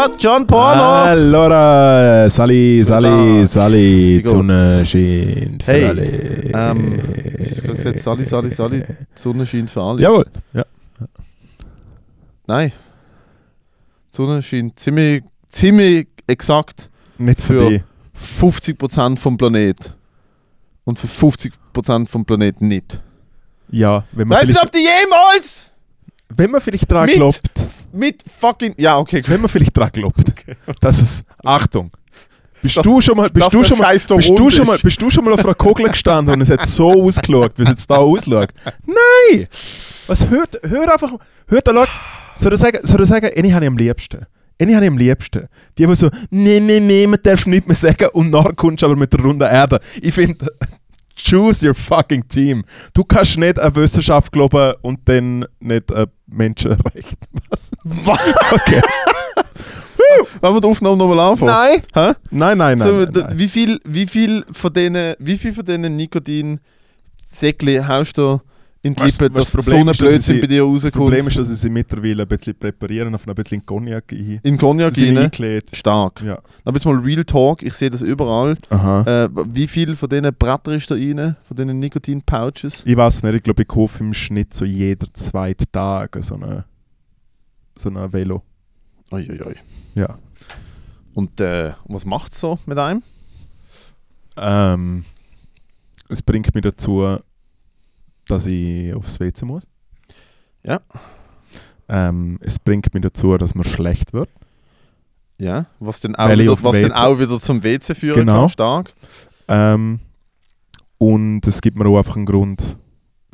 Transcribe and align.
Allora, 0.00 0.16
John 0.18 0.46
Porno. 0.46 0.82
Allora, 1.04 2.28
sali, 2.30 2.82
sali, 2.82 3.40
da. 3.40 3.46
sali, 3.46 4.16
Wie 4.18 4.22
die 4.22 4.28
Sonne 4.28 4.86
scheint 4.86 5.62
für 5.62 5.72
Hey, 5.72 5.84
alle. 5.84 6.02
ähm, 6.04 6.98
ich 7.38 7.58
habe 7.62 7.74
gesagt, 7.74 7.98
Sali, 7.98 8.24
Sali, 8.24 8.50
Sali, 8.50 8.80
die 8.82 8.94
Sonne 9.14 9.44
scheint 9.46 9.70
für 9.70 9.82
alle. 9.82 10.00
Jawohl. 10.02 10.26
Ja. 10.52 10.64
Nein. 12.46 12.72
Die 14.12 14.16
Sonne 14.16 14.42
scheint 14.42 14.78
ziemlich, 14.78 15.22
ziemlich 15.50 16.08
exakt 16.26 16.88
Nicht 17.18 17.40
für, 17.40 17.60
Für- 17.64 17.70
dich. 17.70 17.82
50% 18.40 19.18
vom 19.18 19.36
Planet. 19.36 19.94
Und 20.84 20.98
für 20.98 21.06
50% 21.08 22.08
vom 22.08 22.24
Planeten 22.24 22.68
nicht. 22.68 23.00
Ja, 23.70 24.04
wenn 24.12 24.26
man, 24.28 24.38
Weißt 24.38 24.56
du, 24.56 24.60
ob 24.62 24.72
die 24.72 24.78
jemals 24.78 25.70
wenn 26.32 26.50
man 26.50 26.60
vielleicht 26.60 26.90
dran 26.90 27.08
glaubt, 27.08 27.40
mit 27.92 28.22
fucking. 28.38 28.74
Ja, 28.76 28.98
okay, 28.98 29.22
wenn 29.26 29.40
man 29.40 29.48
vielleicht 29.48 29.76
dran 29.76 29.90
glaubt, 29.92 30.32
dass 30.80 31.00
es, 31.00 31.24
Achtung, 31.44 31.90
bist 32.62 32.84
du 32.84 33.00
schon 33.00 33.16
mal, 33.16 33.30
bist 33.30 33.52
du 33.52 33.64
schon 33.64 33.78
mal, 33.78 33.94
bist 33.94 34.10
du 34.10 34.50
schon 34.50 34.66
mal, 34.66 34.76
ist. 34.76 34.82
bist 34.82 35.00
du 35.00 35.10
schon 35.10 35.24
mal 35.24 35.32
auf 35.32 35.44
einer 35.44 35.54
Kugel 35.54 35.88
gestanden 35.88 36.34
und 36.34 36.40
es 36.42 36.50
hat 36.50 36.66
so 36.66 36.90
ausgeschaut, 36.92 37.52
wie 37.56 37.62
es 37.62 37.70
jetzt 37.70 37.90
da 37.90 37.96
ausschaut? 37.96 38.50
Nein! 38.84 39.48
Was 40.06 40.28
hört, 40.28 40.60
hör 40.62 40.92
einfach, 40.92 41.12
hört 41.48 41.66
der 41.66 41.74
Leute, 41.74 41.92
soll 42.36 42.52
er 42.52 42.58
sagen, 42.58 42.78
soll 42.82 43.00
er 43.00 43.06
sagen, 43.06 43.30
eine 43.34 43.54
habe 43.54 43.64
ich 43.64 43.70
am 43.70 43.78
liebsten. 43.78 44.26
Eine 44.60 44.74
habe 44.76 44.84
ich 44.84 44.90
am 44.90 44.98
liebsten. 44.98 45.48
Die, 45.78 45.86
die 45.86 45.94
so, 45.94 46.10
nee, 46.30 46.60
nee, 46.60 46.80
nee, 46.80 47.06
man 47.06 47.20
darf 47.22 47.46
nichts 47.46 47.66
mehr 47.66 47.76
sagen 47.76 48.08
und 48.12 48.30
nachher 48.30 48.52
kommst 48.52 48.82
du 48.82 48.86
aber 48.86 48.96
mit 48.96 49.12
der 49.12 49.20
runden 49.20 49.42
Erde. 49.42 49.80
Ich 50.02 50.14
finde, 50.14 50.46
choose 51.22 51.66
your 51.66 51.74
fucking 51.74 52.26
team. 52.28 52.64
Du 52.94 53.04
kannst 53.04 53.36
nicht 53.38 53.58
an 53.58 53.74
Wissenschaft 53.74 54.32
glauben 54.32 54.74
und 54.82 55.00
dann 55.06 55.44
nicht 55.60 55.92
an 55.92 56.06
Menschenrecht. 56.26 57.18
Was? 57.84 58.20
Okay. 58.52 58.80
Wollen 60.40 60.54
wir 60.54 60.60
die 60.60 60.68
Aufnahme 60.68 60.96
nochmal 60.96 61.20
anfangen? 61.20 61.52
Nein! 61.52 61.82
Hä? 61.94 62.14
Nein, 62.30 62.58
nein, 62.58 62.78
nein. 62.78 62.78
so, 62.78 62.92
nein, 62.92 63.08
nein. 63.12 63.38
Wie 63.38 63.48
viel, 63.48 63.80
wie 63.84 64.06
viel 64.06 64.44
von 64.50 64.72
denen, 64.72 65.14
wie 65.18 65.36
viel 65.36 65.54
von 65.54 65.64
denen 65.64 65.96
Nikotin-Säckchen 65.96 67.86
haust 67.86 68.18
du 68.18 68.40
in 68.82 68.94
die 68.94 69.02
Lippe, 69.02 69.28
dass 69.28 69.52
das 69.52 69.64
so 69.66 69.70
Problem 69.72 69.88
ein 69.88 69.90
ist, 69.92 70.00
dass 70.00 70.08
Blödsinn 70.08 70.34
sie- 70.36 70.40
bei 70.40 70.46
dir 70.46 70.62
Das 70.80 70.90
Problem 70.90 71.26
rauskommt? 71.26 71.28
ist, 71.28 71.38
dass 71.38 71.46
sie 71.48 71.54
sie 71.54 71.70
mittlerweile 71.70 72.22
ein 72.22 72.28
bisschen 72.28 72.54
präparieren 72.58 73.14
auf 73.14 73.28
ein 73.28 73.34
bisschen 73.34 73.64
Cognac 73.66 74.10
ein. 74.12 74.40
In 74.42 74.56
Cognac 74.56 74.96
rein. 74.96 75.30
Stark. 75.72 76.22
Ja. 76.22 76.38
Aber 76.64 76.76
jetzt 76.76 76.84
mal 76.86 76.96
Real 76.96 77.24
Talk, 77.24 77.62
ich 77.62 77.74
sehe 77.74 77.90
das 77.90 78.00
überall. 78.00 78.56
Äh, 78.70 79.28
wie 79.52 79.66
viel 79.68 79.94
von 79.96 80.08
denen 80.08 80.34
Bretter 80.34 80.72
ist 80.72 80.90
da 80.90 80.94
rein? 80.94 81.36
Von 81.46 81.56
denen 81.56 81.78
Nikotin-Pouches? 81.78 82.82
Ich 82.86 82.96
weiß 82.96 83.22
nicht, 83.22 83.34
ich 83.34 83.42
glaube, 83.42 83.62
ich 83.62 83.68
kaufe 83.68 84.02
im 84.02 84.14
Schnitt 84.14 84.54
so 84.54 84.64
jeder 84.64 85.06
zweite 85.12 85.70
Tag 85.70 86.16
so 86.22 86.36
eine, 86.36 86.64
so 87.76 87.90
eine 87.90 88.10
Velo. 88.12 88.42
Uiuiui. 89.12 89.56
Ja. 89.94 90.18
Und 91.12 91.38
äh, 91.40 91.72
was 91.86 92.06
macht 92.06 92.32
es 92.32 92.40
so 92.40 92.58
mit 92.64 92.78
einem? 92.78 93.02
Ähm, 94.36 95.04
es 96.08 96.22
bringt 96.22 96.54
mich 96.54 96.62
dazu, 96.62 97.18
dass 98.26 98.46
ich 98.46 98.94
aufs 98.94 99.18
WC 99.20 99.44
muss. 99.44 99.66
Ja. 100.62 100.80
Ähm, 101.88 102.38
es 102.42 102.58
bringt 102.58 102.92
mich 102.94 103.02
dazu, 103.02 103.36
dass 103.36 103.54
man 103.54 103.64
schlecht 103.64 104.12
wird. 104.12 104.28
Ja. 105.38 105.66
Was 105.80 106.00
dann 106.00 106.14
auch, 106.16 106.28
Weil 106.28 106.38
wieder, 106.40 106.62
was 106.62 106.80
dann 106.80 106.92
auch 106.92 107.18
wieder 107.18 107.40
zum 107.40 107.62
WC 107.62 107.94
führen 107.94 108.14
Genau. 108.16 108.40
kann. 108.42 108.48
Stark. 108.50 108.94
Ähm, 109.48 110.00
und 110.98 111.46
es 111.46 111.60
gibt 111.62 111.76
mir 111.78 111.86
auch 111.86 111.96
einfach 111.98 112.16
einen 112.16 112.26
Grund, 112.26 112.76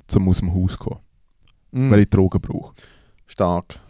zum 0.06 0.28
aus 0.28 0.38
dem 0.38 0.54
Haus 0.54 0.72
zu 0.72 0.78
kommen, 0.78 1.00
Mhm. 1.72 1.90
weil 1.90 2.00
ich 2.00 2.10
Drogen 2.10 2.40
brauche. 2.40 2.74
Stark. 3.26 3.80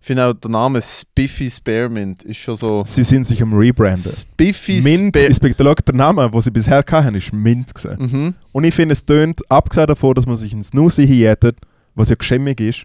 Ich 0.00 0.06
finde 0.06 0.26
auch 0.26 0.32
der 0.32 0.50
Name 0.50 0.80
Spiffy 0.80 1.50
Spearmint 1.50 2.22
ist 2.22 2.38
schon 2.38 2.56
so. 2.56 2.82
Sie 2.84 3.02
sind 3.02 3.26
sich 3.26 3.42
am 3.42 3.52
Rebranden. 3.52 4.10
Spiffy 4.10 4.80
Mint 4.80 5.16
ist 5.16 5.42
der, 5.42 5.74
Name, 5.92 6.30
den 6.30 6.40
sie 6.40 6.50
bisher 6.50 6.84
hatten, 6.88 7.14
ist 7.14 7.32
Mint. 7.32 7.72
Mhm. 7.98 8.34
Und 8.52 8.64
ich 8.64 8.74
finde, 8.74 8.92
es 8.92 9.04
tönt, 9.04 9.40
abgesehen 9.50 9.88
davon, 9.88 10.14
dass 10.14 10.26
man 10.26 10.36
sich 10.36 10.52
ins 10.52 10.72
Nussi 10.72 11.06
hinjetet, 11.06 11.58
was 11.94 12.08
ja 12.08 12.14
geschämmig 12.14 12.60
ist, 12.60 12.84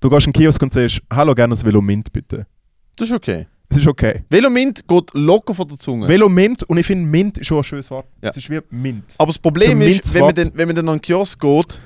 du 0.00 0.08
gehst 0.08 0.26
in 0.26 0.32
den 0.32 0.40
Kiosk 0.40 0.62
und 0.62 0.72
sagst, 0.72 1.02
hallo, 1.12 1.34
gerne 1.34 1.54
ein 1.54 1.64
Velo 1.64 1.82
Mint 1.82 2.12
bitte. 2.12 2.46
Das 2.96 3.08
ist 3.08 3.14
okay. 3.14 3.46
Es 3.70 3.76
ist 3.76 3.86
okay. 3.86 4.22
Velomint 4.30 4.86
geht 4.88 5.10
locker 5.12 5.52
von 5.52 5.68
der 5.68 5.78
Zunge. 5.78 6.08
Velo 6.08 6.28
Mint, 6.28 6.62
und 6.64 6.78
ich 6.78 6.86
finde, 6.86 7.06
Mint 7.06 7.38
ist 7.38 7.48
schon 7.48 7.58
ein 7.58 7.64
schönes 7.64 7.90
Wort. 7.90 8.06
Ja. 8.22 8.30
Es 8.30 8.36
ist 8.38 8.48
wie 8.48 8.60
Mint. 8.70 9.04
Aber 9.18 9.28
das 9.28 9.38
Problem 9.38 9.80
ist, 9.82 10.14
wenn 10.14 10.22
man, 10.22 10.34
dann, 10.34 10.50
wenn 10.54 10.68
man 10.68 10.76
dann 10.76 10.88
an 10.88 10.96
den 10.96 11.02
Kiosk 11.02 11.38
geht 11.38 11.80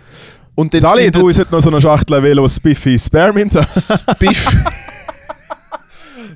und 0.55 0.73
dann 0.75 0.81
Sali, 0.81 1.11
du, 1.11 1.31
sollte 1.31 1.53
noch 1.53 1.61
so 1.61 1.71
eine 1.71 1.81
Schachtel 1.81 2.23
Velo 2.23 2.47
Spiffy 2.49 2.99
Spearmint 2.99 3.55
haben. 3.55 3.67
Spiff, 3.73 4.49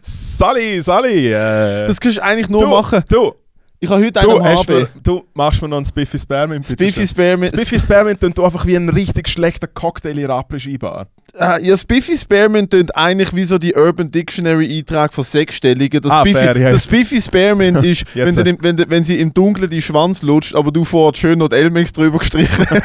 Sali, 0.02 0.80
Sali. 0.80 1.32
Äh, 1.32 1.86
das 1.86 2.00
kannst 2.00 2.18
du 2.18 2.22
eigentlich 2.22 2.48
nur 2.48 2.62
du, 2.62 2.68
machen. 2.70 3.02
Du, 3.08 3.32
Ich 3.80 3.90
habe 3.90 4.04
heute 4.04 4.20
du, 4.20 4.30
einen 4.38 4.44
hast 4.44 4.68
mir, 4.68 4.82
HB. 4.82 4.88
du 5.02 5.24
machst 5.34 5.60
mir 5.62 5.68
noch 5.68 5.76
einen 5.78 5.86
Spiffy 5.86 6.18
Spearmint. 6.18 6.66
Spiffy. 6.66 7.06
Spearmint. 7.06 7.52
Spiffy 7.54 7.78
Spearmint 7.78 8.20
tönt 8.20 8.38
einfach 8.38 8.66
wie 8.66 8.76
ein 8.76 8.88
richtig 8.88 9.28
schlechter 9.28 9.66
Cocktail 9.66 10.18
in 10.18 10.26
Rapri-Skibar. 10.26 11.06
Äh, 11.38 11.66
ja, 11.66 11.76
Spiffy 11.76 12.16
Spearmint 12.16 12.70
tönt 12.70 12.94
eigentlich 12.96 13.34
wie 13.34 13.44
so 13.44 13.58
die 13.58 13.74
Urban 13.74 14.10
Dictionary 14.10 14.78
Eintrag 14.78 15.12
von 15.12 15.24
Sechsstelligen. 15.24 16.00
Das 16.00 16.12
Ah, 16.12 16.20
Spiffy, 16.20 16.34
fair, 16.38 16.56
ja. 16.56 16.70
das 16.72 16.84
Spiffy 16.84 17.20
Spearmint 17.20 17.78
ist, 17.84 18.04
wenn, 18.14 18.34
Jetzt. 18.34 18.46
du 18.46 18.56
wenn, 18.62 18.90
wenn 18.90 19.04
sie 19.04 19.18
im 19.18 19.34
Dunkeln 19.34 19.68
die 19.70 19.82
Schwanz 19.82 20.22
lutscht, 20.22 20.54
aber 20.54 20.70
du 20.70 20.84
vorher 20.84 21.14
schön 21.18 21.38
noch 21.38 21.50
Elmex 21.50 21.92
drüber 21.92 22.18
gestrichen 22.18 22.66
hast. 22.70 22.84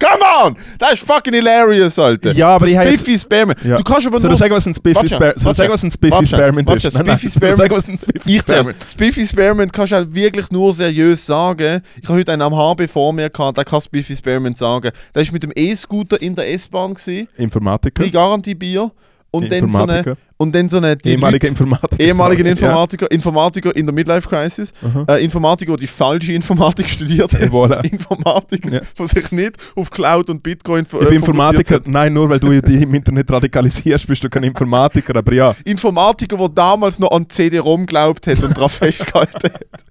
Come 0.00 0.22
on! 0.44 0.56
Das 0.78 0.94
ist 0.94 1.06
fucking 1.06 1.34
hilarious, 1.34 1.98
Alter. 1.98 2.32
Ja, 2.32 2.48
aber 2.48 2.66
das 2.66 2.74
ich 2.74 3.00
Spiffy 3.00 3.18
Spearmint. 3.18 3.62
Ja. 3.62 3.76
Du 3.76 3.84
kannst 3.84 4.06
aber 4.06 4.18
Soll 4.18 4.30
nur 4.30 4.34
ich 4.34 4.38
sagen, 4.40 4.54
was 4.54 4.66
ein 4.66 4.74
Spiffy 4.74 4.94
Warte, 4.96 5.08
Spearmint 5.08 5.40
Soll 5.40 5.52
ich 5.52 5.56
sagen, 5.58 5.72
was 5.72 5.84
ein 5.84 5.90
Spiffy 5.92 6.12
warte, 6.12 6.86
ist? 6.86 6.94
Spiffy 6.94 7.28
soll 7.28 7.48
ich 7.48 7.56
sagen, 7.56 7.76
was 7.76 7.88
ein 7.88 7.98
Spiffy 7.98 8.22
zuerst. 8.22 8.44
Spearmint 8.48 8.76
Spiffy 8.88 9.26
Spearmint 9.26 9.72
kannst 9.72 9.92
du 9.92 9.96
halt 9.96 10.14
wirklich 10.14 10.50
nur 10.50 10.72
seriös 10.72 11.24
sagen. 11.26 11.82
Ich 12.00 12.08
habe 12.08 12.18
heute 12.18 12.32
einen 12.32 12.42
am 12.42 12.56
HB 12.56 12.88
vor 12.88 13.12
mir 13.12 13.28
gehabt, 13.28 13.58
der 13.58 13.64
kann 13.64 13.80
Spiffy 13.80 14.16
Spearmint 14.16 14.56
sagen. 14.56 14.90
Der 15.14 15.22
ist 15.22 15.32
mit 15.32 15.42
dem 15.42 15.52
E-Scooter 15.54 16.20
in 16.20 16.34
der 16.34 16.50
S-Bahn 16.52 16.96
Informatiker. 17.36 18.02
pri 18.02 18.10
Garantie-Bier. 18.10 18.90
Und 19.30 19.52
dann, 19.52 19.70
so 19.70 19.82
eine. 19.82 20.16
Und 20.40 20.54
dann 20.54 20.70
so 20.70 20.78
eine... 20.78 20.96
Ehemaliger 21.04 21.48
Informatiker. 21.48 22.00
ehemaligen 22.02 22.42
sorry. 22.44 22.50
Informatiker, 22.52 23.10
Informatiker 23.10 23.76
in 23.76 23.84
der 23.84 23.94
Midlife-Crisis. 23.94 24.72
Ja. 25.06 25.14
Äh, 25.16 25.22
Informatiker, 25.24 25.76
die 25.76 25.86
falsche 25.86 26.32
Informatik 26.32 26.88
studiert 26.88 27.30
hat. 27.34 27.42
Voilà. 27.50 27.84
Informatiker, 27.92 28.72
Ja. 28.72 28.80
die 28.98 29.06
sich 29.06 29.30
nicht 29.32 29.56
auf 29.76 29.90
Cloud 29.90 30.30
und 30.30 30.42
Bitcoin 30.42 30.84
äh, 30.84 30.96
Ich 31.02 31.08
bin 31.08 31.16
Informatiker. 31.16 31.80
Nein, 31.84 32.14
nur 32.14 32.30
weil 32.30 32.40
du 32.40 32.58
dich 32.62 32.80
im 32.82 32.94
Internet 32.94 33.30
radikalisierst, 33.30 34.06
bist 34.06 34.24
du 34.24 34.30
kein 34.30 34.44
Informatiker. 34.44 35.14
Aber 35.16 35.32
ja, 35.34 35.54
Informatiker, 35.66 36.38
der 36.38 36.48
damals 36.48 36.98
noch 36.98 37.10
an 37.10 37.28
CD-ROM 37.28 37.80
geglaubt 37.82 38.26
hat 38.26 38.42
und 38.42 38.56
daran 38.56 38.70
festgehalten 38.80 39.52
hat. 39.52 39.84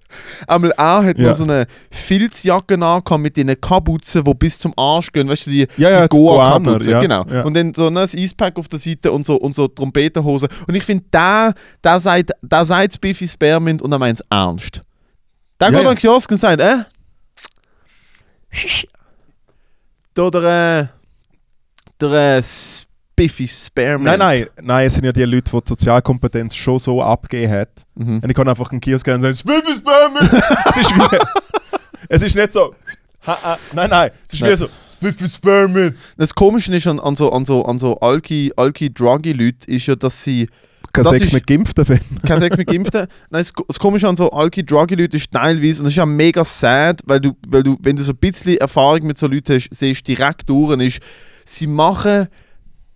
Einmal 0.47 0.71
er 0.71 1.03
hat 1.03 1.19
Ja. 1.19 1.29
noch 1.29 1.35
so 1.35 1.43
eine 1.43 1.67
Filzjacke 1.91 2.73
angehabt 2.73 3.19
mit 3.19 3.37
diesen 3.37 3.59
Kapuzen, 3.61 4.23
die 4.23 4.33
bis 4.33 4.57
zum 4.57 4.73
Arsch 4.75 5.11
gehen, 5.11 5.29
weißt 5.29 5.45
du, 5.47 5.51
die, 5.51 5.67
Ja, 5.77 5.89
ja, 5.91 6.01
die. 6.01 6.07
Goaner, 6.09 6.81
ja, 6.81 6.99
genau. 6.99 7.25
ja. 7.31 7.43
Und 7.43 7.53
dann 7.55 7.73
so 7.73 7.87
ein 7.87 7.97
Eispack 7.97 8.57
auf 8.57 8.67
der 8.67 8.79
Seite 8.79 9.11
und 9.11 9.25
so, 9.25 9.35
und 9.35 9.53
so 9.53 9.67
Trompetenhose. 9.67 10.38
Und 10.67 10.75
ich 10.75 10.83
finde, 10.83 11.05
da, 11.11 11.53
da 11.81 11.99
sagt 11.99 12.31
da 12.41 12.65
sagt's 12.65 12.97
Biffy 12.97 13.27
Spearmint 13.27 13.81
und 13.81 13.91
er 13.91 13.99
meint 13.99 14.19
es 14.19 14.25
ernst. 14.29 14.81
Da 15.57 15.67
Ja, 15.67 15.71
geht 15.71 15.83
ja. 15.83 15.93
den 15.93 15.97
Kiosk 15.97 16.31
und 16.31 16.37
sagt, 16.37 16.61
äh? 16.61 16.83
Da 20.13 20.29
der, 20.29 20.41
äh, 20.81 20.87
der 22.01 22.37
äh, 22.37 22.43
Biffy 23.15 23.47
Spearmint. 23.47 24.05
nein, 24.05 24.19
nein, 24.19 24.47
nein, 24.61 24.87
es 24.87 24.93
sind 24.93 25.03
ja 25.05 25.11
die 25.11 25.23
Leute, 25.23 25.51
die 25.51 25.61
die 25.61 25.69
Sozialkompetenz 25.69 26.55
schon 26.55 26.79
so 26.79 27.01
abgegeben 27.03 27.51
hat. 27.53 27.69
Mhm. 27.95 28.19
Und 28.19 28.29
ich 28.29 28.35
kann 28.35 28.47
einfach 28.47 28.71
in 28.71 28.77
den 28.77 28.81
Kiosk 28.81 29.05
gehen 29.05 29.15
und 29.15 29.21
sagen, 29.21 29.35
Spiffy 29.35 29.77
Spearmint! 29.77 30.31
es 30.69 30.77
ist 30.77 30.95
wie... 30.95 31.17
Es 32.11 32.23
ist 32.23 32.35
nicht 32.35 32.51
so... 32.51 32.73
Ha, 33.27 33.37
ha, 33.43 33.59
nein, 33.73 33.89
nein, 33.89 34.11
es 34.25 34.33
ist 34.33 34.41
Nein. 34.41 34.51
wie 34.51 34.55
so... 34.55 34.69
Spiffy 34.99 35.29
Spearmint! 35.29 35.95
Das 36.17 36.33
Komische 36.35 36.73
ist 36.75 36.87
an, 36.87 36.99
an 36.99 37.15
so, 37.15 37.31
an 37.31 37.45
so, 37.45 37.63
an 37.63 37.79
so 37.79 37.97
alki, 37.99 38.51
alki 38.57 38.93
druggy 38.93 39.31
leute 39.33 39.69
ist 39.71 39.87
ja, 39.87 39.95
dass 39.95 40.23
sie 40.23 40.47
Kein 40.91 41.03
Das 41.03 41.13
Sex 41.13 41.27
ist- 41.27 41.33
mit 41.33 41.47
Geimpften 41.47 41.85
finden. 41.85 42.19
kein 42.25 42.39
Sex 42.39 42.57
mit 42.57 42.67
Geimpften. 42.67 43.01
Nein, 43.29 43.43
das, 43.43 43.53
das 43.67 43.79
Komische 43.79 44.07
an 44.09 44.15
so 44.17 44.29
alki 44.31 44.63
druggy 44.65 44.95
leute 44.95 45.17
ist 45.17 45.31
teilweise, 45.31 45.79
und 45.79 45.85
das 45.85 45.93
ist 45.93 45.97
ja 45.97 46.05
mega 46.05 46.43
sad, 46.43 47.01
weil 47.05 47.21
du, 47.21 47.33
weil 47.47 47.63
du, 47.63 47.77
wenn 47.81 47.95
du 47.95 48.03
so 48.03 48.11
ein 48.11 48.17
bisschen 48.17 48.57
Erfahrung 48.57 49.03
mit 49.07 49.17
so 49.17 49.27
Leuten 49.27 49.55
hast, 49.55 49.69
siehst 49.71 50.07
direkt 50.07 50.49
durch, 50.49 50.79
ist, 50.81 50.99
sie 51.45 51.67
machen 51.67 52.27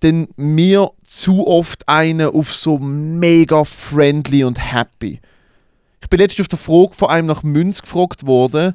dann 0.02 0.28
mir 0.36 0.90
zu 1.06 1.48
oft 1.48 1.88
einen 1.88 2.28
auf 2.28 2.52
so 2.52 2.78
mega 2.78 3.64
friendly 3.64 4.44
und 4.44 4.58
happy. 4.74 5.22
Ich 6.02 6.10
bin 6.10 6.20
letztens 6.20 6.42
auf 6.46 6.48
der 6.50 6.60
Frage 6.60 6.94
von 6.94 7.10
einem 7.10 7.28
nach 7.28 7.44
Münz 7.44 7.82
gefragt 7.82 8.26
worden 8.26 8.74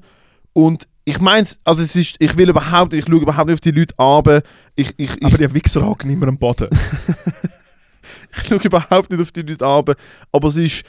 und 0.55 0.88
ich 1.09 1.21
meine, 1.21 1.47
also 1.65 1.83
es 1.83 1.97
ist, 1.97 2.17
ich 2.19 2.37
will 2.37 2.51
überhaupt, 2.51 2.93
ich 2.93 3.05
schaue 3.07 3.21
überhaupt 3.21 3.47
nicht 3.49 3.55
auf 3.55 3.61
die 3.61 3.71
Leute 3.71 3.95
an, 3.99 4.43
ich, 4.77 4.93
ich, 4.99 5.11
ich, 5.17 5.25
Aber 5.25 5.39
die 5.39 5.55
Wichser 5.55 5.85
hocken 5.87 6.11
immer 6.11 6.29
am 6.29 6.37
Boden. 6.39 6.69
ich 8.33 8.49
schaue 8.49 8.59
überhaupt 8.63 9.11
nicht 9.11 9.21
auf 9.21 9.33
die 9.33 9.43
Leute 9.43 9.67
an, 9.67 9.85
aber 10.33 10.49
es 10.49 10.57
ist 10.57 10.83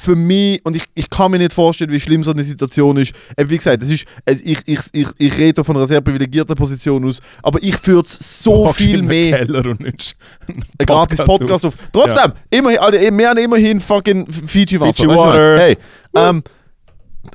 für 0.00 0.14
mich, 0.14 0.64
und 0.64 0.76
ich, 0.76 0.84
ich 0.94 1.10
kann 1.10 1.30
mir 1.32 1.38
nicht 1.38 1.52
vorstellen, 1.52 1.90
wie 1.90 1.98
schlimm 1.98 2.22
so 2.22 2.30
eine 2.30 2.44
Situation 2.44 2.96
ist. 2.98 3.12
Äh, 3.36 3.46
wie 3.48 3.56
gesagt, 3.56 3.82
das 3.82 3.90
ist, 3.90 4.04
es- 4.24 4.42
ich, 4.42 4.60
ich, 4.66 4.78
ich, 4.92 5.08
ich 5.18 5.36
rede 5.38 5.64
von 5.64 5.76
einer 5.76 5.86
sehr 5.86 6.00
privilegierten 6.00 6.54
Position 6.54 7.04
aus, 7.04 7.20
aber 7.42 7.60
ich 7.62 7.74
führe 7.76 8.04
so 8.06 8.66
Hockst 8.66 8.76
viel 8.76 9.02
mehr. 9.02 9.38
Keller 9.38 9.66
und 9.66 9.80
nimmst 9.80 10.14
einen 10.46 10.64
Ein 10.78 10.86
gratis 10.86 11.18
Podcast 11.18 11.66
auf. 11.66 11.74
Trotzdem, 11.92 12.32
immerhin, 12.50 12.78
Alter, 12.78 13.00
wir 13.00 13.28
haben 13.28 13.38
immerhin 13.38 13.80
fucking 13.80 14.30
Fiji-Wasser. 14.30 14.46
Fiji 14.48 14.78
weißt 14.80 15.00
du? 15.00 15.08
Water. 15.08 15.58
Hey, 15.58 15.76
ähm, 16.14 16.42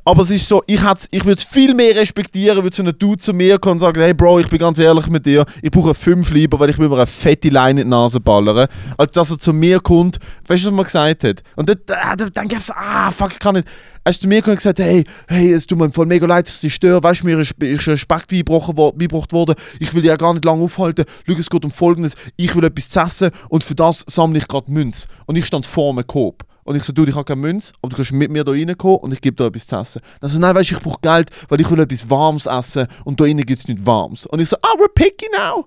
aber 0.05 0.21
es 0.21 0.31
ist 0.31 0.47
so, 0.47 0.63
ich, 0.67 0.81
ich 1.11 1.25
würde 1.25 1.39
es 1.39 1.43
viel 1.43 1.73
mehr 1.73 1.95
respektieren, 1.95 2.63
würde 2.63 2.75
so 2.75 2.83
ein 2.83 2.93
Dude 2.97 3.17
zu 3.17 3.33
mir 3.33 3.57
kommen 3.57 3.73
und 3.73 3.79
sagen, 3.79 4.01
hey 4.01 4.13
Bro, 4.13 4.39
ich 4.39 4.49
bin 4.49 4.59
ganz 4.59 4.79
ehrlich 4.79 5.07
mit 5.07 5.25
dir, 5.25 5.45
ich 5.61 5.71
brauche 5.71 5.93
fünf 5.93 6.31
lieber, 6.31 6.59
weil 6.59 6.69
ich 6.69 6.77
mir 6.77 6.91
eine 6.91 7.07
fette 7.07 7.49
Line 7.49 7.81
in 7.81 7.87
die 7.87 7.91
Nase 7.91 8.19
ballern, 8.19 8.67
als 8.97 9.11
dass 9.11 9.31
er 9.31 9.39
zu 9.39 9.53
mir 9.53 9.79
kommt, 9.79 10.19
weißt 10.47 10.65
du, 10.65 10.71
was 10.71 10.77
er 10.77 10.83
gesagt 10.83 11.23
hat? 11.23 11.43
Und 11.55 11.69
dann, 11.69 11.77
dann, 11.85 12.17
dann, 12.17 12.29
dann 12.33 12.47
gibt's, 12.47 12.71
ah, 12.71 13.11
fuck, 13.11 13.31
ich 13.33 13.39
kann 13.39 13.55
nicht. 13.55 13.67
Er 14.05 14.09
ist 14.09 14.21
zu 14.21 14.27
mir 14.27 14.35
gekommen 14.35 14.53
und 14.53 14.57
gesagt, 14.57 14.79
hey, 14.79 15.05
hey, 15.29 15.53
es 15.53 15.65
tut 15.65 15.77
mir 15.77 15.89
voll 15.91 16.05
mega 16.05 16.25
leid, 16.25 16.45
dass 16.45 16.55
ich 16.55 16.61
dich 16.61 16.75
störe, 16.75 17.01
weißt 17.01 17.21
du, 17.21 17.25
mir 17.25 17.39
ist, 17.39 17.53
ein 17.61 17.97
Speck 17.97 18.27
beigebracht 18.27 19.31
worden, 19.31 19.55
ich 19.79 19.93
will 19.93 20.01
dich 20.01 20.09
ja 20.09 20.17
gar 20.17 20.33
nicht 20.33 20.43
lange 20.43 20.63
aufhalten, 20.63 21.05
schau, 21.25 21.33
es 21.37 21.49
geht 21.49 21.63
um 21.63 21.71
Folgendes, 21.71 22.15
ich 22.35 22.53
will 22.53 22.65
etwas 22.65 22.93
essen 22.95 23.31
und 23.47 23.63
für 23.63 23.75
das 23.75 24.03
sammle 24.07 24.39
ich 24.39 24.47
gerade 24.47 24.69
Münz. 24.69 25.07
Und 25.25 25.37
ich 25.37 25.45
stand 25.45 25.65
vor 25.65 25.93
einem 25.93 26.05
Coop. 26.05 26.43
Und 26.63 26.75
ich 26.75 26.83
so, 26.83 26.93
du, 26.93 27.03
ich 27.05 27.15
habe 27.15 27.25
keine 27.25 27.41
Münze, 27.41 27.73
aber 27.81 27.89
du 27.89 27.95
kannst 27.97 28.11
mit 28.13 28.31
mir 28.31 28.43
da 28.43 28.51
reinkommen 28.51 28.97
und 28.97 29.11
ich 29.13 29.21
gebe 29.21 29.35
dir 29.35 29.45
etwas 29.47 29.67
zu 29.67 29.75
essen. 29.75 30.01
Dann 30.21 30.29
so, 30.29 30.39
nein, 30.39 30.55
weißt 30.55 30.71
du, 30.71 30.75
ich 30.75 30.81
brauche 30.81 30.99
Geld, 31.01 31.29
weil 31.49 31.59
ich 31.61 31.69
will 31.69 31.79
etwas 31.79 32.09
Warmes 32.09 32.45
essen 32.45 32.87
und 33.03 33.19
da 33.19 33.23
drinnen 33.25 33.45
gibt 33.45 33.59
es 33.59 33.67
nichts 33.67 33.85
Warmes. 33.85 34.25
Und 34.25 34.39
ich 34.39 34.49
so, 34.49 34.57
ah, 34.61 34.73
we're 34.79 34.93
picky 34.93 35.27
now. 35.35 35.65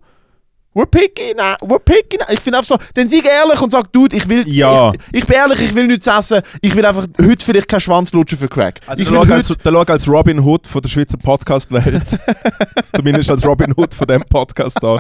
We're 0.74 0.84
picky 0.84 1.32
now. 1.34 1.54
We're 1.62 1.78
picky 1.78 2.18
now. 2.18 2.26
Ich 2.30 2.40
finde 2.40 2.58
einfach 2.58 2.78
so, 2.78 2.86
dann 2.92 3.08
sei 3.08 3.20
ehrlich 3.24 3.60
und 3.62 3.72
sag, 3.72 3.90
dude, 3.94 4.14
ich 4.14 4.28
will, 4.28 4.46
Ja. 4.46 4.92
ich, 5.10 5.20
ich 5.20 5.26
bin 5.26 5.36
ehrlich, 5.36 5.62
ich 5.62 5.74
will 5.74 5.86
nichts 5.86 6.06
essen. 6.06 6.42
Ich 6.60 6.74
will 6.74 6.84
einfach 6.84 7.06
heute 7.18 7.42
vielleicht 7.44 7.68
keinen 7.68 7.80
Schwanz 7.80 8.12
lutschen 8.12 8.36
für 8.36 8.46
Crack. 8.48 8.80
Also 8.86 9.02
ich 9.02 9.08
der 9.08 9.22
will 9.22 9.32
als, 9.32 9.48
der 9.48 9.74
als 9.74 10.06
Robin 10.06 10.38
Hood 10.38 10.66
von 10.66 10.82
der 10.82 10.90
Schweizer 10.90 11.16
Podcast-Welt. 11.16 12.18
Zumindest 12.94 13.30
als 13.30 13.46
Robin 13.46 13.72
Hood 13.74 13.94
von 13.94 14.06
dem 14.06 14.22
Podcast 14.28 14.76
da. 14.82 14.98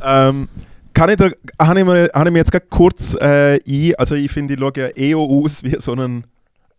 Ähm, 0.00 0.48
kann 0.96 1.10
ich 1.10 1.16
da, 1.16 1.28
habe 1.60 1.78
ich, 1.78 1.84
mir- 1.84 2.10
habe 2.14 2.28
ich 2.28 2.32
mir 2.32 2.38
jetzt 2.38 2.50
gerade 2.52 2.66
kurz 2.70 3.14
äh, 3.20 3.58
ein, 3.66 3.94
also 3.96 4.14
ich 4.14 4.30
finde, 4.32 4.54
ich 4.54 4.60
schaue 4.60 4.72
ja 4.76 4.88
eh 4.96 5.14
auch 5.14 5.28
aus 5.28 5.62
wie 5.62 5.76
so 5.78 5.92
ein, 5.92 6.24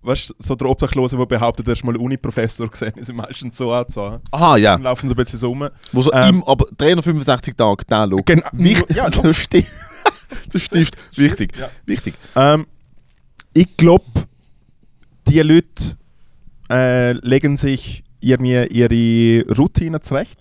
weißt 0.01 0.33
so 0.39 0.55
der 0.55 0.67
Obdachlose, 0.67 1.15
der 1.17 1.25
behauptet, 1.25 1.67
er 1.67 1.73
ist 1.73 1.83
mal 1.83 1.95
Uni-Professor 1.95 2.67
gesehen, 2.67 2.93
ist 2.95 3.13
meistens 3.13 3.57
so 3.57 3.71
angezogen. 3.71 4.19
aha, 4.31 4.57
ja. 4.57 4.73
Dann 4.73 4.83
laufen 4.83 5.07
so 5.07 5.13
ein 5.13 5.17
bisschen 5.17 5.39
so 5.39 5.49
rum. 5.49 5.69
Wo 5.91 6.01
so 6.01 6.11
Ähm, 6.13 6.35
im, 6.37 6.43
aber 6.45 6.65
365 6.77 7.55
Tage, 7.55 7.83
da 7.87 8.05
Look. 8.05 8.25
Genau, 8.25 8.47
Nicht, 8.53 8.89
ja, 8.93 9.09
der 9.09 9.33
Stift. 9.33 9.71
der 10.53 10.59
Stift. 10.59 10.95
Wichtig. 11.15 11.55
Ja. 11.57 11.69
Wichtig. 11.85 12.15
Ähm, 12.35 12.65
ich 13.53 13.77
glaube, 13.77 14.05
die 15.27 15.39
Leute 15.41 15.97
äh, 16.71 17.11
legen 17.13 17.55
sich 17.57 18.03
irgendwie 18.19 18.65
ihre 18.67 19.55
Routine 19.55 20.01
zurecht. 20.01 20.39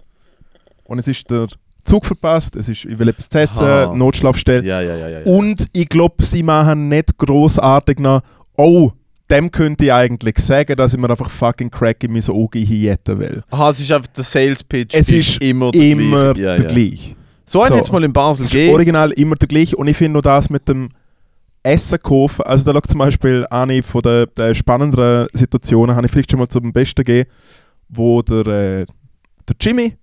Und 0.84 0.98
es 0.98 1.08
ist 1.08 1.30
der 1.30 1.48
Zug 1.86 2.04
verpasst, 2.04 2.56
es 2.56 2.68
ist, 2.68 2.84
ich 2.84 2.98
will 2.98 3.08
etwas 3.08 3.28
zu 3.28 3.38
essen, 3.38 3.64
Aha. 3.64 3.94
Notschlafstelle. 3.94 4.64
Ja, 4.64 4.80
ja, 4.80 5.08
ja. 5.08 5.20
Und 5.24 5.66
ich 5.72 5.88
glaube, 5.88 6.22
sie 6.24 6.42
machen 6.42 6.88
nicht 6.88 7.16
großartig 7.16 7.98
nach, 7.98 8.22
oh, 8.56 8.90
dem 9.30 9.50
könnte 9.50 9.84
ich 9.84 9.92
eigentlich 9.92 10.38
sagen, 10.38 10.76
dass 10.76 10.94
ich 10.94 11.00
mir 11.00 11.10
einfach 11.10 11.30
fucking 11.30 11.70
Crack 11.70 12.02
in 12.04 12.12
mein 12.12 12.22
Auge 12.28 12.58
hinjetten 12.60 13.18
will. 13.18 13.42
Aha, 13.50 13.70
es 13.70 13.80
ist 13.80 13.90
einfach 13.90 14.08
der 14.08 14.24
Sales 14.24 14.62
Pitch. 14.62 14.94
Es 14.94 15.10
ist 15.10 15.40
immer 15.42 15.70
der 15.70 15.82
Immer 15.82 16.34
gleiche. 16.34 16.62
Der 16.62 16.72
gleiche. 16.72 17.16
So 17.44 17.62
einen 17.62 17.72
So. 17.72 17.78
jetzt 17.78 17.92
mal 17.92 18.04
in 18.04 18.12
Basel 18.12 18.46
gegeben. 18.46 18.74
original 18.74 19.10
immer 19.12 19.36
der 19.36 19.48
gleiche. 19.48 19.76
Und 19.76 19.88
ich 19.88 19.96
finde 19.96 20.14
noch 20.18 20.22
das 20.22 20.50
mit 20.50 20.68
dem 20.68 20.90
Essen 21.62 21.98
kaufen. 22.00 22.42
Also 22.42 22.64
da 22.64 22.72
schaut 22.72 22.86
zum 22.88 22.98
Beispiel 22.98 23.46
eine 23.50 23.82
von 23.82 24.02
den, 24.02 24.26
der 24.36 24.54
spannenderen 24.54 25.26
Situationen, 25.32 25.96
habe 25.96 26.06
ich 26.06 26.12
vielleicht 26.12 26.30
schon 26.30 26.38
mal 26.40 26.48
zum 26.48 26.72
Besten 26.72 27.04
gegeben, 27.04 27.28
wo 27.88 28.22
der, 28.22 28.46
äh, 28.46 28.86
der 29.48 29.56
Jimmy, 29.60 29.94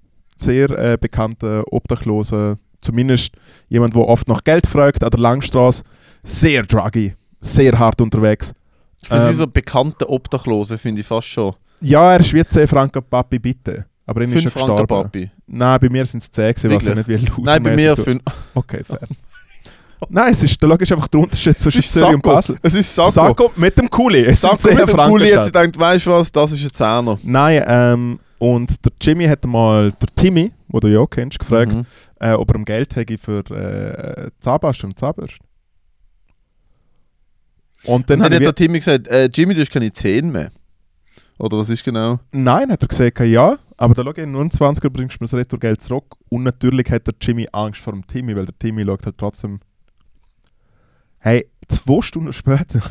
sehr 0.44 0.70
äh, 0.72 0.98
bekannter 1.00 1.64
Obdachloser, 1.72 2.58
zumindest 2.82 3.32
jemand, 3.70 3.96
der 3.96 4.02
oft 4.08 4.28
nach 4.28 4.44
Geld 4.44 4.68
fragt, 4.68 5.04
an 5.04 5.10
der 5.10 5.20
Langstrasse, 5.20 5.84
sehr 6.24 6.64
druggy, 6.64 7.14
sehr 7.42 7.78
hart 7.78 8.02
unterwegs. 8.02 8.54
Ich 9.02 9.08
finde, 9.10 9.24
Ähm, 9.26 9.30
wie 9.32 9.36
so 9.36 9.48
bekannte 9.48 10.10
Obdachlose 10.10 10.78
finde 10.78 11.02
ich 11.02 11.08
fast 11.08 11.28
schon. 11.28 11.54
Ja, 11.82 12.14
er 12.14 12.20
ist 12.22 12.34
wie 12.34 12.46
10 12.46 12.68
Franken 12.68 13.04
Papi, 13.04 13.40
bitte. 13.40 13.86
Aber 14.06 14.22
er 14.22 14.28
ist 14.28 14.34
5 14.34 14.44
schon 14.44 14.52
Franken 14.52 14.78
gestorben. 14.78 15.04
Papi. 15.04 15.32
Nein, 15.48 15.80
bei 15.82 15.90
mir 15.90 16.06
sind 16.06 16.24
es 16.24 16.32
10 16.32 16.54
gewesen, 16.54 16.72
was 16.76 16.84
ja 16.86 16.96
Wirklich? 16.96 17.22
nicht 17.22 17.38
wie 17.38 17.42
Nein, 17.42 17.64
bei 17.64 17.76
mir 17.76 17.94
losermäßig- 17.96 18.04
5. 18.04 18.22
Okay, 18.54 18.82
fair. 18.86 19.00
Nein, 20.10 20.32
es 20.34 20.44
ist, 20.44 20.62
der 20.62 20.68
Log 20.68 20.82
ist 20.82 20.92
einfach 20.92 21.08
der 21.08 21.20
Unterschied 21.22 21.58
zwischen 21.60 21.80
Es 21.80 21.86
ist 21.86 21.94
Zürich 21.94 22.16
und. 22.16 22.22
Basel. 22.22 22.58
Es 22.62 22.76
ist 22.76 22.94
Sakko. 22.94 23.12
Sakko 23.12 23.52
mit 23.56 23.78
dem 23.78 23.90
Kuli. 23.90 24.26
Es 24.26 24.42
10 24.42 24.50
mit 24.78 24.90
dem 24.90 24.98
Kuli 24.98 25.30
jetzt 25.30 25.48
statt. 25.50 25.64
denkt, 25.64 25.80
weißt 25.80 26.08
du 26.08 26.12
was, 26.12 26.32
das 26.32 26.52
ist 26.52 26.64
ein 26.64 26.72
Zehner. 26.74 27.18
Nein, 27.24 27.64
ähm, 27.66 28.20
und 28.44 28.84
der 28.84 28.92
Jimmy 29.02 29.26
hat 29.26 29.46
mal 29.46 29.92
der 29.94 30.10
Timmy, 30.16 30.52
den 30.68 30.80
du 30.82 30.88
ja 30.88 31.00
auch 31.00 31.10
kennst, 31.10 31.40
gefragt, 31.40 31.72
Mhm. 31.72 31.86
äh, 32.20 32.34
ob 32.34 32.50
er 32.52 32.56
ihm 32.58 32.66
Geld 32.66 32.94
hätte 32.96 33.18
für 33.18 33.40
äh, 33.52 34.30
Zahnpasta 34.42 34.86
und 34.88 35.00
Zahnbürste. 35.00 35.40
Und 37.86 38.10
dann 38.10 38.20
Dann 38.20 38.26
hat 38.26 38.34
er 38.34 38.40
der 38.40 38.56
Timmy 38.56 38.80
gesagt, 38.80 39.08
äh, 39.08 39.30
Jimmy, 39.34 39.54
du 39.54 39.62
hast 39.62 39.72
keine 39.72 39.92
Zähne 39.92 40.30
mehr. 40.32 40.52
Oder 41.40 41.58
was 41.58 41.70
ist 41.70 41.84
genau? 41.84 42.20
Nein, 42.32 42.70
hat 42.72 42.82
er 42.82 42.88
gesagt, 42.88 43.20
ja, 43.22 43.58
aber 43.78 43.94
da 43.94 44.04
schau 44.04 44.14
ich, 44.16 44.26
nur 44.28 44.42
ein 44.42 44.50
20er 44.52 44.90
bringst 44.90 45.16
du 45.20 45.24
mir 45.24 45.28
das 45.30 45.34
Retourgeld 45.34 45.82
zurück. 45.82 46.16
Und 46.30 46.44
natürlich 46.44 46.90
hat 46.92 47.08
der 47.08 47.16
Jimmy 47.22 47.48
Angst 47.52 47.82
vor 47.82 47.94
dem 47.94 48.06
Timmy, 48.06 48.36
weil 48.36 48.46
der 48.46 48.58
Timmy 48.60 48.86
schaut 48.86 49.06
halt 49.06 49.18
trotzdem. 49.18 49.60
Hey, 51.20 51.50
zwei 51.70 52.02
Stunden 52.02 52.34
später, 52.34 52.82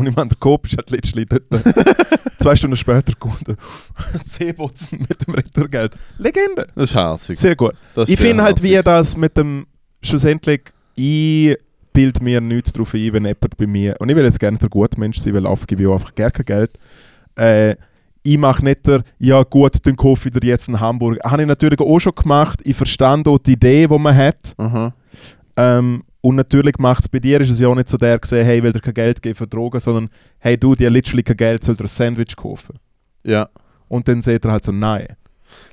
und 0.00 0.06
ich 0.06 0.16
meine, 0.16 0.30
der 0.30 0.38
Coop 0.38 0.66
ist 0.66 0.76
halt 0.78 0.90
letztlich 0.90 1.26
dort. 1.28 1.42
zwei 2.38 2.56
Stunden 2.56 2.76
später 2.76 3.12
kommt 3.18 3.48
er. 3.48 3.56
Zehbotzen 4.26 5.00
mit 5.06 5.26
dem 5.26 5.34
Retourgeld. 5.34 5.92
Legende. 6.16 6.66
Das 6.74 6.90
ist 6.90 6.94
herzig. 6.94 7.38
Sehr 7.38 7.54
gut. 7.54 7.74
Das 7.94 8.08
Ich 8.08 8.18
finde 8.18 8.42
halt, 8.42 8.62
wie 8.62 8.80
das 8.82 9.16
mit 9.16 9.36
dem. 9.36 9.66
Schlussendlich, 10.02 10.62
ich 10.94 11.54
bild 11.92 12.22
mir 12.22 12.40
nichts 12.40 12.72
darauf 12.72 12.94
ein, 12.94 13.12
wenn 13.12 13.26
jemand 13.26 13.56
bei 13.58 13.66
mir. 13.66 13.94
Und 13.98 14.08
ich 14.08 14.16
will 14.16 14.24
jetzt 14.24 14.40
gerne 14.40 14.56
der 14.56 14.70
gute 14.70 14.98
Mensch 14.98 15.18
sein, 15.18 15.34
weil 15.34 15.44
oft 15.44 15.68
gebe 15.68 15.82
ich 15.82 15.90
einfach 15.90 16.14
gerne 16.14 16.30
kein 16.30 16.46
Geld. 16.46 16.70
Äh, 17.36 17.76
ich 18.22 18.38
mache 18.38 18.64
nicht 18.64 18.86
der, 18.86 19.02
ja 19.18 19.42
gut, 19.42 19.84
dann 19.84 19.96
kaufe 19.96 20.30
ich 20.30 20.34
dir 20.34 20.46
jetzt 20.46 20.68
einen 20.68 20.80
Hamburger. 20.80 21.30
Habe 21.30 21.42
ich 21.42 21.48
natürlich 21.48 21.78
auch 21.78 21.98
schon 21.98 22.14
gemacht. 22.14 22.60
Ich 22.64 22.76
verstand 22.76 23.28
auch 23.28 23.36
die 23.36 23.52
Idee, 23.52 23.86
die 23.86 23.98
man 23.98 24.16
hat. 24.16 24.54
Aha. 24.56 24.94
Ähm, 25.56 26.04
und 26.22 26.36
natürlich 26.36 26.78
macht 26.78 27.04
es 27.04 27.08
bei 27.08 27.18
dir, 27.18 27.40
ist 27.40 27.50
es 27.50 27.60
ja 27.60 27.68
auch 27.68 27.74
nicht 27.74 27.88
so 27.88 27.96
der 27.96 28.18
gesehen, 28.18 28.44
hey, 28.44 28.62
will 28.62 28.72
dir 28.72 28.80
kein 28.80 28.94
Geld 28.94 29.22
geben 29.22 29.36
für 29.36 29.46
Drogen, 29.46 29.80
sondern 29.80 30.10
hey, 30.38 30.58
du, 30.58 30.74
dir 30.74 30.90
literally 30.90 31.22
kein 31.22 31.36
Geld, 31.36 31.64
soll 31.64 31.76
dir 31.76 31.84
ein 31.84 31.88
Sandwich 31.88 32.36
kaufen. 32.36 32.78
Ja, 33.24 33.48
Und 33.88 34.06
dann 34.06 34.22
sagt 34.22 34.44
er 34.44 34.52
halt 34.52 34.64
so, 34.64 34.72
nein. 34.72 35.06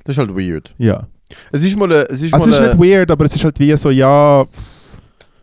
das 0.04 0.14
ist 0.14 0.18
halt 0.18 0.30
weird. 0.34 0.74
Ja. 0.78 1.06
Es 1.52 1.62
ist 1.62 1.76
mal, 1.76 1.90
es 1.92 2.22
ist 2.22 2.32
Also 2.32 2.46
mal, 2.46 2.52
es 2.52 2.60
ist 2.60 2.66
nicht 2.66 2.78
weird, 2.78 3.10
aber 3.10 3.24
es 3.26 3.36
ist 3.36 3.44
halt 3.44 3.58
wie 3.58 3.76
so, 3.76 3.90
ja, 3.90 4.46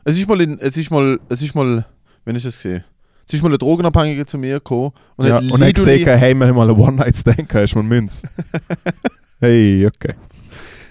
es 0.04 0.18
ist 0.18 0.28
mal, 0.28 0.42
in, 0.42 0.60
es 0.60 0.78
ist 0.78 0.90
mal, 0.92 1.20
es 1.30 1.42
ist 1.42 1.54
mal, 1.56 1.86
wenn 2.26 2.36
ich 2.36 2.44
das 2.44 2.56
gesehen, 2.56 2.84
es 3.28 3.34
ist 3.34 3.44
mal 3.44 3.52
ein 3.52 3.58
Drogenabhängiger 3.58 4.26
zu 4.26 4.38
mir 4.38 4.56
gekommen 4.56 4.92
und 5.16 5.28
ja. 5.28 5.36
hat 5.36 5.52
Und 5.52 5.64
hat 5.64 5.76
gesagt, 5.76 6.06
hey, 6.06 6.34
wir 6.34 6.48
haben 6.48 6.56
mal 6.56 6.70
einen 6.70 6.80
One-Night-Stand, 6.80 7.50
gehabt, 7.50 7.72
du 7.72 7.78
mal 7.78 7.84
Münz? 7.84 8.24
hey, 9.40 9.86
okay. 9.86 10.14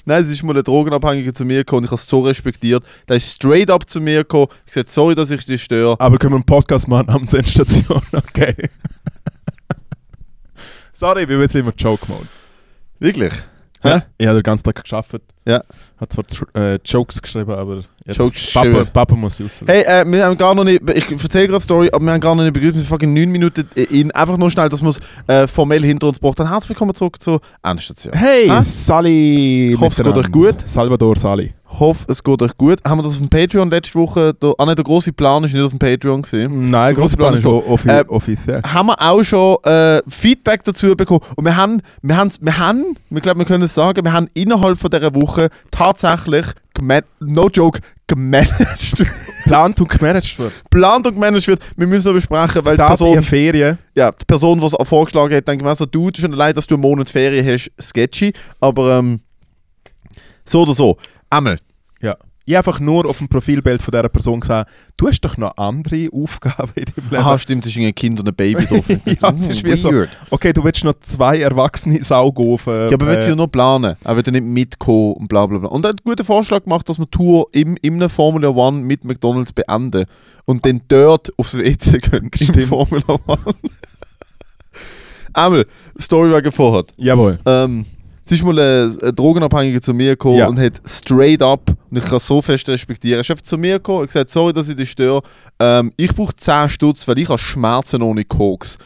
Nein, 0.05 0.23
es 0.23 0.31
ist 0.31 0.43
mal 0.43 0.57
ein 0.57 0.63
Drogenabhängiger 0.63 1.33
zu 1.33 1.45
mir 1.45 1.59
gekommen 1.59 1.79
und 1.79 1.85
ich 1.85 1.91
habe 1.91 2.01
es 2.01 2.07
so 2.07 2.21
respektiert. 2.21 2.85
Der 3.09 3.17
ist 3.17 3.31
straight 3.31 3.71
up 3.71 3.89
zu 3.89 4.01
mir 4.01 4.19
gekommen, 4.19 4.49
gesagt, 4.67 4.91
sorry, 4.91 5.15
dass 5.15 5.31
ich 5.31 5.47
dich 5.47 5.63
störe. 5.63 5.97
Aber 5.99 6.19
können 6.19 6.33
wir 6.33 6.37
einen 6.37 6.45
Podcast 6.45 6.89
machen 6.89 7.09
am 7.09 7.23
Endstation? 7.23 8.03
Okay. 8.13 8.55
Sorry, 10.93 11.29
wir 11.29 11.49
sind 11.49 11.63
immer 11.63 11.73
Joke-Mode. 11.77 12.27
Wirklich? 12.99 13.33
Ja. 13.85 14.03
Ich 14.19 14.27
habe 14.27 14.39
den 14.39 14.43
ganzen 14.43 14.65
Tag 14.65 14.83
geschafft. 14.83 15.21
Ja. 15.47 15.63
Hat 15.99 16.13
zwar 16.13 16.25
äh, 16.55 16.79
Jokes 16.85 17.21
geschrieben, 17.21 17.53
aber 17.53 17.83
jetzt 18.07 18.17
Jokes 18.17 18.53
Papa. 18.53 18.85
Papa 18.85 19.15
muss 19.15 19.41
raus. 19.41 19.61
Hey, 19.67 19.83
äh, 19.83 20.05
wir 20.11 20.25
haben 20.25 20.39
gar 20.39 20.55
noch 20.55 20.65
nicht, 20.65 20.81
ich 20.89 21.11
erzähle 21.11 21.49
gerade 21.49 21.59
die 21.59 21.65
Story, 21.65 21.91
aber 21.93 22.05
wir 22.05 22.13
haben 22.13 22.21
gar 22.21 22.35
noch 22.35 22.43
nicht 22.43 22.55
begrüßt, 22.55 22.75
wir 22.75 22.83
fucking 22.83 23.13
9 23.13 23.31
Minuten 23.31 23.69
in. 23.75 24.11
Einfach 24.13 24.39
nur 24.39 24.51
schnell, 24.51 24.69
dass 24.71 24.83
wir 24.83 24.89
es 24.89 25.01
äh, 25.27 25.47
formell 25.47 25.83
hinter 25.85 26.09
uns 26.09 26.19
gebracht 26.19 26.41
haben. 26.41 26.49
Herzlich 26.49 26.71
willkommen 26.71 26.95
zurück 26.95 27.23
zur 27.23 27.41
Endstation. 27.63 28.15
Hey, 28.15 28.49
Hä? 28.49 28.63
Sally. 28.63 29.73
Ich 29.75 29.81
hoffe, 29.81 30.03
es 30.03 30.07
geht 30.07 30.17
euch 30.17 30.33
gut. 30.33 30.67
Salvador 30.67 31.17
Sally. 31.17 31.53
Hoffe, 31.79 32.05
es 32.09 32.23
geht 32.23 32.41
euch 32.43 32.57
gut. 32.57 32.79
Haben 32.85 32.99
wir 32.99 33.03
das 33.03 33.13
auf 33.13 33.19
dem 33.19 33.29
Patreon 33.29 33.71
letzte 33.71 33.95
Woche, 33.99 34.35
der, 34.35 34.55
ah 34.59 34.65
nein, 34.67 34.77
der 34.77 34.85
große 34.85 35.13
Plan 35.13 35.43
ist 35.45 35.53
nicht 35.53 35.63
auf 35.63 35.71
dem 35.71 35.79
Patreon 35.79 36.23
gewesen. 36.23 36.71
Nein, 36.71 36.95
Der 36.95 36.95
grosse 36.95 37.17
Plan 37.17 37.41
Plan 37.41 37.57
ist 37.59 37.67
offi 37.69 37.89
Äh, 37.89 38.05
offiziell. 38.09 38.63
haben 38.63 38.87
wir 38.87 39.01
auch 39.01 39.23
schon 39.23 39.57
äh, 39.65 40.03
Feedback 40.09 40.65
dazu 40.65 40.95
bekommen. 40.97 41.21
Und 41.37 41.45
wir 41.45 41.57
haben, 41.57 41.81
wir 42.03 42.17
haben, 42.17 42.31
wir 42.41 42.59
haben, 42.59 42.97
ich 43.11 43.23
glaube, 43.23 43.39
wir 43.41 43.47
können 43.47 43.65
es 43.65 43.75
sagen, 43.75 44.05
wir 44.05 44.13
haben 44.13 44.29
innerhalb 44.35 44.79
von 44.79 44.91
dieser 44.91 45.15
Woche 45.15 45.49
tatsächlich, 45.71 46.47
no 47.21 47.49
joke, 47.49 47.81
gemanagt, 48.07 49.05
Plant 49.45 49.81
und 49.81 49.89
gemanagt 49.89 50.39
wird. 50.39 50.53
geplant 50.65 51.07
und 51.07 51.15
gemanagt 51.15 51.47
wird. 51.47 51.61
Wir 51.77 51.87
müssen 51.87 52.09
noch 52.09 52.15
besprechen, 52.15 52.65
weil 52.65 52.77
die 52.77 52.83
Person, 52.83 53.23
Ferien. 53.23 53.79
ja, 53.95 54.11
die 54.11 54.25
Person, 54.27 54.59
die 54.61 54.67
es 54.67 54.75
vorgeschlagen 54.83 55.35
hat, 55.37 55.47
denkt 55.49 55.65
mir 55.65 55.75
so, 55.77 55.87
du, 55.87 56.11
schon 56.17 56.33
allein, 56.33 56.55
dass 56.55 56.67
du 56.67 56.75
einen 56.75 56.83
Monat 56.83 57.09
Ferien 57.11 57.47
hast, 57.47 57.71
sketchy. 57.81 58.33
Aber 58.61 58.99
ähm, 58.99 59.21
so 60.45 60.63
oder 60.63 60.75
so. 60.75 60.97
Einmal. 61.35 61.59
Ja. 62.01 62.17
Ich 62.47 62.57
einfach 62.57 62.79
nur 62.79 63.07
auf 63.07 63.19
dem 63.19 63.29
Profilbild 63.29 63.81
von 63.81 63.91
dieser 63.91 64.09
Person 64.11 64.39
gesagt, 64.39 64.71
du 64.99 65.09
hast 65.09 65.21
doch 65.23 65.37
noch 65.39 65.57
andere 65.57 66.11
Aufgaben 66.13 66.71
in 66.75 66.85
deinem 66.85 67.11
Leben. 67.11 67.17
Aha, 67.17 67.39
stimmt, 67.39 67.67
es 67.67 67.75
ist 67.75 67.83
ein 67.83 67.95
Kind 67.95 68.21
und 68.21 68.29
ein 68.29 68.35
Baby 68.35 68.67
drauf. 68.67 68.85
Ja, 68.89 69.31
es 69.35 69.49
ist 69.49 69.65
wie 69.65 69.77
so-. 69.77 70.05
Okay, 70.31 70.53
du 70.53 70.63
willst 70.63 70.85
noch 70.85 70.95
zwei 71.01 71.41
erwachsene 71.41 72.05
Saugofen. 72.05 72.73
Ja, 72.73 72.93
aber 72.93 73.07
äh, 73.07 73.11
willst 73.11 73.27
du 73.27 73.31
ja 73.31 73.37
nur 73.37 73.51
planen. 73.51 73.97
Er 74.05 74.15
wird 74.17 74.27
ja 74.27 74.33
nicht 74.33 74.45
mitkommen 74.45 75.15
und 75.15 75.29
bla 75.29 75.47
bla 75.47 75.59
bla. 75.59 75.71
Und 75.71 75.85
er 75.85 75.89
hat 75.89 76.01
einen 76.01 76.11
guten 76.11 76.25
Vorschlag 76.25 76.63
gemacht, 76.65 76.89
dass 76.89 76.99
wir 76.99 77.07
die 77.07 77.11
Tour 77.17 77.49
im, 77.53 77.77
in 77.81 77.95
einem 77.95 78.11
Formula 78.11 78.49
One 78.49 78.83
mit 78.83 79.05
McDonalds 79.05 79.53
beenden 79.53 80.05
und 80.45 80.65
dann 80.67 80.83
dort 80.87 81.33
aufs 81.39 81.57
WC 81.57 81.99
gehen. 81.99 82.31
Im 82.31 82.31
Stimmt. 82.35 82.67
Formula 82.67 83.19
One. 83.27 83.39
Einmal, 85.33 85.67
Story 85.99 86.31
wegen 86.33 86.53
vorher. 86.53 86.85
Jawohl. 86.97 87.41
Ähm, 87.47 87.87
es 88.25 88.33
ist 88.33 88.45
mal 88.45 88.59
ein, 88.59 88.99
ein 89.03 89.15
Drogenabhängiger 89.15 89.81
zu 89.83 89.93
mir 89.93 90.11
gekommen 90.11 90.39
Ja. 90.39 90.47
und 90.49 90.59
hat 90.59 90.81
straight 90.87 91.43
up, 91.43 91.71
und 91.91 91.99
ich 91.99 92.05
kann 92.05 92.17
es 92.17 92.27
so 92.27 92.41
fest 92.41 92.69
respektieren, 92.69 93.19
er 93.19 93.21
ist 93.21 93.31
einfach 93.31 93.43
zu 93.43 93.59
mir 93.59 93.75
gekommen 93.75 94.01
und 94.01 94.07
gesagt, 94.07 94.31
sorry, 94.31 94.53
dass 94.53 94.69
ich 94.69 94.77
dich 94.77 94.91
störe, 94.91 95.23
ähm, 95.59 95.93
ich 95.97 96.15
brauche 96.15 96.35
10 96.35 96.69
Stutz, 96.71 97.07
weil 97.07 97.19
ich 97.19 97.29
habe 97.29 97.39
Schmerzen 97.39 98.03
ohne 98.03 98.25
Koks. 98.25 98.79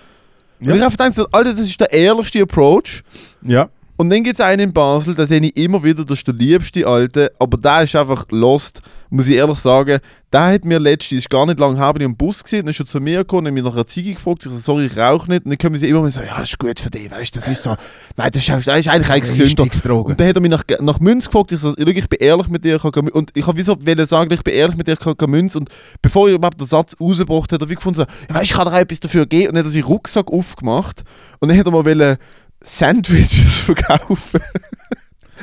Ja. 0.61 0.73
Und 0.73 0.79
ich 0.79 0.83
habe 0.85 0.91
gedacht, 0.97 1.29
Alter, 1.33 1.51
das 1.51 1.61
ist 1.61 1.81
der 1.81 1.93
ehrlichste 1.93 2.43
Approach. 2.43 3.03
Ja. 3.43 3.69
Und 3.97 4.11
dann 4.11 4.23
gibt 4.23 4.35
es 4.39 4.41
einen 4.41 4.63
in 4.63 4.73
Basel, 4.73 5.15
da 5.15 5.27
sehe 5.27 5.41
ich 5.41 5.57
immer 5.57 5.83
wieder, 5.83 6.05
das 6.05 6.19
ist 6.19 6.27
der 6.27 6.35
liebste 6.35 6.87
Alte, 6.87 7.33
aber 7.39 7.57
der 7.57 7.83
ist 7.83 7.97
einfach 7.97 8.25
lost, 8.31 8.81
muss 9.11 9.29
ich 9.29 9.37
ehrlich 9.37 9.59
sagen. 9.59 10.01
Der 10.33 10.53
hat 10.53 10.65
mir 10.65 10.79
letztens, 10.79 11.21
ist 11.21 11.31
gar 11.31 11.47
nicht 11.47 11.59
lange 11.59 11.79
her, 11.79 11.93
bin 11.95 12.03
ich 12.03 12.07
im 12.07 12.17
Bus 12.17 12.45
gesehen, 12.45 12.67
dann 12.67 12.71
ist 12.71 12.81
er 12.81 12.85
zu 12.85 13.01
mir 13.01 13.19
gekommen 13.19 13.47
und 13.47 13.47
hat 13.47 13.55
mich 13.55 13.63
nach 13.63 13.73
einer 13.75 13.87
Ziege 13.87 14.13
gefragt. 14.13 14.45
Ich 14.45 14.53
so, 14.53 14.59
sorry, 14.59 14.87
ich 14.87 14.97
rauche 14.97 15.31
nicht. 15.31 15.45
Und 15.45 15.51
dann 15.51 15.59
kommen 15.59 15.79
sie 15.79 15.89
immer 15.89 16.11
so, 16.11 16.21
ja, 16.21 16.39
das 16.39 16.51
ist 16.51 16.59
gut 16.59 16.79
für 16.79 16.91
dich, 16.91 17.11
weißt 17.11 17.35
du, 17.35 17.41
das 17.41 17.49
ist 17.49 17.63
so, 17.63 17.77
nein, 18.17 18.31
das 18.33 18.43
ist, 18.43 18.49
das 18.49 18.67
ist 18.67 18.89
eigentlich 18.89 19.11
eigentlich 19.11 19.39
gesünder. 19.39 19.95
Und 20.05 20.21
dann 20.21 20.29
hat 20.29 20.37
er 20.37 20.43
mich 20.43 20.51
nach, 20.51 20.65
nach 20.81 21.01
Münz 21.01 21.27
gefragt. 21.27 21.53
Ich 21.53 21.61
so, 21.61 21.75
ich 21.77 22.09
bin 22.09 22.19
ehrlich 22.21 22.49
mit 22.49 22.65
dir. 22.65 22.77
Ich 22.77 22.83
kann, 22.83 23.09
und 23.09 23.31
ich 23.35 23.47
habe 23.47 23.57
wieso 23.57 23.77
sagen, 24.07 24.33
ich 24.33 24.43
bin 24.43 24.55
ehrlich 24.55 24.77
mit 24.77 24.87
dir, 24.87 24.93
ich 25.01 25.17
kann 25.17 25.31
Münz. 25.31 25.57
Und 25.57 25.71
bevor 26.03 26.29
ich 26.29 26.35
überhaupt 26.35 26.61
den 26.61 26.67
Satz 26.67 26.95
rausgebracht 27.01 27.53
hat 27.53 27.63
er 27.63 27.69
wie 27.69 27.75
gefunden, 27.75 28.01
so, 28.01 28.07
ja, 28.29 28.35
weißt, 28.35 28.51
ich 28.51 28.57
kann 28.57 28.67
dir 28.67 28.75
auch 28.75 28.79
etwas 28.79 29.01
dafür 29.01 29.25
geben. 29.25 29.49
Und 29.49 29.55
dann 29.55 29.65
hat 29.65 29.71
er 29.71 29.73
seinen 29.73 29.85
Rucksack 29.85 30.31
aufgemacht. 30.31 31.05
Und 31.39 31.49
dann 31.49 31.59
hat 31.59 31.67
er 31.67 31.73
mal 31.73 32.19
Sandwiches 32.63 33.59
verkaufen. 33.65 34.41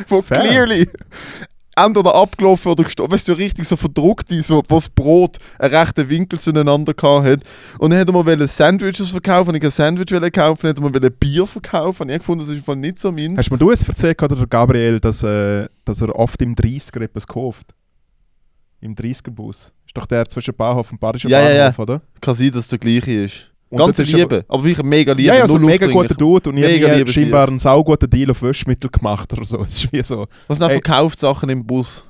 wo 0.10 0.22
Fair. 0.22 0.42
clearly 0.42 0.90
entweder 1.76 2.16
abgelaufen 2.16 2.72
oder 2.72 2.84
gestorben. 2.84 3.14
Weißt 3.14 3.28
du, 3.28 3.34
richtig 3.34 3.68
so 3.68 3.76
verdruckt 3.76 4.32
ist, 4.32 4.48
so, 4.48 4.62
wo 4.68 4.76
das 4.76 4.90
Brot 4.90 5.38
einen 5.60 5.76
rechten 5.76 6.10
Winkel 6.10 6.40
zueinander 6.40 6.94
gehabt 6.94 7.26
hat. 7.28 7.40
Und 7.78 7.92
dann 7.92 8.00
hat 8.00 8.10
er 8.10 8.14
mal 8.14 8.48
Sandwiches 8.48 9.10
verkaufen, 9.10 9.50
und 9.50 9.56
ich 9.56 9.64
ein 9.64 9.72
Sandwich 9.72 10.12
kaufen, 10.32 10.68
er 10.68 10.82
mal 10.82 10.94
wollen 10.94 11.14
Bier 11.20 11.46
verkaufen. 11.46 12.04
Und 12.04 12.10
ich 12.10 12.20
gefunden, 12.20 12.40
das 12.40 12.50
ist 12.50 12.60
im 12.60 12.64
Fall 12.64 12.76
nicht 12.78 13.00
so 13.00 13.12
meins. 13.12 13.40
Hast 13.40 13.50
du 13.50 13.54
mir 13.54 13.60
du 13.60 13.72
es 13.72 13.88
erzählt, 13.88 14.22
oder 14.22 14.36
der 14.36 14.48
Gabriel, 14.48 15.00
dass, 15.00 15.24
äh, 15.24 15.68
dass 15.84 16.02
er 16.02 16.16
oft 16.16 16.42
im 16.42 16.56
30er 16.56 17.02
etwas 17.02 17.28
kauft? 17.28 17.74
Im 18.82 18.96
30er-Bus. 18.96 19.74
Ist 19.86 19.98
doch 19.98 20.06
der 20.06 20.28
zwischen 20.28 20.56
Bahnhof 20.56 20.92
und 20.92 21.00
Badischen 21.00 21.30
Ja, 21.30 21.42
ja, 21.42 21.72
Bahnhof, 21.72 21.78
ja. 21.78 21.84
oder? 21.84 22.02
Kann 22.22 22.36
sein, 22.36 22.52
dass 22.52 22.62
es 22.62 22.68
der 22.70 22.80
gleiche 22.80 23.12
ist. 23.12 23.52
Und 23.70 23.80
Ganz 23.80 23.98
Liebe, 23.98 24.46
aber 24.48 24.64
wirklich 24.64 24.86
mega 24.86 25.12
Liebe. 25.14 25.28
Ja, 25.28 25.36
ja, 25.40 25.48
so 25.48 25.56
ein 25.56 25.62
null 25.62 25.72
mega 25.72 25.88
guter 25.88 26.14
Dude 26.14 26.50
und 26.50 26.58
ich 26.58 26.64
Mega 26.64 26.88
habe 26.88 26.98
liebes 27.00 27.14
scheinbar 27.14 27.48
einen 27.48 27.60
sauguten 27.60 28.10
Deal 28.10 28.30
auf 28.30 28.42
Wäschmittel 28.44 28.90
gemacht 28.92 29.34
oder 29.34 29.44
so. 29.44 29.58
Es 29.68 29.84
ist 29.84 29.92
wie 29.92 30.04
so. 30.04 30.28
Was 30.48 30.60
sind 30.60 30.68
auch 30.68 30.72
verkauft 30.72 31.18
Sachen 31.20 31.50
im 31.50 31.66
Bus? 31.66 32.06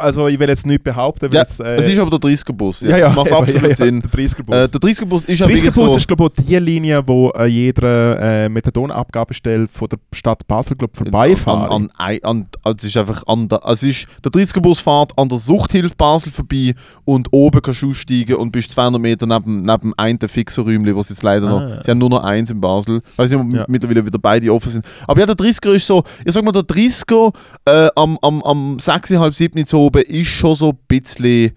Also 0.00 0.26
ich 0.28 0.38
will 0.38 0.48
jetzt 0.48 0.66
nicht 0.66 0.82
behaupten, 0.82 1.30
Ja, 1.32 1.42
es, 1.42 1.60
äh, 1.60 1.76
Es 1.76 1.88
ist 1.88 1.98
aber 1.98 2.10
der 2.18 2.30
30er-Bus. 2.30 2.80
ja, 2.82 2.96
ja, 2.96 3.06
Das 3.08 3.16
macht 3.16 3.26
eben, 3.28 3.36
absolut 3.36 3.62
ja, 3.62 3.68
ja, 3.68 3.76
Sinn. 3.76 4.00
Der 4.00 4.10
30er-Bus. 4.10 4.54
Äh, 4.56 4.68
der 4.68 4.80
30er-Bus 4.80 5.24
ist 5.26 5.38
ja 5.38 5.46
Der 5.46 5.54
wirklich 5.56 5.72
30er-Bus 5.72 5.90
so... 5.92 5.96
ist 5.98 6.08
glaube 6.08 6.30
ich 6.38 6.44
die 6.46 6.56
Linie, 6.56 7.02
wo 7.06 7.30
äh, 7.30 7.46
jeder 7.46 8.20
äh, 8.44 8.48
Methadonabgabestelle 8.48 9.68
von 9.72 9.88
der 9.88 9.98
Stadt 10.12 10.46
Basel 10.46 10.76
glaub, 10.76 10.96
vorbeifährt. 10.96 11.46
An, 11.70 11.70
an, 11.70 11.90
an, 11.98 12.18
an, 12.22 12.46
also 12.62 12.76
es 12.78 12.84
ist 12.84 12.96
einfach 12.96 13.22
an 13.26 13.48
der, 13.48 13.64
also 13.64 13.86
es 13.86 13.96
ist, 14.02 14.06
der 14.24 14.32
30er-Bus 14.32 14.80
fährt 14.80 15.12
an 15.18 15.28
der 15.28 15.38
Suchthilfe 15.38 15.94
Basel 15.96 16.32
vorbei 16.32 16.74
und 17.04 17.28
oben 17.32 17.60
kannst 17.62 17.82
du 17.82 17.90
aussteigen 17.90 18.36
und 18.36 18.50
bist 18.52 18.70
200 18.72 19.00
Meter 19.00 19.26
neben, 19.26 19.62
neben 19.62 19.94
einem 19.96 20.18
Fixerräumchen, 20.20 20.94
wo 20.94 21.02
sie 21.02 21.14
jetzt 21.14 21.22
leider 21.22 21.46
Ah. 21.46 21.50
noch... 21.50 21.84
Sie 21.84 21.90
haben 21.90 21.98
nur 21.98 22.10
noch 22.10 22.22
eins 22.22 22.50
in 22.50 22.60
Basel. 22.60 23.00
Ich 23.12 23.18
weiß 23.18 23.30
nicht, 23.30 23.38
ob 23.40 23.52
Ja. 23.52 23.64
mittlerweile 23.68 24.04
wieder 24.04 24.18
beide 24.18 24.52
offen 24.52 24.70
sind. 24.70 24.84
Aber 25.06 25.20
ja, 25.20 25.26
der 25.26 25.34
30er 25.36 25.72
ist 25.74 25.86
so... 25.86 26.02
Ich 26.24 26.32
sag 26.32 26.44
mal, 26.44 26.52
der 26.52 26.62
30er 26.62 27.32
äh, 27.66 27.88
am, 27.96 28.18
am, 28.22 28.42
am 28.42 28.78
6, 28.78 29.10
halb 29.12 29.34
7 29.34 29.64
zu 29.66 29.78
oben 29.90 30.02
ist 30.02 30.28
schon 30.28 30.54
so 30.54 30.70
ein 30.70 30.78
bisschen... 30.88 31.52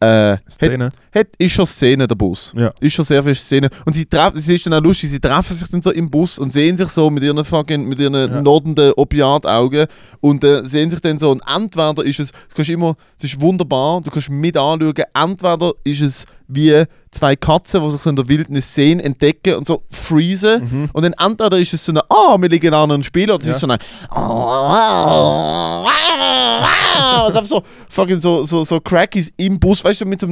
Äh, 0.00 0.36
Szene. 0.48 0.86
hat, 0.86 0.94
ist 1.38 1.52
schon 1.52 1.66
Szene, 1.66 2.06
der 2.06 2.14
Bus. 2.14 2.52
Ja. 2.56 2.72
Ist 2.80 2.92
schon 2.94 3.04
sehr 3.04 3.22
viel 3.22 3.34
Szene. 3.34 3.68
Und 3.84 3.94
sie 3.94 4.06
treffen, 4.06 4.38
es 4.38 4.48
ist 4.48 4.66
dann 4.66 4.74
auch 4.74 4.80
lustig, 4.82 5.10
sie 5.10 5.20
treffen 5.20 5.54
sich 5.56 5.68
dann 5.68 5.82
so 5.82 5.90
im 5.90 6.08
Bus 6.10 6.38
und 6.38 6.52
sehen 6.52 6.76
sich 6.76 6.88
so 6.88 7.10
mit 7.10 7.22
ihren 7.22 7.44
fucking, 7.44 7.84
mit 7.86 7.98
ihren 7.98 8.14
Ja. 8.14 8.40
nordenden 8.42 8.92
Opiataugen 8.96 9.86
und 10.20 10.44
äh, 10.44 10.62
sehen 10.64 10.90
sich 10.90 11.00
dann 11.00 11.18
so. 11.18 11.30
Und 11.30 11.42
entweder 11.52 12.04
ist 12.04 12.20
es, 12.20 12.32
du 12.32 12.38
kannst 12.56 12.70
immer, 12.70 12.96
es 13.18 13.24
ist 13.24 13.40
wunderbar, 13.40 14.00
du 14.00 14.10
kannst 14.10 14.30
mit 14.30 14.56
anschauen, 14.56 14.94
entweder 15.14 15.72
ist 15.84 16.00
es 16.02 16.26
wie 16.52 16.84
zwei 17.12 17.36
Katzen, 17.36 17.80
die 17.82 17.90
sich 17.90 18.00
so 18.00 18.10
in 18.10 18.16
der 18.16 18.28
Wildnis 18.28 18.72
sehen, 18.74 18.98
entdecken 19.00 19.54
und 19.54 19.66
so 19.68 19.82
freezen. 19.90 20.62
Mhm. 20.64 20.90
Und 20.92 21.02
dann 21.04 21.12
entweder 21.12 21.58
ist 21.58 21.72
es 21.74 21.84
so 21.84 21.92
eine, 21.92 22.02
ah, 22.10 22.36
wir 22.40 22.48
liegen 22.48 22.74
an 22.74 22.90
einem 22.90 23.02
Spiel, 23.04 23.30
oder 23.30 23.40
es 23.40 23.46
Ja. 23.46 23.52
ist 23.52 23.60
so 23.60 23.66
eine, 23.68 23.78
also 27.00 27.38
einfach 27.38 27.44
so, 27.46 27.62
fucking 27.88 28.20
so, 28.20 28.44
so, 28.44 28.64
so 28.64 28.80
Crackies 28.80 29.32
im 29.36 29.58
Bus, 29.58 29.84
weißt 29.84 30.00
du, 30.00 30.06
mit 30.06 30.20
so 30.20 30.26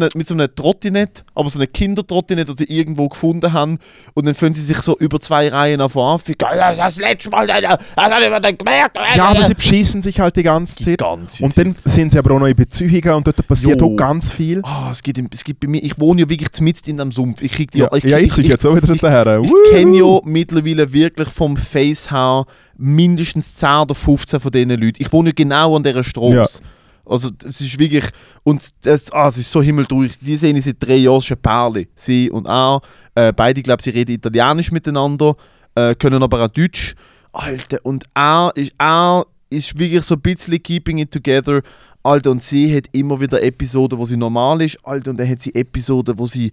Trottinett, 0.69 1.25
aber 1.35 1.49
so 1.49 1.59
eine 1.59 1.67
Kindertrottinett, 1.67 2.49
die 2.49 2.65
sie 2.65 2.79
irgendwo 2.79 3.09
gefunden 3.09 3.53
haben. 3.53 3.79
Und 4.15 4.27
dann 4.27 4.35
fühlen 4.35 4.53
sie 4.53 4.63
sich 4.63 4.77
so 4.79 4.99
über 4.99 5.19
zwei 5.19 5.49
Reihen 5.49 5.81
auf 5.81 5.97
an. 5.97 6.21
wie 6.27 6.35
geil, 6.35 6.59
Das 6.77 6.97
letzte 6.97 7.31
Mal, 7.31 7.47
das 7.47 7.79
hat 7.97 8.23
jemand 8.23 8.59
gemerkt. 8.59 8.99
Ja, 9.17 9.29
aber 9.29 9.43
sie 9.43 9.55
beschissen 9.55 10.03
sich 10.03 10.21
halt 10.21 10.37
die 10.37 10.43
ganze 10.43 10.85
Zeit. 10.85 10.99
ganze 10.99 11.43
Und 11.43 11.57
dann 11.57 11.75
sind 11.85 12.13
sie 12.13 12.19
aber 12.19 12.35
auch 12.35 12.41
noch 12.41 12.47
in 12.47 12.55
Beziehungen 12.57 13.15
und 13.15 13.27
dort 13.27 13.47
passiert 13.47 13.81
Jo. 13.81 13.95
auch 13.95 13.97
ganz 13.97 14.31
viel. 14.31 14.61
Ah, 14.65 14.89
es, 14.91 15.03
gibt, 15.03 15.35
es 15.35 15.43
gibt 15.43 15.61
bei 15.61 15.69
mir, 15.69 15.83
ich 15.83 15.99
wohne 15.99 16.23
ja 16.23 16.29
wirklich 16.29 16.61
mitten 16.61 16.91
in 16.91 17.01
einem 17.01 17.13
Sumpf. 17.13 17.41
Ich 17.41 17.53
krieg 17.53 17.71
die 17.71 17.79
Ja, 17.79 17.89
ich, 17.95 18.05
ja, 18.05 18.19
ich, 18.19 18.37
ich, 18.37 18.47
jetzt 18.47 18.67
auch 18.67 18.77
wieder 18.77 18.89
hinterher. 18.89 19.41
Ich 19.43 19.51
kenne 19.71 19.97
ja 19.97 20.21
mittlerweile 20.25 20.93
wirklich 20.93 21.29
vom 21.29 21.57
Face 21.57 22.11
her 22.11 22.45
mindestens 22.77 23.57
10 23.57 23.69
oder 23.71 23.95
15 23.95 24.41
von 24.41 24.53
diesen 24.53 24.71
Leuten. 24.71 24.97
Ich 24.99 25.13
wohne 25.13 25.31
ja 25.31 25.35
genau 25.35 25.77
an 25.77 25.83
dieser 25.83 26.05
Straße. 26.05 26.35
Ja. 26.37 26.69
Also 27.09 27.31
es 27.45 27.61
ist 27.61 27.79
wirklich, 27.79 28.05
und 28.45 28.69
das, 28.83 29.11
ah, 29.13 29.29
es 29.29 29.39
ist 29.39 29.51
so 29.51 29.63
himmeltraurig. 29.63 30.19
Die 30.21 30.37
sehen 30.37 30.61
seit 30.61 30.77
drei 30.81 30.97
Jahren 30.97 31.23
schon 31.23 31.37
Perle. 31.39 31.87
Sie 31.95 32.31
und 32.31 32.47
er. 32.47 32.81
Äh, 33.15 33.33
beide, 33.33 33.63
glaube 33.63 33.83
sie 33.83 33.91
reden 33.91 34.13
Italienisch 34.13 34.71
miteinander, 34.71 35.37
äh, 35.75 35.95
können 35.95 36.23
aber 36.23 36.45
auch 36.45 36.51
Deutsch. 36.51 36.95
Alter, 37.33 37.79
und 37.83 38.05
er 38.15 38.53
ist, 38.55 38.73
er 38.79 39.27
ist 39.51 39.79
wirklich 39.79 40.03
so 40.03 40.15
ein 40.15 40.21
bisschen 40.21 40.63
keeping 40.63 40.99
it 40.99 41.11
together. 41.11 41.63
Alter, 42.03 42.31
und 42.31 42.43
sie 42.43 42.75
hat 42.77 42.85
immer 42.93 43.21
wieder 43.21 43.43
Episoden, 43.43 43.99
wo 43.99 44.05
sie 44.05 44.17
normal 44.17 44.63
ist. 44.63 44.79
Alter, 44.85 45.11
und 45.11 45.19
dann 45.19 45.29
hat 45.29 45.41
sie 45.41 45.55
Episoden, 45.55 46.19
wo 46.19 46.27
sie, 46.27 46.51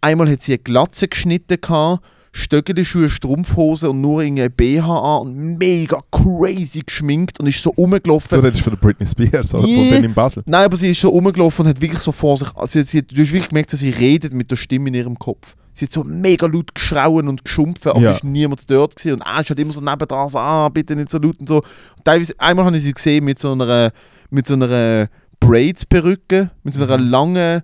einmal 0.00 0.30
hat 0.30 0.42
sie 0.42 0.52
eine 0.52 0.58
Glatze 0.58 1.08
geschnitten 1.08 1.60
gehabt, 1.60 2.04
Stöckelschuhe, 2.32 3.08
Strumpfhose 3.08 3.90
und 3.90 4.00
nur 4.00 4.22
in 4.22 4.36
BH 4.36 4.86
an 4.86 5.26
und 5.26 5.58
mega 5.58 6.02
crazy 6.22 6.80
geschminkt 6.80 7.40
und 7.40 7.46
ist 7.46 7.62
so 7.62 7.70
rumgelaufen. 7.70 8.38
Du 8.40 8.44
redest 8.44 8.62
von 8.62 8.72
der 8.72 8.80
Britney 8.80 9.06
Spears, 9.06 9.54
oder? 9.54 9.66
Yeah. 9.66 9.76
Von 9.78 9.88
denen 9.90 10.04
in 10.04 10.14
Basel. 10.14 10.42
Nein, 10.46 10.64
aber 10.64 10.76
sie 10.76 10.90
ist 10.90 11.00
so 11.00 11.08
rumgelaufen 11.08 11.64
und 11.64 11.70
hat 11.70 11.80
wirklich 11.80 12.00
so 12.00 12.12
vor 12.12 12.36
sich. 12.36 12.48
Also 12.54 12.80
sie, 12.80 12.82
sie, 12.82 13.02
du 13.02 13.20
hast 13.20 13.32
wirklich 13.32 13.48
gemerkt, 13.48 13.72
dass 13.72 13.80
sie 13.80 13.90
redet 13.90 14.32
mit 14.32 14.50
der 14.50 14.56
Stimme 14.56 14.88
in 14.88 14.94
ihrem 14.94 15.18
Kopf. 15.18 15.54
Sie 15.74 15.86
hat 15.86 15.92
so 15.92 16.04
mega 16.04 16.46
laut 16.46 16.74
geschrauen 16.74 17.28
und 17.28 17.44
geschumpfen, 17.44 17.92
aber 17.92 18.00
Ja. 18.02 18.10
es 18.10 18.22
war 18.22 18.30
niemand 18.30 18.70
dort. 18.70 18.94
Gewesen. 18.96 19.14
Und 19.14 19.22
er 19.22 19.40
ist 19.40 19.48
halt 19.48 19.58
immer 19.58 19.72
so 19.72 19.80
nebendran, 19.80 20.28
so, 20.28 20.38
ah, 20.38 20.68
bitte 20.68 20.94
nicht 20.94 21.10
so 21.10 21.18
laut 21.18 21.40
und 21.40 21.48
so. 21.48 21.56
Und 21.56 22.04
teilweise, 22.04 22.34
einmal 22.38 22.66
habe 22.66 22.76
ich 22.76 22.82
sie 22.82 22.92
gesehen 22.92 23.24
mit 23.24 23.38
so 23.38 23.52
einer, 23.52 23.90
mit 24.30 24.46
so 24.46 24.52
einer 24.54 25.08
Braids-Perücke, 25.40 26.50
mit 26.62 26.74
so 26.74 26.82
einer 26.84 26.98
Mhm. 26.98 27.08
langen 27.10 27.62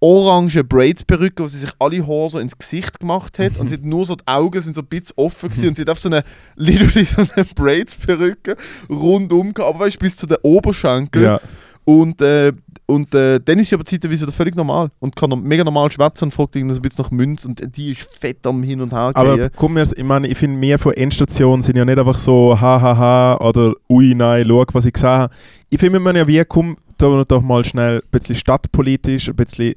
orange 0.00 0.62
Braids-Perücke, 0.64 1.42
wo 1.42 1.48
sie 1.48 1.58
sich 1.58 1.70
alle 1.78 2.06
Haare 2.06 2.30
so 2.30 2.38
ins 2.38 2.56
Gesicht 2.58 3.00
gemacht 3.00 3.38
hat. 3.38 3.56
Und 3.58 3.68
sie 3.68 3.74
hat 3.74 3.82
nur 3.84 4.04
so 4.04 4.14
die 4.16 4.26
Augen 4.26 4.60
sind 4.60 4.74
so 4.74 4.82
ein 4.82 4.86
bisschen 4.86 5.14
offen 5.16 5.48
gewesen. 5.48 5.68
und 5.68 5.76
sie 5.76 5.82
hat 5.82 5.90
auf 5.90 5.98
so 5.98 6.08
eine, 6.08 6.22
literally 6.56 7.04
so 7.04 7.22
eine 7.22 7.44
Braids-Perücke 7.54 8.56
rundum 8.90 9.54
gehabt, 9.54 9.74
aber 9.74 9.84
weißt 9.86 9.96
du, 9.96 10.00
bis 10.00 10.16
zu 10.16 10.26
den 10.26 10.38
Oberschenkel. 10.42 11.22
Ja. 11.22 11.40
Und, 11.84 12.20
äh, 12.20 12.52
und 12.86 13.14
äh, 13.14 13.38
dann 13.44 13.58
ist 13.60 13.68
sie 13.68 13.74
aber 13.76 13.84
zeitweise 13.84 14.30
völlig 14.32 14.54
normal 14.56 14.90
und 14.98 15.14
kann 15.16 15.30
mega 15.42 15.62
normal 15.64 15.90
schwätzen 15.90 16.24
und 16.24 16.30
fragt 16.32 16.56
irgendwie 16.56 16.74
so 16.74 16.80
ein 16.80 16.82
bisschen 16.82 17.02
nach 17.04 17.10
Münz 17.12 17.44
und 17.44 17.62
die 17.76 17.92
ist 17.92 18.02
fett 18.18 18.44
am 18.46 18.62
Hin 18.64 18.80
und 18.80 18.92
Her 18.92 19.12
Aber 19.14 19.36
gehen. 19.36 19.50
komm, 19.54 19.76
wir- 19.76 19.96
ich 19.96 20.04
meine, 20.04 20.26
ich 20.26 20.36
finde, 20.36 20.56
mehr 20.58 20.78
von 20.80 20.92
Endstationen 20.94 21.62
sind 21.62 21.76
ja 21.76 21.84
nicht 21.84 21.98
einfach 21.98 22.18
so 22.18 22.60
hahaha 22.60 23.36
oder 23.38 23.72
ui, 23.88 24.14
nein, 24.16 24.44
schau, 24.48 24.64
was 24.72 24.84
ich 24.84 24.92
gesehen 24.92 25.08
habe. 25.08 25.34
Ich 25.70 25.78
finde, 25.80 25.98
man 26.00 26.16
ja 26.16 26.26
wie, 26.26 26.42
komm, 26.44 26.76
da 26.98 27.24
doch 27.24 27.42
mal 27.42 27.64
schnell 27.64 27.96
ein 27.98 28.10
bisschen 28.10 28.34
stadtpolitisch, 28.36 29.28
ein 29.28 29.36
bisschen 29.36 29.74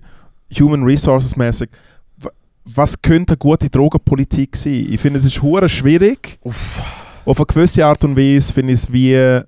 human 0.58 0.84
resources 0.84 1.36
mäßig. 1.36 1.70
Wa- 2.18 2.32
Was 2.66 3.02
könnte 3.02 3.34
eine 3.34 3.38
gute 3.38 3.70
Drogenpolitik 3.70 4.56
sein? 4.56 4.88
Ich 4.90 5.00
finde, 5.00 5.20
es 5.20 5.26
ist 5.26 5.42
hure 5.42 5.70
schwierig. 5.70 6.40
Auf 7.26 7.38
eine 7.38 7.46
gewisse 7.46 7.86
Art 7.86 8.04
und 8.04 8.16
Weise 8.18 8.54
finde 8.54 8.74
ich 8.74 8.80
es 8.84 8.92
wie 8.92 9.42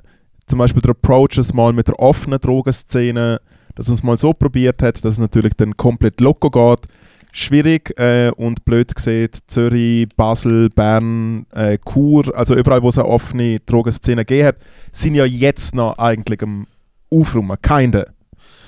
zum 0.48 0.60
Beispiel 0.60 0.82
der 0.82 0.92
Approach 0.92 1.38
es 1.38 1.54
mal 1.54 1.72
mit 1.74 1.88
der 1.88 1.98
offenen 2.00 2.40
Drogenszene, 2.40 3.40
dass 3.76 3.88
man 3.88 3.96
es 3.96 4.04
mal 4.04 4.18
so 4.18 4.34
probiert 4.34 4.82
hat, 4.82 5.04
dass 5.04 5.14
es 5.14 5.18
natürlich 5.18 5.54
dann 5.56 5.78
komplett 5.78 6.20
loco 6.20 6.50
geht. 6.50 6.88
Schwierig 7.32 7.98
äh, 7.98 8.30
und 8.36 8.66
blöd 8.66 8.94
gesehen, 8.94 9.30
Zürich, 9.48 10.10
Basel, 10.18 10.70
Bern, 10.70 11.46
äh, 11.54 11.78
Chur, 11.78 12.36
also 12.36 12.54
überall, 12.56 12.84
wo 12.84 12.90
es 12.90 12.98
eine 12.98 13.08
offene 13.08 13.62
Drogenszene 13.62 14.26
gegeben 14.26 14.48
hat, 14.50 14.58
sind 14.92 15.16
ja 15.16 15.24
jetzt 15.24 15.74
noch 15.74 15.98
eigentlich 15.98 16.44
am 16.44 16.68
aufräumen. 17.12 17.58
Keine. 17.62 18.06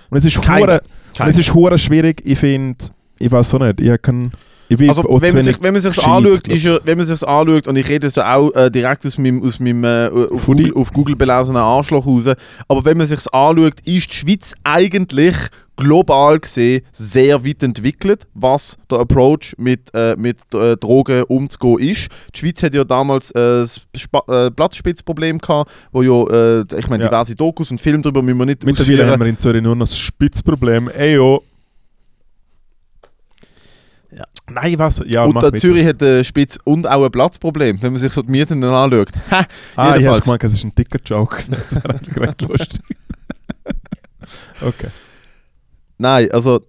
Und 0.09 0.17
es 0.17 0.25
ist 0.25 0.37
hure, 0.47 0.81
es 1.19 1.37
ist 1.37 1.53
hure 1.53 1.77
schwierig. 1.77 2.21
Ich 2.25 2.37
finde, 2.37 2.85
ich 3.19 3.31
weiß 3.31 3.53
auch 3.55 3.59
nicht, 3.59 3.79
ich 3.79 4.01
kann... 4.01 4.31
Also 4.89 5.03
wenn 5.21 5.33
man, 5.33 5.43
sich, 5.43 5.61
wenn 5.61 5.73
man 5.73 5.81
sich 5.81 5.97
anschaut, 6.03 6.47
ist 6.47 6.63
ja, 6.63 6.79
wenn 6.83 6.97
man 6.97 7.05
sich 7.07 7.27
anschaut, 7.27 7.67
und 7.67 7.75
ich 7.77 7.87
rede 7.89 8.07
jetzt 8.07 8.19
auch 8.19 8.51
äh, 8.55 8.69
direkt 8.69 9.05
aus 9.05 9.17
meinem, 9.17 9.43
aus 9.43 9.59
meinem 9.59 9.83
äh, 9.83 10.07
auf, 10.07 10.41
Foodie. 10.41 10.69
Google, 10.69 10.81
auf 10.81 10.93
Google 10.93 11.15
belesenen 11.15 11.61
Arschloch 11.61 12.05
raus, 12.05 12.25
aber 12.67 12.85
wenn 12.85 12.97
man 12.97 13.07
sich 13.07 13.19
anschaut, 13.33 13.79
ist 13.85 14.11
die 14.11 14.15
Schweiz 14.15 14.53
eigentlich 14.63 15.35
global 15.75 16.39
gesehen 16.39 16.83
sehr 16.91 17.43
weit 17.43 17.63
entwickelt, 17.63 18.27
was 18.35 18.77
der 18.91 18.99
Approach 18.99 19.55
mit, 19.57 19.89
äh, 19.93 20.15
mit 20.15 20.37
äh, 20.53 20.77
Drogen 20.77 21.23
umzugehen 21.23 21.79
ist. 21.89 22.09
Die 22.35 22.39
Schweiz 22.39 22.61
hat 22.61 22.75
ja 22.75 22.83
damals 22.83 23.31
äh, 23.31 23.39
das 23.61 23.81
Spa 23.95 24.21
äh, 24.27 24.51
Blattspitzproblem 24.51 25.39
gehabt, 25.39 25.71
wo 25.91 26.03
ja, 26.03 26.59
äh, 26.61 26.65
ich 26.77 26.87
meine, 26.89 27.03
Ja. 27.03 27.09
diverse 27.09 27.35
Dokus 27.35 27.71
und 27.71 27.81
Filme 27.81 28.01
darüber 28.03 28.21
müssen 28.21 28.37
wir 28.37 28.45
nicht 28.45 28.63
Mittlerweile 28.63 29.07
haben 29.07 29.19
wir 29.21 29.27
in 29.27 29.37
Zürich 29.37 29.63
nur 29.63 29.75
noch 29.75 29.87
das 29.87 29.97
Spitzproblem. 29.97 30.89
Ey, 30.89 31.15
jo. 31.15 31.43
Ja. 34.11 34.25
Nein, 34.53 34.77
was? 34.79 35.01
Ja, 35.05 35.23
Und 35.23 35.35
äh, 35.37 35.41
weiter. 35.41 35.57
Zürich 35.57 35.85
hat 35.87 36.01
ein 36.01 36.23
Spitz- 36.23 36.57
und 36.63 36.87
auch 36.87 37.03
ein 37.03 37.11
Platzproblem, 37.11 37.81
wenn 37.81 37.93
man 37.93 37.99
sich 37.99 38.13
so 38.13 38.21
die 38.21 38.31
Mieten 38.31 38.61
dann 38.61 38.73
anschaut. 38.73 39.09
Ha, 39.31 39.45
Ah, 39.75 39.95
ich 39.97 40.05
hab's 40.05 40.21
gemeint, 40.21 40.43
es 40.43 40.53
ist 40.53 40.63
ein 40.63 40.73
dicker 40.75 40.99
Joke. 41.05 41.37
Das 41.49 41.75
wäre 42.15 42.27
recht 42.27 42.41
lustig. 42.41 42.81
okay. 44.61 44.87
Nein, 45.97 46.31
also 46.31 46.61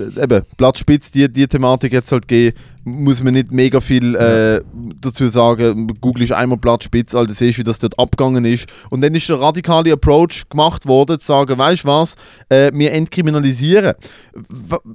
eben, 0.00 0.42
Blattspitz, 0.56 1.10
die, 1.10 1.30
die 1.32 1.46
Thematik 1.46 1.92
jetzt 1.92 2.12
halt 2.12 2.26
gehen, 2.28 2.52
muss 2.84 3.22
man 3.22 3.34
nicht 3.34 3.52
mega 3.52 3.80
viel 3.80 4.14
äh, 4.16 4.62
dazu 5.00 5.28
sagen. 5.28 5.86
Google 6.00 6.24
ist 6.24 6.32
einmal 6.32 6.58
Blattspitz, 6.58 7.14
Alter, 7.14 7.34
siehst 7.34 7.58
wie 7.58 7.64
das 7.64 7.78
dort 7.78 7.98
abgegangen 7.98 8.44
ist. 8.44 8.68
Und 8.88 9.02
dann 9.02 9.14
ist 9.14 9.28
der 9.28 9.40
radikale 9.40 9.92
Approach 9.92 10.44
gemacht 10.48 10.86
worden, 10.86 11.18
zu 11.18 11.26
sagen, 11.26 11.58
weißt 11.58 11.84
du 11.84 11.88
was, 11.88 12.16
äh, 12.48 12.70
wir 12.72 12.92
entkriminalisieren. 12.92 13.94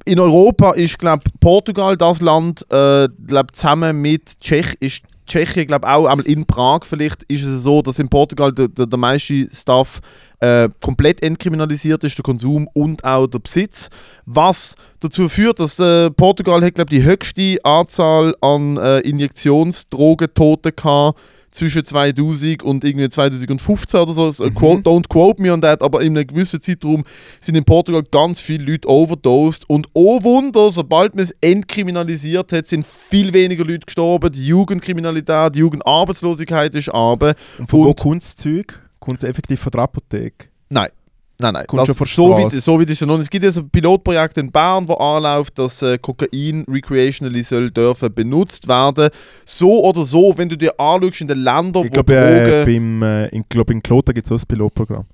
In 0.06 0.20
Europa 0.20 0.72
ist, 0.72 0.98
glaube 0.98 1.24
Portugal 1.40 1.96
das 1.96 2.22
Land, 2.22 2.66
äh, 2.72 3.08
glaub, 3.28 3.56
zusammen 3.56 4.02
mit 4.02 4.40
Tschech 4.40 4.76
ist 4.80 5.04
Tschechien, 5.26 5.68
glaube 5.68 5.88
auch 5.88 6.06
einmal 6.06 6.26
in 6.26 6.46
Prag 6.46 6.86
vielleicht 6.86 7.24
ist 7.24 7.44
es 7.44 7.64
so, 7.64 7.82
dass 7.82 8.00
in 8.00 8.10
Portugal 8.10 8.52
der, 8.52 8.68
der, 8.68 8.86
der 8.86 9.00
meiste 9.00 9.48
Stuff 9.52 10.02
äh, 10.40 10.70
komplett 10.82 11.24
entkriminalisiert 11.24 12.04
ist, 12.04 12.18
der 12.18 12.24
Konsum 12.24 12.68
und 12.74 13.04
auch 13.04 13.28
der 13.28 13.40
Besitz. 13.40 13.90
Was 14.26 14.76
dazu 15.00 15.30
führt, 15.30 15.60
dass 15.60 15.80
äh, 15.80 16.10
Portugal 16.12 16.64
hat, 16.64 16.76
glaube 16.76 16.90
die 16.90 17.04
höchste 17.04 17.58
Anzahl 17.64 18.36
an 18.42 18.78
äh, 18.78 19.00
Injektionsdrogentoten 19.00 20.76
gehabt 20.76 21.20
zwischen 21.56 21.86
2000 21.86 22.62
und 22.64 22.84
irgendwie 22.84 23.08
2015 23.10 24.00
oder 24.00 24.14
so. 24.14 24.26
Also, 24.26 24.46
Mhm. 24.46 24.56
quote, 24.56 24.82
don't 24.82 25.08
quote 25.08 25.42
me 25.42 25.52
on 25.52 25.62
that, 25.62 25.82
aber 25.82 26.02
in 26.02 26.18
einem 26.18 26.28
gewissen 26.28 26.62
Zeitraum 26.62 27.04
sind 27.40 27.56
in 27.56 27.64
Portugal 27.64 28.04
ganz 28.12 28.40
viele 28.40 28.66
Leute 28.72 28.88
overdosed. 28.90 29.70
Und 29.70 29.88
oh 29.94 30.22
Wunder, 30.24 30.70
sobald 30.70 31.16
man 31.16 31.24
es 31.24 31.34
entkriminalisiert 31.42 32.52
hat, 32.52 32.68
sind 32.68 32.86
viel 32.86 33.34
weniger 33.34 33.64
Leute 33.64 33.86
gestorben. 33.86 34.32
Die 34.32 34.46
Jugendkriminalität, 34.46 35.56
die 35.56 35.60
Jugendarbeitslosigkeit 35.60 36.76
ist 36.76 36.90
aber. 36.90 37.36
Und 37.58 37.70
von 37.70 37.80
wo 37.80 37.84
Und- 37.90 38.00
kommt 38.00 38.24
das 38.24 38.36
Zeug? 38.36 38.82
Kommt 39.00 39.24
es 39.24 39.30
effektiv 39.30 39.60
von 39.60 39.72
der 39.72 39.82
Apotheke? 39.82 40.48
Nein. 40.70 40.90
Nein, 41.40 41.54
nein. 41.54 41.66
Das 41.70 41.96
Das, 41.96 42.16
so, 42.16 42.32
weit, 42.32 42.52
so 42.52 42.80
weit 42.80 42.90
ist 42.90 43.02
es 43.02 43.08
noch. 43.08 43.20
Es 43.20 43.30
gibt 43.30 43.44
ja 43.44 43.52
so 43.52 43.62
ein 43.62 43.70
Pilotprojekt 43.70 44.38
in 44.38 44.52
Bern, 44.52 44.88
wo 44.88 44.94
anläuft, 44.94 45.60
dass 45.60 45.82
äh, 45.82 45.98
Kokain 45.98 46.66
recreationally 46.70 47.44
soll 47.44 47.72
dürfen 47.72 48.14
benutzt 48.14 48.68
werden. 48.68 49.10
So 49.46 49.84
oder 49.84 50.06
so, 50.06 50.38
wenn 50.38 50.48
du 50.48 50.58
dir 50.58 50.80
anschaust 50.80 51.22
in 51.22 51.28
den 51.28 51.40
Ländern, 51.40 51.86
Ich 51.86 51.92
wo 51.92 51.94
glaube, 51.94 52.16
äh, 52.16 52.64
Drogen... 52.64 52.66
beim, 52.66 53.04
äh, 53.04 53.28
in, 53.28 53.44
glaub, 53.50 53.70
in 53.70 53.84
Kloten 53.84 54.14
gibt 54.14 54.28
es 54.28 54.32
auch 54.32 54.42
ein 54.42 54.48
Pilotprogramm. 54.48 55.06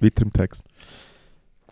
Weiter 0.00 0.22
im 0.22 0.32
Text. 0.32 0.62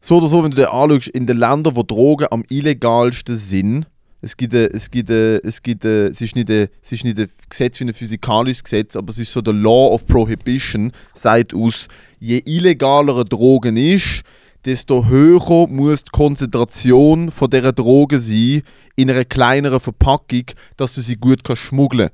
So 0.00 0.17
oder 0.17 0.28
so, 0.28 0.43
wenn 0.43 0.50
du 0.50 0.57
dir 0.57 0.73
anschaust, 0.73 1.09
in 1.09 1.26
den 1.26 1.37
Ländern, 1.37 1.76
wo 1.76 1.83
Drogen 1.83 2.28
am 2.31 2.45
illegalsten 2.49 3.37
sind, 3.37 3.87
es 4.21 4.37
gibt, 4.37 4.53
es 4.55 4.91
gibt, 4.91 5.11
es 5.11 5.63
gibt, 5.63 5.85
es 5.85 6.21
ist 6.21 6.35
nicht, 6.35 6.51
ein- 6.51 6.69
es 6.83 6.93
ist 6.93 7.05
nicht 7.05 7.19
ein 7.19 7.29
Gesetz 7.49 7.79
wie 7.81 7.85
ein 7.85 7.95
physikalisches 7.95 8.65
Gesetz, 8.65 8.97
aber 8.97 9.11
es 9.11 9.19
ist 9.19 9.33
so 9.33 9.41
der 9.41 9.55
Law 9.55 9.95
of 9.95 10.07
Prohibition, 10.07 10.91
sagt 11.15 11.55
aus, 11.55 11.87
je 12.19 12.43
illegaler 12.45 13.25
Drogen 13.25 13.77
ist, 13.77 14.23
desto 14.65 15.07
höher 15.07 15.69
muss 15.69 16.02
die 16.04 16.11
Konzentration 16.11 17.31
von 17.31 17.49
dieser 17.49 17.73
Droge 17.73 18.19
sein 18.19 18.63
in 18.97 19.09
einer 19.11 19.25
kleineren 19.25 19.78
Verpackung, 19.81 20.45
dass 20.76 20.95
du 20.97 21.00
sie 21.00 21.17
gut 21.17 21.45
kannst 21.45 21.63
schmuggeln 21.63 22.11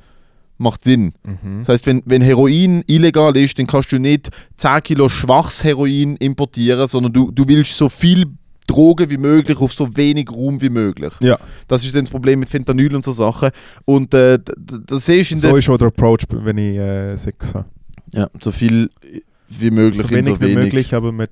Macht 0.56 0.84
Sinn. 0.84 1.14
Das 1.62 1.68
heißt, 1.68 1.86
wenn, 1.86 2.02
wenn 2.04 2.22
Heroin 2.22 2.84
illegal 2.86 3.36
ist, 3.36 3.58
dann 3.58 3.66
kannst 3.66 3.90
du 3.90 3.98
nicht 3.98 4.28
10 4.56 4.82
Kilo 4.84 5.08
schwaches 5.08 5.64
Heroin 5.64 6.14
importieren, 6.16 6.86
sondern 6.86 7.12
du, 7.12 7.32
du 7.32 7.48
willst 7.48 7.76
so 7.76 7.88
viel 7.88 8.26
Drogen 8.66 9.10
wie 9.10 9.18
möglich 9.18 9.58
auf 9.58 9.72
so 9.72 9.94
wenig 9.96 10.30
Raum 10.30 10.60
wie 10.60 10.70
möglich. 10.70 11.12
Ja, 11.22 11.38
Das 11.68 11.84
ist 11.84 11.94
dann 11.94 12.04
das 12.04 12.10
Problem 12.10 12.40
mit 12.40 12.48
Fentanyl 12.48 12.94
und 12.94 13.04
so 13.04 13.12
Sachen. 13.12 13.50
Und 13.84 14.14
äh, 14.14 14.38
das 14.86 15.06
du 15.06 15.12
in 15.12 15.36
so 15.36 15.48
der... 15.48 15.56
ist 15.58 15.68
auch 15.68 15.78
der 15.78 15.88
Approach, 15.88 16.20
wenn 16.30 16.58
ich 16.58 16.76
äh, 16.76 17.16
Sex 17.16 17.52
habe. 17.54 17.68
ja, 18.12 18.28
so 18.42 18.50
viel 18.52 18.90
wie 19.48 19.70
möglich 19.70 20.02
So 20.02 20.08
in 20.08 20.16
wenig 20.16 20.34
so 20.34 20.40
wie 20.40 20.44
wenig. 20.46 20.56
möglich, 20.64 20.94
aber 20.94 21.12
mit 21.12 21.30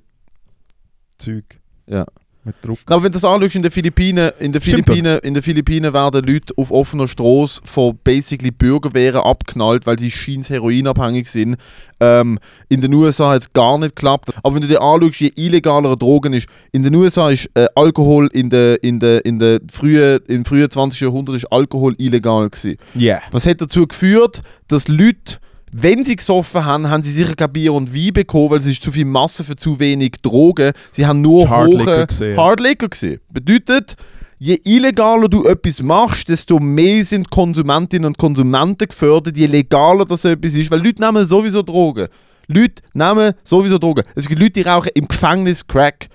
Zeug. 1.18 1.44
Ja. 1.86 2.06
Mit 2.44 2.56
Druck. 2.60 2.78
Aber 2.86 3.04
wenn 3.04 3.12
du 3.12 3.16
das 3.20 3.24
anschaust, 3.24 3.54
in 3.54 3.62
den 3.62 3.70
Philippinen, 3.70 4.32
in 4.40 4.52
den 4.52 4.60
Philippinen, 4.60 5.20
in 5.20 5.34
den 5.34 5.42
Philippinen 5.42 5.92
werden 5.92 6.24
Leute 6.26 6.52
auf 6.56 6.72
offener 6.72 7.06
Straße 7.06 7.60
von 7.64 7.96
basically 8.02 8.50
Bürgerwehren 8.50 9.20
abknallt, 9.20 9.86
weil 9.86 9.98
sie 9.98 10.10
scheins 10.10 10.50
heroinabhängig 10.50 11.30
sind. 11.30 11.56
Ähm, 12.00 12.40
in 12.68 12.80
den 12.80 12.92
USA 12.94 13.30
hat 13.30 13.42
es 13.42 13.52
gar 13.52 13.78
nicht 13.78 13.94
geklappt. 13.94 14.30
Aber 14.42 14.56
wenn 14.56 14.62
du 14.62 14.66
dir 14.66 14.82
anschaust, 14.82 15.20
je 15.20 15.32
illegaler 15.36 15.96
Drogen 15.96 16.32
ist, 16.32 16.48
in 16.72 16.82
den 16.82 16.96
USA 16.96 17.30
ist 17.30 17.48
äh, 17.54 17.68
Alkohol 17.76 18.28
in 18.32 18.50
der 18.50 18.82
in 18.82 18.98
der 18.98 19.24
in 19.24 19.38
der 19.38 19.60
frühen 19.72 20.18
im 20.26 20.44
frühen 20.44 20.68
20. 20.68 21.00
Jahrhundert 21.00 21.36
ist 21.36 21.46
Alkohol 21.52 21.94
illegal 21.98 22.50
gewesen. 22.50 22.76
Yeah. 22.96 23.22
Was 23.30 23.46
hat 23.46 23.60
dazu 23.60 23.86
geführt, 23.86 24.42
dass 24.66 24.88
Leute, 24.88 25.38
wenn 25.72 26.04
sie 26.04 26.16
gesoffen 26.16 26.64
haben, 26.64 26.90
haben 26.90 27.02
sie 27.02 27.10
sicher 27.10 27.34
kein 27.34 27.52
Bier 27.52 27.72
und 27.72 27.94
Wein 27.94 28.12
bekommen, 28.12 28.50
weil 28.50 28.58
es 28.58 28.66
ist 28.66 28.82
zu 28.82 28.92
viel 28.92 29.06
Masse 29.06 29.42
für 29.42 29.56
zu 29.56 29.80
wenig 29.80 30.12
Drogen. 30.22 30.72
Sie 30.90 31.06
haben 31.06 31.22
nur 31.22 31.44
Ist 31.44 31.50
Hard 31.50 31.68
hohe 31.68 31.78
Liquor 31.78 32.06
gewesen, 32.06 32.30
ja. 32.30 32.36
Hard 32.36 32.60
Liquor 32.60 32.88
gesehen. 32.90 33.20
Bedeutet, 33.30 33.96
je 34.38 34.60
illegaler 34.64 35.28
du 35.28 35.46
etwas 35.46 35.80
machst, 35.80 36.28
desto 36.28 36.58
mehr 36.58 37.04
sind 37.06 37.30
Konsumentinnen 37.30 38.06
und 38.06 38.18
Konsumenten 38.18 38.86
gefördert, 38.86 39.36
je 39.36 39.46
legaler 39.46 40.04
das 40.04 40.26
etwas 40.26 40.52
ist, 40.52 40.70
weil 40.70 40.84
Leute 40.84 41.00
nehmen 41.00 41.26
sowieso 41.26 41.62
Drogen. 41.62 42.08
Leute 42.48 42.82
nehmen 42.92 43.32
sowieso 43.42 43.78
Drogen. 43.78 44.04
Es 44.14 44.28
gibt 44.28 44.40
Leute, 44.40 44.52
die 44.52 44.62
rauchen 44.62 44.90
im 44.94 45.08
Gefängnis 45.08 45.66
Crack. 45.66 46.08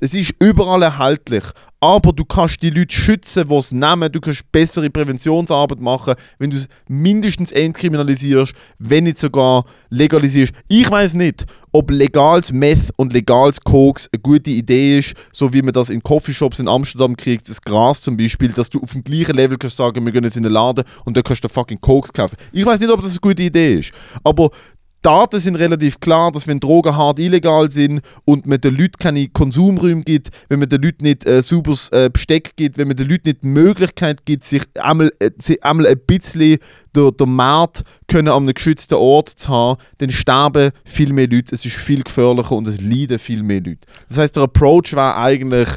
Es 0.00 0.14
ist 0.14 0.32
überall 0.38 0.82
erhältlich. 0.82 1.42
Aber 1.80 2.12
du 2.12 2.24
kannst 2.24 2.62
die 2.62 2.70
Leute 2.70 2.94
schützen, 2.94 3.48
die 3.48 3.54
es 3.54 3.72
nehmen. 3.72 4.10
Du 4.10 4.20
kannst 4.20 4.50
bessere 4.50 4.90
Präventionsarbeit 4.90 5.80
machen, 5.80 6.14
wenn 6.38 6.50
du 6.50 6.56
es 6.56 6.68
mindestens 6.88 7.52
entkriminalisierst, 7.52 8.52
wenn 8.78 9.04
nicht 9.04 9.18
sogar 9.18 9.64
legalisierst. 9.88 10.52
Ich 10.68 10.90
weiß 10.90 11.14
nicht, 11.14 11.46
ob 11.72 11.90
legales 11.90 12.52
Meth 12.52 12.90
und 12.96 13.12
legales 13.12 13.60
Koks 13.60 14.08
eine 14.12 14.20
gute 14.20 14.50
Idee 14.50 14.98
ist, 14.98 15.14
so 15.32 15.52
wie 15.52 15.62
man 15.62 15.72
das 15.72 15.90
in 15.90 16.02
Coffeeshops 16.02 16.58
in 16.58 16.66
Amsterdam 16.66 17.16
kriegt, 17.16 17.48
das 17.48 17.60
Gras 17.60 18.00
zum 18.00 18.16
Beispiel, 18.16 18.48
dass 18.48 18.70
du 18.70 18.80
auf 18.80 18.92
dem 18.92 19.04
gleichen 19.04 19.36
Level 19.36 19.58
kannst 19.58 19.76
sagen, 19.76 20.04
wir 20.04 20.12
gehen 20.12 20.24
jetzt 20.24 20.36
in 20.36 20.42
den 20.42 20.52
Laden 20.52 20.84
und 21.04 21.16
dann 21.16 21.22
kannst 21.22 21.44
du 21.44 21.48
fucking 21.48 21.80
Koks 21.80 22.12
kaufen. 22.12 22.36
Ich 22.52 22.66
weiß 22.66 22.80
nicht, 22.80 22.90
ob 22.90 23.02
das 23.02 23.12
eine 23.12 23.20
gute 23.20 23.42
Idee 23.42 23.78
ist. 23.78 23.92
Aber 24.24 24.50
Daten 25.08 25.40
sind 25.40 25.56
relativ 25.56 26.00
klar, 26.00 26.32
dass 26.32 26.46
wenn 26.46 26.60
Drogen 26.60 26.94
hart 26.94 27.18
illegal 27.18 27.70
sind 27.70 28.02
und 28.26 28.44
man 28.44 28.60
den 28.60 28.76
Leuten 28.76 28.98
keine 28.98 29.26
Konsumräume 29.28 30.02
gibt, 30.02 30.28
wenn 30.50 30.58
man 30.58 30.68
den 30.68 30.82
Leuten 30.82 31.04
nicht 31.04 31.24
äh, 31.24 31.40
sauberes 31.40 31.88
äh, 31.92 32.10
Besteck 32.12 32.56
gibt, 32.56 32.76
wenn 32.76 32.88
man 32.88 32.96
den 32.98 33.08
Leuten 33.08 33.22
nicht 33.28 33.42
die 33.42 33.46
Möglichkeit 33.46 34.26
gibt, 34.26 34.44
sich 34.44 34.64
einmal, 34.74 35.10
äh, 35.18 35.30
sich 35.38 35.64
einmal 35.64 35.86
ein 35.86 35.98
bisschen 36.06 36.58
der, 36.94 37.10
der 37.12 37.26
Markt 37.26 37.84
können 38.06 38.28
an 38.28 38.42
einem 38.42 38.52
geschützten 38.52 38.96
Ort 38.96 39.30
zu 39.30 39.48
haben, 39.48 39.80
dann 39.96 40.10
sterben 40.10 40.72
viel 40.84 41.14
mehr 41.14 41.26
Leute, 41.26 41.54
es 41.54 41.64
ist 41.64 41.76
viel 41.76 42.02
gefährlicher 42.02 42.52
und 42.52 42.68
es 42.68 42.78
leiden 42.82 43.18
viel 43.18 43.42
mehr 43.42 43.62
Leute. 43.62 43.88
Das 44.10 44.18
heißt, 44.18 44.36
der 44.36 44.42
Approach 44.42 44.92
war 44.92 45.16
eigentlich 45.16 45.70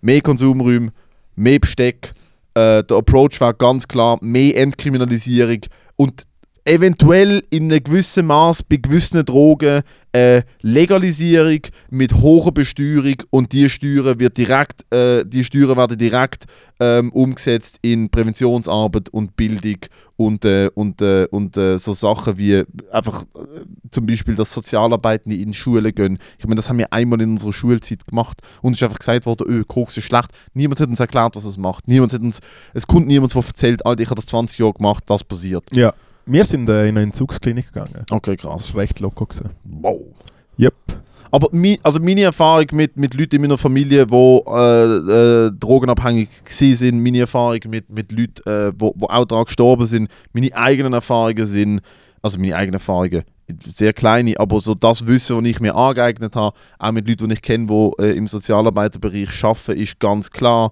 mehr 0.00 0.20
Konsumräume, 0.20 0.90
mehr 1.36 1.60
Besteck. 1.60 2.12
Äh, 2.54 2.82
der 2.82 2.96
Approach 2.96 3.40
war 3.40 3.54
ganz 3.54 3.86
klar 3.86 4.18
mehr 4.20 4.56
Entkriminalisierung 4.56 5.60
und 5.94 6.24
eventuell 6.64 7.42
in 7.50 7.70
einem 7.70 7.82
gewissen 7.82 8.26
Maß 8.26 8.62
bei 8.62 8.76
gewissen 8.76 9.24
Drogen 9.24 9.82
äh, 10.12 10.42
Legalisierung 10.62 11.60
mit 11.90 12.14
hoher 12.14 12.52
Besteuerung 12.52 13.16
und 13.30 13.52
die 13.52 13.68
Steuern 13.68 14.20
wird 14.20 14.38
direkt, 14.38 14.90
äh, 14.92 15.24
die 15.26 15.44
Steuern 15.44 15.76
werden 15.76 15.98
direkt 15.98 16.44
ähm, 16.80 17.10
umgesetzt 17.12 17.78
in 17.82 18.08
Präventionsarbeit 18.08 19.08
und 19.08 19.36
Bildung 19.36 19.78
und, 20.16 20.44
äh, 20.44 20.70
und, 20.74 21.02
äh, 21.02 21.26
und 21.30 21.56
äh, 21.56 21.78
so 21.78 21.92
Sachen 21.94 22.38
wie 22.38 22.62
einfach 22.92 23.24
äh, 23.24 23.60
zum 23.90 24.06
Beispiel, 24.06 24.36
dass 24.36 24.52
Sozialarbeitende 24.52 25.36
in 25.36 25.52
Schulen 25.52 25.94
gehen. 25.94 26.18
Ich 26.38 26.44
meine, 26.44 26.56
das 26.56 26.68
haben 26.68 26.78
wir 26.78 26.92
einmal 26.92 27.20
in 27.20 27.32
unserer 27.32 27.52
Schulzeit 27.52 28.06
gemacht 28.06 28.40
und 28.62 28.72
es 28.72 28.78
ist 28.78 28.84
einfach 28.84 29.00
gesagt 29.00 29.26
worden, 29.26 29.46
öh, 29.48 29.64
Koks 29.64 29.96
ist 29.96 30.04
schlecht. 30.04 30.30
Niemand 30.54 30.80
hat 30.80 30.88
uns 30.88 31.00
erklärt, 31.00 31.34
was 31.34 31.44
es 31.44 31.56
macht. 31.56 31.88
Niemand 31.88 32.12
hat 32.12 32.20
uns, 32.20 32.40
es 32.72 32.86
kommt 32.86 33.08
niemand, 33.08 33.34
der 33.34 33.44
erzählt, 33.44 33.84
Alter, 33.84 34.02
ich 34.02 34.10
habe 34.10 34.20
das 34.20 34.26
20 34.26 34.58
Jahre 34.60 34.74
gemacht, 34.74 35.02
das 35.06 35.24
passiert. 35.24 35.64
Ja. 35.74 35.92
Wir 36.26 36.44
sind 36.44 36.68
äh, 36.68 36.88
in 36.88 36.96
eine 36.96 37.02
Entzugsklinik 37.02 37.72
gegangen. 37.72 38.04
Okay, 38.10 38.36
Das 38.36 38.42
krass. 38.42 38.74
war 38.74 38.82
recht 38.82 39.00
locker. 39.00 39.26
Gewesen. 39.26 39.50
Wow. 39.64 40.00
Yep. 40.58 40.74
Aber 41.30 41.48
mi, 41.50 41.78
also 41.82 41.98
meine 41.98 42.22
Erfahrung 42.22 42.66
mit, 42.72 42.96
mit 42.96 43.12
Leuten 43.14 43.34
in 43.36 43.42
meiner 43.42 43.58
Familie, 43.58 44.06
die 44.06 44.14
äh, 44.14 45.46
äh, 45.46 45.50
drogenabhängig 45.58 46.28
sind, 46.46 47.02
meine 47.02 47.18
Erfahrung 47.20 47.58
mit, 47.66 47.90
mit 47.90 48.12
Leuten, 48.12 48.48
äh, 48.48 48.72
wo, 48.78 48.94
wo 48.96 49.06
auch 49.06 49.24
daran 49.24 49.44
gestorben 49.44 49.84
sind, 49.86 50.08
meine 50.32 50.54
eigenen 50.54 50.92
Erfahrungen 50.92 51.44
sind, 51.44 51.80
also 52.22 52.38
meine 52.38 52.54
eigenen 52.54 52.74
Erfahrungen, 52.74 53.24
sehr 53.66 53.92
kleine, 53.92 54.38
aber 54.38 54.60
so 54.60 54.74
das 54.74 55.06
Wissen, 55.08 55.42
das 55.42 55.50
ich 55.50 55.60
mir 55.60 55.74
angeeignet 55.74 56.36
habe, 56.36 56.56
auch 56.78 56.92
mit 56.92 57.08
Leuten, 57.08 57.28
die 57.28 57.34
ich 57.34 57.42
kenne, 57.42 57.66
die 57.66 58.02
äh, 58.02 58.16
im 58.16 58.28
Sozialarbeiterbereich 58.28 59.44
arbeiten, 59.44 59.80
ist 59.82 59.98
ganz 59.98 60.30
klar, 60.30 60.70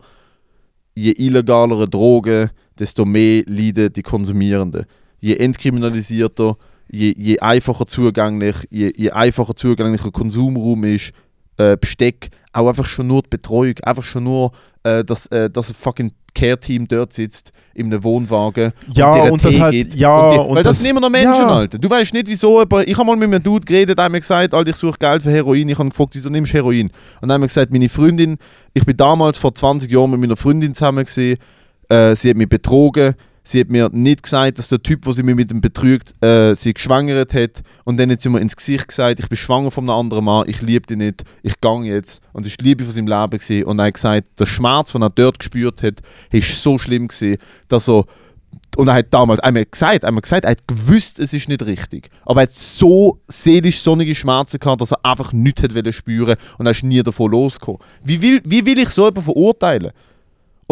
je 0.95 1.11
illegalere 1.11 1.89
Drogen, 1.89 2.51
desto 2.79 3.05
mehr 3.05 3.43
leiden 3.47 3.93
die 3.93 4.03
Konsumierenden. 4.03 4.87
Je 5.23 5.37
entkriminalisierter, 5.39 6.57
je, 6.91 7.15
je 7.17 7.39
einfacher 7.41 7.87
zugänglich, 7.87 8.57
je, 8.71 8.93
je 8.97 9.11
einfacher 9.13 9.55
zugänglicher 9.55 10.11
Konsumraum 10.11 10.85
ist, 10.85 11.13
äh, 11.59 11.77
Besteck, 11.81 12.31
auch 12.53 12.69
einfach 12.69 12.87
schon 12.87 13.07
nur 13.07 13.23
die 13.23 13.29
Betreuung, 13.31 13.75
einfach 13.83 14.03
schon 14.03 14.25
nur, 14.25 14.53
äh, 14.83 15.05
dass, 15.05 15.27
äh, 15.29 15.49
dass 15.49 15.69
ein 15.71 15.75
fucking 15.79 16.13
Care-Team 16.35 16.89
dort 16.89 17.13
sitzt, 17.13 17.53
in 17.75 17.87
einem 17.87 18.03
Wohnwagen 18.03 18.73
Ja, 18.95 19.13
einen 19.13 19.33
und 19.33 19.45
das 19.45 19.55
Tee 19.55 19.61
halt- 19.61 19.73
gibt 19.75 19.95
ja, 19.95 20.19
und 20.19 20.33
die, 20.35 20.39
und 20.41 20.55
Weil 20.57 20.63
das, 20.63 20.77
das- 20.77 20.81
sind 20.83 20.91
immer 20.91 21.01
noch 21.01 21.11
Menschen, 21.11 21.35
ja. 21.43 21.49
Alter. 21.49 21.79
Du 21.79 21.89
weißt 21.89 22.13
nicht, 22.15 22.27
wieso, 22.27 22.61
aber 22.61 22.87
ich 22.89 22.97
habe 22.97 23.07
mal 23.07 23.17
mit 23.17 23.29
einem 23.29 23.43
Dude 23.43 23.65
geredet, 23.65 23.97
der 23.99 24.07
hat 24.07 24.13
mir 24.13 24.21
gesagt, 24.21 24.53
Alter, 24.55 24.71
ich 24.71 24.77
suche 24.77 24.97
Geld 24.99 25.23
für 25.23 25.31
Heroin. 25.31 25.69
Ich 25.69 25.79
habe 25.79 25.89
gefragt, 25.91 26.15
wieso 26.15 26.31
nimmst 26.31 26.53
du 26.53 26.57
Heroin? 26.57 26.87
Und 27.21 27.29
dann 27.29 27.33
hat 27.33 27.41
mir 27.41 27.47
gesagt, 27.47 27.71
meine 27.71 27.89
Freundin, 27.89 28.39
ich 28.75 28.85
bin 28.85 28.97
damals 28.97 29.39
vor 29.39 29.55
20 29.55 29.91
Jahren 29.93 30.11
mit 30.11 30.21
meiner 30.21 30.37
Freundin 30.37 30.75
zusammen 30.75 31.05
gewesen, 31.05 31.37
äh, 31.91 32.17
sie 32.17 32.31
hat 32.31 32.37
mich 32.39 32.49
betrogen, 32.49 33.15
sie 33.45 33.61
hat 33.61 33.69
mir 33.69 33.89
nicht 33.93 34.23
gesagt, 34.23 34.59
dass 34.59 34.69
der 34.69 34.83
Typ, 34.83 35.03
der 35.03 35.13
sie 35.13 35.23
mich 35.23 35.35
mit 35.35 35.51
dem 35.51 35.61
betrügt, 35.61 36.15
äh, 36.23 36.55
sie 36.55 36.75
geschwängert 36.75 37.35
hat. 37.35 37.63
Und 37.85 37.99
dann 37.99 38.11
hat 38.11 38.21
sie 38.21 38.29
mir 38.29 38.41
ins 38.41 38.57
Gesicht 38.57 38.89
gesagt, 38.89 39.21
ich 39.21 39.29
bin 39.29 39.37
schwanger 39.37 39.71
von 39.71 39.85
einem 39.85 39.99
anderen 39.99 40.25
Mann, 40.25 40.49
ich 40.49 40.63
liebe 40.63 40.87
dich 40.87 40.97
nicht, 40.97 41.25
ich 41.43 41.61
gang 41.61 41.85
jetzt. 41.85 42.21
Und 42.33 42.47
das 42.47 42.53
war 42.53 42.57
die 42.59 42.65
Liebe 42.65 42.85
von 42.85 42.93
seinem 42.93 43.09
Leben. 43.09 43.31
Gewesen. 43.31 43.65
Und 43.65 43.79
er 43.79 43.87
hat 43.87 43.95
gesagt, 43.95 44.29
der 44.39 44.47
Schmerz, 44.47 44.93
den 44.93 45.03
er 45.03 45.11
dort 45.11 45.39
gespürt 45.39 45.83
hat, 45.83 46.01
ist 46.31 46.63
so 46.63 46.79
schlimm 46.79 47.09
gewesen, 47.09 47.39
dass 47.69 47.89
er 47.89 48.05
und 48.77 48.89
er 48.89 48.95
hat 48.95 49.13
damals 49.13 49.41
einmal 49.41 49.67
gesagt, 49.67 50.05
einmal 50.05 50.23
gesagt, 50.23 50.45
er 50.45 50.53
hat 50.53 50.67
gewusst, 50.67 51.19
es 51.19 51.35
ist 51.35 51.49
nicht 51.49 51.65
richtig. 51.65 52.09
Aber 52.25 52.41
er 52.41 52.45
hat 52.45 52.53
so 52.53 53.19
seelisch 53.29 53.81
sonnige 53.81 54.15
Schmerzen 54.15 54.59
gehabt, 54.59 54.81
dass 54.81 54.93
er 54.93 55.05
einfach 55.05 55.33
nichts 55.33 55.63
hat 55.63 55.95
spüren 55.95 56.37
und 56.57 56.67
er 56.67 56.73
ist 56.73 56.83
nie 56.83 57.03
davon 57.03 57.31
losgekommen. 57.31 57.81
Wie 58.03 58.21
will, 58.23 58.41
wie 58.45 58.65
will 58.65 58.79
ich 58.79 58.89
so 58.89 59.03
jemanden 59.03 59.23
verurteilen? 59.23 59.93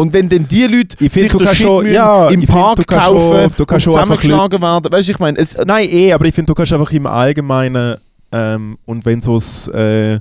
Und 0.01 0.13
wenn 0.13 0.27
dann 0.27 0.47
die 0.47 0.63
Leute 0.65 0.95
Ich 0.99 1.11
find, 1.11 1.13
sich 1.13 1.31
du 1.31 1.37
den 1.37 1.45
kannst 1.45 1.57
Shit 1.59 1.67
schon- 1.67 1.91
ja, 1.93 2.27
im 2.29 2.39
find, 2.41 2.49
Park 2.51 2.87
kannst 2.87 3.07
kaufen 3.07 3.41
schon- 3.43 3.53
du 3.57 3.65
kannst 3.65 3.87
und 3.87 3.93
zusammengeschlagen 3.93 4.61
werden, 4.61 4.91
weißt 4.91 5.07
du, 5.07 5.11
ich 5.11 5.19
meine, 5.19 5.45
Nein, 5.65 5.87
eh, 5.91 6.11
aber 6.13 6.25
ich 6.25 6.33
finde, 6.33 6.47
du 6.47 6.55
kannst 6.55 6.73
einfach 6.73 6.91
im 6.91 7.05
Allgemeinen 7.05 7.97
ähm, 8.31 8.77
und 8.85 9.05
wenn 9.05 9.21
so 9.21 9.35
das, 9.35 9.67
äh, 9.67 10.19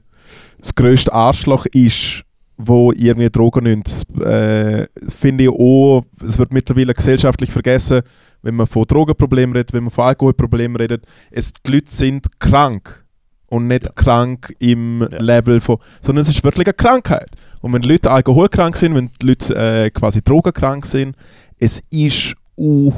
das 0.58 0.74
grösste 0.74 1.12
Arschloch 1.12 1.64
ist, 1.72 2.22
wo 2.58 2.92
irgendwie 2.92 3.30
Drogen 3.30 3.64
nimmt, 3.64 3.88
äh, 4.22 4.86
finde 5.18 5.44
ich 5.44 5.48
auch, 5.50 6.04
es 6.28 6.38
wird 6.38 6.52
mittlerweile 6.52 6.92
gesellschaftlich 6.92 7.50
vergessen, 7.50 8.02
wenn 8.42 8.56
man 8.56 8.66
von 8.66 8.84
Drogenproblemen 8.86 9.56
redet, 9.56 9.72
wenn 9.72 9.84
man 9.84 9.90
von 9.92 10.04
Alkoholproblemen 10.04 10.76
redet, 10.76 11.04
es, 11.30 11.52
die 11.54 11.72
Leute 11.72 11.90
sind 11.90 12.38
krank 12.38 13.02
und 13.46 13.66
nicht 13.66 13.86
Ja. 13.86 13.92
krank 13.94 14.52
im 14.58 15.06
Ja. 15.10 15.18
Level 15.20 15.60
von, 15.60 15.78
sondern 16.02 16.22
es 16.22 16.28
ist 16.28 16.44
wirklich 16.44 16.66
eine 16.66 16.74
Krankheit. 16.74 17.30
Und 17.60 17.72
wenn 17.72 17.82
die 17.82 17.88
Leute 17.88 18.10
alkoholkrank 18.10 18.76
sind, 18.76 18.94
wenn 18.94 19.10
die 19.20 19.26
Leute 19.26 19.54
äh, 19.54 19.90
quasi 19.90 20.22
drogenkrank 20.22 20.86
sind, 20.86 21.16
es 21.58 21.82
ist 21.90 22.34
uh, 22.56 22.92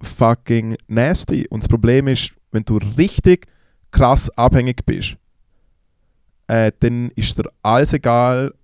fucking 0.00 0.76
nasty. 0.88 1.46
Und 1.48 1.62
das 1.62 1.68
Problem 1.68 2.08
ist, 2.08 2.32
wenn 2.50 2.64
du 2.64 2.78
richtig 2.96 3.46
krass 3.90 4.30
abhängig 4.30 4.84
bist, 4.86 5.16
äh, 6.46 6.72
dann 6.80 7.10
ist 7.16 7.38
dir 7.38 7.50
alles 7.62 7.92
egal 7.92 8.54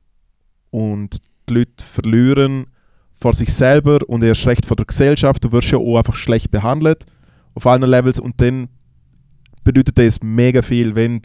und 0.70 1.18
die 1.48 1.54
Leute 1.54 1.84
verlieren 1.84 2.66
vor 3.12 3.34
sich 3.34 3.52
selber 3.52 3.98
und 4.06 4.22
erst 4.22 4.46
recht 4.46 4.66
vor 4.66 4.76
der 4.76 4.86
Gesellschaft. 4.86 5.44
Du 5.44 5.52
wirst 5.52 5.70
ja 5.70 5.78
auch 5.78 5.98
einfach 5.98 6.14
schlecht 6.14 6.50
behandelt 6.50 7.04
auf 7.54 7.66
allen 7.66 7.82
Levels 7.82 8.18
und 8.18 8.40
dann 8.40 8.68
bedeutet 9.64 9.98
das 9.98 10.22
mega 10.22 10.62
viel, 10.62 10.94
wenn 10.94 11.20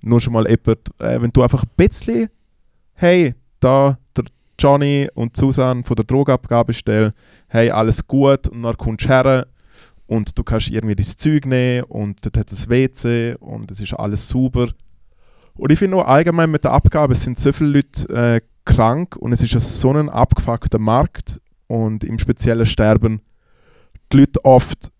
nur 0.00 0.20
schon 0.20 0.32
mal 0.32 0.46
jemand, 0.48 1.00
äh, 1.00 1.20
wenn 1.20 1.30
du 1.30 1.42
einfach 1.42 1.62
ein 1.62 1.70
bisschen, 1.76 2.28
hey, 2.94 3.34
da 3.60 3.98
der 4.16 4.24
Johnny 4.58 5.08
und 5.14 5.36
Susan 5.36 5.84
von 5.84 5.96
der 5.96 6.04
Drogenabgabestelle, 6.04 7.14
hey, 7.48 7.70
alles 7.70 8.06
gut 8.06 8.48
und 8.48 8.62
dann 8.62 8.76
kommst 8.76 9.04
du 9.04 9.08
her 9.08 9.46
und 10.06 10.36
du 10.38 10.42
kannst 10.42 10.70
irgendwie 10.70 10.96
das 10.96 11.16
Zeug 11.16 11.46
nehmen 11.46 11.84
und 11.84 12.24
dort 12.24 12.36
hat 12.36 12.52
es 12.52 12.66
ein 12.66 12.70
WC 12.70 13.36
und 13.40 13.70
es 13.70 13.80
ist 13.80 13.94
alles 13.94 14.28
sauber. 14.28 14.68
Und 15.54 15.72
ich 15.72 15.78
finde 15.78 15.96
auch 15.96 16.06
allgemein 16.06 16.50
mit 16.50 16.64
der 16.64 16.72
Abgabe, 16.72 17.14
sind 17.14 17.38
so 17.38 17.52
viele 17.52 17.70
Leute 17.70 18.08
äh, 18.12 18.40
krank 18.64 19.16
und 19.16 19.32
es 19.32 19.42
ist 19.42 19.80
so 19.80 19.92
ein 19.92 20.08
abgefuckter 20.08 20.78
Markt 20.78 21.40
und 21.66 22.04
im 22.04 22.18
Speziellen 22.18 22.66
sterben 22.66 23.20
die 24.12 24.18
Leute 24.18 24.44
oft 24.44 24.90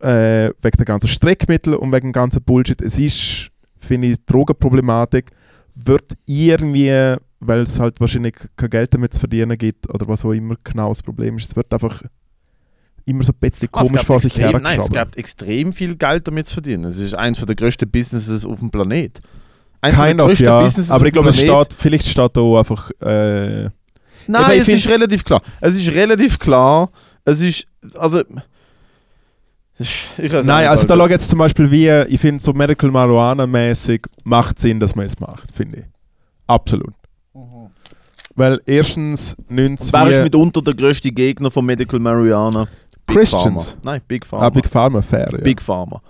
äh, 0.00 0.50
wegen 0.62 0.76
der 0.76 0.84
ganzen 0.84 1.08
Streckmittel 1.08 1.74
und 1.74 1.92
wegen 1.92 2.08
dem 2.08 2.12
ganzen 2.12 2.42
Bullshit. 2.42 2.80
Es 2.80 2.98
ist, 2.98 3.50
finde 3.76 4.08
ich, 4.08 4.24
Drogenproblematik 4.24 5.30
wird 5.74 6.12
irgendwie, 6.26 7.16
weil 7.40 7.60
es 7.60 7.78
halt 7.80 8.00
wahrscheinlich 8.00 8.34
kein 8.56 8.70
Geld 8.70 8.94
damit 8.94 9.14
zu 9.14 9.20
verdienen 9.20 9.56
gibt 9.58 9.88
oder 9.92 10.06
was 10.08 10.24
auch 10.24 10.32
immer 10.32 10.54
genau 10.62 10.88
das 10.90 11.02
Problem 11.02 11.36
ist, 11.38 11.50
es 11.50 11.56
wird 11.56 11.72
einfach 11.72 12.02
immer 13.04 13.22
so 13.22 13.32
ein 13.32 13.38
bisschen 13.50 13.68
Ah, 13.72 13.82
es 13.82 13.88
komisch 13.88 14.02
vor 14.04 14.20
sich 14.20 14.36
extrem, 14.36 14.62
Nein, 14.62 14.80
es 14.80 14.90
gibt 14.90 15.16
extrem 15.16 15.72
viel 15.72 15.96
Geld 15.96 16.26
damit 16.26 16.46
zu 16.46 16.54
verdienen. 16.54 16.84
Es 16.84 16.98
ist 16.98 17.14
eines 17.14 17.44
der 17.44 17.56
größten 17.56 17.90
Businesses 17.90 18.44
auf 18.44 18.58
dem 18.60 18.70
Planet. 18.70 19.20
Eins 19.80 19.96
der 19.98 20.24
of, 20.24 20.38
ja. 20.38 20.60
Businesses 20.62 20.90
Aber 20.90 21.06
ich 21.06 21.12
glaube, 21.12 21.28
es 21.28 21.36
steht, 21.36 21.74
vielleicht 21.76 22.08
steht 22.08 22.36
da 22.36 22.40
auch 22.40 22.58
einfach, 22.58 22.90
äh, 23.00 23.68
Nein, 24.26 24.52
ich 24.52 24.58
es 24.60 24.64
find- 24.64 24.78
ist 24.78 24.88
relativ 24.88 25.24
klar. 25.24 25.42
Es 25.60 25.76
ist 25.76 25.92
relativ 25.92 26.38
klar. 26.38 26.90
Es 27.26 27.40
ist, 27.40 27.66
also... 27.94 28.22
Ich 29.78 30.32
weiß 30.32 30.46
nein, 30.46 30.62
nicht, 30.62 30.70
also 30.70 30.86
da 30.86 30.94
Alter. 30.94 31.04
schau 31.04 31.10
jetzt 31.10 31.30
zum 31.30 31.38
Beispiel 31.38 31.70
wie, 31.70 31.88
ich 32.08 32.20
finde 32.20 32.42
so 32.42 32.52
Medical 32.52 32.90
Marijuana-mäßig 32.90 34.06
macht 34.22 34.60
Sinn, 34.60 34.78
dass 34.78 34.94
man 34.94 35.06
es 35.06 35.18
macht, 35.18 35.50
finde 35.52 35.80
ich. 35.80 35.84
Absolut. 36.46 36.94
Weil 38.36 38.60
erstens 38.66 39.36
nützt 39.48 39.92
Wer 39.92 40.08
ist 40.08 40.22
mitunter 40.22 40.60
der 40.60 40.74
grösste 40.74 41.10
Gegner 41.10 41.50
von 41.50 41.64
Medical 41.64 42.00
Marijuana? 42.00 42.66
Big 43.06 43.16
Christians. 43.16 43.70
Pharma. 43.70 43.80
Nein, 43.84 44.00
Big 44.08 44.26
Pharma. 44.26 44.46
ah, 44.46 44.50
Big 44.50 44.68
Pharma 44.68 45.02
fair, 45.02 45.28
ja. 45.32 45.38
Big 45.38 45.62
Pharma. 45.62 46.00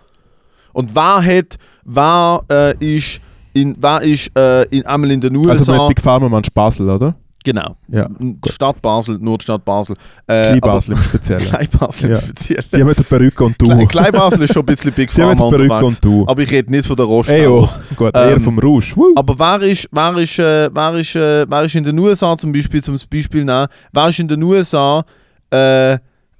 Und 0.72 0.94
wer 0.94 1.22
hat, 1.22 1.56
wer 1.84 2.42
äh, 2.50 2.96
ist 2.96 3.20
in, 3.52 3.76
wer 3.78 4.02
ist 4.02 4.36
äh, 4.36 4.64
in, 4.64 4.86
einmal 4.86 5.10
in 5.10 5.20
den 5.20 5.36
USA? 5.36 5.50
Also 5.50 5.72
mit 5.72 5.96
Big 5.96 6.00
Pharma 6.00 6.28
meinst 6.28 6.50
du 6.50 6.54
Basel, 6.54 6.88
oder? 6.88 7.14
Genau. 7.44 7.76
Ja. 7.88 8.08
Stadt 8.50 8.82
Basel, 8.82 9.18
nur 9.20 9.40
Stadt 9.40 9.64
Basel. 9.64 9.94
Äh, 10.26 10.48
Klein 10.48 10.62
aber- 10.62 10.72
Basel 10.72 10.92
im 10.96 11.02
Speziellen. 11.02 11.46
Klein 11.48 11.68
Basel 11.78 12.10
Ja. 12.10 12.16
im 12.18 12.22
Speziellen. 12.24 12.64
Die 12.74 12.80
haben 12.82 12.94
der 12.94 13.02
Perücke 13.04 13.44
und 13.44 13.60
du. 13.60 13.66
Klein, 13.66 13.86
Klein 13.88 14.12
Basel 14.12 14.42
ist 14.42 14.52
schon 14.54 14.62
ein 14.62 14.66
bisschen 14.66 14.92
Big 14.92 15.10
Die 15.14 15.20
haben 15.22 15.28
mit 15.30 15.38
Pharma 15.38 15.56
Perücke 15.56 15.74
unterwegs. 15.74 15.96
und 15.96 16.04
du. 16.04 16.24
Aber 16.26 16.42
ich 16.42 16.50
rede 16.50 16.70
nicht 16.72 16.86
von 16.86 16.96
der 16.96 17.06
Ey, 17.28 17.46
oh, 17.46 17.68
gut, 17.94 18.14
eher 18.16 18.32
Ähm, 18.36 18.42
vom 18.42 18.58
Rouge. 18.58 18.92
Woo. 18.96 19.12
Aber 19.14 19.38
wer 19.38 19.68
ist, 19.68 19.88
wer, 19.92 20.16
ist, 20.16 20.38
äh, 20.40 20.68
wer, 20.74 20.94
ist, 20.94 21.14
äh, 21.14 21.46
wer 21.48 21.62
ist 21.64 21.74
in 21.76 21.84
den 21.84 21.98
USA 21.98 22.36
zum 22.36 22.50
Beispiel, 22.52 22.82
zum 22.82 22.96
Beispiel 23.10 23.44
nehmen, 23.44 23.68
wer 23.92 24.08
ist 24.08 24.18
in 24.18 24.26
den 24.28 24.42
USA 24.42 25.04
äh, 25.50 25.92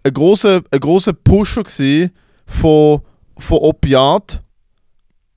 ein 0.07 0.13
großer 0.13 0.63
ein 0.71 0.81
grosser 0.81 1.13
Pusher 1.13 1.63
gewesen 1.63 2.11
von, 2.47 3.01
von 3.39 3.59
Opiat, 3.59 4.43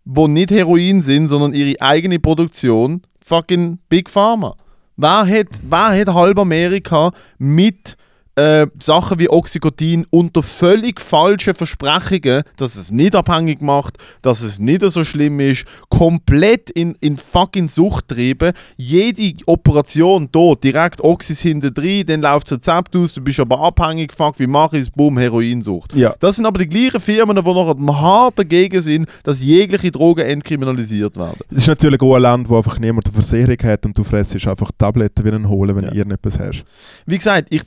wo 0.05 0.27
nicht 0.27 0.51
Heroin 0.51 1.01
sind, 1.01 1.27
sondern 1.27 1.53
ihre 1.53 1.79
eigene 1.81 2.19
Produktion, 2.19 3.01
fucking 3.21 3.77
Big 3.89 4.09
Pharma. 4.09 4.55
Wer 4.99 5.27
hat, 5.27 5.59
wer 5.61 5.99
hat 5.99 6.07
halb 6.07 6.39
Amerika 6.39 7.11
mit 7.37 7.97
äh, 8.37 8.67
Sachen 8.81 9.19
wie 9.19 9.29
Oxycontin 9.29 10.05
unter 10.11 10.43
völlig 10.43 11.01
falschen 11.01 11.55
Versprechungen, 11.55 12.43
dass 12.55 12.75
es 12.75 12.91
nicht 12.91 13.15
abhängig 13.15 13.61
macht, 13.61 13.97
dass 14.21 14.41
es 14.41 14.59
nicht 14.59 14.81
so 14.81 15.03
schlimm 15.03 15.39
ist, 15.39 15.65
komplett 15.89 16.69
in, 16.69 16.95
in 17.01 17.17
fucking 17.17 17.67
Sucht 17.67 18.07
treiben. 18.09 18.53
Jede 18.77 19.33
Operation 19.47 20.29
hier, 20.33 20.55
direkt 20.63 21.01
Oxys 21.01 21.41
hinten 21.41 21.73
drin, 21.73 22.05
dann 22.05 22.21
läuft 22.21 22.51
das 22.51 22.59
Rezept 22.59 22.95
aus, 22.95 23.13
du 23.13 23.21
bist 23.21 23.39
aber 23.39 23.59
abhängig, 23.59 24.13
fuck, 24.13 24.37
wie 24.39 24.47
mache 24.47 24.77
ich 24.77 24.83
es, 24.83 24.89
boom, 24.91 25.17
Heroinsucht. 25.17 25.95
ja. 25.95 26.13
Das 26.19 26.35
sind 26.35 26.45
aber 26.45 26.59
die 26.59 26.67
gleichen 26.69 27.01
Firmen, 27.01 27.35
die 27.35 27.41
noch 27.41 27.99
hart 28.01 28.37
dagegen 28.39 28.81
sind, 28.81 29.07
dass 29.23 29.41
jegliche 29.41 29.91
Drogen 29.91 30.25
entkriminalisiert 30.25 31.17
werden. 31.17 31.39
Es 31.49 31.57
ist 31.59 31.67
natürlich 31.67 32.01
auch 32.01 32.15
ein 32.15 32.21
Land, 32.21 32.49
wo 32.49 32.57
einfach 32.57 32.77
niemand 32.79 33.07
eine 33.07 33.13
Versicherung 33.13 33.57
hat 33.63 33.85
und 33.85 33.97
du 33.97 34.03
fressst 34.03 34.35
einfach 34.47 34.69
Tabletten 34.77 35.25
wie 35.25 35.31
ein 35.31 35.49
holen, 35.49 35.75
wenn 35.75 35.83
Ja. 35.85 35.89
du 35.91 35.97
irgendetwas 35.97 36.37
hast. 36.37 36.63
Wie 37.05 37.17
gesagt, 37.17 37.47
ich, 37.49 37.61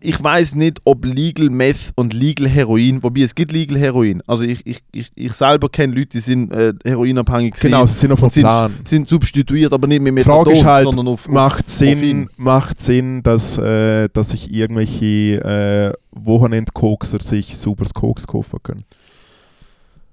ich 0.00 0.22
weiß 0.22 0.54
nicht, 0.54 0.80
ob 0.84 1.04
Legal 1.04 1.50
Meth 1.50 1.92
und 1.96 2.12
Legal 2.12 2.48
Heroin, 2.48 3.02
wobei 3.02 3.20
es 3.22 3.34
gibt 3.34 3.52
Legal 3.52 3.78
Heroin. 3.78 4.22
Also 4.26 4.44
ich, 4.44 4.66
ich, 4.66 4.78
ich, 4.92 5.10
ich 5.14 5.32
selber 5.32 5.68
kenne 5.68 5.94
Leute, 5.94 6.08
die 6.08 6.20
sind 6.20 6.52
äh, 6.52 6.72
heroinabhängig 6.84 7.54
Genau, 7.54 7.86
sie 7.86 7.98
sind 7.98 8.12
auf 8.12 8.20
dem 8.20 8.30
sind, 8.30 8.42
Plan. 8.42 8.74
sind 8.84 9.08
substituiert, 9.08 9.72
aber 9.72 9.86
nicht 9.86 10.02
mit 10.02 10.14
Methadon, 10.14 10.44
Frage 10.44 10.58
ist 10.58 10.64
halt, 10.64 10.84
sondern 10.86 11.08
auf, 11.08 11.28
macht 11.28 11.66
auf 11.66 11.72
Sinn, 11.72 11.98
Morphin. 11.98 12.30
macht 12.36 12.80
Sinn 12.80 13.22
dass, 13.22 13.58
äh, 13.58 14.08
dass 14.12 14.30
sich 14.30 14.52
irgendwelche 14.52 15.94
äh, 15.94 15.98
Wochenendkokser 16.12 17.20
sich 17.20 17.56
sauberes 17.56 17.94
Koks 17.94 18.26
kaufen 18.26 18.58
können. 18.62 18.84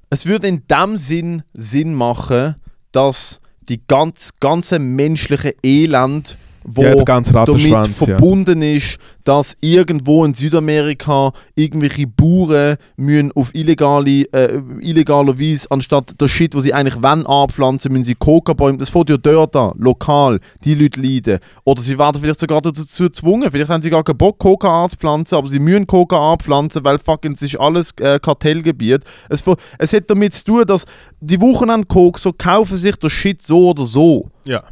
Es 0.09 0.25
würde 0.25 0.47
in 0.47 0.63
dem 0.67 0.97
Sinn 0.97 1.43
Sinn 1.53 1.93
machen, 1.93 2.55
dass 2.91 3.39
die 3.69 3.81
ganz, 3.87 4.31
ganze 4.39 4.79
menschliche 4.79 5.55
Elend, 5.63 6.37
wo 6.75 6.83
Ja, 6.83 6.95
damit 6.95 7.71
ja. 7.71 7.83
verbunden 7.83 8.61
ist, 8.61 8.97
dass 9.23 9.55
irgendwo 9.61 10.25
in 10.25 10.33
Südamerika 10.33 11.31
irgendwelche 11.55 12.07
Bauern 12.07 12.77
müssen 12.97 13.31
auf 13.33 13.53
illegale, 13.53 14.23
äh, 14.31 14.61
illegaler 14.81 15.39
Weise, 15.39 15.69
anstatt 15.69 16.19
der 16.19 16.27
Shit, 16.27 16.55
wo 16.55 16.61
sie 16.61 16.73
eigentlich 16.73 17.01
wollen 17.01 17.27
anpflanzen, 17.27 17.91
müssen 17.91 18.05
sie 18.05 18.15
Coca-Bäume, 18.15 18.77
das 18.77 18.89
fängt 18.89 19.09
ja 19.09 19.17
dort 19.17 19.55
an, 19.55 19.73
lokal, 19.77 20.39
die 20.63 20.75
Leute 20.75 21.01
leiden. 21.01 21.39
Oder 21.63 21.81
sie 21.81 21.97
werden 21.97 22.21
vielleicht 22.21 22.39
sogar 22.39 22.61
dazu 22.61 23.03
gezwungen, 23.03 23.49
vielleicht 23.51 23.69
haben 23.69 23.81
sie 23.81 23.89
gar 23.89 24.03
keinen 24.03 24.17
Bock, 24.17 24.39
Coca 24.39 24.83
anzupflanzen, 24.83 25.37
aber 25.37 25.47
sie 25.47 25.59
müssen 25.59 25.85
Coca 25.85 26.33
anpflanzen, 26.33 26.83
weil 26.83 26.97
fucking, 26.97 27.33
es 27.33 27.41
ist 27.41 27.59
alles 27.59 27.91
äh, 27.99 28.19
Kartellgebiet. 28.19 29.03
Es, 29.29 29.43
es 29.77 29.93
hat 29.93 30.09
damit 30.09 30.33
zu 30.33 30.43
tun, 30.45 30.63
dass 30.65 30.85
die 31.19 31.39
Wochenende 31.39 31.87
Coke 31.87 32.19
so 32.19 32.33
kaufen 32.33 32.77
sich 32.77 32.95
der 32.95 33.09
Shit 33.09 33.41
so 33.41 33.69
oder 33.69 33.85
so. 33.85 34.29
Ja. 34.45 34.63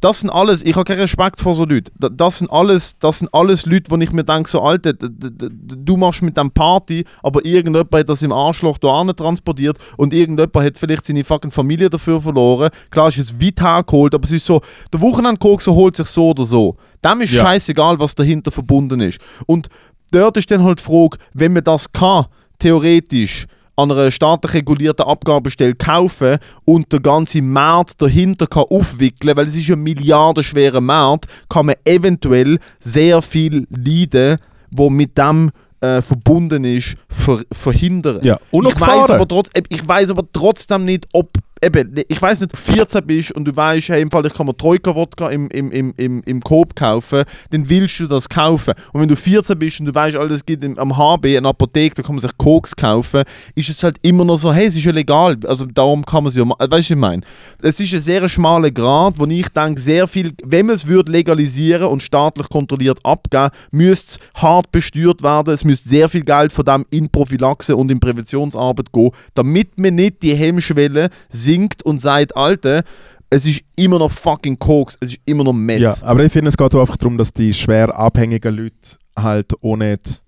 Das 0.00 0.20
sind 0.20 0.30
alles, 0.30 0.62
ich 0.64 0.74
habe 0.76 0.84
keinen 0.84 1.00
Respekt 1.00 1.40
vor 1.40 1.54
so 1.54 1.64
Leuten. 1.66 1.90
Da- 1.98 2.08
Das 2.08 2.38
sind 2.38 2.50
alles, 2.50 2.96
das 2.98 3.18
sind 3.18 3.32
alles 3.34 3.66
Leute, 3.66 3.90
wo 3.90 3.96
ich 3.98 4.12
mir 4.12 4.24
denke, 4.24 4.48
so 4.48 4.62
Alter, 4.62 4.94
du 4.94 5.96
machst 5.96 6.22
mit 6.22 6.36
dem 6.36 6.50
Party, 6.50 7.04
aber 7.22 7.44
irgendjemand 7.44 7.92
hat 7.94 8.08
das 8.08 8.22
im 8.22 8.32
Arschloch 8.32 8.78
da 8.78 9.04
transportiert 9.12 9.76
und 9.98 10.14
irgendjemand 10.14 10.54
hat 10.56 10.78
vielleicht 10.78 11.04
seine 11.04 11.22
fucking 11.24 11.50
Familie 11.50 11.90
dafür 11.90 12.20
verloren. 12.20 12.70
Klar 12.90 13.08
ist 13.08 13.18
es 13.18 13.40
weit 13.40 13.60
hergeholt, 13.60 14.14
aber 14.14 14.24
es 14.24 14.30
ist 14.32 14.46
so, 14.46 14.60
der 14.92 15.00
Wochenendkoks 15.02 15.66
holt 15.66 15.96
sich 15.96 16.06
so 16.08 16.30
oder 16.30 16.44
so. 16.44 16.76
Dem 17.04 17.20
ist 17.20 17.32
Ja. 17.32 17.42
scheißegal, 17.42 17.98
was 18.00 18.14
dahinter 18.14 18.50
verbunden 18.50 19.00
ist. 19.00 19.18
Und 19.46 19.68
dort 20.12 20.36
ist 20.38 20.50
dann 20.50 20.64
halt 20.64 20.78
die 20.80 20.84
Frage, 20.84 21.18
wenn 21.34 21.52
man 21.52 21.64
das 21.64 21.92
kann, 21.92 22.24
theoretisch, 22.58 23.46
an 23.82 23.92
einer 23.92 24.10
staatlich 24.10 24.54
regulierten 24.54 25.06
Abgabestelle 25.06 25.74
kaufen 25.74 26.38
und 26.64 26.92
der 26.92 27.00
ganze 27.00 27.42
Markt 27.42 28.00
dahinter 28.00 28.46
kann 28.46 28.64
aufwickeln, 28.70 29.36
weil 29.36 29.46
es 29.46 29.56
ist 29.56 29.70
ein 29.70 29.82
milliardenschwerer 29.82 30.80
Markt, 30.80 31.26
kann 31.48 31.66
man 31.66 31.76
eventuell 31.84 32.58
sehr 32.78 33.22
viel 33.22 33.66
Leiden, 33.70 34.38
wo 34.70 34.90
mit 34.90 35.16
dem 35.18 35.50
äh, 35.80 36.02
verbunden 36.02 36.64
ist, 36.64 36.96
ver 37.08 37.40
verhindern. 37.52 38.20
Ja, 38.24 38.38
ich 38.52 38.80
weiß 38.80 39.10
aber 39.10 39.26
trotz, 39.26 39.48
ich 39.68 39.86
weiß 39.86 40.10
aber 40.10 40.24
trotzdem 40.32 40.84
nicht, 40.84 41.06
ob 41.12 41.30
eben, 41.62 41.94
ich 42.08 42.20
weiß 42.20 42.40
nicht, 42.40 42.52
ob 42.52 42.64
du 42.64 42.72
14 42.72 43.06
bist 43.06 43.32
und 43.32 43.44
du 43.44 43.54
weißt, 43.54 43.90
hey, 43.90 44.02
im 44.02 44.10
Fall, 44.10 44.26
ich 44.26 44.34
kann 44.34 44.46
mir 44.46 44.56
Troika-Wodka 44.56 45.30
im, 45.30 45.48
im, 45.50 45.70
im, 45.70 45.94
im, 45.96 46.22
im 46.24 46.40
Coop 46.40 46.74
kaufen, 46.74 47.24
dann 47.50 47.68
willst 47.68 48.00
du 48.00 48.06
das 48.06 48.28
kaufen. 48.28 48.74
Und 48.92 49.00
wenn 49.00 49.08
du 49.08 49.16
14 49.16 49.58
bist 49.58 49.80
und 49.80 49.86
du 49.86 49.94
weißt, 49.94 50.16
alles 50.16 50.40
es 50.40 50.46
gibt 50.46 50.64
im, 50.64 50.78
am 50.78 50.96
HB 50.96 51.36
eine 51.36 51.48
Apotheke, 51.48 51.96
da 51.96 52.02
kann 52.02 52.14
man 52.14 52.20
sich 52.20 52.36
Koks 52.38 52.74
kaufen, 52.74 53.24
ist 53.54 53.68
es 53.68 53.82
halt 53.82 53.96
immer 54.02 54.24
noch 54.24 54.36
so, 54.36 54.52
hey, 54.52 54.66
es 54.66 54.76
ist 54.76 54.84
ja 54.84 54.92
legal, 54.92 55.36
also 55.46 55.66
darum 55.66 56.04
kann 56.04 56.24
man 56.24 56.30
es 56.30 56.36
ja 56.36 56.44
machen. 56.44 56.58
Weißt 56.60 56.70
du, 56.70 56.76
was 56.76 56.90
ich 56.90 56.96
meine? 56.96 57.22
Es 57.62 57.80
ist 57.80 57.92
ein 57.92 58.00
sehr 58.00 58.28
schmaler 58.28 58.70
Grad, 58.70 59.14
wo 59.18 59.26
ich 59.26 59.48
denke, 59.48 59.80
sehr 59.80 60.08
viel, 60.08 60.32
wenn 60.44 60.66
man 60.66 60.76
es 60.76 60.86
würde 60.86 61.12
legalisieren 61.12 61.88
und 61.88 62.02
staatlich 62.02 62.48
kontrolliert 62.48 62.98
abgeben, 63.04 63.50
müsste 63.70 64.18
es 64.18 64.42
hart 64.42 64.72
besteuert 64.72 65.22
werden, 65.22 65.52
es 65.52 65.64
müsste 65.64 65.88
sehr 65.88 66.08
viel 66.08 66.24
Geld 66.24 66.52
von 66.52 66.64
dem 66.64 66.86
in 66.90 67.08
Prophylaxe 67.08 67.76
und 67.76 67.90
in 67.90 68.00
Präventionsarbeit 68.00 68.92
gehen, 68.92 69.10
damit 69.34 69.78
man 69.78 69.94
nicht 69.94 70.22
die 70.22 70.34
Hemmschwelle 70.34 71.10
sinkt 71.50 71.82
und 71.82 72.00
sagt, 72.00 72.36
Alter, 72.36 72.82
es 73.28 73.46
ist 73.46 73.62
immer 73.76 73.98
noch 73.98 74.10
fucking 74.10 74.58
Koks, 74.58 74.96
es 75.00 75.10
ist 75.12 75.20
immer 75.24 75.44
noch 75.44 75.52
Meth. 75.52 75.80
Ja, 75.80 75.96
aber 76.02 76.24
ich 76.24 76.32
finde, 76.32 76.48
es 76.48 76.56
geht 76.56 76.74
auch 76.74 76.80
einfach 76.80 76.96
darum, 76.96 77.18
dass 77.18 77.32
die 77.32 77.52
schwer 77.54 77.96
abhängigen 77.96 78.56
Leute 78.56 78.98
halt 79.16 79.52
auch 79.62 79.76
nicht 79.76 80.22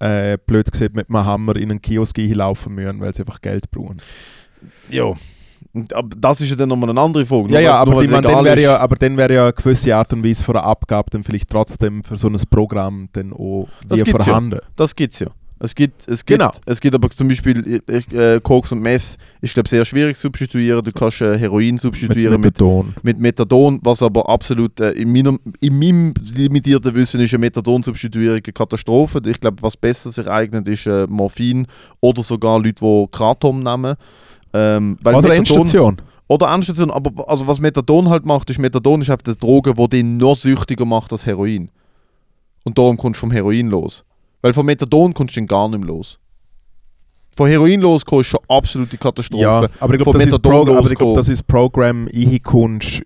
äh, 0.00 0.38
blöd 0.46 0.70
gesagt 0.70 0.94
mit 0.94 1.08
einem 1.08 1.24
Hammer 1.24 1.56
in 1.56 1.70
einen 1.70 1.82
Kiosk 1.82 2.18
laufen 2.18 2.74
müssen, 2.74 3.00
weil 3.00 3.14
sie 3.14 3.22
einfach 3.22 3.40
Geld 3.40 3.70
brauchen. 3.70 3.98
Ja. 4.90 5.12
Aber 5.92 6.08
das 6.16 6.40
ist 6.40 6.50
ja 6.50 6.56
dann 6.56 6.68
nochmal 6.68 6.90
eine 6.90 7.00
andere 7.00 7.26
Frage. 7.26 7.52
Ja, 7.52 7.60
ja, 7.60 7.74
aber, 7.74 8.00
die, 8.00 8.08
man, 8.08 8.22
dann 8.22 8.44
wäre 8.44 8.60
ja, 8.60 8.78
aber 8.78 8.94
dann 8.94 9.16
wäre 9.16 9.34
ja 9.34 9.42
eine 9.44 9.52
gewisse 9.52 9.96
Art 9.96 10.12
und 10.12 10.24
Weise 10.24 10.44
von 10.44 10.54
der 10.54 10.64
Abgabe 10.64 11.10
dann 11.10 11.24
vielleicht 11.24 11.50
trotzdem 11.50 12.04
für 12.04 12.16
so 12.16 12.28
ein 12.28 12.36
Programm 12.48 13.08
dann 13.12 13.32
auch 13.32 13.68
Das 13.88 13.98
wie 13.98 14.04
gibt's 14.04 14.26
ja. 14.26 14.32
vorhanden. 14.32 14.60
Das 14.76 14.94
gibt's 14.94 15.18
ja. 15.18 15.28
Es 15.64 15.74
gibt, 15.74 16.06
es 16.08 16.24
gibt, 16.24 16.38
Genau. 16.40 16.52
es 16.66 16.80
gibt 16.80 16.94
aber 16.94 17.08
zum 17.10 17.26
Beispiel 17.28 17.80
äh, 17.88 18.34
äh, 18.36 18.40
Koks 18.40 18.70
und 18.72 18.80
Meth 18.80 19.16
ist 19.40 19.54
glaube 19.54 19.68
sehr 19.68 19.84
schwierig 19.84 20.14
zu 20.16 20.22
substituieren. 20.22 20.84
Du 20.84 20.92
kannst 20.92 21.22
äh, 21.22 21.38
Heroin 21.38 21.78
substituieren 21.78 22.34
mit, 22.34 22.44
Methadon. 22.44 22.94
mit 23.02 23.18
Methadon, 23.18 23.80
was 23.82 24.02
aber 24.02 24.28
absolut 24.28 24.78
äh, 24.80 24.90
in, 24.92 25.10
meinem, 25.12 25.40
in 25.60 25.78
meinem 25.78 26.14
limitierten 26.36 26.94
Wissen 26.94 27.20
ist 27.20 27.32
eine 27.32 27.40
Methadon-Substituierung 27.40 28.34
eine 28.44 28.52
Katastrophe. 28.52 29.22
Ich 29.26 29.40
glaube, 29.40 29.62
was 29.62 29.76
besser 29.76 30.10
sich 30.12 30.28
eignet, 30.28 30.68
ist 30.68 30.86
äh, 30.86 31.06
Morphin 31.08 31.66
oder 32.00 32.22
sogar 32.22 32.58
Leute, 32.58 32.84
die 32.84 33.06
Kratom 33.10 33.60
nehmen. 33.60 33.96
Ähm, 34.52 34.98
weil 35.02 35.14
Oder 35.14 35.28
Methadon- 35.30 35.36
Endstation. 35.36 35.96
Oder 36.28 36.52
Endstation, 36.54 36.90
aber 36.90 37.28
also 37.28 37.46
was 37.46 37.60
Methadon 37.60 38.08
halt 38.08 38.24
macht, 38.24 38.48
ist 38.50 38.58
Methadon 38.58 39.00
ist 39.02 39.10
einfach 39.10 39.26
eine 39.26 39.36
Droge, 39.36 39.74
die 39.74 39.88
dich 39.88 40.04
noch 40.04 40.36
süchtiger 40.36 40.84
macht 40.84 41.12
als 41.12 41.26
Heroin. 41.26 41.70
Und 42.64 42.78
darum 42.78 42.96
kommst 42.96 43.18
du 43.18 43.20
vom 43.22 43.30
Heroin 43.30 43.68
los. 43.68 44.04
Weil 44.44 44.52
von 44.52 44.66
Methadon 44.66 45.14
kommst 45.14 45.34
du 45.34 45.40
dann 45.40 45.46
gar 45.46 45.66
nicht 45.70 45.78
mehr 45.78 45.88
los. 45.88 46.18
Von 47.34 47.48
Heroin 47.48 47.80
los 47.80 48.04
kommst 48.04 48.28
du 48.28 48.36
schon 48.36 48.40
absolute 48.46 48.98
Katastrophe. 48.98 49.42
Ja, 49.42 49.66
aber 49.80 49.94
ich 49.94 50.02
glaube, 50.02 50.18
das, 50.18 50.28
ist 50.28 50.42
glaub, 50.42 51.14
das 51.14 51.28
ist 51.30 51.46
Programm 51.46 52.06
einkommst, 52.14 53.04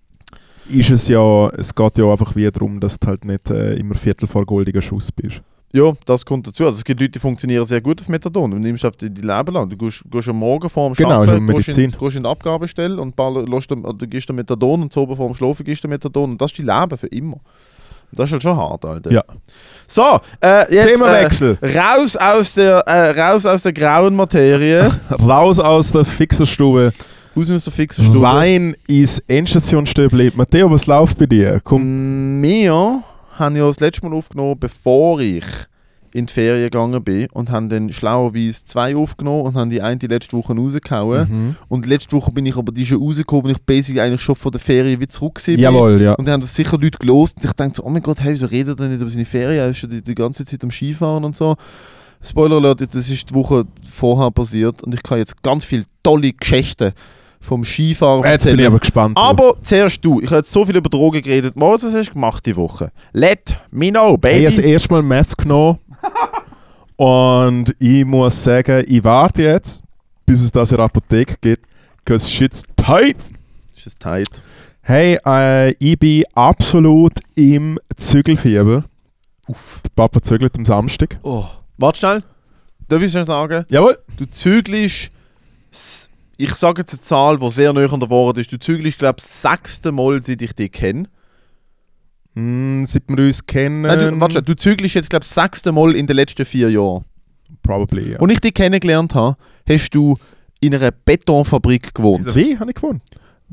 ist 0.69 0.91
es 0.91 1.07
ja, 1.07 1.49
es 1.51 1.73
geht 1.73 1.97
ja 1.97 2.11
einfach 2.11 2.35
wieder 2.35 2.51
darum, 2.51 2.81
dass 2.81 2.99
du 2.99 3.07
halt 3.07 3.25
nicht 3.25 3.49
äh, 3.51 3.77
immer 3.77 3.95
Viertel 3.95 4.27
vor 4.27 4.45
goldiger 4.47 4.83
Schuss 4.83 5.13
bist. 5.13 5.41
Ja, 5.73 5.93
das 6.07 6.27
kommt 6.27 6.49
dazu. 6.49 6.65
Also 6.65 6.79
es 6.79 6.85
gibt 6.85 6.99
Leute, 6.99 7.13
die 7.13 7.19
funktionieren 7.21 7.65
sehr 7.65 7.83
gut 7.83 8.01
auf 8.01 8.09
Methadon. 8.09 8.51
Du 8.51 8.59
nimmst 8.59 8.85
auf 8.85 8.97
die, 8.97 9.09
die 9.09 9.21
Leben 9.21 9.55
lang. 9.55 9.69
Du 9.71 9.77
gehst, 9.77 10.03
gehst 10.11 10.29
am 10.29 10.39
Morgen 10.39 10.69
vor 10.69 10.89
dem 10.91 10.95
Genau, 10.97 11.23
ist 11.23 11.31
ja 11.31 11.39
gehst, 11.39 11.79
in, 11.79 11.93
gehst 11.93 12.17
in 12.17 12.25
die 12.25 12.29
Abgabestelle 12.29 13.01
und 13.01 13.17
dem- 13.17 13.83
du 13.97 14.09
gibst 14.09 14.29
dir 14.29 14.33
Methadon 14.33 14.83
und 14.83 14.93
so 14.93 15.07
vor 15.15 15.29
dem 15.29 15.35
Schlafen 15.35 15.65
gibst 15.65 15.85
du 15.85 15.89
Methadon. 15.89 16.33
Und 16.33 16.41
das 16.43 16.51
ist 16.51 16.59
dein 16.59 16.81
Leben 16.81 16.99
für 16.99 17.07
immer. 17.07 17.39
Das 18.11 18.27
ist 18.27 18.33
halt 18.33 18.43
schon 18.43 18.57
hart, 18.57 18.85
Alter. 18.85 19.13
Ja. 19.13 19.23
So, 19.91 20.21
äh, 20.43 20.73
jetzt 20.73 20.87
Themawechsel. 20.87 21.57
Äh, 21.63 21.79
raus, 21.79 22.15
aus 22.15 22.55
der, 22.55 22.81
äh, 22.81 23.19
raus 23.19 23.47
aus 23.47 23.63
der 23.63 23.73
grauen 23.73 24.15
Materie. 24.15 24.93
Raus 25.11 25.59
aus 25.59 25.91
der 25.93 26.05
Fixerstube. 26.05 26.93
raus 27.35 27.51
aus 27.51 27.65
der 27.65 27.73
fixen 27.73 28.05
Stube. 28.05 28.21
Wein 28.21 28.77
ins 28.87 29.19
Endstationstübli. 29.21 30.33
Matteo, 30.35 30.71
was 30.71 30.87
läuft 30.87 31.17
bei 31.17 31.25
dir? 31.25 31.61
Komm. 31.65 32.43
Wir 32.43 33.03
haben 33.39 33.57
ja 33.57 33.67
das 33.67 33.81
letzte 33.81 34.07
Mal 34.07 34.15
aufgenommen, 34.15 34.57
bevor 34.61 35.21
ich 35.21 35.45
in 36.19 36.27
die 36.27 36.33
Ferien 36.35 36.65
gegangen 36.71 37.03
bin 37.03 37.29
und 37.33 37.51
haben 37.51 37.69
dann 37.69 37.91
schlauerweise 37.93 38.65
zwei 38.65 38.95
aufgenommen 38.97 39.43
und 39.43 39.55
haben 39.55 39.71
die 39.71 39.81
eine 39.81 39.97
die 39.97 40.07
letzte 40.09 40.37
Woche 40.37 40.55
rausgehauen. 40.55 41.29
Mhm. 41.31 41.57
Und 41.69 41.87
letzte 41.87 42.15
Woche 42.17 42.31
bin 42.33 42.45
ich 42.47 42.57
aber 42.57 42.73
die 42.73 42.85
schon 42.85 43.03
rausgekommen, 43.03 43.45
wo 43.45 43.49
ich 43.49 43.59
basically 43.63 44.01
eigentlich 44.01 44.21
schon 44.23 44.35
von 44.35 44.53
der 44.53 44.61
Ferien 44.61 45.01
wieder 45.01 45.11
zurück 45.11 45.41
war. 45.47 45.55
Jawohl, 45.55 46.01
ja. 46.03 46.15
Und 46.15 46.27
dann 46.27 46.35
haben 46.35 46.41
das 46.41 46.55
sicher 46.55 46.77
Leute 46.79 46.99
gelost 46.99 47.37
und 47.39 47.45
ich 47.47 47.53
dachte 47.53 47.73
so, 47.77 47.85
oh 47.85 47.89
mein 47.91 48.03
Gott, 48.03 48.21
hey, 48.21 48.33
wieso 48.33 48.47
redet 48.47 48.79
er 48.81 48.89
nicht 48.89 49.01
über 49.01 49.11
seine 49.11 49.25
Ferien? 49.25 49.59
Er 49.61 49.69
ist 49.71 49.79
schon 49.79 49.91
die, 49.91 50.03
die 50.03 50.15
ganze 50.15 50.45
Zeit 50.45 50.63
am 50.65 50.71
Skifahren 50.71 51.25
und 51.25 51.37
so. 51.37 51.57
Spoiler 52.23 52.57
Alert, 52.57 52.81
das 52.81 53.09
ist 53.09 53.31
die 53.31 53.35
Woche 53.35 53.65
vorher 53.89 54.31
passiert 54.33 54.83
und 54.83 54.93
ich 54.93 55.03
kann 55.03 55.19
jetzt 55.19 55.41
ganz 55.43 55.65
viele 55.65 55.85
tolle 56.03 56.33
Geschichten 56.33 56.93
vom 57.41 57.63
Skifahren 57.65 58.25
Jetzt 58.25 58.47
bin 58.47 58.59
ich 58.59 58.67
aber 58.67 58.81
gespannt. 58.81 59.17
du. 59.17 59.21
aber 59.23 59.55
zuerst 59.63 60.05
du, 60.05 60.21
ich 60.21 60.27
habe 60.27 60.39
jetzt 60.39 60.51
so 60.51 60.65
viel 60.65 60.75
über 60.77 60.91
Drogen 60.91 61.23
geredet. 61.23 61.55
Moritz, 61.55 61.85
was 61.85 61.95
hast 61.95 62.09
du 62.09 62.15
gemacht 62.15 62.45
die 62.45 62.57
Woche? 62.57 62.91
Let 63.13 63.57
me 63.71 63.91
know, 63.91 64.15
Ich 64.15 64.21
baby. 64.21 64.35
habe 64.39 64.45
das 64.47 64.59
erste 64.59 64.93
Mal 64.93 65.03
Meth 65.05 65.39
genommen. 65.39 65.79
und 66.97 67.75
ich 67.79 68.05
muss 68.05 68.43
sagen, 68.43 68.85
ich 68.87 69.03
warte 69.05 69.43
jetzt, 69.43 69.83
bis 70.27 70.43
es 70.43 70.51
das 70.51 70.71
in 70.71 70.77
der 70.77 70.87
Apotheke 70.87 71.37
gibt. 71.41 71.67
Because 72.05 72.31
shit's 72.31 72.63
tight. 72.77 73.17
Ist 73.77 73.87
es 73.87 73.95
tight? 73.95 74.43
Hey, 74.83 75.19
äh, 75.27 75.73
ich 75.79 75.99
bin 75.99 76.25
absolut 76.35 77.13
im 77.35 77.79
Zügelfieber. 77.97 78.85
Uff. 79.47 79.81
Der 79.85 79.91
Papa 79.95 80.23
zügelt 80.23 80.57
am 80.57 80.65
Samstag. 80.65 81.19
Oh. 81.23 81.45
Warte 81.77 81.99
schnell. 81.99 82.23
Darf 82.89 83.03
ich 83.03 83.11
schnell 83.11 83.27
sagen? 83.27 83.67
Jawohl. 83.69 83.99
Du 84.17 84.25
zügelst, 84.25 85.11
ich 86.39 86.55
sage 86.55 86.81
jetzt 86.81 86.95
eine 86.95 87.01
Zahl, 87.03 87.39
die 87.39 87.51
sehr 87.51 87.73
nahe 87.73 87.93
an 87.93 88.01
der 88.01 88.09
Wahrheit 88.09 88.39
ist. 88.39 88.53
Du 88.53 88.59
zügelst, 88.59 88.99
glaube 88.99 89.17
ich, 89.19 89.25
das 89.25 89.43
sechste 89.43 89.93
Mal, 89.93 90.25
seit 90.25 90.41
ich 90.41 90.55
dich 90.55 90.73
kenne. 90.73 91.09
Hm, 92.35 92.85
seit 92.87 93.03
wir 93.09 93.25
uns 93.25 93.45
kennen. 93.45 93.83
Nein, 93.83 93.99
du, 94.15 94.21
warte 94.21 94.43
du 94.43 94.55
zügelst 94.55 94.95
jetzt, 94.95 95.11
glaube 95.11 95.25
ich, 95.25 95.33
das 95.33 95.43
sechste 95.43 95.73
Mal 95.73 95.95
in 95.97 96.07
den 96.07 96.17
letzten 96.17 96.45
vier 96.45 96.71
Jahren. 96.71 97.05
Probably, 97.63 98.13
ja. 98.13 98.21
Als 98.21 98.33
ich 98.33 98.41
dich 98.41 98.55
kennengelernt 98.55 99.15
habe, 99.15 99.37
hast 99.69 99.91
du 99.91 100.17
in 100.61 100.75
einer 100.75 100.91
Betonfabrik 100.91 101.95
gewohnt. 101.95 102.35
Wie 102.35 102.59
habe 102.59 102.71
ich 102.71 102.77
gewonnen? 102.77 103.01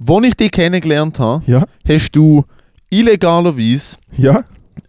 Als 0.07 0.25
ich 0.27 0.35
dich 0.35 0.51
kennengelernt 0.51 1.19
habe, 1.19 1.43
Ja. 1.49 1.63
hast 1.87 2.11
du 2.11 2.43
illegalerweise 2.89 3.97
Ja. 4.17 4.43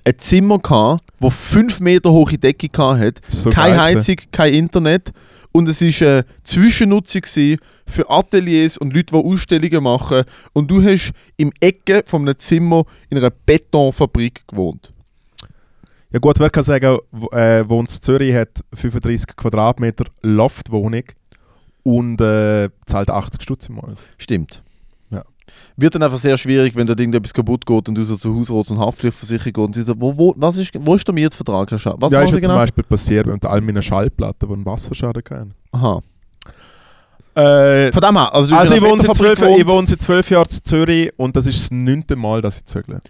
ein 0.04 0.18
Zimmer 0.18 0.58
gehabt, 0.58 1.04
wo 1.20 1.30
5 1.30 1.80
Meter 1.80 2.10
hohe 2.10 2.36
Decke 2.38 2.68
hatte, 2.76 3.20
Das 3.26 3.42
so 3.42 3.50
keine 3.50 3.76
geil, 3.76 3.96
Heizung, 3.96 4.16
kein 4.32 4.54
Internet 4.54 5.12
und 5.52 5.68
es 5.68 5.80
war 5.80 6.08
eine 6.08 6.24
Zwischennutzung 6.44 7.22
für 7.86 8.10
Ateliers 8.10 8.78
und 8.78 8.92
Leute, 8.92 9.14
die 9.14 9.24
Ausstellungen 9.24 9.82
machen 9.82 10.24
und 10.52 10.70
du 10.70 10.82
hast 10.82 11.12
im 11.36 11.52
Ecke 11.60 12.02
von 12.06 12.22
einem 12.22 12.38
Zimmer 12.38 12.84
in 13.10 13.18
einer 13.18 13.30
Betonfabrik 13.30 14.46
gewohnt. 14.46 14.92
Ja 16.10 16.18
gut, 16.18 16.38
wer 16.38 16.50
kann 16.50 16.62
sagen, 16.62 16.98
äh, 17.32 17.64
Zürich, 17.86 18.34
hat 18.34 18.64
35 18.74 19.36
Quadratmeter 19.36 20.06
Loftwohnung 20.22 21.04
und 21.82 22.20
äh, 22.20 22.70
zahlt 22.86 23.10
80 23.10 23.42
Stutz 23.42 23.68
im 23.68 23.76
Monat. 23.76 23.98
Stimmt. 24.18 24.62
Wird 25.78 25.94
dann 25.94 26.02
einfach 26.02 26.16
sehr 26.18 26.38
schwierig, 26.38 26.74
wenn 26.74 26.86
dort 26.86 26.98
irgendetwas 26.98 27.34
kaputt 27.34 27.66
geht 27.66 27.88
und 27.88 27.94
du 27.96 28.02
so 28.04 28.16
zu 28.16 28.34
Hausrats- 28.34 28.70
und 28.70 28.78
Haftpflichtversicherung 28.78 29.52
gehst 29.52 29.58
und 29.66 29.74
sie 29.74 29.82
so, 29.82 29.94
wo, 29.98 30.16
wo, 30.16 30.34
was 30.36 30.56
ist, 30.56 30.72
wo 30.78 30.94
ist 30.94 31.06
der 31.06 31.14
Mietvertrag, 31.14 31.70
Was 31.70 31.84
ja, 31.84 31.94
ist 31.96 32.12
ja 32.12 32.26
zum 32.26 32.40
genau? 32.40 32.54
Beispiel 32.54 32.84
passiert 32.84 33.26
mit 33.26 33.44
all 33.44 33.60
meinen 33.60 33.82
Schallplatten, 33.82 34.48
die 34.48 34.54
einen 34.54 34.64
Wasserschaden 34.64 35.22
hatten. 35.30 35.54
Aha. 35.72 36.00
Äh, 37.34 37.92
Von 37.92 38.00
dem 38.00 38.16
her, 38.16 38.34
also, 38.34 38.56
also 38.56 38.74
ich 38.74 38.82
wohne, 38.82 39.02
seit 39.02 39.14
zwölf, 39.16 39.38
ich 39.42 39.68
wohne 39.68 39.86
seit 39.86 40.00
zwölf 40.00 40.30
Jahren 40.30 40.48
in 40.50 40.64
Zürich 40.64 41.12
und 41.18 41.36
das 41.36 41.46
ist 41.46 41.60
das 41.60 41.70
neunte 41.70 42.16
Mal, 42.16 42.40
dass 42.40 42.56
ich 42.56 42.64
zögle. 42.64 43.00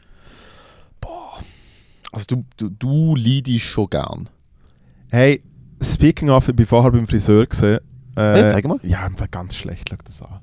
Also 2.10 2.24
du, 2.28 2.44
du, 2.56 2.70
du 2.70 3.14
leidest 3.14 3.60
schon 3.66 3.90
gern. 3.90 4.28
Hey, 5.10 5.42
speaking 5.82 6.30
of, 6.30 6.48
ich 6.48 6.58
war 6.58 6.66
vorher 6.66 6.90
beim 6.90 7.06
Friseur 7.06 7.46
gesehen. 7.46 7.78
Äh, 8.16 8.20
Hey, 8.20 8.48
zeig 8.48 8.64
mal. 8.64 8.78
Ja, 8.82 9.04
einfach 9.04 9.30
ganz 9.30 9.54
schlecht, 9.54 9.90
schau 9.90 9.96
das 10.02 10.22
an. 10.22 10.40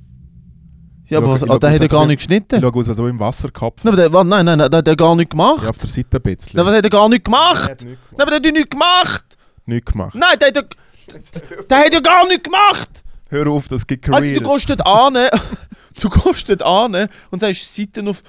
Ja, 1.08 1.18
aber 1.18 1.32
was, 1.32 1.44
ich 1.44 1.50
ah, 1.52 1.60
der 1.60 1.72
hat 1.74 1.82
ja 1.82 1.88
gar 1.88 2.06
nicht 2.06 2.14
Ich 2.22 2.28
geschnitten. 2.28 2.62
schaue 2.62 2.74
aus, 2.74 2.90
als 2.90 3.00
ob 3.00 3.06
ich 3.08 3.12
im 3.12 3.20
Wasser 3.20 3.50
Nein, 3.84 3.94
aber 3.94 4.10
der, 4.10 4.24
nein, 4.24 4.46
nein, 4.46 4.58
der 4.72 4.78
hat 4.78 4.88
ja 4.88 4.96
gar 4.96 5.16
nicht 5.16 5.32
gemacht. 5.32 5.64
Ja, 5.64 5.70
auf 5.70 5.78
der 5.78 5.90
Seite 5.90 6.18
ein 6.18 6.22
bisschen. 6.22 6.58
Nein, 6.58 6.66
was 6.66 6.76
hat 6.76 6.84
er 6.84 6.90
gar 6.90 7.10
nicht 7.10 7.26
gemacht? 7.26 7.70
hat 7.72 7.82
nichts 7.84 8.00
Nein, 8.12 8.22
aber 8.22 8.32
der 8.32 8.36
hat 8.38 8.46
ja 8.46 8.52
nicht 8.52 8.72
gemacht. 8.72 9.38
Nicht 9.66 9.86
gemacht. 9.86 10.16
Nein, 10.16 10.40
der 10.40 10.48
hat 10.48 10.56
ja, 10.56 10.64
der 11.70 11.78
hat 11.78 11.94
ja 11.94 12.00
gar 12.00 12.26
nicht 12.28 12.44
gemacht. 12.44 13.04
Hör 13.30 13.48
auf, 13.48 13.68
das 13.68 13.86
gibt 13.86 14.08
Alter, 14.10 14.22
Career. 14.22 14.40
du 14.40 14.50
gehst 14.54 14.70
dort 14.70 14.86
an, 14.86 15.14
du 16.00 16.10
gehst 16.10 16.50
dort 16.50 16.64
an 16.64 17.08
und 17.32 17.40
sagst 17.40 17.76
Seiten 17.76 18.08
auf, 18.08 18.22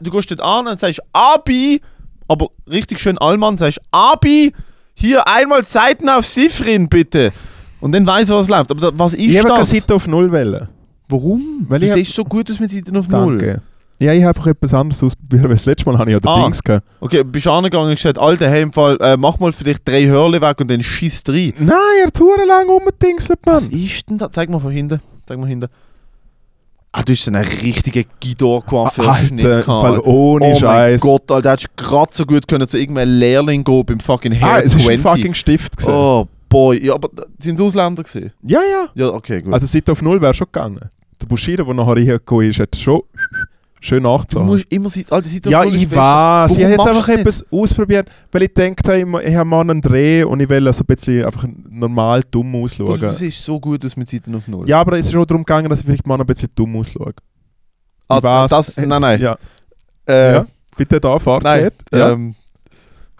du 0.00 0.10
gehst 0.10 0.30
dort 0.30 0.40
an 0.40 0.66
und 0.66 0.78
sagst 0.80 1.00
Abi, 1.12 1.80
aber 2.26 2.48
richtig 2.68 2.98
schön 3.00 3.18
Allmann, 3.18 3.58
sagst 3.58 3.80
Abi, 3.90 4.52
hier 4.94 5.26
einmal 5.28 5.64
Seiten 5.64 6.08
auf 6.08 6.24
Sifrin 6.26 6.88
bitte. 6.88 7.32
Und 7.80 7.92
dann 7.92 8.06
er, 8.30 8.36
was 8.36 8.48
läuft. 8.48 8.70
Aber 8.70 8.98
was 8.98 9.12
ist 9.14 9.20
ich 9.20 9.38
habe 9.38 9.48
keine 9.48 9.60
das? 9.60 9.70
Seite 9.70 9.94
auf 9.94 10.06
Null 10.06 10.32
wählen. 10.32 10.68
Warum? 11.08 11.66
Weil 11.68 11.80
du 11.80 11.92
siehst 11.92 12.12
so 12.14 12.24
gut 12.24 12.50
aus 12.50 12.58
mit 12.58 12.70
Seiten 12.70 12.96
auf 12.96 13.08
Null. 13.08 13.38
Danke. 13.38 13.62
Ja, 13.98 14.12
ich 14.12 14.22
habe 14.24 14.36
einfach 14.36 14.48
etwas 14.48 14.74
anderes 14.74 15.02
ausprobiert, 15.02 15.44
weil 15.44 15.50
das 15.50 15.64
letzte 15.64 15.86
Mal 15.90 15.98
habe 15.98 16.10
ich 16.10 16.14
ja 16.14 16.20
den 16.20 16.28
Ah. 16.28 16.42
Dings 16.44 16.62
gehabt. 16.62 16.86
Okay, 17.00 17.24
bist 17.24 17.46
du 17.46 17.50
angegangen 17.50 17.88
und 17.88 17.94
gesagt, 17.96 18.18
Alter, 18.18 18.50
hey, 18.50 18.62
im 18.62 18.72
Fall, 18.72 18.98
äh, 19.00 19.16
mach 19.16 19.38
mal 19.38 19.52
für 19.52 19.64
dich 19.64 19.78
drei 19.82 20.04
Hörle 20.04 20.38
weg 20.40 20.60
und 20.60 20.70
dann 20.70 20.82
schießt 20.82 21.30
rein. 21.30 21.54
Nein, 21.58 21.76
er 22.02 22.06
hat 22.08 22.18
lang 22.46 22.68
rumgedingselt, 22.68 23.38
Was 23.44 23.70
Mann. 23.70 23.80
ist 23.80 24.10
denn 24.10 24.18
da? 24.18 24.30
Zeig 24.30 24.50
mal 24.50 24.58
von 24.58 24.70
hinten. 24.70 25.00
Zeig 25.26 25.38
mal 25.38 25.46
hinten. 25.48 25.68
Ah, 26.92 27.02
du 27.02 27.12
hast 27.12 27.28
einen 27.28 27.42
richtigen 27.44 28.04
Guido-Coiffeur 28.22 29.08
Alter, 29.12 29.58
im 29.58 29.64
Fall 29.64 30.00
ohne 30.00 30.44
Oh 30.46 30.58
Scheiß. 30.58 31.02
mein 31.02 31.10
Gott, 31.12 31.30
Alter, 31.30 31.52
hättest 31.52 31.76
gerade 31.76 32.12
so 32.12 32.24
gut 32.26 32.48
können 32.48 32.66
zu 32.68 32.78
irgendeinem 32.78 33.18
Lehrling 33.18 33.64
gehen 33.64 33.84
beim 33.86 34.00
fucking 34.00 34.32
Hair 34.32 34.46
Ah, 34.48 34.58
es 34.60 34.74
ist 34.74 34.88
ein 34.88 34.98
20. 34.98 35.02
fucking 35.02 35.34
Stift 35.34 35.76
gewesen. 35.76 35.92
Oh 35.94 36.26
boy, 36.48 36.84
ja, 36.84 36.94
aber 36.94 37.08
sind 37.38 37.54
es 37.56 37.60
Ausländer 37.60 38.02
gesehen? 38.02 38.32
Ja, 38.42 38.60
ja. 38.62 38.88
Ja, 38.94 39.08
okay, 39.12 39.42
gut. 39.42 39.52
Also 39.54 39.66
Seite 39.66 39.92
auf 39.92 40.02
Null 40.02 40.20
wäre 40.20 40.34
schon 40.34 40.46
gegangen. 40.50 40.80
Der 41.20 41.26
Bushido, 41.26 41.64
der 41.64 41.74
nachher 41.74 41.96
reingekommen 41.96 42.50
ist, 42.50 42.60
hat 42.60 42.76
schon 42.76 43.02
schön 43.80 44.02
du 44.02 44.08
nachgezogen. 44.08 44.46
musst 44.46 44.66
immer 44.70 44.88
Seite, 44.90 45.12
Alter, 45.12 45.28
Seite 45.28 45.50
Ja, 45.50 45.60
auf 45.60 45.64
Null 45.66 45.76
ist 45.76 45.82
ich 45.82 45.90
weiß. 45.94 46.56
Ich 46.56 46.64
habe 46.64 46.72
jetzt 46.72 46.86
einfach 46.86 47.08
etwas 47.08 47.46
ausprobiert, 47.52 48.08
weil 48.32 48.42
ich 48.42 48.54
gedacht 48.54 48.88
habe, 48.88 48.98
ich- 48.98 49.28
ich 49.28 49.34
habe 49.36 49.48
mal 49.48 49.60
einen 49.60 49.80
Dreh 49.80 50.24
und 50.24 50.40
ich 50.40 50.48
will 50.48 50.72
so 50.72 50.82
ein 50.82 50.86
bisschen 50.94 51.24
einfach 51.24 51.46
normal 51.68 52.22
dumm 52.30 52.52
Du, 52.52 52.64
ausschauen. 52.64 53.00
du 53.00 53.12
siehst 53.12 53.44
so 53.44 53.60
gut 53.60 53.84
aus 53.84 53.96
mit 53.96 54.08
Seiten 54.08 54.34
auf 54.34 54.48
Null. 54.48 54.68
Ja, 54.68 54.80
aber 54.80 54.98
es 54.98 55.06
ist 55.06 55.12
schon 55.12 55.26
darum 55.26 55.44
gegangen, 55.44 55.68
dass 55.68 55.80
ich 55.80 55.86
vielleicht 55.86 56.06
mal 56.06 56.18
ein 56.20 56.26
bisschen 56.26 56.48
dumm 56.54 56.76
ausschaue. 56.76 57.12
ah, 58.08 58.46
das, 58.48 58.76
nein, 58.76 59.00
nein. 59.00 59.20
Ja, 59.20 59.36
Äh, 60.08 60.32
ja. 60.34 60.46
Bitte 60.76 61.00
da, 61.00 61.18
Fahrt 61.18 61.42
Nein. 61.42 61.64
geht. 61.64 61.72
Ja. 61.98 62.10
Ähm, 62.12 62.34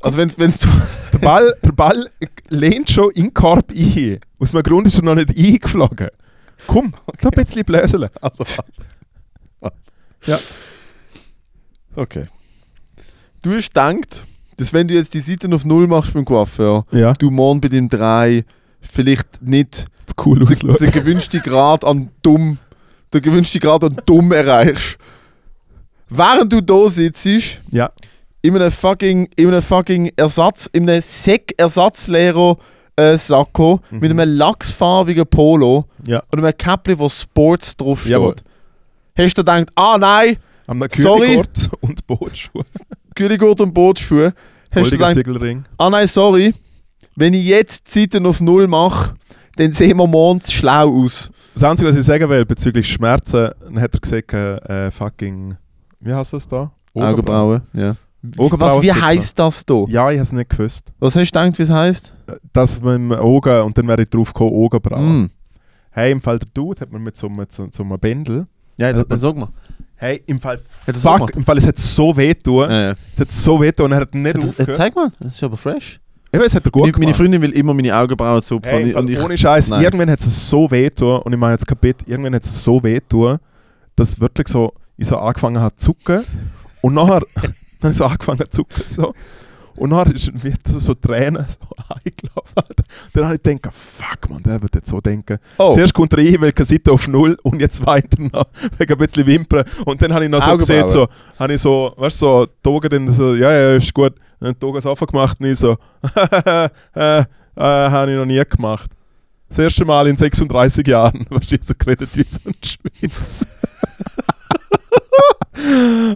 also 0.02 0.18
wenn's, 0.18 0.38
wenn's 0.38 0.58
du... 0.58 0.68
Der, 1.16 1.26
Ball, 1.26 1.56
der 1.64 1.72
Ball 1.72 2.06
lehnt 2.50 2.90
schon 2.90 3.10
in 3.12 3.24
den 3.24 3.34
Korb 3.34 3.70
ein. 3.70 4.20
Aus 4.38 4.50
dem 4.50 4.62
Grund 4.62 4.86
ist 4.86 4.98
er 4.98 5.04
noch 5.04 5.14
nicht 5.14 5.30
eingeflogen. 5.36 6.08
Komm, 6.66 6.92
noch 7.22 7.30
ein 7.32 7.44
bisschen 7.44 7.64
bläseln. 7.64 8.08
Also, 8.20 8.44
Ja. 10.26 10.38
Okay. 11.94 12.26
Du 13.42 13.54
hast 13.54 13.68
gedacht, 13.68 14.24
dass 14.58 14.72
wenn 14.72 14.88
du 14.88 14.94
jetzt 14.94 15.14
die 15.14 15.20
Seiten 15.20 15.54
auf 15.54 15.64
Null 15.64 15.86
machst 15.86 16.12
beim 16.12 16.24
Coiffeur, 16.24 16.84
Ja, 16.90 17.12
du 17.14 17.30
morgen 17.30 17.60
bei 17.60 17.68
dem 17.68 17.88
3 17.88 18.44
vielleicht 18.80 19.40
nicht 19.40 19.86
cool 20.24 20.44
den, 20.44 20.74
den 20.76 20.90
gewünschten 20.90 21.40
Grad 21.40 21.84
an 21.84 22.10
dumm, 22.22 22.58
den 23.14 23.22
gewünschten 23.22 23.60
Grad 23.60 23.84
an 23.84 23.96
dumm 24.04 24.32
erreichst. 24.32 24.98
Während 26.08 26.52
du 26.52 26.60
da 26.60 26.88
sitzt, 26.88 27.60
Ja. 27.70 27.90
In 28.42 28.54
einem 28.56 28.70
fucking, 28.70 29.28
in 29.36 29.48
einem 29.48 29.62
fucking 29.62 30.10
Ersatz, 30.16 30.68
in 30.72 30.88
einem 30.88 31.02
Säck-Ersatzlehrer 31.02 32.56
äh, 32.98 33.18
Sakko 33.18 33.80
Mhm. 33.90 33.98
mit 33.98 34.10
einem 34.10 34.36
lachsfarbigen 34.38 35.26
Polo 35.26 35.84
Ja. 36.06 36.22
und 36.30 36.38
einem 36.38 36.56
Käppli, 36.56 36.98
wo 36.98 37.08
Sports 37.08 37.76
draufsteht. 37.76 38.12
Jawohl. 38.12 38.36
Hast 39.18 39.36
du 39.36 39.40
gedacht, 39.42 39.66
ah 39.74 39.96
nein, 39.98 40.36
Am 40.66 40.82
Sorry. 40.94 41.42
Und 41.80 42.06
Bootschuhe. 42.06 42.64
Kühligurt 43.14 43.60
und 43.60 43.72
Bootsschuhe. 43.72 44.32
Hast 44.74 44.92
du 44.92 44.98
gedacht, 44.98 45.16
ah 45.78 45.90
nein, 45.90 46.08
sorry, 46.08 46.54
wenn 47.14 47.34
ich 47.34 47.46
jetzt 47.46 47.88
Zeiten 47.88 48.26
auf 48.26 48.40
Null 48.40 48.66
mache, 48.66 49.14
dann 49.56 49.72
sehen 49.72 49.96
wir 49.96 50.06
morgens 50.06 50.52
schlau 50.52 51.04
aus. 51.04 51.30
Das 51.54 51.62
Einzige, 51.62 51.88
was 51.88 51.96
ich 51.96 52.04
sagen 52.04 52.28
will 52.28 52.44
bezüglich 52.44 52.88
Schmerzen, 52.88 53.50
dann 53.64 53.80
hat 53.80 53.94
er 53.94 54.00
gesagt, 54.00 54.32
äh, 54.34 54.90
fucking, 54.90 55.56
wie 56.00 56.12
heißt 56.12 56.32
das 56.34 56.46
da? 56.48 56.70
Augenbrauen, 56.94 57.62
ja. 57.72 57.94
Augenbrauen 58.38 58.76
Was, 58.76 58.82
wie 58.82 58.92
heisst 58.92 59.38
das 59.38 59.64
da? 59.66 59.84
Ja, 59.88 60.10
ich 60.10 60.16
habe 60.18 60.22
es 60.22 60.32
nicht 60.32 60.50
gewusst. 60.50 60.92
Was 60.98 61.14
hast 61.16 61.30
du 61.34 61.40
gedacht, 61.40 61.58
wie 61.58 61.62
es 61.62 61.70
heisst? 61.70 62.14
Das 62.52 62.80
mit 62.80 62.94
dem 62.94 63.12
Augen, 63.12 63.62
und 63.62 63.76
dann 63.78 63.86
wäre 63.88 64.02
ich 64.02 64.10
drauf 64.10 64.32
gekommen, 64.32 64.52
Augenbrauen. 64.52 65.22
Mm. 65.22 65.30
Hey, 65.90 66.12
im 66.12 66.20
Fall 66.20 66.38
der 66.38 66.48
Dude 66.52 66.80
hat 66.80 66.92
man 66.92 67.02
mit 67.02 67.16
so 67.16 67.26
einem, 67.28 67.46
so, 67.48 67.66
so 67.70 67.82
einem 67.82 67.98
Bändel. 67.98 68.46
Ja, 68.76 68.88
Also, 68.88 69.04
dann 69.04 69.18
sag 69.18 69.36
mal. 69.36 69.48
Hey, 69.98 70.22
im 70.26 70.38
Fall, 70.40 70.60
Hat 70.86 70.96
fuck, 70.96 71.34
im 71.34 71.44
Fall, 71.44 71.56
es 71.56 71.66
hat 71.66 71.78
so 71.78 72.14
weh 72.16 72.28
getan. 72.34 72.70
Ja, 72.70 72.80
ja. 72.88 72.94
Es 73.14 73.20
hat 73.20 73.32
so 73.32 73.58
weh 73.60 73.66
getan 73.66 73.86
und 73.86 73.92
er 73.92 74.00
hat 74.00 74.14
nicht 74.14 74.34
Hat 74.34 74.42
das- 74.42 74.50
aufgehört. 74.50 74.76
Zeig 74.76 74.94
mal, 74.94 75.10
das 75.20 75.34
ist 75.34 75.42
aber 75.42 75.56
fresh. 75.56 76.00
Eben, 76.32 76.44
es 76.44 76.54
hat 76.54 76.66
er 76.66 76.70
gut 76.70 76.82
Meine, 76.82 76.98
meine. 76.98 77.14
Freundin 77.14 77.40
will 77.40 77.52
immer 77.52 77.72
meine 77.72 77.96
Augenbrauen 77.96 78.42
zupfen. 78.42 78.70
Hey, 78.70 78.92
und 78.94 79.08
ich, 79.08 79.18
ohne 79.22 79.38
Scheiß, 79.38 79.70
irgendwann 79.70 80.10
hat 80.10 80.20
es 80.20 80.50
so 80.50 80.70
weh 80.70 80.84
getan, 80.84 81.20
und 81.22 81.32
ich 81.32 81.38
meine 81.38 81.52
jetzt 81.52 81.66
kapiert, 81.66 82.06
irgendwann 82.06 82.34
hat 82.34 82.44
es 82.44 82.62
so 82.62 82.82
weh 82.82 82.94
getan, 82.94 83.38
dass 83.94 84.20
wirklich 84.20 84.48
so, 84.48 84.74
ich 84.98 85.06
so 85.06 85.16
angefangen 85.16 85.58
habe 85.60 85.74
zu 85.76 85.92
zucken 85.94 86.24
und 86.82 86.92
nachher 86.92 87.22
habe 87.82 87.92
ich 87.92 87.98
so 87.98 88.04
angefangen 88.04 88.38
zu 88.50 88.62
zucken 88.62 88.82
so. 88.86 89.14
und 89.76 89.90
nachher 89.90 90.14
ist 90.14 90.32
mir 90.32 90.54
so, 90.78 90.94
Tränen 90.94 91.44
so 91.48 91.68
eingelaufen. 92.04 92.84
Dann 93.12 93.24
habe 93.24 93.36
ich 93.36 93.42
gedacht, 93.42 93.74
fuck 93.74 94.30
man, 94.30 94.42
der 94.42 94.60
wird 94.62 94.74
jetzt 94.74 94.88
so 94.88 95.00
denken. 95.00 95.38
oh, 95.58 95.74
Zuerst 95.74 95.94
kommt 95.94 96.12
er 96.12 96.18
rein, 96.18 96.40
weil 96.40 96.52
keine 96.52 96.66
Seite 96.66 96.92
auf 96.92 97.08
Null 97.08 97.36
und 97.42 97.60
jetzt 97.60 97.84
weiter 97.84 98.20
noch 98.20 98.46
wegen 98.78 98.92
ein 98.92 98.98
bisschen 98.98 99.26
Wimpern 99.26 99.64
und 99.84 100.00
dann 100.00 100.12
habe 100.14 100.24
ich 100.24 100.30
noch 100.30 100.42
so 100.42 100.50
Augenbrauen. 100.50 100.82
gesehen, 100.82 100.88
so, 100.88 101.08
habe 101.38 101.54
ich 101.54 101.60
so, 101.60 101.94
weißt 101.96 102.22
du, 102.22 102.46
so, 102.62 102.70
Augen 102.70 102.88
dann 102.88 103.12
so, 103.12 103.34
ja, 103.34 103.52
ja, 103.52 103.76
ist 103.76 103.92
gut, 103.92 104.14
dann 104.40 104.54
die 104.60 104.66
Augen 104.66 104.80
so 104.80 104.94
gemacht 104.94 105.38
und 105.40 105.46
ich 105.46 105.58
so, 105.58 105.76
äh, 106.94 107.20
äh, 107.20 107.24
habe 107.56 108.10
ich 108.12 108.16
noch 108.18 108.26
nie 108.26 108.42
gemacht. 108.48 108.90
Das 109.48 109.58
erste 109.58 109.84
Mal 109.84 110.08
in 110.08 110.16
36 110.16 110.86
Jahren, 110.86 111.24
was 111.30 111.52
ich 111.52 111.62
so 111.62 111.74
geredet 111.78 112.10
wie 112.14 112.24
so 112.24 112.40
ein 112.44 112.54
Schwitz. 112.62 113.46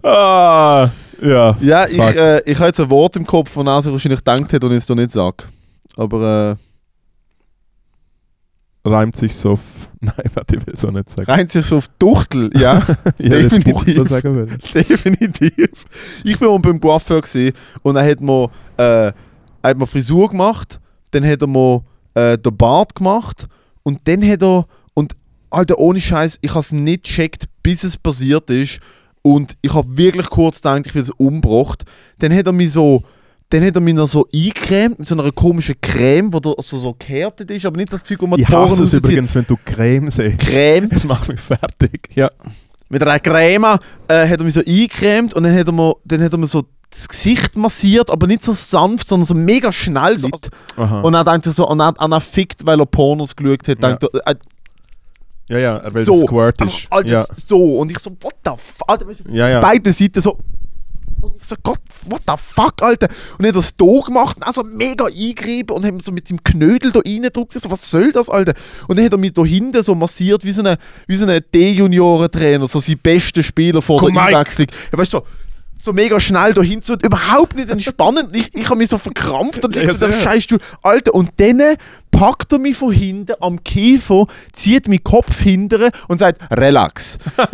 ah, 0.03 0.91
ja. 1.23 1.57
ja, 1.61 1.87
ich, 1.87 1.97
fuck. 1.97 2.17
äh, 2.17 2.41
ich 2.51 2.59
habe 2.59 2.67
jetzt 2.69 2.81
ein 2.81 2.91
Wort 2.91 3.17
im 3.17 3.27
Kopf, 3.27 3.55
das 3.55 3.67
er 3.67 3.83
sich 3.83 3.93
wahrscheinlich 3.93 4.21
gedacht 4.21 4.53
hat 4.53 4.65
und 4.65 4.71
ich 4.73 4.79
es 4.79 4.87
doch 4.87 4.95
nicht 4.95 5.11
sage. 5.11 5.45
Aber 5.97 6.57
Reimt 8.85 9.17
sich 9.17 9.35
so 9.35 9.53
auf. 9.53 9.61
Nein, 10.01 10.15
warte, 10.33 10.57
ich 10.57 10.67
will 10.67 10.77
so 10.77 10.91
nicht 10.91 11.11
äh, 11.11 11.17
sagen. 11.17 11.31
reimt 11.31 11.51
sich 11.51 11.67
so 11.67 11.77
auf 11.77 11.89
Tuchtel, 11.99 12.51
ja, 12.59 12.87
Ich 13.19 13.27
jetzt 13.31 13.53
definitiv. 13.53 13.75
Buchtel 13.75 14.07
sagen 14.07 14.35
wollen. 14.35 14.59
definitiv. 14.75 15.85
Ich 16.25 16.41
war 16.41 16.49
mal 16.51 16.59
beim 16.59 16.81
Coiffeur 16.81 17.21
gewesen 17.21 17.55
und 17.83 17.97
er 17.97 18.11
hat 18.11 18.21
mir, 18.21 18.51
äh, 18.79 19.13
hat 19.63 19.77
mir 19.77 19.87
Frisur 19.87 20.31
gemacht, 20.31 20.81
dann 21.11 21.27
hat 21.27 21.43
er 21.43 21.47
mir 21.47 21.83
äh, 22.15 22.39
den 22.39 22.57
Bart 22.57 22.95
gemacht 22.95 23.47
und 23.83 24.01
dann 24.05 24.27
hat 24.27 24.43
er, 24.43 24.65
und 24.95 25.15
Alter, 25.51 25.79
ohne 25.79 26.01
Scheiß, 26.01 26.39
ich 26.41 26.51
habe 26.51 26.61
es 26.61 26.73
nicht 26.73 27.05
gecheckt, 27.05 27.45
bis 27.63 27.85
es 27.85 27.99
passiert 27.99 28.49
ist 28.49 28.81
und 29.23 29.57
ich 29.63 29.75
habe 29.75 29.97
wirklich 29.97 30.29
kurz 30.31 30.57
gedacht, 30.57 30.87
ich 30.87 30.95
will 30.95 31.03
es 31.03 31.11
umgebracht. 31.11 31.85
Dann 32.19 32.35
hat 32.35 32.47
er 32.47 32.53
mich 32.53 32.73
so, 32.73 33.03
dann 33.51 33.65
hat 33.65 33.75
er 33.75 33.81
mich 33.81 33.95
noch 33.95 34.09
so 34.09 34.27
eingecremt 34.33 34.99
mit 34.99 35.09
so 35.09 35.15
einer 35.19 35.31
komischen 35.33 35.75
Creme, 35.81 36.31
die 36.31 36.39
so, 36.43 36.79
so 36.79 36.97
gehärtet 36.99 37.51
ist, 37.51 37.67
aber 37.67 37.77
nicht 37.77 37.93
das 37.93 38.03
Zeug, 38.05 38.19
wo 38.23 38.27
man 38.27 38.39
Ich 38.39 38.47
die 38.47 38.53
Poren 38.53 38.71
hasse 38.71 38.85
es 38.85 38.93
übrigens, 38.95 39.35
wenn 39.35 39.47
du 39.47 39.57
Creme 39.65 40.11
siehst. 40.11 40.39
Creme 40.39 40.89
Es 40.91 41.05
macht 41.05 41.29
mich 41.29 41.41
fertig. 41.41 42.09
Ja. 42.15 42.31
mit 42.89 43.03
einer 43.03 43.19
Creme 43.21 43.79
äh, 44.09 44.29
hat 44.29 44.39
er 44.41 44.45
mich 44.45 44.55
so 44.55 44.61
eingecremt 44.61 45.35
und 45.35 45.43
dann 45.43 45.55
hat 45.57 45.67
er 45.67 45.73
mir, 45.73 45.95
dann 46.05 46.23
hat 46.23 46.33
er 46.33 46.39
mir 46.39 46.47
so 46.47 46.63
das 46.93 47.09
Gesicht 47.09 47.57
massiert, 47.57 48.11
aber 48.11 48.27
nicht 48.27 48.43
so 48.43 48.53
sanft, 48.53 49.07
sondern 49.07 49.25
so 49.25 49.35
mega 49.37 49.73
schnell. 49.73 50.19
So. 50.19 50.29
Aha. 50.77 51.01
Und 51.03 51.13
dann 51.13 51.25
denkt 51.25 51.47
er 51.47 51.53
so, 51.53 51.69
und 51.69 51.79
dann, 51.79 51.95
und 51.95 52.11
dann 52.11 52.21
fickt, 52.21 52.67
weil 52.67 52.81
er 52.81 52.87
Pornos 52.87 53.37
geschaut 53.37 53.69
hat, 53.69 53.81
Ja. 53.81 53.91
er, 53.91 54.27
äh, 54.27 54.35
ja, 55.51 55.59
ja, 55.59 55.95
will 55.95 56.05
so, 56.05 56.27
Squirt 56.27 56.61
einfach, 56.61 56.79
ist. 56.79 56.87
Alter, 56.91 57.09
Ja, 57.09 57.27
so. 57.47 57.79
Und 57.79 57.91
ich 57.91 57.99
so, 57.99 58.11
what 58.21 58.35
the 58.45 58.53
fuck, 58.57 58.89
Alter, 58.89 59.07
weißt 59.07 59.21
du, 59.27 59.33
ja. 59.33 59.49
ja. 59.49 59.61
beide 59.61 59.93
Seiten 59.93 60.21
so, 60.21 60.39
Und 61.21 61.35
ich 61.41 61.47
so, 61.47 61.57
Gott, 61.63 61.81
what 62.05 62.23
the 62.27 62.35
fuck, 62.37 62.83
Alter? 62.83 63.09
Und 63.37 63.45
er 63.45 63.49
hat 63.49 63.57
das 63.57 63.77
da 63.77 64.01
gemacht 64.07 64.37
und 64.37 64.47
auch 64.47 64.53
so 64.53 64.63
mega 64.63 65.07
eingerieben 65.07 65.77
und 65.77 65.85
hat 65.85 65.93
mir 65.93 66.01
so 66.01 66.13
mit 66.13 66.29
seinem 66.29 66.43
Knödel 66.43 66.93
da 66.93 67.01
reingedrückt. 67.01 67.57
Ich 67.57 67.63
so, 67.63 67.71
was 67.71 67.91
soll 67.91 68.13
das, 68.13 68.31
Alter? 68.31 68.55
Und 68.89 68.99
dann 68.99 69.05
hat 69.05 69.13
er 69.13 69.19
mich 69.19 69.33
da 69.33 69.45
hinten 69.45 69.83
so 69.83 69.95
massiert 69.95 70.45
wie 70.45 70.53
so 70.53 70.63
ein 70.63 70.77
wie 71.07 71.17
so 71.17 71.27
D-Junioren-Trainer, 71.27 72.69
so 72.69 72.81
sein 72.81 72.99
bester 73.03 73.43
Spieler 73.43 73.83
vor 73.83 73.99
Komm, 73.99 74.15
der. 74.15 74.23
Einwechslung. 74.25 74.69
Ja, 74.93 74.99
weißt 74.99 75.13
du, 75.13 75.19
so, 75.19 75.25
so 75.83 75.93
mega 75.93 76.21
schnell 76.21 76.53
da 76.53 76.63
hinzu 76.63 76.93
und 76.93 77.05
überhaupt 77.05 77.57
nicht 77.57 77.71
entspannend. 77.71 78.35
Ich, 78.37 78.55
ich 78.55 78.67
habe 78.67 78.77
mich 78.77 78.89
so 78.89 78.99
verkrampft 78.99 79.65
und 79.65 79.75
Ja, 79.75 79.83
liegt 79.83 79.99
so 79.99 80.07
dem 80.07 80.13
sehr. 80.13 80.23
Scheißstuhl. 80.23 80.59
Alter, 80.83 81.15
und 81.15 81.31
dann 81.39 81.77
packt 82.11 82.53
er 82.53 82.59
mich 82.59 82.77
von 82.77 82.93
hinten 82.93 83.35
am 83.41 83.63
Kiefer, 83.63 84.27
zieht 84.53 84.89
meinen 84.89 85.05
Kopf 85.05 85.41
hinterher 85.41 85.91
und 86.09 86.19
sagt, 86.19 86.41
relax. 86.51 87.19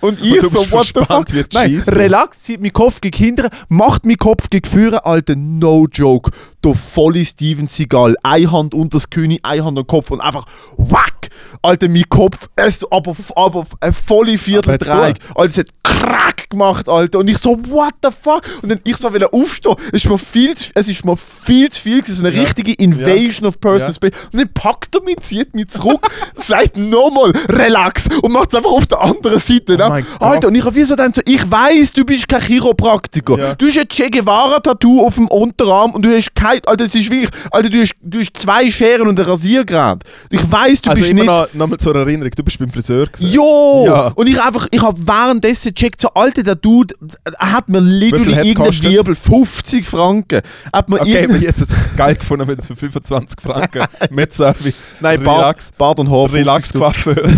und 0.00 0.22
ich 0.22 0.42
Und 0.42 0.52
so, 0.52 0.70
what 0.70 0.86
the 0.86 1.04
fuck? 1.04 1.26
Nein, 1.52 1.82
relax, 1.88 2.42
zieht 2.42 2.60
meinen 2.60 2.72
Kopf 2.72 3.00
gegen 3.00 3.16
hinterher, 3.16 3.50
macht 3.68 4.04
meinen 4.04 4.18
Kopf 4.18 4.50
gegen 4.50 4.68
vorne, 4.68 5.04
Alter, 5.04 5.36
no 5.36 5.86
joke. 5.90 6.30
Der 6.64 6.74
volle 6.74 7.24
Steven 7.24 7.66
Seagal. 7.66 8.16
Eine 8.22 8.50
Hand 8.50 8.72
unter 8.72 8.96
das 8.96 9.10
König, 9.10 9.40
eine 9.42 9.64
Hand 9.64 9.78
am 9.78 9.86
Kopf 9.86 10.10
und 10.10 10.20
einfach 10.20 10.44
whack! 10.76 11.28
Alter, 11.62 11.88
mein 11.88 12.08
Kopf, 12.08 12.48
es, 12.56 12.84
aber, 12.90 13.14
aber 13.36 13.66
eine 13.80 13.92
volle 13.92 14.38
Vierteldreieck. 14.38 15.16
Alter, 15.34 15.50
es 15.50 15.58
hat 15.58 15.66
krack 15.82 16.50
gemacht, 16.50 16.88
Alter. 16.88 17.18
Und 17.18 17.28
ich 17.28 17.38
so, 17.38 17.58
what 17.68 17.94
the 18.02 18.10
fuck? 18.10 18.42
Und 18.62 18.70
dann 18.70 18.80
ich 18.84 18.96
so 18.96 19.12
will 19.12 19.24
aufstehen. 19.24 19.74
Es 19.92 20.04
ist 20.04 20.10
mir 20.10 20.18
viel 20.18 20.56
zu, 20.56 20.70
es 20.74 20.88
ist 20.88 21.04
mir 21.04 21.16
viel 21.16 21.70
zu 21.70 21.80
viel 21.80 22.02
gewesen, 22.02 22.26
eine 22.34 22.42
richtige 22.46 22.72
Invasion 22.74 23.46
of 23.46 23.60
Personal. 23.60 23.94
Space. 23.94 24.12
Und 24.32 24.40
dann 24.40 24.52
packt 24.52 24.94
er 24.94 25.02
mich, 25.02 25.16
zieht 25.20 25.54
mich 25.54 25.68
zurück, 25.68 26.06
sagt 26.34 26.76
nochmal, 26.76 27.32
relax 27.48 28.08
und 28.22 28.32
macht 28.32 28.50
es 28.50 28.56
einfach 28.56 28.70
auf 28.70 28.86
der 28.86 29.00
anderen 29.00 29.38
Seite. 29.38 29.76
ne? 29.76 29.88
mein 29.88 30.06
Alter, 30.20 30.48
und 30.48 30.54
ich 30.54 30.64
habe 30.64 30.74
wie 30.76 30.84
so 30.84 30.96
dann 30.96 31.12
so, 31.12 31.20
ich 31.24 31.50
weiß, 31.50 31.92
du 31.92 32.04
bist 32.04 32.28
kein 32.28 32.40
Chiropraktiker. 32.40 33.54
Du 33.56 33.66
hast 33.66 33.78
ein 33.78 33.88
Che 33.88 34.10
Guevara-Tattoo 34.10 35.04
auf 35.06 35.14
dem 35.16 35.28
Unterarm 35.28 35.92
und 35.92 36.04
du 36.04 36.16
hast 36.16 36.34
kein, 36.34 36.60
Alter, 36.66 36.84
das 36.84 36.94
ist 36.94 37.10
wirklich, 37.10 37.30
Alter, 37.50 37.70
du 37.70 37.80
hast, 37.80 37.94
du 38.00 38.20
hast 38.20 38.36
zwei 38.36 38.70
Scheren 38.70 39.08
und 39.08 39.18
ein 39.18 39.24
Rasiergerät. 39.26 40.02
Ich 40.30 40.50
weiß, 40.50 40.82
du 40.82 40.90
also 40.90 41.02
bist 41.02 41.14
nicht... 41.14 41.26
noch, 41.26 41.46
noch 41.52 41.66
mal 41.68 41.78
zur 41.78 41.94
Erinnerung, 41.94 42.30
du 42.36 42.42
bist 42.42 42.58
beim 42.58 42.70
Friseur 42.70 43.06
gewesen. 43.06 43.32
Jo! 43.32 43.84
Ja. 43.86 44.06
Und 44.14 44.28
ich 44.28 44.40
einfach, 44.40 44.66
ich 44.70 44.82
habe 44.82 44.98
währenddessen 45.06 45.74
gecheckt, 45.74 46.00
so, 46.00 46.08
Alter, 46.14 46.42
der 46.42 46.54
Dude, 46.56 46.94
er 47.38 47.52
hat 47.52 47.68
mir 47.68 47.80
literally 47.80 48.48
irgendeinen? 48.48 48.82
Wirbel, 48.82 49.14
50 49.14 49.86
Franken. 49.86 50.42
Hat 50.72 50.88
mir 50.88 51.00
Okay, 51.00 51.10
aber 51.24 51.34
irgendeinen- 51.34 51.42
jetzt 51.42 51.66
geil 51.96 52.16
gefunden, 52.24 52.48
wenn 52.48 52.58
es 52.58 52.66
für 52.66 52.76
25 52.76 53.40
Franken 53.40 53.84
mit 54.10 54.32
Service, 54.32 54.90
Nein, 55.00 55.22
Bart, 55.22 55.38
Relax, 55.42 55.72
Bart 55.78 56.00
und 56.00 56.10
Haar. 56.10 56.28
50 56.28 56.40
Relax 56.40 56.72
Coiffeur. 56.72 57.28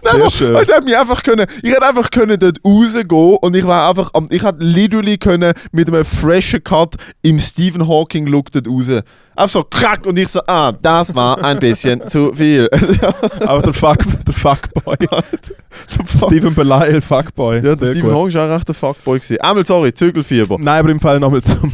Sehr 0.00 0.14
aber- 0.14 0.30
schön. 0.30 0.54
Alter, 0.56 0.74
hätte 0.76 0.84
mich 0.84 0.96
einfach 0.96 1.22
können, 1.22 1.46
ich 1.62 1.70
hätte 1.70 1.84
einfach 1.86 2.10
können 2.10 2.38
dort 2.38 2.58
rausgehen 2.64 3.36
und 3.40 3.56
ich 3.56 3.66
war 3.66 3.88
einfach, 3.90 4.10
am, 4.14 4.26
ich 4.30 4.42
hätte 4.44 4.58
literally 4.64 5.18
können 5.18 5.52
mit 5.72 5.88
einem 5.88 6.04
freshen 6.04 6.62
Cut 6.62 6.94
im 7.22 7.38
Stephen 7.38 7.86
Hawking 7.86 8.26
Look 8.26 8.50
dort 8.52 8.68
raus. 8.68 8.88
Einfach 8.88 9.52
so 9.52 9.64
krack 9.64 10.06
und 10.06 10.18
ich 10.18 10.28
so, 10.28 10.40
ah, 10.46 10.72
das 10.72 11.14
war 11.14 11.42
ein 11.44 11.58
bisschen 11.58 12.08
zu 12.08 12.32
viel. 12.32 12.68
Aber 13.46 13.60
der, 13.60 13.72
Fuck, 13.74 13.98
der 14.26 14.34
Fuckboy. 14.34 14.96
Stephen 16.26 16.54
Belial, 16.54 17.00
Fuckboy. 17.00 17.56
ja, 17.56 17.60
der 17.62 17.76
Sehr 17.76 17.90
Stephen. 17.90 18.12
Hawking 18.14 18.34
war 18.34 18.46
auch 18.50 18.54
recht 18.54 18.68
ein 18.68 18.74
Fuckboy 18.74 19.18
gewesen. 19.18 19.40
Einmal, 19.40 19.66
sorry, 19.66 19.92
Zügelfieber. 19.92 20.56
Nein, 20.58 20.78
aber 20.80 20.90
im 20.90 21.00
Fall 21.00 21.18
nochmal 21.20 21.42
zum. 21.42 21.72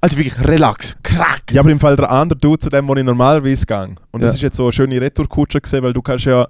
Also 0.00 0.16
wirklich, 0.16 0.38
relax, 0.46 0.96
krack. 1.02 1.42
Ja, 1.50 1.60
aber 1.60 1.70
im 1.70 1.80
Fall 1.80 1.96
der 1.96 2.10
andere 2.10 2.38
Dude 2.38 2.58
zu 2.58 2.68
dem, 2.70 2.86
wo 2.88 2.94
ich 2.94 3.04
normalerweise 3.04 3.66
gehe. 3.66 3.94
Und 4.12 4.22
das 4.22 4.32
Ja. 4.32 4.36
ist 4.36 4.42
jetzt 4.42 4.56
so 4.56 4.64
eine 4.64 4.72
schöne 4.72 5.00
Retourkutsche 5.00 5.60
gesehen, 5.60 5.82
weil 5.82 5.92
du 5.92 6.02
kannst 6.02 6.24
ja. 6.26 6.46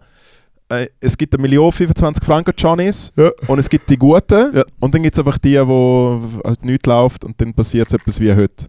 Äh, 0.71 0.87
es 1.01 1.17
gibt 1.17 1.33
eine 1.33 1.41
Million 1.41 1.73
25 1.73 2.23
Franken 2.23 2.53
Johnnies 2.59 3.11
Ja. 3.17 3.31
und 3.47 3.59
es 3.59 3.71
gibt 3.71 3.89
die 3.89 3.97
guten 3.97 4.55
Ja. 4.55 4.65
und 4.81 4.95
dann 4.95 5.03
gibt 5.03 5.15
es 5.15 5.19
einfach 5.19 5.39
die, 5.39 5.57
wo 5.67 6.21
halt 6.45 6.63
nichts 6.63 6.87
läuft 6.87 7.25
und 7.25 7.41
dann 7.41 7.55
passiert 7.55 7.91
etwas 7.91 8.21
wie 8.21 8.35
heute. 8.35 8.67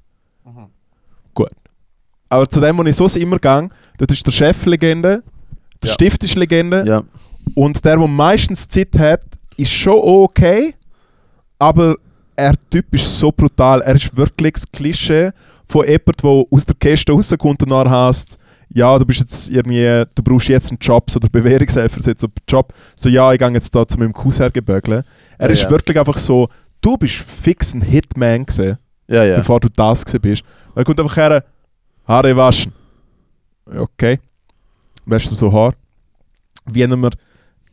Gut. 1.34 1.50
Aber 2.30 2.48
zu 2.48 2.62
dem, 2.62 2.78
wo 2.78 2.84
ich 2.84 2.96
sonst 2.96 3.18
immer 3.18 3.38
gehe, 3.40 3.70
das 3.98 4.08
ist 4.16 4.26
der 4.26 4.32
Chef-Legende, 4.32 5.24
der 5.84 5.88
Ja. 5.90 5.94
Stift 5.94 6.24
ist 6.24 6.36
Legende 6.36 6.86
Ja. 6.88 7.04
und 7.56 7.84
der, 7.84 7.98
der 7.98 8.08
meistens 8.08 8.68
Zeit 8.68 8.98
hat, 8.98 9.24
ist 9.58 9.72
schon 9.74 10.00
okay, 10.02 10.76
aber 11.58 11.96
er 12.40 12.56
Typ 12.70 12.94
ist 12.94 13.20
so 13.20 13.32
brutal. 13.32 13.82
Er 13.82 13.96
ist 13.96 14.16
wirklich 14.16 14.54
das 14.54 14.72
Klischee 14.72 15.32
von 15.66 15.86
jemandem, 15.86 16.14
der 16.24 16.46
aus 16.52 16.66
der 16.66 16.76
Kiste 16.76 17.12
rauskommt 17.12 17.62
und 17.64 17.70
dann 17.72 17.90
heißt, 17.90 18.38
ja, 18.72 18.98
du 19.00 19.06
bist 19.06 19.20
jetzt 19.20 19.50
irgendwie, 19.50 20.04
du 20.16 20.24
brauchst 20.24 20.48
jetzt 20.48 20.70
einen 20.70 20.78
Job, 20.80 21.10
so 21.10 21.20
der 21.20 21.30
Bewährungshelfer 21.32 22.02
jetzt 22.08 22.24
einen 22.24 22.34
Job. 22.48 22.74
So, 22.96 23.10
ja, 23.10 23.32
ich 23.34 23.40
gehe 23.40 23.50
jetzt 23.52 23.74
da 23.76 23.88
zu 23.88 23.98
meinem 23.98 24.14
Cousin 24.14 24.52
gebögeln. 24.54 25.04
Er 25.38 25.48
Ja, 25.48 25.54
ist 25.54 25.64
ja. 25.64 25.70
wirklich 25.72 25.98
einfach 25.98 26.18
so, 26.18 26.50
du 26.82 26.98
bist 26.98 27.16
fix 27.16 27.74
ein 27.74 27.82
Hitman 27.82 28.46
gewesen, 28.46 28.78
Ja, 29.08 29.36
bevor 29.38 29.60
du 29.60 29.70
das 29.70 30.06
gewesen 30.06 30.22
bist. 30.22 30.44
Er 30.76 30.84
kommt 30.84 31.00
einfach 31.00 31.18
her, 31.18 31.44
Haare 32.08 32.36
waschen. 32.38 32.72
Okay. 33.76 34.20
Wäschst 35.06 35.32
du 35.32 35.36
so 35.36 35.52
Haar? 35.52 35.74
Wie 36.66 36.82
er 36.82 36.96
mir 36.96 37.10
d- 37.10 37.18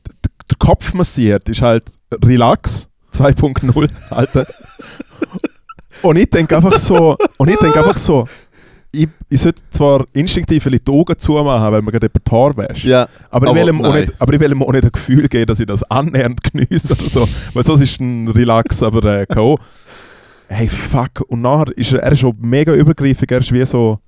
d- 0.07 0.31
der 0.51 0.57
Kopf 0.59 0.95
massiert, 0.95 1.49
ist 1.49 1.61
halt 1.63 1.85
Relax 2.25 2.89
2.0, 3.21 3.89
Alter. 4.11 4.47
und 6.03 6.17
ich 6.17 6.31
denke 6.31 6.57
einfach 6.57 6.77
so, 6.77 7.17
und 7.37 7.49
ich 7.49 7.57
denke 7.57 7.79
einfach 7.79 7.97
so, 7.97 8.27
ich, 8.93 9.09
ich 9.29 9.41
sollte 9.41 9.63
zwar 9.71 10.05
instinktiv 10.15 10.65
ein 10.67 10.71
bisschen 10.71 10.85
die 10.87 10.93
Augen 10.93 11.19
zumachen, 11.19 11.73
weil 11.73 11.83
man 11.83 11.93
gerade 11.93 12.07
über 12.07 12.19
die 12.19 12.31
Haare 12.31 12.57
wäscht. 12.57 12.85
ja. 12.85 13.09
Aber, 13.31 13.49
Aber 13.49 13.59
ich 13.59 13.67
will 13.67 13.75
ihm 13.75 13.85
auch 13.85 13.95
nicht, 13.95 14.13
aber 14.19 14.33
ich 14.33 14.41
will 14.41 14.53
ihm 14.53 14.63
auch 14.63 14.73
nicht 14.73 14.85
ein 14.85 14.93
Gefühl 14.93 15.29
geben, 15.29 15.47
dass 15.47 15.61
ich 15.61 15.67
das 15.67 15.83
annähernd 15.85 16.41
geniesse 16.43 16.95
oder 16.95 17.09
so. 17.09 17.29
Weil 17.53 17.65
sonst 17.65 17.83
ist 17.83 18.01
ein 18.01 18.29
Relax, 18.29 18.83
aber 18.83 19.05
äh, 19.21 19.27
K.O. 19.27 19.59
Hey, 20.49 20.69
fuck. 20.69 21.23
Und 21.29 21.43
nachher 21.43 21.77
ist 21.77 21.93
er, 21.93 22.01
er 22.05 22.13
ist 22.13 22.21
schon 22.21 22.37
mega 22.41 22.73
übergriffig. 22.73 23.31
Er 23.31 23.41
ist 23.41 23.53
wie 23.53 23.67
so 23.67 23.99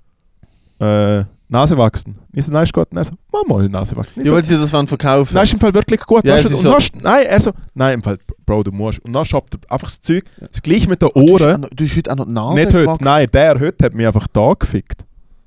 äh, 0.81 1.25
Nase 1.51 1.79
wachsen. 1.79 2.19
So, 2.35 2.53
nein, 2.53 2.65
ist 2.65 2.73
gut. 2.75 2.89
Nein, 2.93 3.05
so, 3.05 3.13
mach 3.33 3.45
mal 3.47 3.69
Nase 3.69 3.97
wachsen. 3.97 4.21
Ich 4.21 4.27
Ja, 4.27 4.31
so, 4.31 4.37
weil 4.37 4.45
sie 4.45 4.59
das 4.59 4.73
wollen 4.73 4.87
verkaufen. 4.87 5.35
nein, 5.35 5.45
ist 5.45 5.53
im 5.55 5.59
Fall 5.61 5.73
wirklich 5.73 6.01
gut. 6.01 6.27
Ja, 6.27 6.37
ist 6.37 6.53
und 6.53 6.57
so- 6.61 6.73
dann, 6.73 6.83
nein, 7.03 7.27
er 7.27 7.41
so, 7.41 7.53
nein, 7.75 7.95
im 7.95 8.03
Fall, 8.03 8.19
Bro, 8.45 8.65
du 8.65 8.71
musst. 8.73 8.99
Und 9.01 9.13
dann 9.15 9.25
schoppt 9.25 9.55
er 9.55 9.73
einfach 9.73 9.89
das 9.89 10.01
Zeug, 10.01 10.25
das 10.39 10.61
gleiche 10.63 10.89
mit 10.89 11.01
den 11.01 11.09
hast 11.09 11.17
Ohren. 11.17 11.61
noch- 11.63 11.69
Du 11.71 11.85
hast 11.85 11.97
heute 11.97 12.13
auch 12.13 12.17
noch 12.17 12.27
die 12.27 12.33
Nase 12.33 12.55
Nicht 12.55 12.67
heute, 12.69 12.83
gewachsen. 12.83 13.05
nein, 13.05 13.27
der 13.33 13.61
heute 13.61 13.85
hat 13.85 13.95
mich 13.95 14.07
einfach 14.07 14.27
da 14.33 14.53
gefickt. 14.59 15.05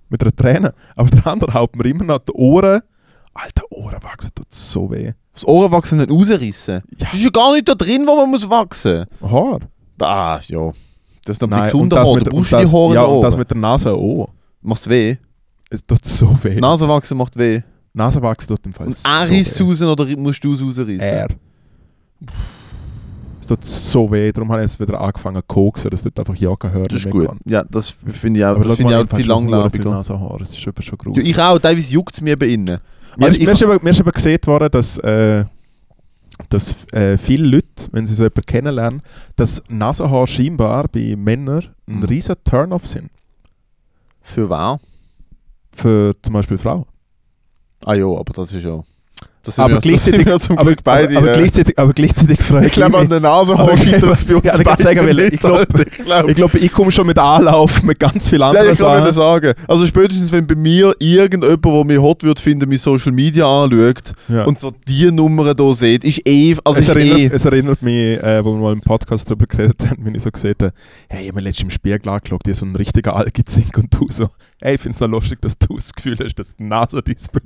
Mit 0.10 0.22
einer 0.24 0.36
Träne. 0.36 0.74
Aber 0.96 1.10
der 1.10 1.28
andere 1.28 1.54
haut 1.54 1.76
mir 1.76 1.86
immer 1.86 2.04
noch 2.04 2.20
die 2.20 2.34
Ohren. 2.34 2.82
Alter, 3.34 3.64
Ohren 3.70 4.04
wachsen 4.04 4.32
tut 4.36 4.52
so 4.54 4.92
weh. 4.92 5.14
Das 5.34 5.48
Ohrenwachsen 5.48 6.00
nicht 6.00 6.12
rausrissen. 6.12 6.82
Ja. 6.98 7.06
Das 7.06 7.14
ist 7.14 7.24
ja 7.24 7.30
gar 7.30 7.54
nicht 7.54 7.70
da 7.70 7.74
drin, 7.76 8.06
wo 8.06 8.16
man 8.18 8.30
muss 8.30 8.50
wachsen. 8.50 9.06
Haar. 9.22 9.60
Ah, 10.02 10.40
ja. 10.46 10.72
Das 11.24 11.38
ist 11.38 11.44
und 11.44 11.52
das, 11.52 11.60
Haar. 11.72 11.82
mit, 11.82 11.94
Da 11.94 12.02
und, 12.02 12.08
brauchst 12.34 12.52
du 12.52 12.56
die 12.58 12.62
das, 12.64 12.74
Haare 12.74 12.94
ja, 12.96 13.04
und 13.04 13.22
das 13.22 13.38
mit 13.38 13.50
der 13.50 13.58
Nase 13.58 13.94
auch. 13.94 14.28
Macht's 14.62 14.88
weh? 14.90 15.18
Es 15.70 15.86
tut 15.86 16.06
so 16.06 16.38
weh. 16.44 16.60
Nasenwachsen 16.60 17.18
macht 17.18 17.38
weh. 17.38 17.62
Nase 17.94 18.22
wachsen 18.22 18.48
tut 18.48 18.66
im 18.66 18.74
Fall 18.74 18.88
Und 18.88 18.96
so 18.96 19.08
er 19.10 19.30
weh. 19.30 19.38
risst 19.38 19.60
raus 19.62 19.82
oder 19.82 20.18
musst 20.18 20.44
du 20.44 20.54
es 20.54 20.62
rausrissen? 20.62 21.00
Er. 21.00 21.28
Es 23.40 23.48
tut 23.48 23.64
so 23.66 24.10
weh, 24.12 24.32
darum 24.32 24.52
habe 24.52 24.62
ich 24.64 24.70
jetzt 24.72 24.80
wieder 24.80 25.02
angefangen 25.02 25.38
zu 25.42 25.44
koksen, 25.48 25.90
dass 25.90 26.04
dort 26.04 26.20
einfach 26.20 26.36
ja 26.36 26.50
Hören 26.50 26.84
Das 26.86 27.04
ist 27.06 27.10
gut. 27.10 27.28
kann. 27.28 27.40
Ja, 27.46 27.64
das 27.70 27.90
finde 28.12 28.40
ich 28.40 28.46
auch, 28.46 28.52
Aber 28.56 28.64
das 28.66 28.76
finde 28.76 28.94
ich 28.94 29.12
auch 29.12 29.16
viel 29.18 29.26
langlebiger. 29.28 29.90
Nasenhaar, 29.90 30.38
das 30.40 30.52
ist 30.52 30.60
schon 30.60 30.74
Ja, 30.80 30.96
gruselig. 30.98 31.28
ich 31.30 31.40
auch, 31.40 31.58
teilweise 31.60 31.92
juckt 31.92 32.14
es 32.14 32.22
mir 32.22 32.32
eben 32.34 32.50
innen. 32.50 32.80
Mir, 33.18 33.26
Also 33.28 33.40
ist, 33.40 33.46
mir, 33.46 33.52
ist 33.74 33.84
mir 33.84 33.90
ist 33.92 34.00
eben 34.00 34.12
gesehen 34.12 34.40
worden, 34.46 34.70
dass, 34.72 34.98
äh, 35.00 35.44
dass 36.50 36.76
äh, 36.94 37.18
viele 37.18 37.48
Leute, 37.48 37.90
wenn 37.92 38.06
sie 38.08 38.14
so 38.14 38.24
jemanden 38.24 38.42
kennenlernen, 38.46 39.02
dass 39.36 39.62
Nasenhaar 39.70 40.28
scheinbar 40.28 40.88
bei 40.88 41.16
Männern 41.18 41.66
ein 41.90 41.98
Mhm. 41.98 42.04
riesen 42.04 42.36
Turn-off 42.46 42.86
sind. 42.88 43.10
Für 44.22 44.50
wer? 44.50 44.80
Für 45.74 46.16
zum 46.22 46.34
Beispiel 46.34 46.58
Frauen. 46.58 46.86
Ah 47.86 47.94
ja, 47.94 48.06
aber 48.06 48.34
das 48.34 48.54
ist 48.54 48.64
ja... 48.64 48.84
Aber 49.58 49.80
gleichzeitig- 49.80 50.28
Aber, 50.56 50.76
beide. 50.84 51.18
aber, 51.18 51.34
äh, 51.34 51.38
gleichzeitig, 51.38 51.80
aber 51.80 51.94
gleichzeitig 51.94 52.40
frage 52.44 52.68
ich 52.68 52.72
glaube, 52.74 52.96
an 52.98 53.02
mich- 53.06 53.10
der 53.10 53.22
Nase 53.22 53.56
scheitert 53.58 54.04
es 54.12 54.24
bei 54.24 54.36
uns 54.36 54.46
ja, 54.46 54.60
ich 54.60 54.84
sagen, 54.84 55.00
weil 55.08 55.20
ich 55.20 55.40
glaub- 55.40 55.58
Alter. 55.58 55.80
ich 55.88 55.98
glaube... 56.06 56.30
Ich 56.30 56.36
glaube, 56.36 56.58
ich 56.60 56.72
komme 56.72 56.92
schon 56.92 57.08
mit 57.08 57.18
Anlauf 57.18 57.82
mit 57.82 58.00
ganz 58.00 58.28
vielen 58.28 58.42
Ja, 58.42 58.50
anderen 58.50 58.74
ich 58.74 58.80
kann 58.80 59.04
das 59.04 59.16
sagen. 59.16 59.54
Also 59.68 59.88
spätestens, 59.88 60.32
wenn 60.32 60.46
bei 60.46 60.54
mir 60.54 60.94
irgendjemand, 61.00 61.66
der 61.66 61.84
mich 61.86 61.98
hot 61.98 62.22
wird 62.24 62.40
finden, 62.40 62.70
mein 62.70 62.78
Social 62.78 63.12
Media 63.12 63.46
anschaut 63.64 64.14
Ja. 64.28 64.44
und 64.46 64.60
so 64.60 64.74
die 64.88 65.12
Nummern 65.12 65.56
hier 65.58 65.74
sieht, 65.74 66.04
ist 66.04 66.22
eh... 66.28 66.56
Also 66.64 66.78
es, 66.80 66.86
ist 66.88 66.90
erinnert, 66.96 67.18
eh 67.20 67.26
es 67.34 67.44
erinnert 67.46 67.82
mich, 67.82 68.22
äh, 68.22 68.46
wo 68.46 68.54
wir 68.54 68.62
mal 68.62 68.74
im 68.74 68.82
Podcast 68.82 69.28
darüber 69.28 69.48
geredet 69.48 69.82
haben, 69.90 70.06
wenn 70.06 70.14
ich 70.14 70.22
so 70.22 70.30
gesehen 70.30 70.54
habe, 70.62 70.72
hey, 71.10 71.24
ich 71.24 71.28
habe 71.30 71.38
mir 71.38 71.42
letztens 71.50 71.64
im 71.64 71.70
Spiegel 71.72 72.08
angeschaut, 72.10 72.42
die 72.46 72.54
so 72.54 72.64
ein 72.64 72.76
richtiger 72.76 73.16
Algezink 73.16 73.76
und 73.76 73.88
du 73.92 74.06
so, 74.12 74.30
hey, 74.62 74.76
ich 74.76 74.82
finde 74.82 74.96
es 75.04 75.10
lustig, 75.12 75.42
dass 75.42 75.58
du 75.58 75.78
das 75.78 75.92
Gefühl 75.94 76.16
hast, 76.24 76.36
dass 76.36 76.56
die 76.56 76.64
Nase 76.64 77.02
dies 77.02 77.28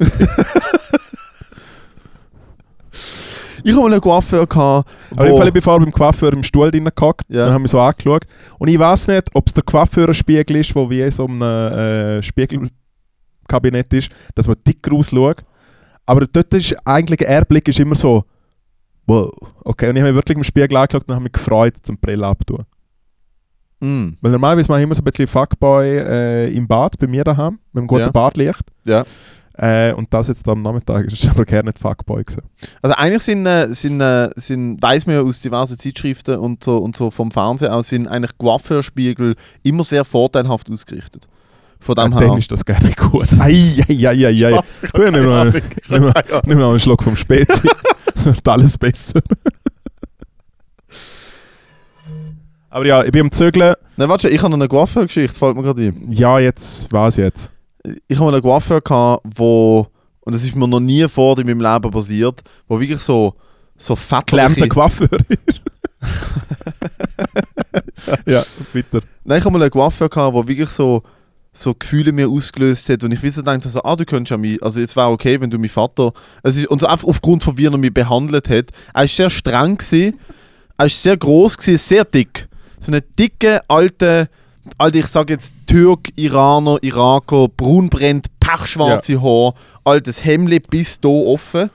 Ich 3.64 3.72
habe 3.72 3.82
mal 3.84 3.92
einen 3.94 4.02
Coiffeur 4.02 4.46
gehabt, 4.46 4.90
Aber 5.12 5.28
im 5.28 5.38
Fall, 5.38 5.48
ich 5.48 5.54
bin 5.54 5.62
vorher 5.62 5.80
beim 5.84 5.92
Coiffeur 5.92 6.34
im 6.34 6.44
Stuhl 6.44 6.70
drin 6.70 6.88
gehockt 6.94 7.26
Ja. 7.30 7.46
und 7.48 7.52
habe 7.54 7.62
mich 7.62 7.72
so 7.72 7.80
angeschaut. 7.80 8.26
Und 8.60 8.68
ich 8.68 8.78
weiß 8.78 9.08
nicht, 9.08 9.30
ob 9.34 9.48
es 9.48 9.54
der 9.54 9.64
Coiffeurspiegel 9.64 10.58
ist, 10.58 10.76
wo 10.76 10.90
wie 10.90 11.02
in 11.02 11.12
so 11.12 11.26
einem 11.26 11.42
äh, 11.42 12.22
Spiegelkabinett 12.22 13.92
ist, 13.94 14.10
dass 14.36 14.48
man 14.48 14.58
dicker 14.68 14.94
ausschaut. 14.94 15.44
Aber 16.06 16.26
dort 16.32 16.54
ist 16.54 16.76
eigentlich, 16.86 17.20
der 17.20 17.46
Blick 17.46 17.68
ist 17.68 17.80
immer 17.80 17.96
so, 17.96 18.24
wow. 19.08 19.32
Okay, 19.64 19.90
und 19.90 19.96
ich 19.96 20.02
habe 20.02 20.12
mich 20.12 20.18
wirklich 20.20 20.38
im 20.38 20.44
Spiegel 20.44 20.78
angeschaut 20.78 21.04
und 21.08 21.14
habe 21.14 21.24
mich 21.24 21.32
gefreut, 21.34 21.74
zum 21.82 21.98
Brille 21.98 22.26
abtun. 22.28 22.66
Mm. 23.80 24.14
Weil 24.22 24.32
normalerweise 24.32 24.70
mache 24.70 24.80
ich 24.80 24.84
immer 24.84 24.96
so 24.96 25.02
ein 25.02 25.06
bisschen 25.06 25.28
Fuckboy 25.28 25.98
äh, 25.98 26.54
im 26.54 26.68
Bad, 26.68 26.98
bei 27.00 27.08
mir 27.08 27.24
daheim, 27.24 27.60
mit 27.74 27.82
dem 27.82 27.88
guten 27.88 28.02
Ja. 28.02 28.12
Badlicht. 28.12 28.64
Ja. 28.86 29.04
Äh, 29.58 29.94
und 29.94 30.14
das 30.14 30.28
jetzt 30.28 30.48
am 30.50 30.62
Nachmittag 30.62 31.06
ist 31.06 31.26
aber 31.30 31.46
gerne 31.46 31.70
nicht 31.70 31.80
Fuckboy 31.80 32.24
gewesen. 32.24 32.44
Also 32.82 32.96
eigentlich 32.96 33.24
sind, 33.24 33.46
äh, 33.46 33.74
sind, 33.74 34.02
äh, 34.02 34.30
sind 34.36 34.82
weiß 34.82 35.06
man 35.06 35.16
ja 35.16 35.22
aus 35.22 35.40
diversen 35.42 35.78
Zeitschriften 35.78 36.38
und 36.38 36.64
so, 36.64 36.78
und 36.78 36.96
so 36.96 37.10
vom 37.10 37.32
Fernsehen 37.32 37.72
aus, 37.72 37.88
sind 37.88 38.08
eigentlich 38.08 38.38
Coiffeurspiegel 38.38 39.36
immer 39.64 39.84
sehr 39.86 40.04
vorteilhaft 40.04 40.70
ausgerichtet. 40.70 41.28
Von 41.80 41.96
dem 41.96 42.12
Äh, 42.14 42.20
her. 42.20 42.28
dann 42.30 42.38
ist 42.38 42.52
das 42.52 42.66
gerne 42.66 42.92
gut. 42.98 43.28
Ei, 43.40 43.76
ei, 43.88 44.08
ei, 44.08 44.26
ei, 44.28 44.46
ei. 44.46 44.52
Spaß, 44.52 44.82
ich 44.84 44.92
Du, 44.92 45.04
nimm 45.12 45.26
mal, 45.26 45.62
nimm 45.90 46.04
mal, 46.04 46.14
nimm 46.46 46.58
mal 46.58 46.70
einen 46.72 46.80
Schluck 46.80 47.04
vom 47.04 47.16
Spezi. 47.16 47.70
Es 48.16 48.26
wird 48.26 48.48
alles 48.48 48.78
besser. 48.78 49.20
Aber 52.70 52.86
ja, 52.86 53.04
ich 53.04 53.12
bin 53.12 53.22
am 53.22 53.32
Zügeln. 53.32 53.76
Nein, 53.98 54.10
warte, 54.10 54.30
ich 54.30 54.40
habe 54.42 54.50
noch 54.50 54.58
eine 54.58 54.68
Coiffeur-Geschichte, 54.68 55.38
fällt 55.38 55.56
mir 55.56 55.64
gerade 55.64 55.84
ein. 55.88 56.08
Ja, 56.12 56.40
jetzt, 56.40 56.92
was 56.92 57.18
jetzt? 57.18 57.52
Ich 58.08 58.18
habe 58.18 58.26
mal 58.26 58.34
einen 58.34 58.44
Coiffeur 58.44 58.82
gehabt, 58.82 59.26
wo, 59.36 59.88
und 60.22 60.36
das 60.36 60.44
ist 60.44 60.56
mir 60.56 60.68
noch 60.68 60.80
nie 60.80 61.08
vor 61.08 61.38
in 61.40 61.48
meinem 61.48 61.62
Leben 61.62 61.92
passiert, 61.92 62.44
wo 62.68 62.80
wirklich 62.80 63.02
so, 63.02 63.34
so 63.78 63.96
fettliche... 63.96 64.68
Coiffeur. 64.68 65.08
ja, 68.26 68.44
bitte. 68.74 69.02
Nein, 69.24 69.40
ich 69.40 69.46
habe 69.46 69.58
mal 69.58 69.64
einen 69.64 69.72
Coiffeur 69.72 70.10
gehabt, 70.10 70.36
der 70.36 70.48
wirklich 70.48 70.70
so, 70.70 71.02
so 71.56 71.74
Gefühle 71.74 72.12
mir 72.12 72.28
ausgelöst 72.28 72.90
hat 72.90 73.04
und 73.04 73.14
ich 73.14 73.24
wisse 73.24 73.42
dachte 73.42 73.70
so, 73.70 73.82
ah, 73.84 73.96
du 73.96 74.06
könntest 74.06 74.32
ja 74.32 74.38
mich, 74.38 74.62
also 74.62 74.82
es 74.82 74.96
wäre 74.96 75.08
okay, 75.08 75.40
wenn 75.40 75.50
du 75.50 75.58
mein 75.58 75.70
Vater, 75.70 76.12
es 76.44 76.58
ist, 76.58 76.68
und 76.68 76.82
so 76.82 76.88
einfach 76.88 77.08
aufgrund 77.08 77.44
von 77.44 77.58
wie 77.58 77.66
er 77.66 77.78
mich 77.78 77.94
behandelt 77.94 78.50
hat, 78.50 78.66
er 78.94 79.06
ist 79.06 79.16
sehr 79.16 79.30
streng 79.30 79.78
gewesen, 79.78 80.20
er 80.78 80.86
ist 80.86 81.02
sehr 81.02 81.16
groß 81.16 81.58
gewesen, 81.58 81.78
sehr 81.78 82.04
dick, 82.04 82.50
so 82.80 82.92
eine 82.92 83.02
dicke, 83.02 83.62
alte, 83.70 84.30
alte, 84.78 85.00
ich 85.00 85.08
sage 85.08 85.34
jetzt 85.34 85.54
Türk, 85.68 86.10
Iraner, 86.16 86.78
Iraker, 86.82 87.48
braunbrennt, 87.50 88.28
pechschwarze 88.40 89.22
Haar, 89.22 89.54
altes 89.84 90.24
Hemd 90.26 90.70
bis 90.70 91.00
da 91.00 91.10
offen, 91.10 91.70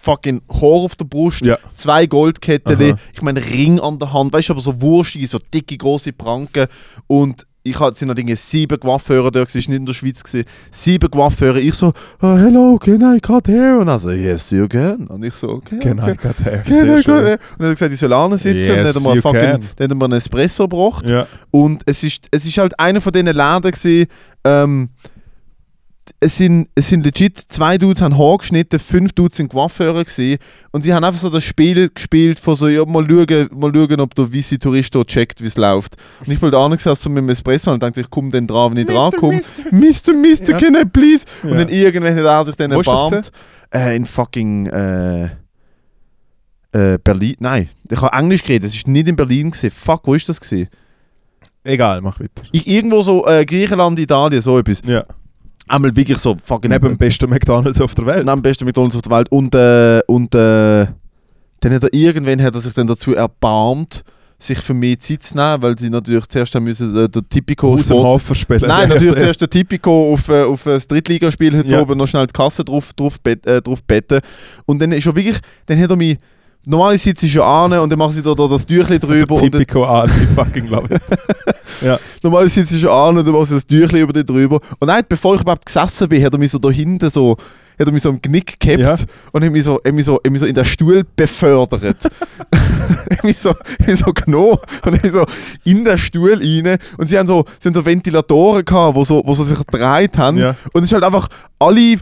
fucking 0.00 0.40
Haar 0.50 0.62
auf 0.62 0.94
der 0.94 1.04
Brust, 1.04 1.42
Ja. 1.42 1.58
zwei 1.76 2.06
Goldketten, 2.06 2.96
ich 3.12 3.22
meine 3.22 3.44
Ring 3.44 3.78
an 3.80 3.98
der 3.98 4.12
Hand, 4.12 4.32
weißt 4.32 4.48
du, 4.48 4.52
aber 4.54 4.62
so 4.62 4.80
wurschtige, 4.80 5.26
so 5.26 5.38
dicke, 5.52 5.76
große 5.76 6.12
Pranken. 6.12 6.66
Und 7.06 7.46
ich 7.62 7.78
hatte 7.78 7.98
sind 7.98 8.08
noch 8.08 8.14
Dinge 8.14 8.36
sieben 8.36 8.78
Coiffeure 8.80 9.30
dort, 9.30 9.48
es 9.48 9.54
war 9.54 9.58
nicht 9.58 9.70
in 9.70 9.86
der 9.86 9.92
Schweiz, 9.92 10.22
gewesen. 10.22 10.46
sieben 10.70 11.10
Coiffeure, 11.10 11.58
ich 11.58 11.74
so, 11.74 11.92
oh, 12.22 12.36
hello, 12.36 12.78
can 12.78 13.00
I 13.02 13.20
cut 13.20 13.48
hair? 13.48 13.78
Und 13.78 13.88
er 13.88 13.98
so, 13.98 14.10
yes, 14.10 14.50
you 14.50 14.66
can. 14.66 15.06
Und 15.08 15.24
ich 15.24 15.34
so, 15.34 15.48
okay. 15.50 15.76
Okay. 15.76 16.12
ich 16.12 16.18
got 16.18 16.44
hair. 16.44 16.62
Can 16.62 16.72
I 16.72 16.74
Sehr 16.74 16.94
cut 16.96 17.04
schön. 17.04 17.24
hair? 17.24 17.38
Und 17.58 17.64
er 17.64 17.68
hat 17.70 17.76
gesagt, 17.76 17.92
ich 17.92 18.00
soll 18.00 18.38
sitzen 18.38 18.70
und 18.70 18.76
dann 18.76 18.84
Yes, 18.84 18.96
hat 18.96 19.04
er 19.04 19.14
mir 19.14 19.22
fucking, 19.22 19.40
can. 19.40 19.60
dann 19.76 19.90
hat 19.90 19.96
mir 19.98 20.04
einen 20.04 20.12
Espresso 20.14 20.68
gebracht. 20.68 21.08
Ja. 21.08 21.26
Und 21.50 21.82
es 21.86 22.02
ist, 22.02 22.28
es 22.30 22.46
ist 22.46 22.56
halt 22.58 22.78
einer 22.78 23.00
von 23.00 23.12
diesen 23.12 23.26
Läden 23.26 23.62
gewesen, 23.62 24.06
ähm, 24.44 24.88
es 26.22 26.36
sind, 26.36 26.68
es 26.74 26.88
sind 26.88 27.04
legit, 27.04 27.38
zwei 27.38 27.78
Dudes 27.78 28.02
haben 28.02 28.16
Haar 28.18 28.36
geschnitten, 28.38 28.78
fünf 28.78 29.12
Dudes 29.12 29.38
sind 29.38 29.48
Coiffeure 29.48 30.04
gewesen. 30.04 30.38
Und 30.70 30.82
sie 30.82 30.92
haben 30.92 31.02
einfach 31.02 31.18
so 31.20 31.30
das 31.30 31.42
Spiel 31.42 31.88
gespielt 31.88 32.38
von 32.38 32.56
so, 32.56 32.68
ja, 32.68 32.84
mal 32.84 33.06
schauen, 33.08 33.48
mal 33.54 33.72
schauen 33.74 34.00
ob 34.00 34.14
der 34.14 34.30
Visi 34.30 34.58
Tourist 34.58 34.94
dort 34.94 35.08
checkt, 35.08 35.40
wie 35.42 35.46
es 35.46 35.56
läuft. 35.56 35.96
Und 36.24 36.30
ich 36.30 36.40
wollte 36.42 36.58
auch 36.58 36.68
nicht 36.68 36.82
so 36.82 37.08
mit 37.08 37.18
dem 37.18 37.30
Espresso 37.30 37.72
und 37.72 37.82
dachte, 37.82 38.02
ich 38.02 38.10
komme 38.10 38.30
dann 38.30 38.46
dran, 38.46 38.72
wenn 38.72 38.78
ich 38.78 38.86
dran 38.86 39.12
komme. 39.12 39.40
Mister, 39.70 40.12
Mister, 40.12 40.52
Ja. 40.52 40.58
can 40.58 40.74
I 40.74 40.84
please? 40.84 41.24
Und 41.42 41.52
Ja. 41.52 41.56
dann 41.56 41.68
irgendwann 41.70 42.14
hat 42.14 42.24
er 42.24 42.44
sich 42.44 42.56
dann 42.56 42.70
erbarmt. 42.70 43.32
Äh, 43.72 43.96
in 43.96 44.04
fucking 44.04 44.66
äh, 44.66 45.24
äh, 46.72 46.98
Berlin. 47.02 47.36
Nein, 47.38 47.70
ich 47.90 48.00
habe 48.00 48.14
Englisch 48.16 48.42
geredet, 48.42 48.68
es 48.68 48.76
ist 48.76 48.86
nicht 48.86 49.08
in 49.08 49.16
Berlin 49.16 49.50
gewesen. 49.52 49.70
Fuck, 49.70 50.06
wo 50.06 50.14
ist 50.14 50.28
das 50.28 50.40
gewesen? 50.40 50.68
Egal, 51.64 52.00
mach 52.02 52.20
weiter. 52.20 52.42
Ich, 52.52 52.66
irgendwo 52.66 53.02
so 53.02 53.26
äh, 53.26 53.44
Griechenland, 53.46 53.98
Italien, 53.98 54.42
so 54.42 54.58
etwas. 54.58 54.82
Ja. 54.84 55.04
Einmal 55.70 55.94
wirklich 55.94 56.18
so 56.18 56.36
fucking 56.42 56.70
Neben 56.70 56.88
dem 56.88 56.96
besten 56.98 57.30
McDonalds 57.30 57.80
auf 57.80 57.94
der 57.94 58.06
Welt. 58.06 58.26
neben 58.26 58.38
dem 58.38 58.42
besten 58.42 58.64
McDonalds 58.64 58.96
auf 58.96 59.02
der 59.02 59.12
Welt. 59.16 59.28
Und, 59.30 59.54
äh, 59.54 60.00
und 60.06 60.34
äh, 60.34 60.86
dann 61.60 61.72
hat 61.74 61.82
er 61.84 61.92
irgendwann 61.94 62.42
hat 62.42 62.54
er 62.54 62.60
sich 62.60 62.74
dann 62.74 62.86
dazu 62.86 63.14
erbarmt, 63.14 64.02
sich 64.38 64.58
für 64.58 64.72
mehr 64.72 64.98
Zeit 64.98 65.22
zu 65.22 65.36
nehmen, 65.36 65.60
weil 65.62 65.78
sie 65.78 65.90
natürlich 65.90 66.26
zuerst 66.26 66.54
haben 66.54 66.64
müssen, 66.64 66.96
äh, 66.96 67.08
der 67.08 67.22
Tipico 67.28 67.74
Aus 67.74 67.86
dem 67.88 67.98
Hofer 67.98 68.34
spielen. 68.34 68.62
Nein, 68.66 68.88
natürlich 68.88 69.12
zuerst 69.18 69.40
der 69.42 69.50
Tipico 69.50 70.14
auf, 70.14 70.28
äh, 70.28 70.42
auf 70.42 70.62
das 70.64 70.88
Drittligaspiel 70.88 71.56
heute 71.58 71.70
Ja. 71.72 71.82
oben 71.82 71.98
noch 71.98 72.06
schnell 72.06 72.26
die 72.26 72.32
Kasse 72.32 72.64
drauf, 72.64 72.92
drauf, 72.94 73.20
bet, 73.20 73.46
äh, 73.46 73.60
drauf 73.60 73.82
betten. 73.82 74.20
Und 74.64 74.80
dann 74.80 74.92
ist 74.92 75.06
er 75.06 75.14
wirklich, 75.14 75.38
dann 75.66 75.78
hat 75.78 75.90
er 75.90 75.96
mich, 75.96 76.16
normalerweise 76.64 77.04
sitze 77.04 77.26
ich 77.26 77.32
schon 77.32 77.42
an 77.42 77.72
und 77.74 77.90
dann 77.90 77.98
mache 77.98 78.16
ich 78.16 78.22
da, 78.22 78.34
da 78.34 78.48
das 78.48 78.64
Tüchli 78.64 78.98
drüber 78.98 79.36
Typico 79.36 79.84
an, 79.84 80.10
ich 80.10 80.28
fucking 80.34 80.68
love 80.68 80.94
it. 80.94 81.02
normalerweise 82.22 82.60
sitze 82.60 82.76
ich 82.76 82.80
schon 82.82 82.90
an 82.90 83.18
und 83.18 83.24
dann 83.26 83.32
mache 83.34 83.44
ich 83.44 83.50
das 83.50 83.66
Tüchli 83.66 84.00
über 84.00 84.12
den 84.12 84.26
drüber. 84.26 84.60
Und 84.78 84.88
nein, 84.88 85.02
bevor 85.08 85.34
ich 85.34 85.40
überhaupt 85.42 85.66
gesessen 85.66 86.08
bin, 86.08 86.22
hat 86.24 86.32
er 86.32 86.38
mich 86.38 86.50
so 86.50 86.58
da 86.58 86.70
hinten 86.70 87.08
so, 87.10 87.36
hat 87.78 87.86
er 87.86 87.92
mich 87.92 88.02
so 88.02 88.10
am 88.10 88.20
Knick 88.20 88.60
gehabt 88.60 88.80
Ja. 88.80 88.94
und 89.32 89.44
hat 89.44 89.50
mich 89.52 89.64
so, 89.64 89.80
hat 89.84 89.92
mich 89.94 90.04
so, 90.04 90.14
hat 90.16 90.30
mich 90.30 90.40
so 90.40 90.46
in 90.46 90.54
den 90.54 90.64
Stuhl 90.64 91.04
befördert. 91.16 91.96
hat 93.10 93.24
mich 93.24 93.38
so, 93.38 93.50
hat 93.50 93.86
mich 93.86 93.98
so 94.00 94.12
genommen 94.12 94.58
und 94.84 94.94
hat 94.94 95.02
mich 95.02 95.12
so 95.12 95.24
in 95.64 95.84
den 95.84 95.96
Stuhl 95.98 96.34
rein 96.34 96.78
und 96.98 97.08
sie 97.08 97.18
haben 97.18 97.26
so, 97.26 97.44
sie 97.58 97.68
haben 97.68 97.74
so 97.74 97.84
Ventilatoren 97.84 98.64
gehabt, 98.64 98.96
wo 98.96 99.04
so, 99.04 99.22
wo 99.24 99.32
so 99.32 99.44
sich 99.44 99.58
gedreht 99.66 100.18
haben 100.18 100.36
Ja. 100.38 100.56
und 100.72 100.82
es 100.82 100.88
ist 100.90 100.92
halt 100.94 101.04
einfach 101.04 101.28
alle 101.58 101.96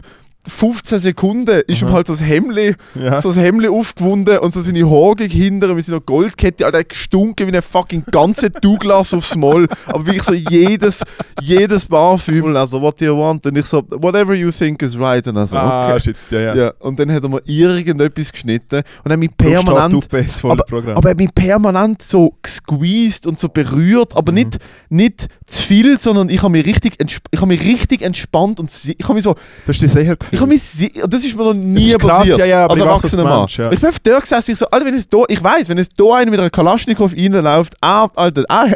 15 0.49 0.99
Sekunden 0.99 1.61
ist 1.67 1.81
ihm 1.81 1.91
halt 1.91 2.07
so 2.07 2.13
das 2.13 2.21
Hemli, 2.23 2.75
Ja. 2.95 3.21
so 3.21 3.31
das 3.31 3.37
aufgewunden 3.69 4.37
und 4.39 4.53
so 4.53 4.61
seine 4.61 4.89
Haare 4.89 5.23
hinter 5.25 5.73
mit 5.73 5.85
seiner 5.85 5.99
Goldkette, 6.01 6.65
Alter, 6.65 6.83
gestunken 6.83 7.45
wie 7.47 7.51
eine 7.51 7.61
fucking 7.61 8.03
ganze 8.11 8.49
Douglas 8.61 9.13
aufs 9.13 9.35
Maul. 9.35 9.67
Aber 9.85 10.05
wirklich 10.05 10.23
so 10.23 10.33
jedes, 10.33 11.01
jedes 11.41 11.85
Parfüm. 11.85 12.55
Also, 12.55 12.81
what 12.81 12.99
do 12.99 13.05
you 13.05 13.17
want? 13.17 13.45
Und 13.45 13.57
ich 13.57 13.65
so, 13.65 13.83
whatever 13.89 14.33
you 14.33 14.51
think 14.51 14.81
is 14.81 14.97
right. 14.99 15.25
Und 15.27 15.37
also, 15.37 15.55
Ah, 15.57 15.91
okay. 15.91 15.99
shit, 16.01 16.15
ja, 16.31 16.39
ja. 16.39 16.55
Ja. 16.55 16.73
Und 16.79 16.99
dann 16.99 17.11
hat 17.11 17.23
er 17.23 17.29
mir 17.29 17.41
irgendetwas 17.45 18.31
geschnitten 18.31 18.81
und 19.03 19.11
hat 19.11 19.19
mich 19.19 19.35
Permanent. 19.37 20.07
Programm. 20.09 20.95
aber 20.97 21.09
er 21.09 21.11
hat 21.11 21.17
mich 21.17 21.33
permanent 21.33 22.01
so 22.01 22.33
gesqueezed 22.41 23.25
und 23.27 23.39
so 23.39 23.49
berührt, 23.49 24.15
aber 24.15 24.31
Mhm. 24.31 24.35
nicht, 24.37 24.57
nicht 24.89 25.27
zu 25.45 25.61
viel, 25.61 25.97
sondern 25.97 26.29
ich 26.29 26.41
habe 26.41 26.51
mich 26.51 26.65
richtig, 26.65 26.99
entsp 26.99 27.23
ich 27.31 27.39
habe 27.39 27.47
mich 27.47 27.61
richtig 27.63 28.01
entspannt 28.01 28.59
und 28.59 28.69
ich 28.83 29.03
habe 29.03 29.13
mich 29.13 29.23
so, 29.23 29.33
du 29.33 29.39
hast 29.67 29.81
dich 29.81 29.91
sicher 29.91 30.15
gefühlt. 30.15 30.38
Ich 30.39 30.41
habe 30.41 30.57
sie- 30.57 30.91
das 31.07 31.23
ist 31.25 31.35
mir 31.35 31.43
noch 31.43 31.53
nie 31.53 31.91
ist 31.91 31.99
krass, 31.99 32.17
passiert. 32.19 32.37
ja, 32.39 32.45
ja, 32.45 32.67
als 32.67 32.79
erwachsener 32.79 33.23
Mann. 33.23 33.47
ja. 33.49 33.71
Ich 33.71 33.79
bin 33.79 33.89
auf 33.89 33.99
der 33.99 34.19
gesessen, 34.19 34.51
ich 34.51 34.57
so, 34.59 34.65
Alter, 34.69 34.85
wenn 34.85 34.93
es 34.95 35.07
da, 35.07 35.17
ich 35.27 35.43
weiß, 35.43 35.69
wenn 35.69 35.77
es 35.77 35.89
da 35.89 36.03
einer 36.15 36.31
mit 36.31 36.39
einer 36.39 36.49
Kalaschnikow 36.49 37.11
reinläuft, 37.13 37.75
ah, 37.81 38.07
Alter, 38.15 38.43
ah, 38.49 38.67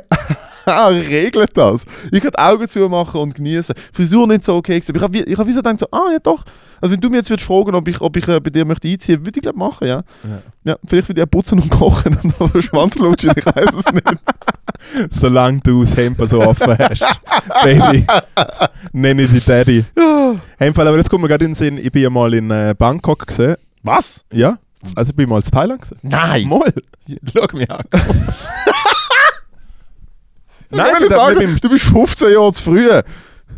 regelt 1.10 1.56
das. 1.58 1.86
Ich 2.12 2.22
kann 2.22 2.32
die 2.32 2.40
Augen 2.40 2.68
zumachen 2.68 3.22
und 3.22 3.36
genießen. 3.36 3.76
Frisur 3.92 4.28
nicht 4.28 4.46
so 4.46 4.56
okay 4.56 4.80
gewesen. 4.80 4.96
aber 4.96 4.98
Ich 4.98 5.04
habe 5.04 5.32
ich 5.32 5.38
hab 5.38 5.48
wie 5.48 5.52
so 5.52 5.62
gedacht, 5.62 5.80
so, 5.80 5.88
ah, 5.92 6.12
ja 6.12 6.20
doch. 6.20 6.44
Also 6.82 6.94
wenn 6.96 7.02
du 7.02 7.10
mir 7.10 7.18
jetzt 7.18 7.30
würdest 7.30 7.48
fragen, 7.48 7.76
ob 7.76 7.88
ich, 7.88 8.02
ob 8.02 8.18
ich 8.18 8.28
äh, 8.28 8.40
bei 8.40 8.50
dir 8.50 8.66
möchte 8.66 8.90
einziehen, 8.90 9.26
würde 9.26 9.38
ich 9.38 9.42
glaube 9.42 9.58
machen, 9.58 9.88
ja. 9.88 10.04
Ja. 10.24 10.42
Ja, 10.66 10.78
vielleicht 10.86 11.08
würde 11.08 11.22
ich 11.22 11.28
auch 11.28 11.32
putzen 11.32 11.60
und 11.60 11.70
kochen 11.70 12.18
und 12.22 12.42
auf 12.42 12.52
den 12.52 12.62
Schwanz 12.62 12.96
lutschen, 12.98 13.32
ich 13.36 13.46
weiß 13.46 13.74
es 13.74 13.92
nicht. 13.92 14.04
Solange 15.10 15.62
du 15.62 15.82
das 15.82 15.96
Hemd 15.96 16.18
so 16.28 16.42
offen 16.42 16.78
hast. 16.78 17.06
Baby. 17.64 18.06
Nenne 18.92 19.24
ich 19.24 19.32
dich 19.32 19.46
Daddy. 19.46 19.86
Ja. 20.60 20.74
Fall, 20.74 20.88
aber 20.88 20.98
jetzt 20.98 21.10
kommt 21.10 21.22
mir 21.22 21.28
gerade 21.28 21.44
in 21.46 21.52
den 21.52 21.56
Sinn, 21.56 21.78
ich 21.78 21.92
bin 21.92 22.02
ja 22.02 22.10
mal 22.10 22.34
in 22.34 22.50
äh, 22.50 22.74
Bangkok 22.78 23.28
gesehen. 23.28 23.56
Was? 23.84 24.24
Ja. 24.32 24.58
Also 24.96 25.12
ich 25.12 25.16
bin 25.16 25.30
mal 25.30 25.42
in 25.42 25.52
Thailand 25.52 25.82
gesehen. 25.82 26.00
Nein! 26.02 26.48
Mal. 26.48 26.74
Schau 27.34 27.48
mich 27.54 27.70
an. 27.70 27.84
Nein, 30.74 30.94
ich 31.02 31.10
sagen, 31.10 31.54
mit 31.54 31.64
du 31.64 31.70
bist 31.70 31.86
15 31.86 32.32
Jahre 32.34 32.54
zu 32.54 32.64
früh. 32.64 32.90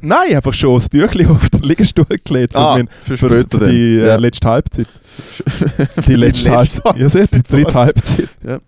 Nein, 0.01 0.36
einfach 0.36 0.53
schon 0.53 0.76
das 0.76 0.89
Tüchli 0.89 1.26
auf 1.30 1.49
den 1.49 1.61
Liegestuhl 1.61 2.05
gelegt. 2.24 2.53
für 2.53 2.59
Ah, 2.59 2.80
für 3.01 3.18
für, 3.18 3.43
die 3.45 3.97
äh, 3.99 4.07
Ja. 4.07 4.16
letzte 4.18 4.47
Halbzeit. 4.47 4.88
Die 6.07 6.16
letzte 6.16 6.49
letzte 6.49 6.51
Halbzeit. 6.51 6.97
Ja, 6.97 7.07
seht, 7.09 7.32
die 7.32 7.41
dritte 7.43 7.74
Halbzeit. 7.74 8.28
Ja. 8.45 8.59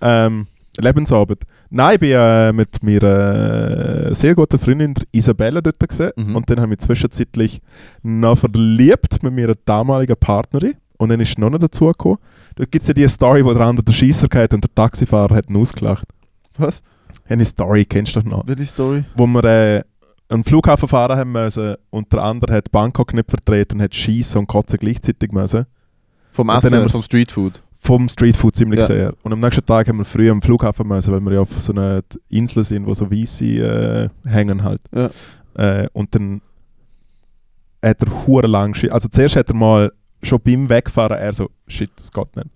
Ähm, 0.00 0.46
Lebensabend. 0.78 1.42
Nein, 1.70 1.94
ich 1.94 2.00
bin 2.00 2.12
äh, 2.12 2.52
mit 2.52 2.82
meiner 2.84 4.06
äh, 4.10 4.14
sehr 4.14 4.34
guten 4.36 4.60
Freundin 4.60 4.94
Isabella 5.10 5.60
dort 5.60 5.80
gesehen. 5.88 6.12
Mhm. 6.14 6.36
Und 6.36 6.48
dann 6.48 6.58
habe 6.60 6.66
ich 6.72 6.78
mich 6.78 6.86
zwischenzeitlich 6.86 7.60
noch 8.04 8.38
verliebt 8.38 9.22
mit 9.24 9.34
meiner 9.34 9.54
damaligen 9.64 10.16
Partnerin. 10.16 10.74
Und 10.98 11.08
dann 11.10 11.18
ist 11.20 11.36
noch 11.36 11.50
nicht 11.50 11.62
dazu 11.64 11.86
gekommen. 11.86 12.18
Da 12.54 12.64
gibt 12.64 12.82
es 12.82 12.88
ja 12.88 12.94
die 12.94 13.08
Story, 13.08 13.44
wo 13.44 13.52
der 13.52 13.62
andere 13.66 13.84
der 13.84 13.92
Scheisser 13.92 14.28
geht 14.28 14.54
und 14.54 14.62
der 14.62 14.74
Taxifahrer 14.74 15.34
hat 15.34 15.50
ihn 15.50 15.56
ausgelacht. 15.56 16.06
Was? 16.56 16.80
Eine 17.28 17.44
Story, 17.44 17.84
kennst 17.84 18.16
du 18.16 18.20
doch 18.20 18.26
noch? 18.28 18.46
Welche 18.46 18.64
Story? 18.66 19.04
Wo 19.16 19.26
wir 19.26 19.44
äh, 19.44 19.82
einen 20.28 20.44
Flughafen 20.44 20.88
fahren 20.88 21.16
haben 21.18 21.32
müssen 21.32 21.74
und 21.90 22.12
der 22.12 22.22
andere 22.22 22.54
hat 22.54 22.70
Bangkok 22.70 23.14
nicht 23.14 23.30
vertreten 23.30 23.78
und 23.78 23.82
hat 23.82 23.94
Schießen 23.94 24.38
und 24.40 24.46
Kotzen 24.46 24.78
gleichzeitig 24.78 25.32
müssen. 25.32 25.66
Vom 26.32 26.50
Essen, 26.50 26.70
wir's- 26.72 26.92
vom 26.92 27.02
Streetfood. 27.02 27.62
Vom 27.80 28.08
Streetfood 28.08 28.56
ziemlich 28.56 28.80
Ja. 28.80 28.86
sehr. 28.86 29.14
Und 29.22 29.32
am 29.32 29.40
nächsten 29.40 29.64
Tag 29.64 29.88
haben 29.88 29.98
wir 29.98 30.04
früh 30.04 30.30
am 30.30 30.42
Flughafen 30.42 30.86
müssen, 30.88 31.12
weil 31.12 31.20
wir 31.20 31.32
ja 31.34 31.40
auf 31.40 31.58
so 31.58 31.72
einer 31.72 32.02
Insel 32.28 32.64
sind, 32.64 32.86
wo 32.86 32.92
so 32.94 33.10
Weisse 33.10 33.44
äh, 33.44 34.28
hängen 34.28 34.62
halt. 34.64 34.80
Ja. 34.94 35.10
Äh, 35.54 35.88
und 35.92 36.14
dann 36.14 36.40
hat 37.84 38.02
er 38.02 38.26
hure 38.26 38.46
lang 38.48 38.74
Also 38.90 39.08
zuerst 39.08 39.36
hat 39.36 39.48
er 39.48 39.54
mal 39.54 39.92
schon 40.22 40.40
beim 40.44 40.68
Wegfahren 40.68 41.16
er 41.16 41.32
so, 41.32 41.48
shit, 41.68 41.90
das 41.96 42.10
geht 42.12 42.36
nicht. 42.36 42.48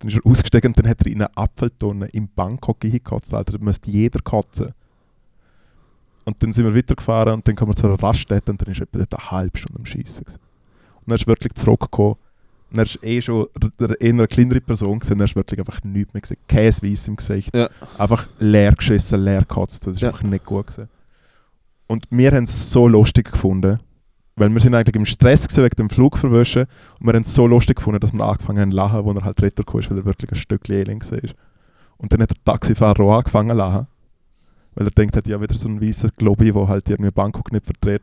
Dann 0.00 0.08
ist 0.08 0.16
er 0.16 0.26
ausgestiegen 0.26 0.68
und 0.70 0.78
dann 0.78 0.88
hat 0.88 1.00
er 1.02 1.06
in 1.06 1.22
eine 1.22 1.36
Apfeltonne 1.36 2.06
in 2.08 2.28
Bangkok 2.28 2.78
hingekotzt, 2.82 3.32
Alter. 3.32 3.58
Da 3.58 3.64
müsste 3.64 3.90
jeder 3.90 4.20
kotzen. 4.20 4.72
Und 6.24 6.42
dann 6.42 6.52
sind 6.52 6.64
wir 6.64 6.74
weitergefahren 6.74 7.34
und 7.34 7.46
dann 7.48 7.54
kommen 7.56 7.72
wir 7.72 7.76
zu 7.76 7.86
einer 7.86 8.02
Raststätte 8.02 8.50
und 8.52 8.60
dann 8.60 8.72
ist 8.72 8.78
er 8.80 8.84
etwa 8.84 8.98
dort 8.98 9.14
eine 9.20 9.30
halbe 9.30 9.58
Stunde 9.58 9.78
am 9.78 9.86
Schiessen. 9.86 10.24
gewesen. 10.24 10.40
Und 11.00 11.08
dann 11.10 11.16
ist 11.16 11.26
wirklich 11.26 11.54
zurückgekommen. 11.54 12.16
Und 12.72 12.78
er 12.78 12.84
ist 12.84 13.02
eh 13.02 13.20
schon 13.20 13.46
eher 13.98 14.10
eine 14.12 14.26
kleinere 14.28 14.60
Person 14.60 15.00
gewesen. 15.00 15.18
Er 15.18 15.24
ist 15.24 15.34
wirklich 15.36 15.58
einfach 15.58 15.82
nichts 15.82 16.14
mehr 16.14 16.20
gesehen. 16.20 16.36
Käseweiss 16.46 17.08
im 17.08 17.16
Gesicht. 17.16 17.54
Ja. 17.54 17.68
Einfach 17.98 18.28
leer 18.38 18.72
geschissen, 18.74 19.24
leer 19.24 19.40
gekotzt. 19.40 19.86
Das 19.86 19.94
ist 19.94 20.00
Ja. 20.00 20.08
einfach 20.10 20.22
nicht 20.22 20.44
gut 20.44 20.68
gewesen. 20.68 20.88
Und 21.88 22.04
wir 22.10 22.30
haben 22.32 22.44
es 22.44 22.70
so 22.70 22.86
lustig 22.86 23.32
gefunden. 23.32 23.80
Weil 24.40 24.48
wir 24.48 24.60
sind 24.60 24.74
eigentlich 24.74 24.96
im 24.96 25.04
Stress 25.04 25.54
wegen 25.54 25.76
dem 25.76 25.90
Flug 25.90 26.16
verwischen 26.16 26.64
und 26.98 27.06
wir 27.06 27.12
haben 27.12 27.24
es 27.24 27.34
so 27.34 27.46
lustig 27.46 27.76
gefunden, 27.76 28.00
dass 28.00 28.14
wir 28.14 28.24
angefangen 28.24 28.58
haben 28.58 28.70
zu 28.70 28.76
lachen, 28.78 29.04
wo 29.04 29.12
er 29.12 29.22
halt 29.22 29.42
retour 29.42 29.80
ist, 29.80 29.90
weil 29.90 29.98
er 29.98 30.06
wirklich 30.06 30.32
ein 30.32 30.36
Stück 30.36 30.66
Elend 30.70 31.12
war. 31.12 31.30
Und 31.98 32.10
dann 32.10 32.22
hat 32.22 32.30
der 32.30 32.42
Taxifahrer 32.46 33.00
auch 33.00 33.18
angefangen 33.18 33.50
zu 33.50 33.56
lachen. 33.56 33.86
Weil 34.74 34.86
er 34.86 34.90
denkt 34.92 35.16
hat, 35.16 35.26
ja, 35.26 35.40
wieder 35.40 35.56
so 35.56 35.68
ein 35.68 35.80
weißer 35.80 36.10
Globi, 36.16 36.52
der 36.52 36.68
halt 36.68 36.88
irgendwie 36.88 37.10
Bangkok 37.10 37.52
nicht 37.52 37.64
vertritt. 37.66 38.02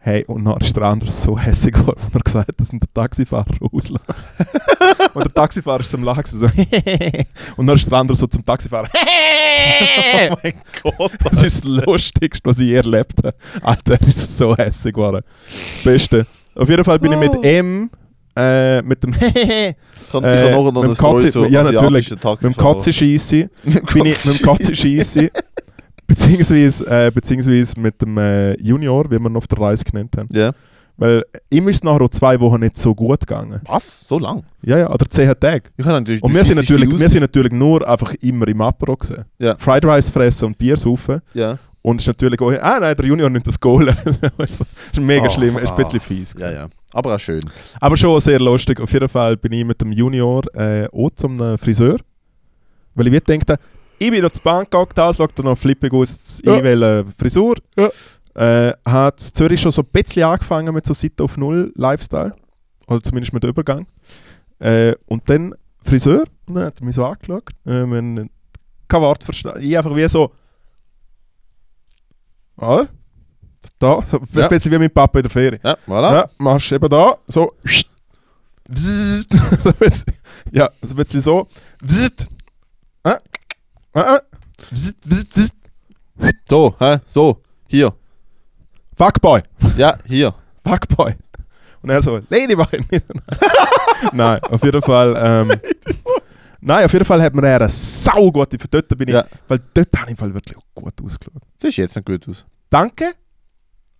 Hey, 0.00 0.24
und 0.26 0.44
dann 0.44 0.56
ist 0.60 0.76
der 0.76 0.84
andere 0.84 1.10
so 1.10 1.36
hässlich 1.38 1.74
geworden, 1.74 2.00
wenn 2.12 2.20
er 2.20 2.24
gesagt 2.24 2.48
hat, 2.48 2.60
dass 2.60 2.70
der 2.70 2.80
Taxifahrer 2.94 3.46
auslacht. 3.72 4.06
und 5.14 5.24
der 5.24 5.34
Taxifahrer 5.34 5.80
ist 5.80 5.92
am 5.94 6.04
Lachen 6.04 6.24
so 6.24 6.46
Und 7.56 7.66
dann 7.66 7.76
ist 7.76 7.90
der 7.90 7.98
andere 7.98 8.16
so 8.16 8.26
zum 8.28 8.44
Taxifahrer 8.46 8.88
oh 10.30 10.36
mein 10.42 10.54
Gott. 10.82 11.12
Das 11.24 11.42
ist 11.42 11.64
das 11.64 11.84
Lustigste, 11.84 12.48
was 12.48 12.60
ich 12.60 12.68
je 12.68 12.74
erlebt 12.76 13.18
habe. 13.24 13.34
Alter, 13.60 13.94
er 14.00 14.06
ist 14.08 14.38
so 14.38 14.56
hässlich 14.56 14.94
geworden. 14.94 15.22
Das 15.74 15.82
Beste. 15.82 16.26
Auf 16.54 16.68
jeden 16.68 16.84
Fall 16.84 16.98
bin 17.00 17.12
ich 17.12 17.18
mit 17.18 17.44
M, 17.44 17.90
äh, 18.36 18.80
mit 18.82 19.02
dem 19.02 19.12
kann, 19.12 19.32
ich 19.34 19.74
kann 20.12 20.24
Äh, 20.24 20.52
noch 20.52 20.64
mit 20.64 20.76
eine 20.76 20.86
dem 20.86 20.94
Story 20.94 21.24
Katze- 21.24 21.30
zu 21.32 21.44
ja, 21.46 21.62
natürlich. 21.64 22.10
mit 22.10 22.24
dem. 22.42 22.56
Katze 22.56 22.92
scheisse, 22.92 23.50
Mit 23.64 23.86
bin 23.92 24.06
ich 24.06 24.24
mit 24.24 24.68
dem 24.68 24.74
scheisse, 24.74 25.30
beziehungsweise, 26.08 26.84
äh, 26.86 27.10
beziehungsweise 27.12 27.80
mit 27.80 28.02
dem 28.02 28.18
äh, 28.18 28.60
Junior, 28.60 29.04
wie 29.10 29.18
wir 29.20 29.30
ihn 29.30 29.36
auf 29.36 29.46
der 29.46 29.60
Reise 29.60 29.84
genannt 29.84 30.16
haben. 30.16 30.28
Ja. 30.32 30.52
Weil 30.96 31.22
ihm 31.50 31.68
ist 31.68 31.76
es 31.76 31.84
nachher 31.84 32.02
auch 32.02 32.08
zwei 32.08 32.40
Wochen 32.40 32.58
nicht 32.58 32.76
so 32.76 32.92
gut 32.92 33.20
gegangen. 33.20 33.60
Was? 33.66 34.08
So 34.08 34.18
lang? 34.18 34.42
Ja, 34.62 34.78
ja, 34.78 34.90
oder 34.90 35.06
zehn 35.08 35.32
Tage. 35.38 35.70
Ich 35.76 35.84
kann 35.84 35.92
natürlich 35.94 36.20
Und 36.24 36.34
wir 36.34 36.44
sind, 36.44 36.56
natürlich, 36.56 36.90
wir 36.90 37.08
sind 37.08 37.20
natürlich 37.20 37.52
nur 37.52 37.88
einfach 37.88 38.12
immer 38.14 38.48
im 38.48 38.60
Apero 38.60 38.96
gewesen. 38.96 39.24
Ja. 39.38 39.54
Fried 39.58 39.84
Rice 39.84 40.10
fressen 40.10 40.46
und 40.46 40.58
Bier 40.58 40.76
saufen. 40.76 41.20
Ja. 41.34 41.56
Und 41.82 42.00
es 42.00 42.02
ist 42.02 42.08
natürlich 42.08 42.40
auch, 42.40 42.50
ah 42.50 42.80
nein, 42.80 42.96
der 42.96 43.06
Junior 43.06 43.30
nimmt 43.30 43.46
das 43.46 43.60
Goal. 43.60 43.86
das 44.36 44.60
ist 44.60 45.00
mega 45.00 45.26
Oh, 45.26 45.30
schlimm, 45.30 45.56
ist 45.58 45.70
ein 45.70 45.74
bisschen 45.76 46.00
ah. 46.00 46.02
fies. 46.02 46.34
Ja, 46.36 46.46
gewesen. 46.46 46.56
ja. 46.56 46.68
Aber 46.92 47.14
auch 47.14 47.20
schön. 47.20 47.42
Aber 47.80 47.96
schon 47.96 48.18
sehr 48.18 48.40
lustig. 48.40 48.80
Auf 48.80 48.92
jeden 48.92 49.08
Fall 49.08 49.36
bin 49.36 49.52
ich 49.52 49.64
mit 49.64 49.80
dem 49.80 49.92
Junior 49.92 50.42
äh, 50.56 50.88
auch 50.88 51.10
zum 51.14 51.40
äh, 51.40 51.56
Friseur. 51.56 51.98
Weil 52.96 53.06
ich 53.06 53.12
mir 53.12 53.20
dachte, 53.20 53.58
ich 53.98 54.10
bin 54.10 54.22
noch 54.22 54.30
zu 54.30 54.42
Bangkok, 54.42 54.94
das 54.94 55.16
schaut 55.16 55.38
noch 55.38 55.56
flippig 55.58 55.92
aus, 55.92 56.40
Ja. 56.44 56.56
ich 56.56 56.62
will 56.62 56.82
eine 56.84 57.04
Frisur. 57.18 57.56
Ja. 57.76 57.90
Äh, 58.34 58.74
hat 58.84 59.20
Zürich 59.20 59.60
schon 59.60 59.72
so 59.72 59.82
ein 59.82 59.88
bisschen 59.90 60.22
angefangen 60.24 60.72
mit 60.74 60.86
so 60.86 60.94
Seite 60.94 61.24
auf 61.24 61.36
Null 61.36 61.72
Lifestyle. 61.74 62.34
Oder 62.86 63.02
zumindest 63.02 63.32
mit 63.32 63.42
dem 63.42 63.50
Übergang. 63.50 63.86
Äh, 64.60 64.94
und 65.06 65.28
dann 65.28 65.54
Friseur, 65.84 66.24
dann 66.46 66.64
hat 66.64 66.80
er 66.80 66.84
mich 66.86 66.94
so 66.94 67.04
angeschaut. 67.04 67.50
Äh, 67.66 67.80
haben 67.80 68.30
kein 68.86 69.00
Wort 69.02 69.24
verstanden. 69.24 69.60
Ich 69.62 69.76
einfach 69.76 69.94
wie 69.94 70.08
so. 70.08 70.32
Ah, 72.56 72.86
da, 73.78 74.02
so, 74.06 74.20
Ja. 74.32 74.44
ein 74.44 74.48
bisschen 74.48 74.72
wie 74.72 74.78
mein 74.78 74.90
Papa 74.90 75.18
in 75.18 75.22
der 75.22 75.30
Ferie. 75.30 75.60
Ja, 75.62 75.76
voilà. 75.86 76.12
Ja, 76.14 76.30
machst 76.38 76.72
eben 76.72 76.88
da, 76.88 77.16
so. 77.26 77.52
So 78.70 79.70
ein 79.70 79.76
bisschen, 79.78 80.12
ja, 80.52 80.68
so 80.82 80.92
ein 80.94 80.96
bisschen 80.96 81.22
so. 81.22 81.48
Bzzzt. 81.82 82.26
So, 86.48 86.74
hä? 86.80 86.98
So. 87.06 87.40
Hier. 87.68 87.92
Fuckboy, 88.96 89.42
Ja, 89.76 89.96
hier. 90.06 90.34
Fuckboy. 90.64 91.14
Und 91.82 91.90
er 91.90 92.02
so, 92.02 92.20
Ladyboy. 92.28 92.66
Nein, 94.12 94.40
auf 94.42 94.62
jeden 94.64 94.82
Fall. 94.82 95.14
Ähm, 95.16 95.60
nein, 96.60 96.84
auf 96.84 96.92
jeden 96.92 97.04
Fall 97.04 97.22
hat 97.22 97.34
mir 97.34 97.46
er 97.46 97.60
eine 97.60 97.68
sau 97.70 98.30
gute. 98.32 98.58
Dort 98.70 98.88
bin 98.96 99.08
ich, 99.08 99.14
Ja. 99.14 99.24
weil 99.46 99.60
dort 99.74 99.88
habe 99.96 100.06
ich 100.06 100.10
im 100.12 100.16
Fall 100.16 100.34
wirklich 100.34 100.56
gut 100.74 100.92
ausgeschaut. 101.02 101.42
Sieht 101.60 101.76
jetzt 101.76 101.94
nicht 101.96 102.04
gut 102.04 102.28
aus. 102.28 102.44
Danke. 102.70 103.12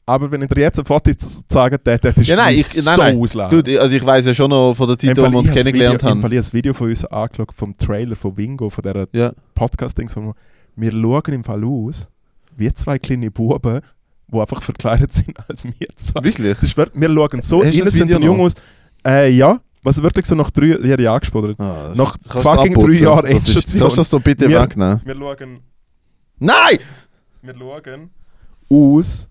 Aber 0.08 0.30
wenn 0.30 0.42
ich 0.42 0.48
dir 0.48 0.62
jetzt 0.62 0.78
ein 0.78 0.84
Foto 0.84 1.12
z- 1.12 1.44
zeigen 1.48 1.76
täte, 1.84 2.08
hättest 2.08 2.26
Ja, 2.28 2.36
nein, 2.36 2.54
ich- 2.56 2.74
nein, 2.82 2.96
so 2.96 3.02
nein. 3.02 3.20
auslachen. 3.20 3.62
Du, 3.62 3.80
also 3.80 3.94
ich 3.94 4.04
weiß 4.04 4.24
ja 4.26 4.34
schon 4.34 4.50
noch 4.50 4.74
von 4.74 4.88
der 4.88 4.98
Zeit, 4.98 5.16
wo 5.18 5.30
wir 5.30 5.38
uns 5.38 5.50
kennengelernt 5.50 6.00
Video, 6.00 6.08
haben. 6.10 6.18
Ich 6.18 6.24
habe 6.24 6.34
das 6.36 6.52
Video 6.54 6.72
von 6.74 6.88
uns 6.88 7.04
angeschaut, 7.04 7.52
vom 7.54 7.76
Trailer 7.76 8.16
von 8.16 8.36
Wingo, 8.36 8.70
von 8.70 8.82
dieser 8.82 9.06
Ja. 9.12 9.32
Podcast-Dings. 9.54 10.16
Wir 10.76 10.92
schauen 10.92 11.32
im 11.34 11.44
Fall 11.44 11.64
aus 11.64 12.08
wie 12.56 12.72
zwei 12.72 12.98
kleine 12.98 13.30
Buben, 13.30 13.80
die 14.32 14.38
einfach 14.40 14.62
verkleidet 14.62 15.12
sind 15.12 15.36
als 15.48 15.64
wir 15.64 15.88
zwei. 15.96 16.24
Wirklich? 16.24 16.56
Es 16.56 16.62
ist, 16.62 16.76
wir 16.76 16.86
schauen 17.08 17.42
so 17.42 17.62
Hast 17.64 17.68
das 17.68 17.74
innocent 17.94 18.14
und 18.14 18.22
jung 18.22 18.40
aus. 18.40 18.52
Äh, 19.06 19.30
ja, 19.30 19.60
was 19.82 20.02
wirklich 20.02 20.26
so 20.26 20.34
nach 20.34 20.50
drei 20.50 20.70
ich 20.70 20.84
hätte 20.84 21.02
ich 21.02 21.08
angespodert. 21.08 21.58
Ah, 21.60 21.88
das- 21.88 21.98
Nach 21.98 22.16
das 22.16 22.42
fucking 22.42 22.74
drei 22.74 22.94
Jahren 22.94 23.22
Das 23.26 23.30
ist- 23.30 23.46
Endstation. 23.48 23.80
Kannst 23.80 23.96
du 23.96 24.00
das 24.00 24.10
doch 24.10 24.20
bitte 24.22 24.48
Wir- 24.48 24.60
wegnehmen? 24.62 25.00
Wir 25.04 25.14
schauen, 25.14 25.60
Nein! 26.40 26.78
wir 27.42 27.54
schauen 27.56 28.10
aus, 28.70 29.28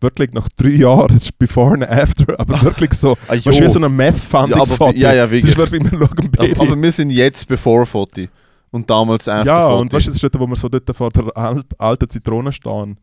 wirklich 0.00 0.32
nach 0.32 0.48
drei 0.56 0.70
Jahren, 0.70 1.14
es 1.16 1.22
ist 1.24 1.38
before 1.38 1.74
and 1.74 1.88
after, 1.88 2.38
aber 2.38 2.60
wirklich 2.62 2.92
so, 2.94 3.16
Ah, 3.28 3.32
weißt 3.34 3.46
du, 3.46 3.50
wie 3.64 3.68
so 3.68 3.80
ein 3.82 3.96
meth 3.96 4.16
funding 4.18 4.58
Ja, 4.96 5.12
ja, 5.12 5.14
ja, 5.14 5.24
Es 5.24 5.44
ist 5.44 5.56
wirklich. 5.56 5.82
wirklich, 5.82 5.92
wir 5.92 5.98
schauen 5.98 6.30
beide. 6.36 6.52
Aber, 6.52 6.62
aber 6.72 6.82
wir 6.82 6.92
sind 6.92 7.10
jetzt 7.10 7.46
bevor 7.48 7.86
Foti. 7.86 8.28
Und 8.70 8.90
damals 8.90 9.28
after 9.28 9.46
Ja, 9.46 9.68
und 9.68 9.92
weißt 9.92 10.06
du, 10.06 10.10
das 10.10 10.16
ist 10.16 10.24
dort, 10.24 10.38
wo 10.40 10.46
wir 10.46 10.56
so 10.56 10.68
dort 10.68 10.94
vor 10.96 11.10
der 11.10 11.36
alt, 11.36 11.66
alten 11.78 12.10
Zitrone 12.10 12.52
stehen. 12.52 12.98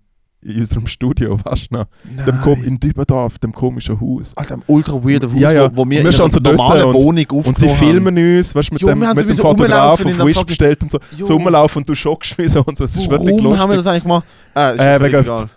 In 0.45 0.59
unserem 0.59 0.87
Studio, 0.87 1.39
weißt 1.43 1.67
du 1.71 1.75
noch? 1.77 1.85
Dem 2.27 2.41
kom 2.41 2.61
in 2.65 2.77
Dübendorf, 2.77 3.39
dem 3.39 3.53
komischen 3.53 3.99
Haus. 3.99 4.35
Alter, 4.35 4.55
ein 4.55 4.63
ultra 4.67 4.93
weirder 5.01 5.31
Haus, 5.31 5.39
Ja, 5.39 5.51
ja. 5.53 5.71
wo, 5.71 5.77
wo 5.85 5.89
wir 5.89 6.03
wir 6.03 6.11
in 6.11 6.21
einer 6.21 6.41
normalen 6.41 6.83
und- 6.83 6.93
Wohnung 6.95 7.25
Und 7.29 7.57
sie 7.57 7.69
aufgenommen 7.69 7.77
filmen 8.13 8.37
uns, 8.37 8.53
weißt 8.53 8.69
du, 8.69 8.73
mit 8.73 8.81
Jo, 8.81 8.87
dem, 8.89 8.99
mit 8.99 9.17
dem 9.17 9.35
Fotograf 9.37 10.05
auf 10.05 10.25
Wish 10.25 10.43
bestellt 10.43 10.83
und 10.83 10.91
so. 10.91 10.99
Jo. 11.17 11.25
So 11.25 11.33
rumlaufen 11.35 11.81
und 11.81 11.87
du 11.89 11.95
schockst 11.95 12.37
mich 12.37 12.51
so 12.51 12.61
und 12.61 12.77
so. 12.77 12.83
Es 12.83 12.93
ist 12.95 13.09
wirklich 13.09 13.41
Warum 13.41 13.57
haben 13.57 13.69
wir 13.69 13.77
lustig. 13.77 13.85
das 13.85 13.87
eigentlich 13.87 14.03
gemacht? 14.03 14.25
Ah, 14.53 14.69
ist 14.71 14.81
Äh, 14.81 15.01
wegen- 15.01 15.19
egal. 15.23 15.47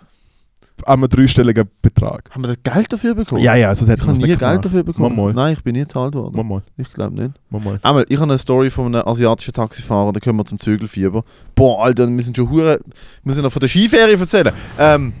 Einem 0.87 1.09
dreistelligen 1.09 1.67
Betrag. 1.81 2.29
Haben 2.31 2.43
wir 2.45 2.55
das 2.55 2.73
Geld 2.73 2.93
dafür 2.93 3.13
bekommen? 3.15 3.41
Ja, 3.41 3.55
ja, 3.55 3.69
also 3.69 3.85
Ich 3.85 3.91
hätten 3.91 4.01
wir 4.01 4.07
habe 4.07 4.17
uns 4.17 4.25
nie 4.25 4.35
Geld 4.37 4.65
dafür 4.65 4.83
bekommen. 4.83 5.15
Mal, 5.15 5.25
mal. 5.25 5.33
Nein, 5.33 5.53
ich 5.53 5.63
bin 5.63 5.73
nie 5.73 5.81
gezahlt 5.81 6.15
worden. 6.15 6.35
Mal, 6.35 6.43
mal, 6.43 6.61
Ich 6.77 6.91
glaube 6.93 7.13
nicht. 7.21 7.33
mal, 7.49 7.59
mal. 7.59 7.79
Einmal, 7.83 8.05
ich 8.07 8.15
habe 8.17 8.31
eine 8.31 8.37
Story 8.37 8.69
von 8.69 8.87
einem 8.95 9.07
asiatischen 9.07 9.53
Taxifahrer, 9.53 10.13
da 10.13 10.19
kommen 10.19 10.39
wir 10.39 10.45
zum 10.45 10.59
Zügelfieber. 10.59 11.23
Boah, 11.55 11.83
Alter, 11.83 12.07
wir 12.07 12.23
sind 12.23 12.37
schon 12.37 12.49
hure. 12.49 12.79
Wir 12.79 12.93
müssen 13.23 13.43
noch 13.43 13.51
von 13.51 13.59
der 13.59 13.67
Skiferie 13.67 14.13
erzählen. 14.13 14.53
Ähm, 14.79 15.13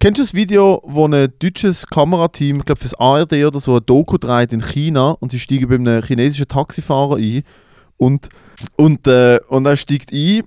kennst 0.00 0.18
du 0.18 0.22
das 0.24 0.34
Video, 0.34 0.82
wo 0.84 1.06
ein 1.06 1.28
deutsches 1.38 1.86
Kamerateam, 1.86 2.58
ich 2.58 2.64
glaube 2.64 2.80
fürs 2.80 2.94
ARD 2.94 3.32
oder 3.44 3.60
so, 3.60 3.76
ein 3.76 3.82
Doku 3.86 4.18
dreht 4.18 4.52
in 4.52 4.60
China 4.60 5.12
und 5.20 5.30
sie 5.30 5.38
steigen 5.38 5.68
bei 5.68 5.76
einem 5.76 6.02
chinesischen 6.02 6.48
Taxifahrer 6.48 7.16
ein 7.18 7.42
und, 7.98 8.28
und, 8.76 9.06
äh, 9.06 9.38
und 9.48 9.64
er 9.66 9.76
steigt 9.76 10.12
ein 10.12 10.42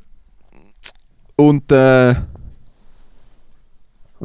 und 1.37 1.71
äh, 1.71 2.15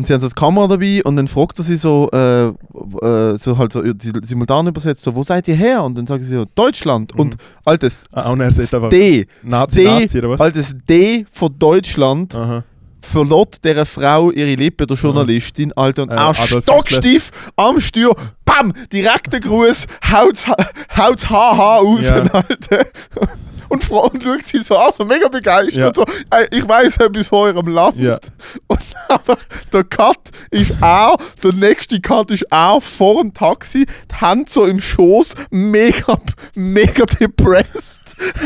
und 0.00 0.06
sie 0.06 0.14
haben 0.14 0.20
so 0.22 0.28
die 0.28 0.34
Kamera 0.34 0.66
dabei 0.66 1.02
und 1.04 1.16
dann 1.16 1.28
fragt 1.28 1.58
er 1.58 1.64
sie 1.64 1.76
so, 1.76 2.08
äh, 2.10 2.46
äh, 2.48 3.36
so 3.36 3.58
halt 3.58 3.70
so 3.72 3.82
simultan 4.22 4.66
übersetzt, 4.66 5.04
so, 5.04 5.14
wo 5.14 5.22
seid 5.22 5.46
ihr 5.46 5.54
her? 5.54 5.82
Und 5.84 5.98
dann 5.98 6.06
sagen 6.06 6.24
sie 6.24 6.34
so, 6.36 6.46
Deutschland. 6.54 7.12
Mhm. 7.14 7.20
Und 7.20 7.36
altes 7.66 8.04
Ah, 8.12 8.30
und 8.30 8.40
er 8.40 8.50
sagt 8.50 8.72
einfach 8.72 8.88
D, 8.88 9.26
Nazi, 9.42 9.84
Nazi, 9.84 10.18
oder 10.18 10.30
was? 10.30 10.40
altes 10.40 10.74
D 10.88 11.26
von 11.30 11.54
Deutschland 11.58 12.34
Aha. 12.34 12.64
verlot 13.02 13.56
dieser 13.62 13.84
Frau 13.84 14.30
ihre 14.30 14.54
Lippe, 14.54 14.86
der 14.86 14.96
Journalistin, 14.96 15.70
Alter, 15.74 16.04
und 16.04 16.10
Äh, 16.12 16.16
auch 16.16 16.34
stockstief 16.34 17.30
am 17.56 17.78
Steuer, 17.78 18.14
bam, 18.46 18.72
direkter 18.90 19.38
Gruß, 19.40 19.86
haut's, 20.10 20.46
haut's 20.96 21.28
HH 21.28 21.34
raus, 21.58 22.00
Ja. 22.04 22.16
Alter. 22.32 22.86
Und, 23.70 23.82
fra- 23.82 24.00
und 24.00 24.22
schaut 24.22 24.46
sie 24.46 24.58
so 24.62 24.76
an, 24.76 24.92
so 24.92 25.04
mega 25.04 25.28
begeistert, 25.28 25.74
Ja. 25.74 25.92
so, 25.94 26.04
ich 26.50 26.68
weiß 26.68 26.98
etwas 26.98 27.28
von 27.28 27.38
eurem 27.48 27.68
Land. 27.68 27.96
Ja. 27.96 28.18
Und 28.66 28.80
einfach, 29.08 29.38
der 29.72 29.84
Cut 29.84 30.18
ist 30.50 30.72
auch, 30.82 31.16
der 31.42 31.52
nächste 31.54 32.00
Cut 32.00 32.30
ist 32.30 32.50
auch 32.52 32.82
vor 32.82 33.22
dem 33.22 33.32
Taxi, 33.32 33.86
die 34.10 34.14
Hand 34.20 34.50
so 34.50 34.66
im 34.66 34.80
Schoß, 34.80 35.34
mega, 35.50 36.18
mega 36.54 37.06
depressed. 37.06 38.00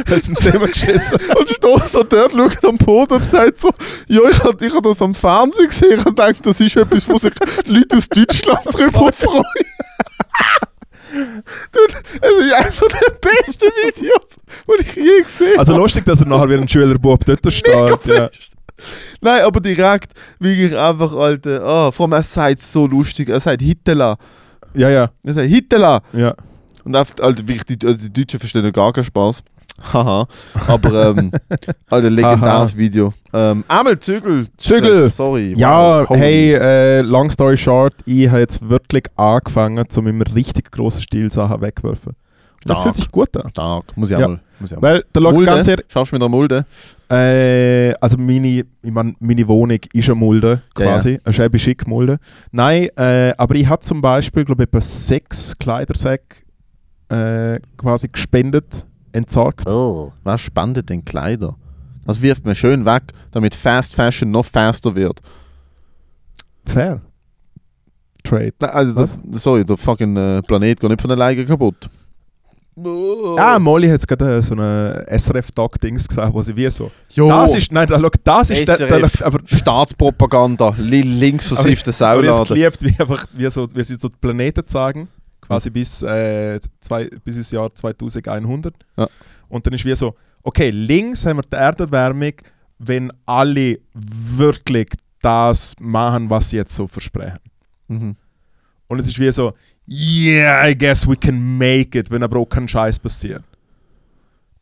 Weil 0.06 0.22
sie 0.22 0.34
zusammengeschissen 0.34 1.18
Und 1.36 1.48
steht 1.48 1.88
so 1.88 2.02
dort, 2.04 2.32
schaut 2.32 2.64
am 2.64 2.76
Boden 2.76 3.14
und 3.14 3.26
sagt 3.28 3.60
so, 3.60 3.70
ja, 4.06 4.20
ich 4.30 4.38
habe 4.44 4.64
ich 4.64 4.72
hab 4.72 4.84
das 4.84 5.02
am 5.02 5.14
Fernsehen 5.16 5.66
gesehen 5.66 6.00
und 6.04 6.16
denke, 6.16 6.42
das 6.42 6.60
ist 6.60 6.76
etwas, 6.76 7.08
wo 7.08 7.16
sich 7.18 7.32
Leute 7.66 7.96
aus 7.96 8.08
Deutschland 8.08 8.60
drüber 8.66 9.10
freuen. 9.12 9.42
Dude, 11.72 11.94
es 12.20 12.46
ist 12.46 12.52
eines 12.52 12.78
der 12.78 13.10
besten 13.20 13.70
Videos, 13.84 14.36
gesehen. 15.44 15.58
Also 15.58 15.76
lustig, 15.76 16.04
dass 16.04 16.20
er 16.20 16.26
nachher 16.26 16.48
wie 16.50 16.54
ein 16.54 16.68
Schülerbub 16.68 17.24
dort 17.24 17.52
steht. 17.52 18.04
Ja. 18.06 18.28
Nein, 19.20 19.42
aber 19.42 19.60
direkt, 19.60 20.12
wirklich 20.38 20.76
einfach, 20.76 21.14
Alter, 21.14 21.62
oh, 21.64 21.92
vor 21.92 22.04
allem 22.04 22.12
er 22.12 22.22
sagt 22.22 22.60
so 22.60 22.86
lustig, 22.86 23.28
er 23.28 23.40
sagt 23.40 23.62
Hitler. 23.62 24.18
ja, 24.76 24.90
ja, 24.90 25.10
Er 25.22 25.34
sagt 25.34 25.48
Hitler. 25.48 26.02
ja. 26.12 26.34
Und 26.84 26.94
oft, 26.96 27.18
also 27.22 27.48
wirklich, 27.48 27.64
die, 27.64 27.78
die 27.78 28.12
Deutschen 28.12 28.38
verstehen 28.38 28.70
gar 28.70 28.92
keinen 28.92 29.04
Spaß. 29.04 29.42
Haha. 29.92 30.26
Aber, 30.68 31.08
ähm, 31.08 31.32
Alter, 31.90 32.10
legendäres 32.10 32.76
Video. 32.76 33.14
Ähm, 33.32 33.64
einmal 33.66 33.98
Zügel. 33.98 34.46
Zügel. 34.58 35.08
Sorry. 35.08 35.54
Ja, 35.56 36.00
wow, 36.08 36.10
hey, 36.16 36.52
äh, 36.52 37.00
long 37.00 37.30
story 37.30 37.56
short, 37.56 37.94
ich 38.04 38.28
habe 38.28 38.40
jetzt 38.40 38.68
wirklich 38.68 39.04
angefangen, 39.16 39.88
zu 39.88 40.02
meinem 40.02 40.20
richtig 40.20 40.70
grossen 40.70 41.00
Stil 41.00 41.32
Sachen 41.32 41.62
wegwerfen. 41.62 42.12
Das 42.66 42.80
fühlt 42.82 42.96
sich 42.96 43.10
gut 43.10 43.36
an. 43.36 43.50
Stark. 43.50 43.96
Muss 43.96 44.10
ich 44.10 44.18
Ja. 44.18 44.24
einmal. 44.24 44.40
Muss 44.58 44.70
ich 44.70 44.76
einmal. 44.76 44.94
Weil, 44.94 45.04
da 45.12 45.20
schaut 45.20 45.32
Mulde? 45.34 45.50
ganz 45.50 45.68
ehrlich, 45.68 45.86
Schaffst 45.88 46.12
du 46.12 46.14
mit 46.16 46.22
der 46.22 46.28
Mulde? 46.28 46.66
äh, 47.10 47.92
also 48.00 48.16
meine, 48.18 48.48
ich 48.48 48.64
mein, 48.82 49.14
meine 49.20 49.46
Wohnung 49.48 49.78
ist 49.92 50.08
eine 50.08 50.14
Mulde, 50.14 50.62
Ja, 50.78 50.84
quasi, 50.84 51.20
eine 51.22 51.32
schäbig 51.32 51.62
schick 51.62 51.86
Mulde. 51.86 52.18
Nein, 52.52 52.88
äh, 52.96 53.32
aber 53.36 53.54
ich 53.56 53.68
habe 53.68 53.82
zum 53.82 54.00
Beispiel, 54.00 54.44
glaube 54.44 54.62
ich, 54.62 54.68
etwa 54.68 54.80
sechs 54.80 55.56
Kleidersäcke 55.58 56.36
äh, 57.10 57.60
quasi 57.76 58.08
gespendet, 58.08 58.86
entsorgt. 59.12 59.68
Oh. 59.68 60.12
Was 60.22 60.40
spendet 60.40 60.88
denn 60.88 61.04
Kleider? 61.04 61.54
Das 62.06 62.20
wirft 62.20 62.44
man 62.44 62.54
schön 62.54 62.84
weg, 62.84 63.02
damit 63.30 63.54
Fast 63.54 63.94
Fashion 63.94 64.30
noch 64.30 64.44
faster 64.44 64.94
wird. 64.94 65.20
Fair. 66.66 67.00
Trade. 68.22 68.52
Also, 68.60 68.92
der, 68.94 69.08
sorry, 69.38 69.64
der 69.64 69.76
fucking 69.76 70.16
äh, 70.16 70.42
Planet 70.42 70.80
geht 70.80 70.90
nicht 70.90 71.02
von 71.02 71.10
alleine 71.10 71.44
kaputt. 71.44 71.90
Ah, 72.76 73.58
Molly 73.60 73.86
hat 73.86 73.92
jetzt 73.92 74.08
gerade 74.08 74.36
äh, 74.36 74.42
so 74.42 74.54
eine 74.54 75.04
SRF-Doc-Dings 75.08 76.08
gesagt, 76.08 76.34
wo 76.34 76.42
sie 76.42 76.56
wie 76.56 76.68
so. 76.68 76.90
Jo. 77.10 77.28
Das 77.28 77.54
ist, 77.54 77.70
nein, 77.70 77.88
da, 77.88 78.00
schau, 78.00 78.10
das 78.24 78.50
ist 78.50 78.66
der, 78.66 78.76
der, 78.76 78.88
SRF. 78.88 79.22
aber 79.22 79.38
Staatspropaganda, 79.44 80.74
li 80.78 81.02
links 81.02 81.46
versiffte 81.46 81.90
Aber 82.04 82.24
ich 82.24 82.30
habe 82.30 82.42
es 82.42 82.48
Sauladen. 82.48 82.54
geliebt, 82.56 82.82
wie, 82.82 83.00
einfach, 83.00 83.26
wie, 83.32 83.48
so, 83.48 83.68
wie 83.72 83.84
sie 83.84 83.94
so 83.94 84.08
die 84.08 84.16
Planeten 84.20 84.64
sagen, 84.66 85.08
quasi 85.40 85.70
bis, 85.70 86.02
äh, 86.02 86.58
zwei, 86.80 87.08
bis 87.24 87.36
ins 87.36 87.52
Jahr 87.52 87.72
2100. 87.72 88.74
Ja. 88.96 89.08
Und 89.48 89.64
dann 89.64 89.74
ist 89.74 89.84
wie 89.84 89.94
so, 89.94 90.14
okay, 90.42 90.70
links 90.70 91.24
haben 91.26 91.36
wir 91.38 91.42
die 91.42 91.56
Erderwärmung, 91.56 92.32
wenn 92.78 93.12
alle 93.24 93.78
wirklich 93.94 94.88
das 95.22 95.74
machen, 95.80 96.28
was 96.28 96.50
sie 96.50 96.56
jetzt 96.56 96.74
so 96.74 96.88
versprechen. 96.88 97.38
Mhm. 97.86 98.16
Und 98.88 98.98
es 98.98 99.08
ist 99.08 99.18
wie 99.18 99.30
so, 99.30 99.52
yeah, 99.88 100.66
I 100.68 100.74
guess 100.76 101.06
we 101.06 101.16
can 101.16 101.58
make 101.58 101.98
it, 101.98 102.10
wenn 102.10 102.22
aber 102.22 102.38
auch 102.38 102.46
kein 102.48 102.66
Scheiß 102.68 102.98
passiert. 102.98 103.42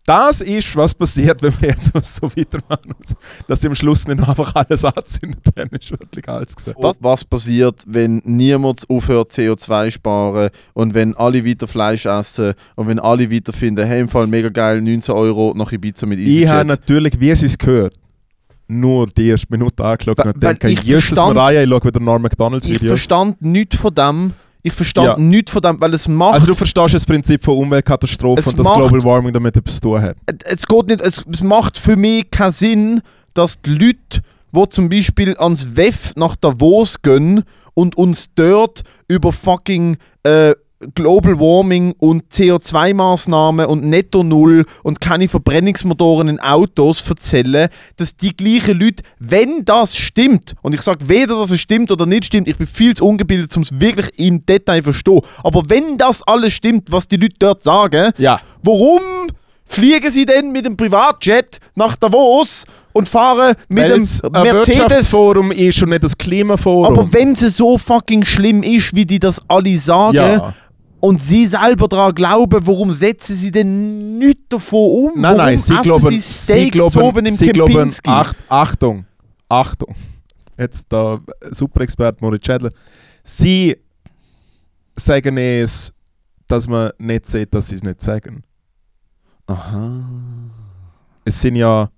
Das 0.05 0.41
ist, 0.41 0.75
was 0.75 0.93
passiert, 0.93 1.41
wenn 1.43 1.53
wir 1.61 1.69
jetzt 1.69 1.93
so 2.17 2.29
weitermachen. 2.35 2.93
Dass 3.47 3.61
sie 3.61 3.69
am 3.69 3.75
Schluss 3.77 4.05
nicht 4.09 4.19
einfach 4.19 4.53
alles 4.57 4.85
anzünden, 4.85 5.41
dann 5.55 5.69
ist 5.69 5.93
wirklich 5.93 6.29
alles 6.29 6.57
gesagt. 6.57 6.77
Was, 6.81 6.97
was 7.01 7.25
passiert, 7.25 7.85
wenn 7.87 8.21
niemand 8.25 8.83
aufhört 8.91 9.31
CO2 9.31 9.93
sparen 9.93 10.51
und 10.73 10.95
wenn 10.95 11.15
alle 11.17 11.47
weiter 11.47 11.69
Fleisch 11.69 12.07
essen 12.07 12.55
und 12.75 12.89
wenn 12.89 12.99
alle 12.99 13.31
weiter 13.31 13.53
finden, 13.53 13.87
hey, 13.87 14.01
im 14.01 14.09
Fall 14.09 14.27
mega 14.27 14.49
geil, 14.49 14.81
19 14.83 15.15
Euro 15.15 15.55
nach 15.57 15.71
Ibiza 15.71 16.05
mit 16.05 16.19
Ich 16.19 16.49
habe 16.49 16.63
EasyJet. 16.63 16.67
natürlich, 16.67 17.21
wie 17.21 17.31
es 17.31 17.57
gehört, 17.57 17.95
nur 18.67 19.07
die 19.07 19.29
erste 19.29 19.47
Minute 19.51 19.85
angeschaut 19.85 20.19
und 20.19 20.43
denke, 20.43 20.69
ich 20.69 20.83
Jesus 20.83 21.05
verstand- 21.11 21.35
Maria, 21.35 21.63
ich 21.63 21.69
schaue 21.69 21.85
wieder 21.85 22.01
Norm 22.01 22.23
McDonalds 22.23 22.67
Ich 22.67 22.75
Videos. 22.75 22.89
verstand 22.91 23.41
nichts 23.41 23.79
von 23.79 23.95
dem. 23.95 24.33
Ich 24.65 24.73
verstand 24.73 25.07
Ja. 25.07 25.17
nichts 25.19 25.51
von 25.51 25.61
dem, 25.61 25.81
weil 25.81 25.93
es 25.95 26.07
macht 26.07 26.35
Also 26.35 26.47
du 26.47 26.55
verstehst 26.55 26.95
das 26.95 27.05
Prinzip 27.05 27.45
von 27.45 27.57
Umweltkatastrophe 27.59 28.41
Es 28.41 28.47
und 28.47 28.59
dass 28.59 28.67
macht- 28.67 28.79
Global 28.79 29.03
Warming 29.05 29.33
damit 29.33 29.57
etwas 29.57 29.75
zu 29.77 29.81
tun 29.81 30.01
hat. 30.03 30.17
es 30.45 30.67
geht 30.67 30.87
nicht, 30.87 31.01
es, 31.01 31.25
es 31.31 31.43
macht 31.43 31.77
für 31.79 31.97
mich 31.97 32.31
keinen 32.31 32.53
Sinn, 32.53 33.01
dass 33.35 33.61
die 33.61 33.71
Leute, 33.71 34.23
die 34.55 34.69
zum 34.69 34.89
Beispiel 34.89 35.37
ans 35.39 35.75
WEF 35.77 36.13
nach 36.17 36.37
Davos 36.37 37.01
gehen 37.03 37.43
und 37.75 37.97
uns 37.97 38.27
dort 38.35 38.83
über 39.09 39.33
fucking 39.33 39.97
äh, 40.25 40.55
Global 40.95 41.39
Warming 41.39 41.95
und 41.99 42.25
CO2-Maßnahmen 42.33 43.67
und 43.67 43.85
Netto 43.85 44.23
Null 44.23 44.65
und 44.83 45.01
keine 45.01 45.29
Verbrennungsmotoren 45.29 46.29
in 46.29 46.41
Autos 46.41 47.03
erzählen, 47.09 47.69
dass 47.97 48.17
die 48.17 48.37
gleichen 48.37 48.79
Leute, 48.79 49.03
wenn 49.19 49.65
das 49.65 49.97
stimmt, 49.97 50.55
und 50.63 50.75
ich 50.75 50.83
sage 50.83 51.09
weder, 51.09 51.37
dass 51.39 51.51
es 51.51 51.61
stimmt 51.61 51.91
oder 51.91 52.07
nicht 52.07 52.25
stimmt, 52.25 52.49
ich 52.49 52.57
bin 52.57 52.67
viel 52.67 52.95
zu 52.95 53.05
ungebildet, 53.07 53.57
um 53.57 53.63
es 53.63 53.79
wirklich 53.81 54.09
im 54.19 54.45
Detail 54.45 54.79
zu 54.79 54.85
verstehen, 54.85 55.21
aber 55.43 55.63
wenn 55.69 55.99
das 55.99 56.23
alles 56.23 56.53
stimmt, 56.53 56.91
was 56.91 57.09
die 57.09 57.17
Leute 57.17 57.35
dort 57.39 57.63
sagen, 57.63 58.13
Ja. 58.19 58.41
Warum 58.63 59.01
fliegen 59.65 60.11
sie 60.11 60.27
denn 60.27 60.53
mit 60.53 60.67
dem 60.67 60.77
Privatjet 60.77 61.59
nach 61.75 61.97
Davos 61.97 62.65
und 62.93 63.09
fahren 63.09 63.55
mit 63.69 63.85
Weil 63.85 63.91
dem 63.91 64.01
Mercedes? 64.33 64.79
Wirtschaftsforum 64.79 65.51
ist 65.51 65.83
und 65.83 65.89
nicht 65.91 66.05
das 66.05 66.17
Klimaforum. 66.17 66.85
Aber 66.85 67.13
wenn 67.13 67.33
es 67.33 67.57
so 67.57 67.79
fucking 67.79 68.25
schlimm 68.25 68.63
ist, 68.63 68.95
wie 68.95 69.07
die 69.07 69.19
das 69.19 69.41
alle 69.49 69.77
sagen, 69.79 70.17
ja. 70.17 70.55
Und 71.03 71.21
sie 71.21 71.49
selber 71.49 71.89
daran 71.89 72.15
glauben, 72.15 72.65
warum 72.65 72.93
setzen 72.93 73.35
sie 73.35 73.51
denn 73.51 74.19
nichts 74.19 74.45
davon 74.49 75.11
um? 75.11 75.21
Nein, 75.21 75.23
warum 75.23 75.37
nein, 75.37 75.59
sie 75.59 75.77
glauben, 75.83 76.11
sie 76.11 76.21
sie 76.21 76.71
glauben, 76.71 77.03
oben 77.03 77.27
im 77.27 77.35
sie 77.35 77.49
glauben? 77.49 77.93
Acht, 78.05 78.37
Achtung, 78.49 79.05
Achtung, 79.49 79.97
jetzt 80.57 80.91
der 80.93 81.21
Superexperte 81.51 82.25
Moritz 82.25 82.47
Schädler, 82.47 82.71
sie 83.25 83.77
sagen 84.95 85.37
es, 85.39 85.93
dass 86.47 86.69
man 86.69 86.93
nicht 86.99 87.29
sieht, 87.29 87.53
dass 87.53 87.67
sie 87.67 87.75
es 87.75 87.83
nicht 87.83 88.01
sagen. 88.01 88.45
Aha. 89.49 90.05
Es 91.25 91.41
sind 91.41 91.57
ja 91.57 91.91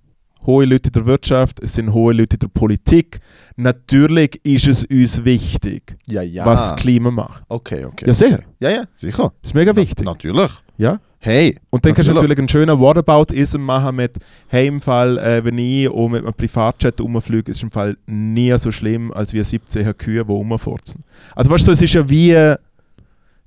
hohe 0.46 0.64
Leute 0.64 0.88
in 0.88 0.92
der 0.92 1.06
Wirtschaft, 1.06 1.60
es 1.62 1.74
sind 1.74 1.92
hohe 1.92 2.12
Leute 2.12 2.36
in 2.36 2.40
der 2.40 2.48
Politik. 2.48 3.20
Natürlich 3.56 4.40
ist 4.44 4.66
es 4.68 4.84
uns 4.84 5.24
wichtig, 5.24 5.96
Ja, 6.06 6.22
ja. 6.22 6.44
was 6.44 6.70
das 6.70 6.76
Klima 6.80 7.10
macht. 7.10 7.42
Okay, 7.48 7.84
okay. 7.84 8.04
Ja, 8.06 8.14
sicher. 8.14 8.40
Ja, 8.60 8.70
ja, 8.70 8.84
sicher. 8.96 9.32
Das 9.42 9.50
ist 9.50 9.54
mega 9.54 9.74
wichtig. 9.74 10.04
Natürlich. 10.04 10.50
Ja? 10.76 11.00
Hey. 11.18 11.56
Und 11.70 11.84
dann 11.86 11.94
kannst 11.94 12.10
du 12.10 12.14
Natürlich. 12.14 12.36
einen 12.38 12.48
schönen 12.50 12.78
Whataboutism 12.78 13.60
machen 13.62 13.96
mit, 13.96 14.16
hey, 14.48 14.66
im 14.66 14.82
Fall, 14.82 15.16
äh, 15.18 15.42
wenn 15.42 15.56
ich 15.56 15.88
auch 15.88 16.08
mit 16.08 16.22
einem 16.22 16.34
Privatjet 16.34 17.00
rumfliege, 17.00 17.50
ist 17.50 17.62
im 17.62 17.70
Fall 17.70 17.96
nie 18.06 18.54
so 18.58 18.70
schlimm, 18.70 19.10
als 19.12 19.32
wie 19.32 19.42
17 19.42 19.96
Kühe, 19.96 20.22
die 20.24 20.30
rumfurzen. 20.30 21.02
Also 21.34 21.50
weißt 21.50 21.66
du, 21.66 21.72
es 21.72 21.80
ist 21.80 21.94
ja 21.94 22.06
wie, 22.10 22.32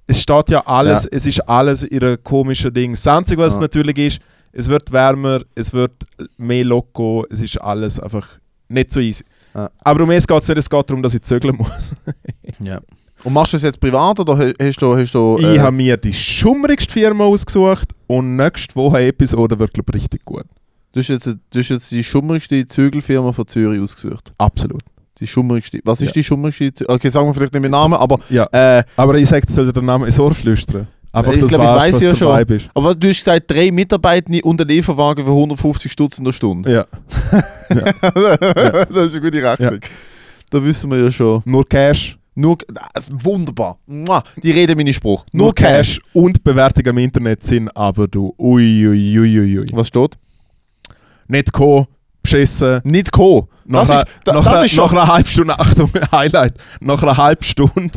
es 0.08 0.22
steht 0.22 0.50
ja 0.50 0.66
alles, 0.66 1.04
Ja. 1.04 1.10
es 1.12 1.26
ist 1.28 1.42
alles 1.48 1.84
in 1.84 2.02
einem 2.02 2.18
komischen 2.24 2.74
Ding. 2.74 2.94
Das 2.94 3.06
Einzige, 3.06 3.42
was 3.42 3.56
Ja. 3.56 3.60
natürlich 3.62 3.98
ist, 3.98 4.20
es 4.58 4.68
wird 4.68 4.92
wärmer, 4.92 5.42
es 5.56 5.72
wird 5.74 5.94
mehr 6.38 6.66
Loco, 6.66 7.26
es 7.30 7.42
ist 7.42 7.58
alles 7.62 8.00
einfach 8.00 8.28
nicht 8.70 8.92
so 8.92 9.00
easy. 9.00 9.24
Ja. 9.56 9.70
Aber 9.80 10.04
um 10.04 10.12
es 10.12 10.28
geht 10.28 10.42
es 10.42 10.48
nicht, 10.50 10.58
es 10.58 10.70
geht 10.70 10.90
darum, 10.90 11.02
dass 11.02 11.14
ich 11.14 11.22
zögeln 11.22 11.56
muss. 11.58 11.94
Ja. 12.64 12.80
Und 13.24 13.34
machst 13.34 13.54
du 13.54 13.58
es 13.58 13.64
jetzt 13.64 13.80
privat 13.80 14.20
oder 14.20 14.38
ha- 14.38 14.54
hast 14.62 14.82
du... 14.82 14.96
Hast 14.96 15.14
du 15.14 15.38
Ich 15.40 15.46
äh, 15.46 15.60
habe 15.60 15.76
mir 15.76 15.98
die 15.98 16.14
schummrigste 16.14 16.92
Firma 16.94 17.24
ausgesucht 17.26 17.90
und 18.08 18.36
nächste 18.36 18.76
Woche 18.76 19.02
Episode 19.08 19.58
wird, 19.60 19.74
glaube 19.74 19.92
ich, 19.96 20.04
richtig 20.04 20.24
gut. 20.26 20.44
du, 20.92 21.00
hast 21.00 21.08
jetzt, 21.10 21.26
du 21.26 21.38
hast 21.60 21.70
jetzt 21.70 21.92
die 21.92 22.04
schummrigste 22.04 22.66
Zügelfirma 22.68 23.32
von 23.32 23.48
Zürich 23.48 23.82
ausgesucht. 23.82 24.34
Absolut. 24.38 24.82
Die 25.20 25.26
schummrigste. 25.28 25.80
Was 25.84 26.00
ist 26.02 26.08
Ja. 26.10 26.14
die 26.14 26.24
schummrigste? 26.24 26.88
Okay, 26.88 27.10
sagen 27.10 27.28
wir 27.28 27.34
vielleicht 27.34 27.54
nicht 27.54 27.62
mit 27.64 27.72
Namen, 27.72 27.96
aber. 27.96 28.20
Ja. 28.30 28.46
Äh, 28.52 28.84
Aber 28.96 29.16
ich 29.16 29.28
sage, 29.28 29.52
soll 29.52 29.66
dir 29.66 29.74
den 29.74 29.86
Namen 29.86 30.06
ins 30.06 30.20
Ohr 30.20 30.34
flüstern. 30.34 30.88
Einfach, 31.18 31.34
Ich 31.34 31.40
dass 31.42 31.50
glaub, 31.50 31.62
ich 31.88 31.94
was 31.94 32.02
ja 32.02 32.16
schon. 32.16 32.40
Vibe 32.40 32.56
ist. 32.56 32.70
aber 32.74 32.96
du 32.96 33.08
hast 33.10 33.18
gesagt, 33.20 33.44
drei 33.52 33.72
Mitarbeitende 33.72 34.42
und 34.44 34.62
ein 34.62 34.68
Lieferwagen 34.68 35.26
für 35.26 35.32
150 35.32 35.92
Stutz 35.92 36.18
in 36.18 36.26
der 36.26 36.32
Stunde. 36.34 36.72
Ja. 36.72 36.86
das 37.70 39.08
ist 39.08 39.14
eine 39.16 39.22
gute 39.22 39.44
Rechnung. 39.44 39.80
Da 40.50 40.64
wissen 40.64 40.90
wir 40.92 41.00
ja 41.00 41.12
schon. 41.12 41.42
Nur 41.46 41.68
Cash. 41.68 42.18
Nur, 42.36 42.58
das 42.94 43.08
ist 43.08 43.26
wunderbar. 43.26 43.78
Die 43.88 44.52
reden 44.52 44.78
meine 44.78 44.94
Spruch. 44.94 45.26
Nur 45.32 45.56
Cash 45.56 46.00
und 46.14 46.44
Bewertungen 46.44 46.90
im 46.90 46.98
Internet 47.00 47.44
sind 47.44 47.76
aber 47.76 48.08
du. 48.08 48.34
Ui, 48.38 48.88
ui, 48.88 49.20
ui, 49.20 49.60
ui. 49.60 49.68
Was 49.74 49.88
steht? 49.88 50.18
Nicht 51.28 51.52
Co. 51.52 51.88
Beschissen. 52.22 52.82
Nicht 52.84 53.12
Co. 53.12 53.50
Das 53.66 53.90
Nach, 53.90 53.96
ist, 54.04 54.06
da, 54.24 54.34
nach, 54.34 54.44
das 54.46 54.54
einer- 54.54 54.66
ist 54.66 54.72
schon. 54.72 54.86
nach 54.86 54.92
einer 54.94 55.08
halben 55.14 55.28
Stunde, 55.30 55.54
Achtung, 55.60 55.90
Highlight. 56.12 56.54
Nach 56.80 57.02
einer 57.02 57.18
halben 57.18 57.44
Stunde, 57.44 57.92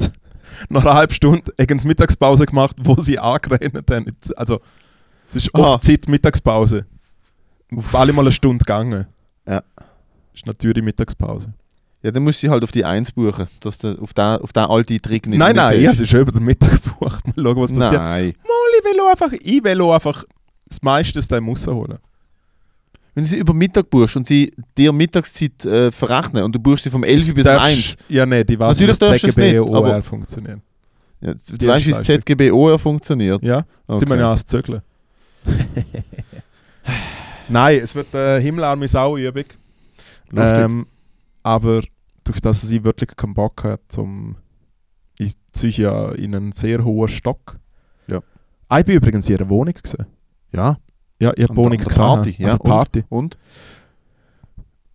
nach 0.69 0.85
einer 0.85 0.95
halben 0.95 1.15
Stunde 1.15 1.53
sie 1.57 1.87
Mittagspause 1.87 2.47
gemacht, 2.47 2.77
wo 2.83 3.01
sie 3.01 3.19
angeredet 3.19 3.91
haben. 3.91 4.17
Also, 4.37 4.61
es 5.31 5.45
ist 5.45 5.55
Aha. 5.55 5.75
oft 5.75 5.85
Zeit 5.85 6.09
Mittagspause. 6.09 6.87
Alle 7.93 8.13
mal 8.13 8.23
eine 8.23 8.33
Stunde 8.33 8.65
gegangen. 8.65 9.07
Ja. 9.47 9.63
Ist 10.35 10.47
natürlich 10.47 10.83
Mittagspause. 10.83 11.53
Ja, 12.03 12.11
dann 12.11 12.23
musst 12.23 12.43
du 12.43 12.49
halt 12.49 12.65
auf 12.65 12.73
die 12.73 12.85
1 12.85 13.13
buchen, 13.13 13.47
dass 13.61 13.79
du 13.79 14.01
auf 14.01 14.15
den, 14.15 14.25
auf 14.25 14.53
den 14.53 14.65
alten 14.65 15.03
Trick 15.03 15.27
nicht 15.27 15.39
nein, 15.39 15.55
nein, 15.55 15.75
reinfällst. 15.75 15.99
sie 15.99 16.07
schon 16.07 16.21
über 16.21 16.33
den 16.33 16.45
Mittag 16.45 16.83
gebucht. 16.83 17.27
Mal 17.37 17.45
schauen, 17.45 17.57
was 17.57 17.73
passiert. 17.73 18.01
Nein. 18.01 18.35
Mal, 18.43 18.79
ich 18.79 18.85
will 18.85 19.01
einfach, 19.11 19.33
ich 19.33 19.65
will 19.65 19.83
einfach 19.83 20.25
das 20.67 20.83
meiste 20.83 21.19
aus 21.19 21.29
dem 21.29 21.49
rausholen. 21.49 21.99
Wenn 23.15 23.25
du 23.25 23.31
sie 23.31 23.39
über 23.39 23.53
Mittag 23.55 23.91
buchst 23.91 24.17
und 24.17 24.27
sie 24.27 24.53
dir 24.79 24.93
Mittagszeit 24.93 25.65
äh, 25.65 25.91
verrechnen 25.91 26.45
und 26.45 26.55
du 26.55 26.61
buchst 26.61 26.85
sie 26.85 26.91
vom 26.91 27.03
11 27.05 27.35
bis 27.35 27.45
um 27.47 27.53
Darfst- 27.53 27.67
1. 27.67 27.97
Ja, 28.09 28.25
nein, 28.27 28.45
die 28.47 28.59
weiß 28.59 28.79
Natürlich 28.79 28.97
wie 29.01 29.07
du 29.07 29.13
es 29.13 29.21
ZGB 29.23 29.53
nicht, 29.53 29.61
OR 29.61 30.03
funktionieren. 30.03 30.63
Ja, 31.21 31.35
du 31.35 31.57
Die 31.57 31.67
weißt, 31.67 31.87
wie 31.87 31.91
das. 31.91 32.05
ZGB 32.05 32.51
OR 32.51 32.79
funktioniert. 32.79 33.43
Ja, 33.43 33.65
Okay. 33.87 33.99
sind 33.99 34.09
wir 34.09 34.17
ja 34.17 34.27
ans 34.27 34.47
Zögeln. 34.47 34.81
Nein, 37.49 37.81
es 37.83 37.95
wird 37.95 38.15
eine 38.15 38.41
himmelarme 38.41 38.87
Sauübung. 38.87 39.45
Ähm, 40.35 40.87
aber 41.43 41.83
durch 42.25 42.41
das 42.41 42.61
sie 42.61 42.85
wirklich 42.85 43.17
keinen 43.17 43.35
Bock 43.35 43.65
hat, 43.65 43.81
zum 43.89 44.37
ich 45.19 45.33
ziehe 45.53 45.73
ja 45.73 46.13
in 46.13 46.35
einen 46.35 46.53
sehr 46.53 46.85
hohen 46.85 47.09
Stock. 47.09 47.59
Ja. 48.09 48.21
Ah, 48.69 48.79
ich 48.79 48.87
bin 48.87 48.95
übrigens 48.97 49.29
in 49.29 49.37
ihrer 49.37 49.49
Wohnung 49.49 49.75
gesehen. 49.75 50.07
Ja. 50.53 50.77
Ja, 51.21 51.33
ich 51.37 51.45
habe 51.45 51.57
Wohnung 51.57 51.79
der 51.79 51.87
gesehen. 51.87 52.03
Party, 52.03 52.31
an 52.39 52.43
ja. 52.45 52.51
der 52.53 52.59
Party. 52.59 53.05
Und? 53.09 53.39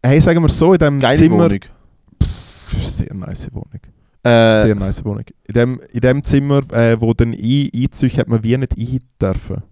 Hey, 0.03 0.19
sagen 0.21 0.41
wir 0.41 0.49
so, 0.49 0.73
in 0.73 0.80
dem 0.80 0.99
Geile 0.99 1.17
Zimmer... 1.17 1.45
Wohnung. 1.45 1.59
Sehr 2.86 3.13
nice 3.13 3.49
Wohnung. 3.53 3.80
Äh, 4.23 4.65
Sehr 4.65 4.76
nice 4.76 5.05
Wohnung. 5.05 5.23
In 5.47 5.53
dem, 5.53 5.80
in 5.93 5.99
dem 6.01 6.23
Zimmer, 6.23 6.61
äh, 6.73 6.99
wo 6.99 7.13
dann 7.13 7.32
ein, 7.34 7.69
einzieht, 7.76 8.17
hat 8.17 8.28
man 8.28 8.43
wie 8.43 8.57
nicht 8.57 8.76
ein 8.78 8.99
dürfen. 9.21 9.63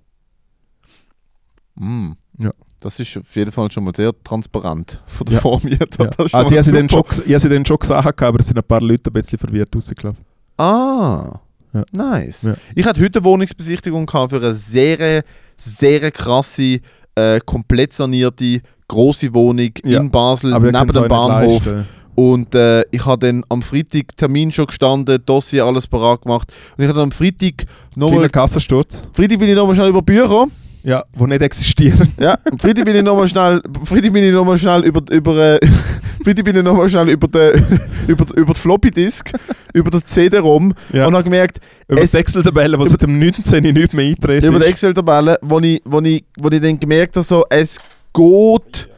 mm. 1.76 2.12
Ja. 2.40 2.52
Das 2.80 3.00
ist 3.00 3.16
auf 3.18 3.36
jeden 3.36 3.52
Fall 3.52 3.72
schon 3.72 3.86
mal 3.86 3.96
sehr 3.96 4.12
transparent 4.24 5.02
von 5.08 5.26
der 5.26 5.36
Ja. 5.36 5.40
Vormieter. 5.42 6.04
Ja. 6.04 6.10
Also 6.34 6.56
ich 6.56 6.68
habe 6.68 6.90
schon, 6.90 7.04
ich 7.26 7.34
habe 7.34 7.40
sie 7.40 7.50
dann 7.50 7.66
schon 7.66 7.78
gesagt, 7.78 8.22
aber 8.22 8.40
es 8.40 8.48
sind 8.48 8.58
ein 8.58 8.64
paar 8.64 8.82
Leute 8.82 9.10
ein 9.10 9.14
bisschen 9.14 9.40
verwirrt 9.40 9.74
rausgelaufen. 9.76 10.24
Ah, 10.58 11.40
Ja. 11.74 11.84
nice. 11.92 12.42
Ja. 12.44 12.56
Ich 12.76 12.86
hatte 12.86 13.02
heute 13.02 13.20
eine 13.20 13.26
Wohnungsbesichtigung 13.26 14.08
für 14.10 14.36
eine 14.36 14.54
sehr, 14.56 15.24
sehr 15.64 16.12
krasse, 16.12 16.80
äh, 17.16 17.40
komplett 17.46 17.94
sanierte, 17.94 18.62
große 18.88 19.34
Wohnung 19.34 19.70
Ja. 19.84 20.00
in 20.02 20.10
Basel, 20.12 20.54
Aber 20.54 20.72
neben 20.72 20.88
dem 20.92 21.08
Bahnhof. 21.08 21.66
leisten. 21.66 21.88
Und 22.16 22.54
äh, 22.54 22.84
ich 22.92 23.04
habe 23.06 23.26
dann 23.26 23.44
am 23.50 23.64
Freitag 23.64 24.16
Termin 24.18 24.52
schon 24.52 24.68
gestanden, 24.68 25.18
Dossier 25.26 25.66
alles 25.66 25.88
parat 25.88 26.22
gemacht. 26.22 26.52
Und 26.78 26.84
ich 26.84 26.88
habe 26.88 27.00
dann 27.00 27.10
am 27.10 27.12
Freitag 27.12 27.66
nochmal. 27.96 28.18
Kleiner 28.20 28.30
Kassensturz. 28.30 29.02
Freitag 29.14 29.40
bin 29.40 29.50
ich 29.50 29.56
nochmal 29.56 29.74
schnell 29.76 29.90
über 29.90 30.02
Büro. 30.04 30.48
Ja, 30.84 31.04
die 31.18 31.24
nicht 31.26 31.42
existieren. 31.42 32.12
Ja, 32.20 32.38
Freitag 32.60 32.84
bin 32.86 32.96
ich 32.96 33.04
nochmal 33.04 33.28
schnell. 33.28 33.62
Freitag 33.86 34.12
bin 34.12 34.24
ich 34.24 34.34
nochmal 34.34 34.58
schnell 34.58 34.82
über 34.84 35.02
über. 35.12 35.54
Äh, 35.56 35.60
bin 36.24 36.56
ich 36.58 36.64
nochmal 36.64 36.90
schnell 36.90 37.10
über 37.10 37.28
den 37.28 37.64
über, 38.08 38.26
über 38.36 38.54
die 38.54 38.60
Floppy 38.60 38.92
Disk, 38.92 39.32
über 39.74 39.90
den 39.92 40.04
CD-ROM 40.06 40.74
Ja. 40.92 41.08
und 41.08 41.14
habe 41.14 41.24
gemerkt, 41.24 41.60
Über 41.88 42.02
Es- 42.02 42.12
die 42.12 42.18
Excel-Tabelle, 42.18 42.78
die 42.78 42.88
seit 42.88 43.02
dem 43.02 43.18
19. 43.20 43.64
nicht 43.74 43.94
mehr 43.94 44.06
eintreten 44.10 44.46
über 44.46 44.60
die. 44.60 44.66
Excel-Tabelle, 44.66 45.38
wo 45.42 45.60
ich, 45.60 45.82
wo, 45.86 46.00
ich, 46.02 46.24
wo 46.38 46.50
ich 46.50 46.62
dann 46.62 46.80
gemerkt 46.80 47.16
habe, 47.16 47.26
so, 47.26 47.46
es 47.50 47.78
geht, 48.14 48.90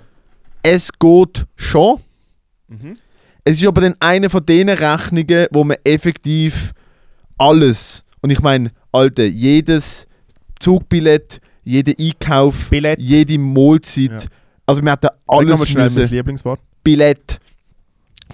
es 0.63 0.89
geht 0.99 1.45
schon. 1.55 1.99
Mhm. 2.67 2.97
Es 3.43 3.59
ist 3.61 3.67
aber 3.67 3.81
dann 3.81 3.95
eine 3.99 4.29
von 4.29 4.43
den 4.45 4.69
Rechnungen, 4.69 5.45
wo 5.51 5.63
man 5.63 5.77
effektiv 5.83 6.73
alles, 7.37 8.03
und 8.21 8.31
ich 8.31 8.41
meine, 8.41 8.71
Alte, 8.91 9.23
jedes 9.23 10.07
Zugbillett, 10.59 11.39
jeder 11.65 11.93
Einkauf, 11.99 12.69
Billett. 12.69 12.99
jede 13.01 13.37
Mahlzeit, 13.37 14.11
Ja. 14.23 14.29
also 14.65 14.81
wir 14.81 14.91
hatten 14.91 15.07
alles 15.27 15.49
nochmal 15.49 15.67
schnell 15.67 15.89
mein 15.89 16.09
Lieblingswort. 16.09 16.61
Billett, 16.83 17.39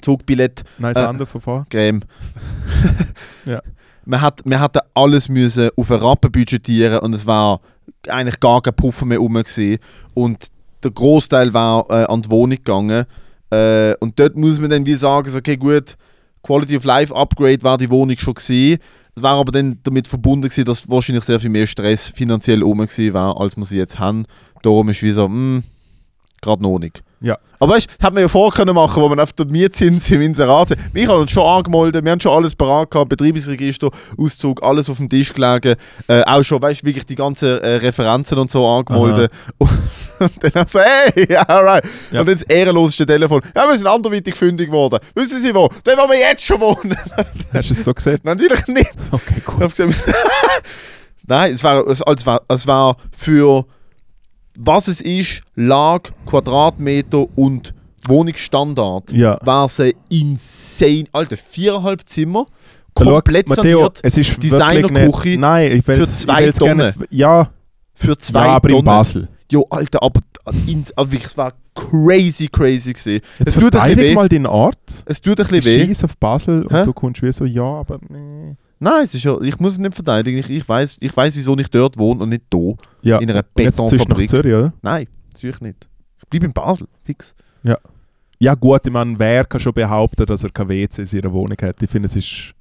Zugbillett, 0.01 0.63
Nice 0.77 0.95
Äh, 0.97 1.01
Hand 1.07 1.21
davon. 1.21 1.65
Creme. 1.69 2.01
Ja. 3.45 3.61
Man 4.05 4.21
hat, 4.21 4.45
man 4.45 4.59
hatte 4.59 4.81
alles 4.93 5.29
müssen 5.29 5.69
auf 5.75 5.91
einen 5.91 6.01
Rappen 6.01 6.31
budgetieren 6.31 6.99
und 6.99 7.13
es 7.13 7.25
war 7.25 7.61
eigentlich 8.07 8.39
gar 8.39 8.61
kein 8.61 8.73
Puffer 8.75 9.05
mehr 9.05 9.19
rum 9.19 9.33
gewesen. 9.33 9.77
und 10.13 10.47
der 10.83 10.91
Großteil 10.91 11.53
war 11.53 11.85
äh, 11.89 12.05
an 12.05 12.21
die 12.23 12.29
Wohnung 12.31 12.57
gegangen 12.57 13.05
äh, 13.51 13.93
und 13.99 14.17
dort 14.19 14.35
muss 14.35 14.59
man 14.59 14.69
dann 14.71 14.85
wie 14.85 14.95
sagen, 14.95 15.29
so, 15.29 15.37
okay 15.37 15.55
gut, 15.57 15.95
Quality 16.43 16.77
of 16.77 16.83
Life 16.83 17.15
Upgrade 17.15 17.61
war 17.61 17.77
die 17.77 17.89
Wohnung 17.91 18.17
schon 18.17 18.33
gewesen. 18.33 18.79
Es 19.15 19.23
war 19.23 19.35
aber 19.35 19.51
dann 19.51 19.79
damit 19.83 20.07
verbunden 20.07 20.43
gewesen, 20.43 20.65
dass 20.65 20.89
wahrscheinlich 20.89 21.23
sehr 21.23 21.39
viel 21.39 21.49
mehr 21.49 21.67
Stress 21.67 22.07
finanziell 22.07 22.61
gewesen 22.61 23.13
war, 23.13 23.39
als 23.39 23.57
wir 23.57 23.65
sie 23.65 23.77
jetzt 23.77 23.99
haben. 23.99 24.25
Darum 24.61 24.89
ist 24.89 25.03
wie 25.03 25.11
so, 25.11 25.25
hm, 25.25 25.63
gerade 26.41 26.63
noch 26.63 26.79
nicht. 26.79 27.03
Ja. 27.21 27.37
Aber 27.59 27.75
weißt 27.75 27.85
du, 27.85 27.93
das 27.95 28.05
hätte 28.05 28.13
man 28.15 28.23
ja 28.23 28.27
vorher 28.27 28.51
können 28.51 28.73
machen, 28.73 29.01
wo 29.01 29.07
man 29.07 29.19
auf 29.19 29.31
der 29.33 29.45
Mietzins 29.45 30.09
im 30.09 30.21
Inserat 30.21 30.69
Wir 30.91 31.07
haben 31.07 31.21
uns 31.21 31.31
schon 31.31 31.45
angemeldet, 31.45 32.03
wir 32.03 32.11
haben 32.11 32.19
schon 32.19 32.31
alles 32.31 32.55
parat 32.55 32.89
gehabt, 32.89 33.09
Betriebsregister, 33.09 33.91
Auszug, 34.17 34.63
alles 34.63 34.89
auf 34.89 34.97
dem 34.97 35.07
Tisch 35.07 35.31
gelegen. 35.31 35.75
Äh, 36.07 36.23
auch 36.23 36.43
schon, 36.43 36.59
weißt 36.59 36.81
du, 36.81 36.87
wirklich 36.87 37.05
die 37.05 37.15
ganzen 37.15 37.59
äh, 37.59 37.75
Referenzen 37.75 38.39
und 38.39 38.49
so 38.49 38.67
angemeldet. 38.67 39.31
Und 40.21 40.31
dann 40.39 40.51
haben 40.53 40.67
sie 40.67 40.77
so, 40.77 40.79
hey, 40.79 41.27
ja, 41.33 41.41
alright. 41.41 41.83
Ja. 42.11 42.19
Und 42.19 42.27
dann 42.27 42.35
das 42.35 42.43
ehrenloseste 42.43 43.07
Telefon. 43.07 43.41
Ja, 43.55 43.67
wir 43.67 43.75
sind 43.75 43.87
anderweitig 43.87 44.35
fündig 44.35 44.67
geworden. 44.67 44.99
Wissen 45.15 45.39
Sie 45.39 45.53
wo? 45.53 45.67
Da, 45.83 45.93
wo 45.97 46.07
wir 46.07 46.19
jetzt 46.19 46.43
schon 46.43 46.61
wohnen. 46.61 46.95
Hast 47.53 47.69
du 47.69 47.73
es 47.73 47.83
so 47.83 47.91
gesehen? 47.91 48.19
Natürlich 48.21 48.67
nicht. 48.67 48.93
Okay, 49.11 49.41
gesagt, 49.43 50.05
Nein, 51.25 51.53
es 51.53 51.63
war, 51.63 51.87
es, 51.87 52.01
es, 52.05 52.25
war, 52.25 52.41
es 52.47 52.67
war 52.67 52.97
für 53.11 53.65
was 54.57 54.87
es 54.87 55.01
ist, 55.01 55.41
Lage, 55.55 56.11
Quadratmeter 56.25 57.25
und 57.37 57.73
Wohnungsstandard, 58.07 59.11
Ja. 59.11 59.37
war 59.43 59.65
es 59.65 59.79
ein 59.79 59.91
insane. 60.09 61.05
Alter, 61.11 61.37
viereinhalb 61.37 62.07
Zimmer, 62.07 62.45
Da 62.95 63.03
schau, 63.05 63.11
komplett 63.13 63.47
Matteo, 63.49 63.79
saniert 63.79 63.99
es 64.03 64.17
ist 64.17 64.41
Designerküche 64.43 65.39
Nein, 65.39 65.71
ich 65.77 65.85
für 65.85 66.03
ich 66.03 66.09
zwei 66.09 66.51
gerne- 66.51 66.53
Tonnen. 66.53 66.93
Ja, 67.11 67.49
für 67.93 68.17
zwei 68.17 68.45
ja, 68.45 68.55
aber 68.55 68.69
in 68.69 68.75
Tonnen. 68.75 68.85
Basel. 68.85 69.27
Jo, 69.51 69.65
Alter, 69.69 70.01
aber 70.01 70.21
ins, 70.65 70.91
wirklich, 70.97 71.25
es 71.25 71.37
war 71.37 71.53
crazy, 71.75 72.47
crazy 72.47 72.93
gewesen. 72.93 73.21
Jetzt 73.39 73.47
es 73.49 73.53
tut 73.53 73.63
ein 73.63 73.69
bisschen 73.69 73.79
verteidig 73.81 74.03
weh. 74.11 74.15
mal 74.15 74.29
deinen 74.29 74.45
Ort. 74.47 74.77
Es 75.05 75.21
tut 75.21 75.39
ein 75.39 75.47
bisschen 75.47 75.63
weh. 75.65 75.85
Scheiß 75.87 76.03
auf 76.05 76.17
Basel 76.17 76.65
Hä? 76.69 76.79
und 76.79 76.87
du 76.87 76.93
kommst 76.93 77.21
wie 77.21 77.31
so, 77.31 77.45
ja, 77.45 77.61
aber 77.63 77.99
nee. 78.09 78.55
Nein, 78.83 79.03
es 79.03 79.13
ist 79.13 79.23
ja, 79.23 79.39
ich 79.41 79.59
muss 79.59 79.73
es 79.73 79.79
nicht 79.79 79.93
verteidigen. 79.93 80.39
Ich, 80.39 80.49
ich 80.49 80.67
weiß, 80.67 80.97
ich 80.99 81.15
weiß, 81.15 81.35
wieso 81.37 81.57
ich 81.57 81.69
dort 81.69 81.97
wohne 81.97 82.23
und 82.23 82.29
nicht 82.29 82.43
da. 82.49 82.73
Ja, 83.01 83.19
In 83.19 83.29
einer 83.29 83.45
und 83.55 83.63
jetzt 83.63 83.79
nach 83.79 83.89
Betonfabrik. 83.89 84.29
Zürich, 84.29 84.53
oder? 84.53 84.73
Nein, 84.81 85.07
natürlich 85.31 85.61
nicht. 85.61 85.87
Ich 86.17 86.27
bleibe 86.27 86.45
in 86.47 86.53
Basel, 86.53 86.87
fix. 87.03 87.33
Ja 88.41 88.55
gut, 88.55 88.81
ich 88.83 88.91
meine, 88.91 89.19
wer 89.19 89.45
kann 89.45 89.61
schon 89.61 89.71
behaupten, 89.71 90.25
dass 90.25 90.43
er 90.43 90.49
kein 90.49 90.67
WC 90.67 91.01
in 91.01 91.05
seiner 91.05 91.31
Wohnung 91.31 91.55
hat? 91.61 91.79
Ich 91.79 91.87
finde, 91.87 92.07
es 92.07 92.15
ist... 92.15 92.55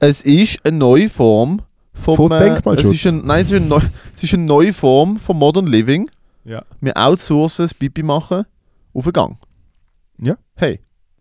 Es 0.00 0.22
ist 0.22 0.58
eine 0.66 0.76
neue 0.76 1.08
Form 1.08 1.62
vom, 1.92 2.16
Von 2.16 2.32
äh, 2.32 2.40
Denkmalschutz. 2.40 2.86
Es 2.88 2.94
ist, 2.94 3.06
ein, 3.06 3.24
nein, 3.24 3.42
es 3.42 3.52
ist, 3.52 3.62
eine 3.62 3.90
es 4.16 4.22
ist 4.24 4.34
eine 4.34 4.42
neue 4.42 4.72
Form 4.72 5.20
von 5.20 5.36
Modern 5.36 5.68
Living. 5.68 6.10
Ja. 6.44 6.64
Wir 6.80 6.96
outsourcen 6.96 7.62
das 7.62 7.72
Pipi 7.72 8.02
machen 8.02 8.44
auf 8.92 9.04
den 9.04 9.12
Gang. 9.12 9.38
Ja. 10.20 10.36
Hey, 10.56 10.80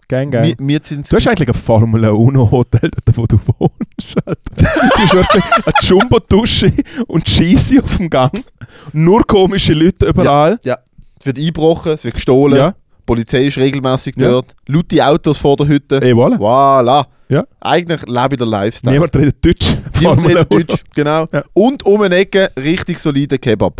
Gang, 0.09 0.31
gang. 0.31 0.43
wir, 0.43 0.55
wir 0.57 0.79
Du 0.79 1.15
hast 1.15 1.27
eigentlich 1.27 1.47
ein 1.49 1.53
Formel 1.53 2.03
1 2.03 2.51
Hotel, 2.51 2.89
dort 3.05 3.17
wo 3.17 3.25
du 3.27 3.39
wohnst. 3.59 4.15
Du 4.57 4.65
hast 4.65 5.13
wirklich 5.13 5.43
eine 5.43 5.73
Jumbo-Dusche 5.81 6.73
und 7.07 7.29
Scheisse 7.29 7.81
auf 7.83 7.97
dem 7.97 8.09
Gang. 8.09 8.43
Nur 8.91 9.21
komische 9.25 9.73
Leute 9.73 10.07
überall. 10.07 10.59
es 10.63 11.25
wird 11.25 11.37
eingebrochen, 11.37 11.91
es 11.93 12.03
wird 12.03 12.15
gestohlen. 12.15 12.57
Ja. 12.57 12.71
Die 12.71 13.03
Polizei 13.05 13.45
ist 13.45 13.57
regelmäßig 13.57 14.15
Ja. 14.17 14.29
dort. 14.31 14.55
Laute 14.67 15.05
Autos 15.05 15.37
vor 15.37 15.55
der 15.57 15.67
Hütte. 15.67 16.01
Ey, 16.01 16.13
voilà. 16.13 16.37
Voilà. 16.39 17.05
Ja. 17.29 17.45
Eigentlich 17.61 18.01
lebe 18.07 18.29
ich 18.33 18.37
den 18.39 18.49
Lifestyle. 18.49 18.93
Niemand 18.93 19.15
redet 19.15 19.45
Deutsch. 19.45 19.75
Niemand 19.99 20.25
redet 20.25 20.37
1. 20.37 20.47
Deutsch, 20.49 20.83
genau. 20.95 21.27
Ja. 21.31 21.43
Und 21.53 21.83
um 21.85 22.01
eine 22.01 22.15
Ecke 22.15 22.49
richtig 22.57 22.99
solider 22.99 23.37
Kebab. 23.37 23.79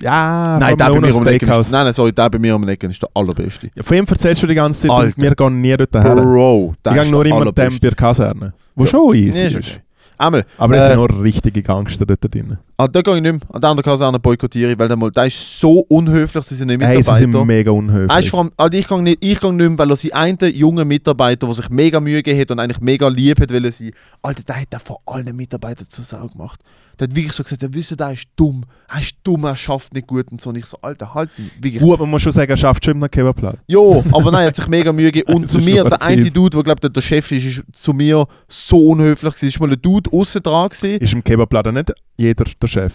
Ja, 0.00 0.58
nein, 0.60 0.76
der 0.76 0.90
bei 0.90 0.92
mir 0.92 0.98
um 0.98 1.04
1 1.04 1.20
eine 1.20 1.30
Ecke 1.30 1.46
Steakhouse. 1.46 1.66
ist, 1.66 1.72
nein, 1.72 1.84
nein, 1.84 1.92
sorry, 1.94 2.12
der 2.12 2.28
bei 2.30 2.38
mir 2.38 2.54
um 2.54 2.68
Ecke 2.68 2.86
ist 2.86 3.00
der 3.02 3.08
allerbeste. 3.14 3.70
Ja, 3.74 3.82
von 3.82 3.96
ihm 3.96 4.04
erzählst 4.08 4.42
du 4.42 4.46
die 4.46 4.54
ganze 4.54 4.82
Zeit 4.82 4.90
Alter. 4.90 5.06
und 5.16 5.22
wir 5.22 5.34
gehen 5.34 5.60
nie 5.60 5.76
dort 5.76 5.94
her. 5.94 6.14
Bro, 6.14 6.74
der 6.84 6.92
Ich 6.96 7.02
gehe 7.02 7.10
nur 7.10 7.24
immer 7.26 7.44
dem 7.52 7.72
bei 7.72 7.78
der 7.80 7.94
Kaserne. 7.94 8.52
Wo 8.74 8.84
Ja. 8.84 8.90
schon 8.90 9.14
easy 9.14 9.38
Nee, 9.38 9.46
ist. 9.46 9.56
ist 9.56 9.68
okay. 9.68 9.80
Einmal, 10.18 10.44
Aber 10.58 10.76
es 10.76 10.82
Äh, 10.82 10.86
sind 10.88 10.96
nur 10.96 11.22
richtige 11.22 11.62
Gangster 11.62 12.06
dort 12.06 12.20
drin. 12.34 12.56
Ah, 12.76 12.88
da 12.88 13.00
gehe 13.02 13.16
ich 13.16 13.22
nicht 13.22 13.32
mehr. 13.32 13.40
An 13.52 13.60
der 13.60 13.70
anderen 13.70 13.90
Kaserne 13.90 14.18
boykottiere 14.18 14.72
ich, 14.72 14.78
weil 14.78 14.88
der, 14.88 14.96
mal, 14.96 15.10
der 15.10 15.26
ist 15.26 15.60
so 15.60 15.80
unhöflich, 15.88 16.44
sie 16.44 16.54
sind 16.54 16.68
nicht 16.68 16.80
Hey, 16.82 17.02
sie 17.02 17.10
Mitarbeiter. 17.10 17.38
sind 17.38 17.46
mega 17.46 17.70
Er 17.70 17.74
ist 17.74 17.78
unhöflich. 17.78 18.30
vor 18.30 18.40
allem, 18.40 18.52
also 18.56 18.78
ich 18.78 18.88
gehe 18.88 19.02
nicht, 19.02 19.18
ich 19.24 19.40
gehe 19.40 19.52
nicht 19.52 19.68
mehr, 19.68 19.78
weil 19.78 19.90
er 19.90 19.96
sein 19.96 20.12
einen 20.12 20.54
jungen 20.54 20.88
Mitarbeiter, 20.88 21.46
der 21.46 21.54
sich 21.54 21.68
mega 21.70 22.00
Mühe 22.00 22.22
gegeben 22.22 22.40
hat 22.40 22.50
und 22.50 22.60
eigentlich 22.60 22.80
mega 22.80 23.08
lieb 23.08 23.40
hat, 23.40 23.50
will 23.50 23.70
sein. 23.72 23.92
Alter, 24.22 24.42
der 24.42 24.60
hat 24.60 24.68
er 24.70 24.80
vor 24.80 25.00
allen 25.06 25.34
Mitarbeitern 25.36 25.88
zur 25.88 26.04
Sau 26.04 26.26
gemacht. 26.28 26.60
Der 26.98 27.08
hat 27.08 27.14
wirklich 27.14 27.32
so 27.34 27.42
gesagt, 27.42 27.62
er 27.62 27.74
wüsste, 27.74 27.94
der 27.94 28.12
ist 28.12 28.24
dumm. 28.36 28.64
Er 28.88 29.00
ist 29.00 29.16
dumm, 29.22 29.44
er 29.44 29.54
schafft 29.54 29.92
nicht 29.92 30.06
gut 30.06 30.32
und 30.32 30.40
so. 30.40 30.48
Und 30.48 30.56
ich 30.56 30.64
so, 30.64 30.78
Alter, 30.80 31.12
halt. 31.12 31.28
Wirklich. 31.60 31.82
Gut, 31.82 32.00
man 32.00 32.08
muss 32.08 32.22
schon 32.22 32.32
sagen, 32.32 32.50
er 32.50 32.56
schafft 32.56 32.84
schon 32.86 32.94
einen 32.94 33.10
Kebabplatz. 33.10 33.58
Jo, 33.66 34.02
aber 34.12 34.30
nein, 34.30 34.42
er 34.44 34.46
hat 34.48 34.56
sich 34.56 34.66
mega 34.66 34.92
Mühe 34.94 35.12
gegeben. 35.12 35.30
Und 35.34 35.46
zu 35.46 35.58
ist 35.58 35.64
mir, 35.64 35.84
der 35.84 36.00
eine. 36.00 36.30
Dude, 36.30 36.56
der 36.56 36.62
glaube 36.64 36.88
der 36.90 37.00
Chef 37.02 37.30
ist, 37.32 37.44
ist 37.44 37.62
zu 37.74 37.92
mir 37.92 38.26
so 38.48 38.78
unhöflich 38.88 39.34
gewesen. 39.34 39.48
Ist 39.48 39.60
mal 39.60 39.70
ein 39.70 39.82
Dude 39.82 40.10
außen 40.10 40.42
dran 40.42 40.70
gewesen. 40.70 40.98
Ist 40.98 41.12
im 41.12 41.22
Kebabladen 41.22 41.74
nicht 41.74 41.92
jeder 42.16 42.44
der 42.44 42.68
Chef. 42.68 42.92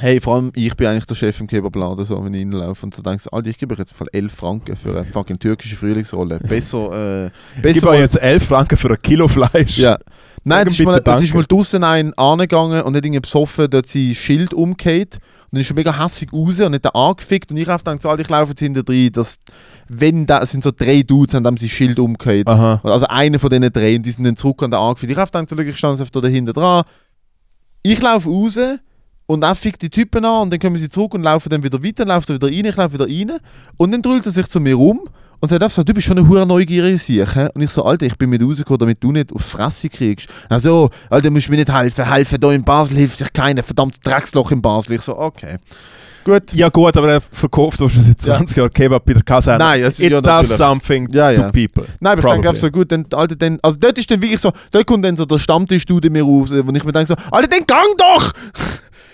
Hey, 0.00 0.18
vor 0.18 0.36
allem 0.36 0.50
ich 0.54 0.74
bin 0.76 0.86
eigentlich 0.86 1.04
der 1.04 1.14
Chef 1.14 1.38
im 1.40 1.46
Kebabladen, 1.46 2.06
so, 2.06 2.24
wenn 2.24 2.32
ich 2.32 2.40
reinlaufe 2.40 2.86
und 2.86 2.94
so 2.94 3.02
denkst, 3.02 3.26
Alter, 3.30 3.48
ich 3.48 3.58
gebe 3.58 3.74
euch 3.74 3.80
jetzt 3.80 3.92
voll 3.92 4.08
11 4.10 4.32
Franken 4.32 4.74
für 4.74 4.96
eine 4.96 5.04
fucking 5.04 5.38
türkische 5.38 5.76
Frühlingsrolle. 5.76 6.38
Besser, 6.48 6.90
äh, 6.92 7.26
Ich 7.56 7.62
besser 7.62 7.80
gebe 7.80 7.88
euch 7.92 8.00
jetzt 8.00 8.20
11 8.20 8.44
Franken 8.44 8.78
für 8.78 8.90
ein 8.90 9.02
Kilo 9.02 9.28
Fleisch. 9.28 9.76
Ja. 9.76 9.98
Nein, 10.44 10.66
es 10.68 10.80
ist, 10.80 10.86
mal, 10.86 11.02
es 11.04 11.20
ist 11.20 11.34
mal 11.34 11.44
draußen 11.44 11.84
ein 11.84 12.14
angegangen 12.14 12.82
und 12.82 12.96
hat 12.96 13.04
irgendwie 13.04 13.20
besoffen, 13.20 13.68
dort 13.68 13.86
sein 13.86 14.14
Schild 14.14 14.54
umgekehrt. 14.54 15.16
Und 15.16 15.56
dann 15.56 15.60
ist 15.60 15.70
er 15.70 15.76
mega 15.76 16.02
hässig 16.02 16.32
raus 16.32 16.60
und 16.60 16.74
hat 16.74 16.84
den 16.84 16.94
angefickt. 16.94 17.50
Und 17.50 17.58
ich 17.58 17.68
habe 17.68 17.82
gedacht, 17.84 18.06
Alter, 18.06 18.22
ich 18.22 18.28
laufe 18.30 18.50
jetzt 18.50 18.60
hinter 18.60 18.82
drin, 18.82 19.10
dass, 19.12 19.36
wenn 19.88 20.24
da, 20.24 20.40
es 20.40 20.52
sind 20.52 20.64
so 20.64 20.70
drei 20.74 21.02
Dudes, 21.02 21.34
haben 21.34 21.44
dem 21.44 21.58
sein 21.58 21.68
Schild 21.68 21.98
umgekehrt. 21.98 22.48
Aha. 22.48 22.80
Also 22.84 23.06
einer 23.06 23.38
von 23.38 23.50
diesen 23.50 23.70
drei 23.70 23.96
und 23.96 24.06
die 24.06 24.12
sind 24.12 24.24
dann 24.24 24.36
zurück 24.36 24.62
und 24.62 24.72
angefickt. 24.72 25.12
Ich 25.12 25.18
habe 25.18 25.30
gedacht, 25.30 25.68
ich 25.68 25.76
stand 25.76 26.00
einfach 26.00 26.10
da 26.10 26.20
dahinter 26.22 26.54
dran. 26.54 26.84
Ich 27.82 28.00
laufe 28.00 28.28
raus 28.28 28.58
und 29.26 29.44
er 29.44 29.54
fickt 29.54 29.80
die 29.82 29.90
Typen 29.90 30.24
an 30.24 30.42
und 30.42 30.52
dann 30.52 30.60
kommen 30.60 30.76
sie 30.76 30.90
zurück 30.90 31.14
und 31.14 31.22
laufen 31.22 31.48
dann 31.48 31.62
wieder 31.62 31.82
weiter, 31.82 32.04
laufen 32.04 32.34
wieder 32.34 32.48
rein, 32.48 32.64
ich 32.64 32.76
laufe 32.76 32.94
wieder 32.94 33.06
rein. 33.06 33.40
Und 33.76 33.92
dann 33.92 34.02
drüllt 34.02 34.26
er 34.26 34.32
sich 34.32 34.46
zu 34.48 34.60
mir 34.60 34.78
um 34.78 35.08
Und 35.42 35.52
einfach 35.52 35.68
gesagt, 35.68 35.88
du 35.88 35.94
bist 35.94 36.06
schon 36.06 36.18
eine 36.18 36.28
hure 36.28 36.44
neugierige 36.44 36.98
Sicher. 36.98 37.50
Und 37.54 37.62
ich 37.62 37.70
so, 37.70 37.82
Alter, 37.82 38.04
ich 38.04 38.18
bin 38.18 38.28
mit 38.28 38.42
rausgekommen, 38.42 38.80
damit 38.80 39.02
du 39.02 39.12
nicht 39.12 39.32
auf 39.32 39.42
die 39.42 39.48
Fresse 39.48 39.88
kriegst. 39.88 40.28
Also, 40.50 40.90
Alter, 41.08 41.30
musst 41.30 41.46
du 41.46 41.52
mir 41.52 41.56
nicht 41.56 41.72
helfen. 41.72 42.04
Helfen 42.04 42.38
hier 42.42 42.50
in 42.50 42.64
Basel 42.64 42.98
hilft 42.98 43.16
sich 43.16 43.32
keiner. 43.32 43.62
Verdammtes 43.62 44.00
Drecksloch 44.00 44.50
in 44.50 44.60
Basel. 44.60 44.96
Ich 44.96 45.02
so, 45.02 45.16
okay. 45.18 45.56
Gut. 46.24 46.52
Ja 46.52 46.68
gut, 46.68 46.96
aber 46.96 47.12
er 47.12 47.20
verkauft 47.20 47.78
schon 47.78 47.88
seit 47.88 48.20
20 48.20 48.56
Jahren 48.56 48.72
Kebab 48.72 49.04
bei 49.04 49.14
der 49.14 49.22
Kaserne. 49.22 49.64
Nein, 49.64 49.82
es 49.82 49.94
ist 49.98 50.00
It 50.06 50.12
ja 50.12 50.20
does 50.20 50.48
natürlich- 50.50 50.56
something 50.58 51.08
Ja, 51.12 51.32
to 51.32 51.40
ja. 51.40 51.50
people. 51.52 51.86
Nein, 52.00 52.12
aber 52.12 52.20
ich 52.20 52.24
denke 52.32 52.40
Probably. 52.48 52.60
so 52.60 52.70
gut, 52.70 52.92
dann, 52.92 53.06
Alter, 53.12 53.36
dann, 53.36 53.58
also 53.62 53.78
dort 53.80 53.96
ist 53.98 54.10
dann 54.10 54.20
wirklich 54.20 54.40
so, 54.40 54.52
dort 54.70 54.86
kommt 54.86 55.04
dann 55.04 55.16
so 55.16 55.24
der 55.24 55.38
Stammtischstudio 55.38 56.10
mir 56.10 56.24
auf, 56.24 56.50
wo 56.50 56.54
ich 56.72 56.84
mir 56.84 56.92
denke 56.92 57.06
so, 57.06 57.14
Alter, 57.30 57.48
dann 57.48 57.66
gang 57.66 57.86
doch! 57.96 58.32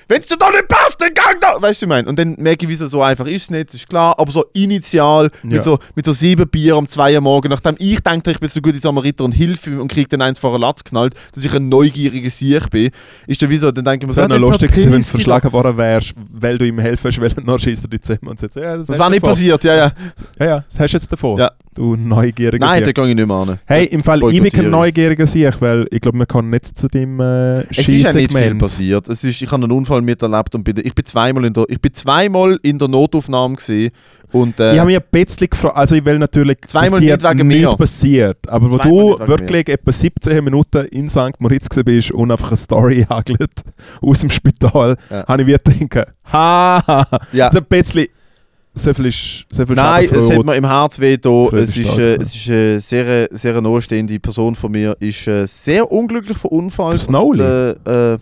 Wenn 0.08 0.20
es 0.20 0.26
dir 0.26 0.36
doch 0.36 0.50
nicht 0.52 0.68
passt, 0.68 1.00
dann 1.00 1.08
gang 1.14 1.40
doch! 1.40 1.60
Weißt 1.60 1.82
du, 1.82 1.86
ich 1.86 1.88
meine? 1.88 2.08
Und 2.08 2.18
dann 2.18 2.36
merke 2.38 2.64
ich, 2.64 2.68
wie 2.68 2.84
es 2.84 2.90
so 2.90 3.02
einfach 3.02 3.26
ist, 3.26 3.50
nicht, 3.50 3.68
das 3.68 3.74
ist 3.74 3.88
klar, 3.88 4.14
aber 4.18 4.30
so 4.30 4.44
initial, 4.52 5.30
Ja. 5.42 5.50
mit, 5.50 5.64
so, 5.64 5.78
mit 5.94 6.06
so 6.06 6.12
sieben 6.12 6.48
Bier 6.48 6.76
um 6.76 6.86
zwei 6.86 7.14
Uhr 7.14 7.20
morgen, 7.20 7.48
nachdem 7.48 7.74
ich 7.78 8.00
denke, 8.00 8.30
ich 8.30 8.38
bin 8.38 8.48
so 8.48 8.60
gute 8.60 8.78
Samariter 8.78 9.24
und 9.24 9.32
hilfe 9.32 9.80
und 9.80 9.88
kriege 9.90 10.08
dann 10.08 10.22
eins 10.22 10.38
vor 10.38 10.52
den 10.52 10.60
Latz 10.60 10.84
knallt, 10.84 11.14
dass 11.34 11.44
ich 11.44 11.52
ein 11.54 11.68
neugieriger 11.68 12.30
Sieg 12.30 12.70
bin, 12.70 12.90
ist 13.26 13.42
dann 13.42 13.50
wie 13.50 13.56
so, 13.56 13.70
dann 13.72 13.84
denke 13.84 14.04
ich 14.04 14.06
mir 14.06 14.10
Es 14.10 14.14
so, 14.16 14.20
wäre 14.20 14.28
noch 14.28 14.34
dann 14.36 14.42
lustig 14.42 14.70
gewesen, 14.70 14.92
wenn 14.92 15.00
dich 15.02 15.10
verschlagen 15.10 15.52
worden 15.52 15.76
wärst, 15.76 16.14
weil 16.32 16.58
du 16.58 16.66
ihm 16.66 16.78
helfen 16.78 17.04
willst, 17.04 17.20
weil 17.20 17.32
er 17.32 17.42
noch 17.42 17.58
schießt 17.58 17.84
er 17.84 17.88
die 17.88 18.00
zusammen 18.00 18.28
und 18.28 18.38
sagt, 18.40 18.54
ja, 18.56 18.76
das. 18.76 18.86
Das 18.86 18.98
war 18.98 19.10
nicht 19.10 19.22
davon. 19.22 19.34
passiert, 19.34 19.64
ja, 19.64 19.74
ja. 19.74 19.92
Ja, 20.38 20.46
ja, 20.46 20.64
das 20.68 20.78
hast 20.80 20.92
du 20.92 20.96
jetzt 20.98 21.10
davon. 21.12 21.38
Ja. 21.38 21.50
Du 21.74 21.94
neugieriger 21.94 22.64
Nein, 22.64 22.82
da 22.84 22.90
gehe 22.92 23.08
ich 23.08 23.14
nicht 23.14 23.26
mehr 23.26 23.36
an. 23.36 23.58
Hey, 23.66 23.84
im 23.84 24.02
Fall, 24.02 24.22
ich 24.32 24.40
bin 24.40 24.50
kein 24.50 24.70
neugieriger 24.70 25.26
Sieg, 25.26 25.60
weil 25.60 25.86
ich 25.90 26.00
glaube, 26.00 26.16
man 26.16 26.26
kann 26.26 26.48
nicht 26.48 26.78
zu 26.78 26.88
dem 26.88 27.20
äh, 27.20 27.60
Es 27.68 27.80
ist 27.80 27.88
ja 27.88 28.12
nicht 28.14 28.14
viel 28.14 28.28
Skisegment. 28.30 28.58
passiert. 28.60 29.08
Es 29.10 29.22
ist, 29.24 29.42
ich 29.42 29.52
habe 29.52 29.62
einen 29.64 29.72
Unfall 29.72 29.95
miterlebt 30.04 30.54
und 30.54 30.64
bin, 30.64 30.76
ich 30.82 30.94
bin 30.94 31.04
zweimal 31.04 31.44
in 31.44 31.52
der, 31.52 31.64
ich 31.68 31.80
bin 31.80 31.92
zweimal 31.94 32.58
in 32.62 32.78
der 32.78 32.88
Notaufnahme 32.88 33.56
gesehen 33.56 33.90
und 34.32 34.58
äh, 34.60 34.72
Ich 34.74 34.78
habe 34.78 34.88
mich 34.88 34.96
ein 34.98 35.04
bisschen 35.10 35.48
gefragt, 35.48 35.76
also 35.76 35.94
ich 35.94 36.04
will 36.04 36.18
natürlich, 36.18 36.58
Zweimal 36.66 37.00
nicht 37.00 37.22
wegen 37.22 37.46
mir. 37.46 37.68
passiert, 37.70 38.38
aber 38.48 38.70
wo 38.70 38.76
Zweimal 38.76 38.90
du 38.90 39.08
nicht 39.10 39.18
wegen 39.20 39.28
wirklich 39.28 39.68
etwa 39.68 39.92
17 39.92 40.44
Minuten 40.44 40.84
in 40.86 41.08
St. 41.10 41.32
Moritz 41.38 41.68
gewesen 41.68 41.84
bist 41.84 42.10
und 42.12 42.30
einfach 42.30 42.48
eine 42.48 42.56
Story 42.56 43.06
hagelt 43.10 43.52
aus 44.02 44.20
dem 44.20 44.30
Spital, 44.30 44.96
Ja. 45.10 45.26
habe 45.26 45.42
ich 45.42 45.48
wieder 45.48 45.58
gedacht, 45.58 46.08
ha, 46.32 47.06
Ja. 47.32 47.50
so 47.50 47.58
ein 47.58 47.64
bisschen, 47.68 48.06
so 48.78 48.92
viel 48.92 49.06
ist, 49.06 49.46
so 49.50 49.64
viel 49.64 49.74
Nein, 49.74 50.06
es 50.12 50.30
hat 50.30 50.44
mir 50.44 50.54
im 50.54 50.66
Herz 50.66 50.98
weh 51.00 51.16
da. 51.16 51.30
Freude 51.30 51.62
Es 51.62 51.74
ist, 51.76 51.98
äh, 51.98 52.16
es 52.16 52.34
ist 52.34 52.50
eine 52.50 52.80
sehr, 52.80 53.28
sehr 53.30 53.60
nahestehende 53.62 54.20
Person 54.20 54.54
von 54.54 54.70
mir, 54.70 54.94
ist 55.00 55.26
äh, 55.28 55.46
sehr 55.46 55.90
unglücklich 55.90 56.36
verunfallt. 56.36 57.08
Und, 57.08 57.38
äh, 57.38 57.70
äh, 57.70 58.18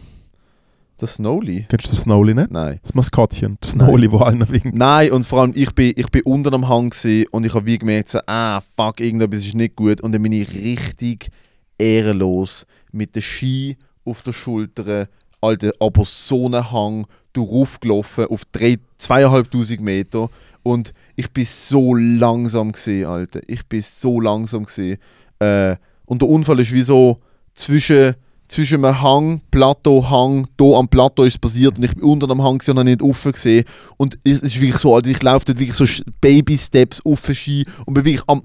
der 1.00 1.08
Snowly? 1.08 1.66
Kennst 1.68 1.86
du 1.86 1.90
den 1.90 1.98
Snowly 1.98 2.34
nicht? 2.34 2.50
Nein. 2.50 2.78
Das 2.82 2.94
Maskottchen, 2.94 3.58
der 3.62 3.70
Snowly, 3.70 4.10
wo 4.10 4.18
allen 4.18 4.48
winkt. 4.48 4.74
Nein, 4.74 5.10
und 5.12 5.26
vor 5.26 5.40
allem, 5.40 5.52
ich 5.54 5.72
bin, 5.74 5.92
ich 5.96 6.08
bin 6.10 6.22
unten 6.22 6.54
am 6.54 6.68
Hang 6.68 6.92
und 7.30 7.46
ich 7.46 7.54
habe 7.54 7.66
wie 7.66 7.78
gemerkt, 7.78 8.10
so, 8.10 8.20
ah, 8.26 8.60
fuck, 8.76 9.00
irgendetwas 9.00 9.44
ist 9.44 9.54
nicht 9.54 9.76
gut. 9.76 10.00
Und 10.00 10.12
dann 10.12 10.22
bin 10.22 10.32
ich 10.32 10.54
richtig 10.54 11.30
ehrenlos 11.78 12.66
mit 12.92 13.16
der 13.16 13.20
Ski 13.22 13.76
auf 14.04 14.22
der 14.22 14.32
Schulter, 14.32 15.08
Alter, 15.40 15.72
aber 15.80 16.04
so 16.04 16.46
einen 16.46 16.70
Hang 16.70 17.06
durchgelaufen 17.32 18.26
auf 18.26 18.42
drei- 18.52 18.78
zweieinhalbtausend 18.96 19.80
Meter. 19.80 20.28
Und 20.62 20.92
ich 21.16 21.30
bin 21.30 21.44
so 21.44 21.94
langsam 21.94 22.72
gesehen, 22.72 23.06
Alter. 23.06 23.40
Ich 23.46 23.66
bin 23.66 23.82
so 23.82 24.20
langsam 24.20 24.64
gesehen. 24.64 24.98
Äh, 25.38 25.76
und 26.06 26.22
der 26.22 26.28
Unfall 26.28 26.60
ist 26.60 26.72
wie 26.72 26.82
so 26.82 27.18
zwischen, 27.54 28.14
zwischen 28.48 28.84
einem 28.84 29.00
Hang, 29.00 29.40
Plateau, 29.50 30.08
Hang, 30.08 30.46
hier 30.60 30.76
am 30.76 30.88
Plateau 30.88 31.24
ist 31.24 31.34
es 31.34 31.38
passiert 31.38 31.78
und 31.78 31.84
ich 31.84 31.94
bin 31.94 32.04
unter 32.04 32.26
dem 32.26 32.42
Hang 32.42 32.60
und 32.60 32.68
habe 32.68 32.84
nicht 32.84 33.02
offen 33.02 33.32
gesehen. 33.32 33.64
Und 33.96 34.18
es 34.24 34.40
ist 34.40 34.60
wirklich 34.60 34.80
so, 34.80 34.94
Alter, 34.94 35.10
ich 35.10 35.22
laufe 35.22 35.46
dort 35.46 35.58
wirklich 35.58 35.76
so 35.76 35.86
Baby-Steps 36.20 37.02
auf 37.04 37.22
den 37.22 37.34
Ski 37.34 37.64
und 37.86 37.94
bin 37.94 38.04
wirklich 38.04 38.24
am 38.28 38.42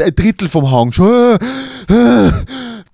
ein 0.00 0.14
Drittel 0.14 0.48
vom 0.48 0.70
Hang. 0.70 0.90
Schon, 0.92 1.06
äh, 1.06 1.34
äh, 1.92 2.30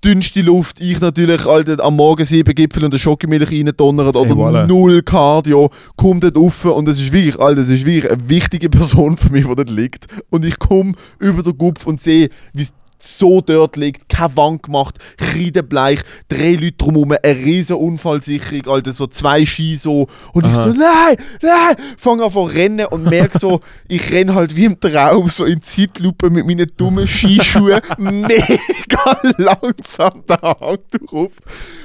dünnste 0.04 0.42
Luft. 0.42 0.80
Ich 0.80 1.00
natürlich 1.00 1.46
Alter, 1.46 1.82
am 1.82 1.96
Morgen 1.96 2.24
sieben 2.24 2.54
Gipfel 2.54 2.84
und 2.84 2.92
eine 2.92 2.98
Schokomilch 2.98 3.50
reindonnert 3.50 4.16
oder 4.16 4.34
Hey, 4.34 4.42
voilà. 4.42 4.66
null 4.66 5.02
Cardio. 5.02 5.70
Kommt 5.96 6.24
dort 6.24 6.36
rauf 6.36 6.64
und 6.66 6.88
es 6.88 6.98
ist 6.98 7.12
wirklich, 7.12 7.38
Alter, 7.38 7.62
es 7.62 7.68
ist 7.68 7.84
wirklich 7.84 8.10
eine 8.10 8.28
wichtige 8.28 8.68
Person 8.70 9.16
für 9.16 9.30
mich, 9.30 9.46
die 9.46 9.54
dort 9.54 9.70
liegt. 9.70 10.06
Und 10.30 10.44
ich 10.44 10.58
komme 10.58 10.92
über 11.18 11.42
den 11.42 11.56
Gupf 11.56 11.86
und 11.86 12.00
sehe, 12.00 12.28
wie 12.52 12.62
es 12.62 12.72
so 13.04 13.40
dort 13.40 13.76
liegt, 13.76 14.08
keine 14.08 14.36
Wand 14.36 14.62
gemacht, 14.62 14.96
kreidebleich, 15.16 16.00
drei 16.28 16.54
Leute 16.54 16.72
drumherum, 16.72 17.12
eine 17.22 17.36
riesen 17.36 17.76
Unfallsicherung, 17.76 18.66
Alter, 18.66 18.92
so 18.92 19.06
zwei 19.06 19.44
Ski 19.46 19.76
so. 19.76 20.06
Und 20.32 20.46
ich 20.46 20.52
Aha. 20.52 20.62
so, 20.62 20.68
nein, 20.68 21.16
nein, 21.42 21.76
fange 21.98 22.24
an 22.24 22.30
zu 22.32 22.42
rennen 22.42 22.86
und 22.86 23.04
merke 23.08 23.38
so, 23.38 23.60
ich 23.88 24.12
renne 24.12 24.34
halt 24.34 24.54
wie 24.56 24.64
im 24.66 24.78
Traum, 24.78 25.28
so 25.28 25.44
in 25.44 25.62
Zeitlupe 25.62 26.30
mit 26.30 26.46
meinen 26.46 26.70
dummen 26.76 27.06
Skischuhen, 27.06 27.80
mega 27.98 29.20
langsam 29.38 30.22
da 30.26 30.56
Hang 30.60 30.78
drauf. 30.90 31.32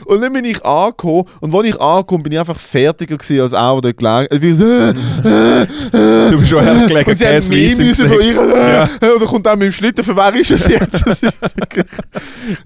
Und 0.06 0.22
dann 0.22 0.34
bin 0.34 0.46
ich 0.46 0.64
angekommen 0.64 1.26
und 1.42 1.54
als 1.54 1.68
ich 1.68 1.80
angekommen 1.80 2.24
bin 2.24 2.34
ich 2.34 2.40
einfach 2.40 2.60
fertiger 2.60 3.18
gewesen 3.18 3.42
als 3.42 3.52
der 3.52 3.82
dort 3.82 3.98
gelegen 3.98 4.28
äh, 4.66 4.90
äh, 5.28 5.62
äh. 5.62 6.32
Du 6.32 6.38
bist 6.40 6.50
schon 6.50 6.64
hergelegen, 6.64 7.12
Und 7.12 7.18
sie 7.18 7.26
haben 7.26 7.48
mehr 7.48 7.78
müssen, 7.78 8.10
wo 8.10 8.20
ich, 8.20 8.36
Ja. 8.36 8.90
äh, 9.02 9.10
oder 9.16 9.26
kommt 9.26 9.46
dann 9.46 9.60
mit 9.60 9.68
dem 9.68 9.72
Schlitten, 9.72 10.04
für 10.04 10.16
wer 10.16 10.34
ist 10.36 10.52
es 10.52 10.68
jetzt? 10.68 11.05
Das 11.06 11.22
ist 11.22 11.58
wirklich- 11.58 11.86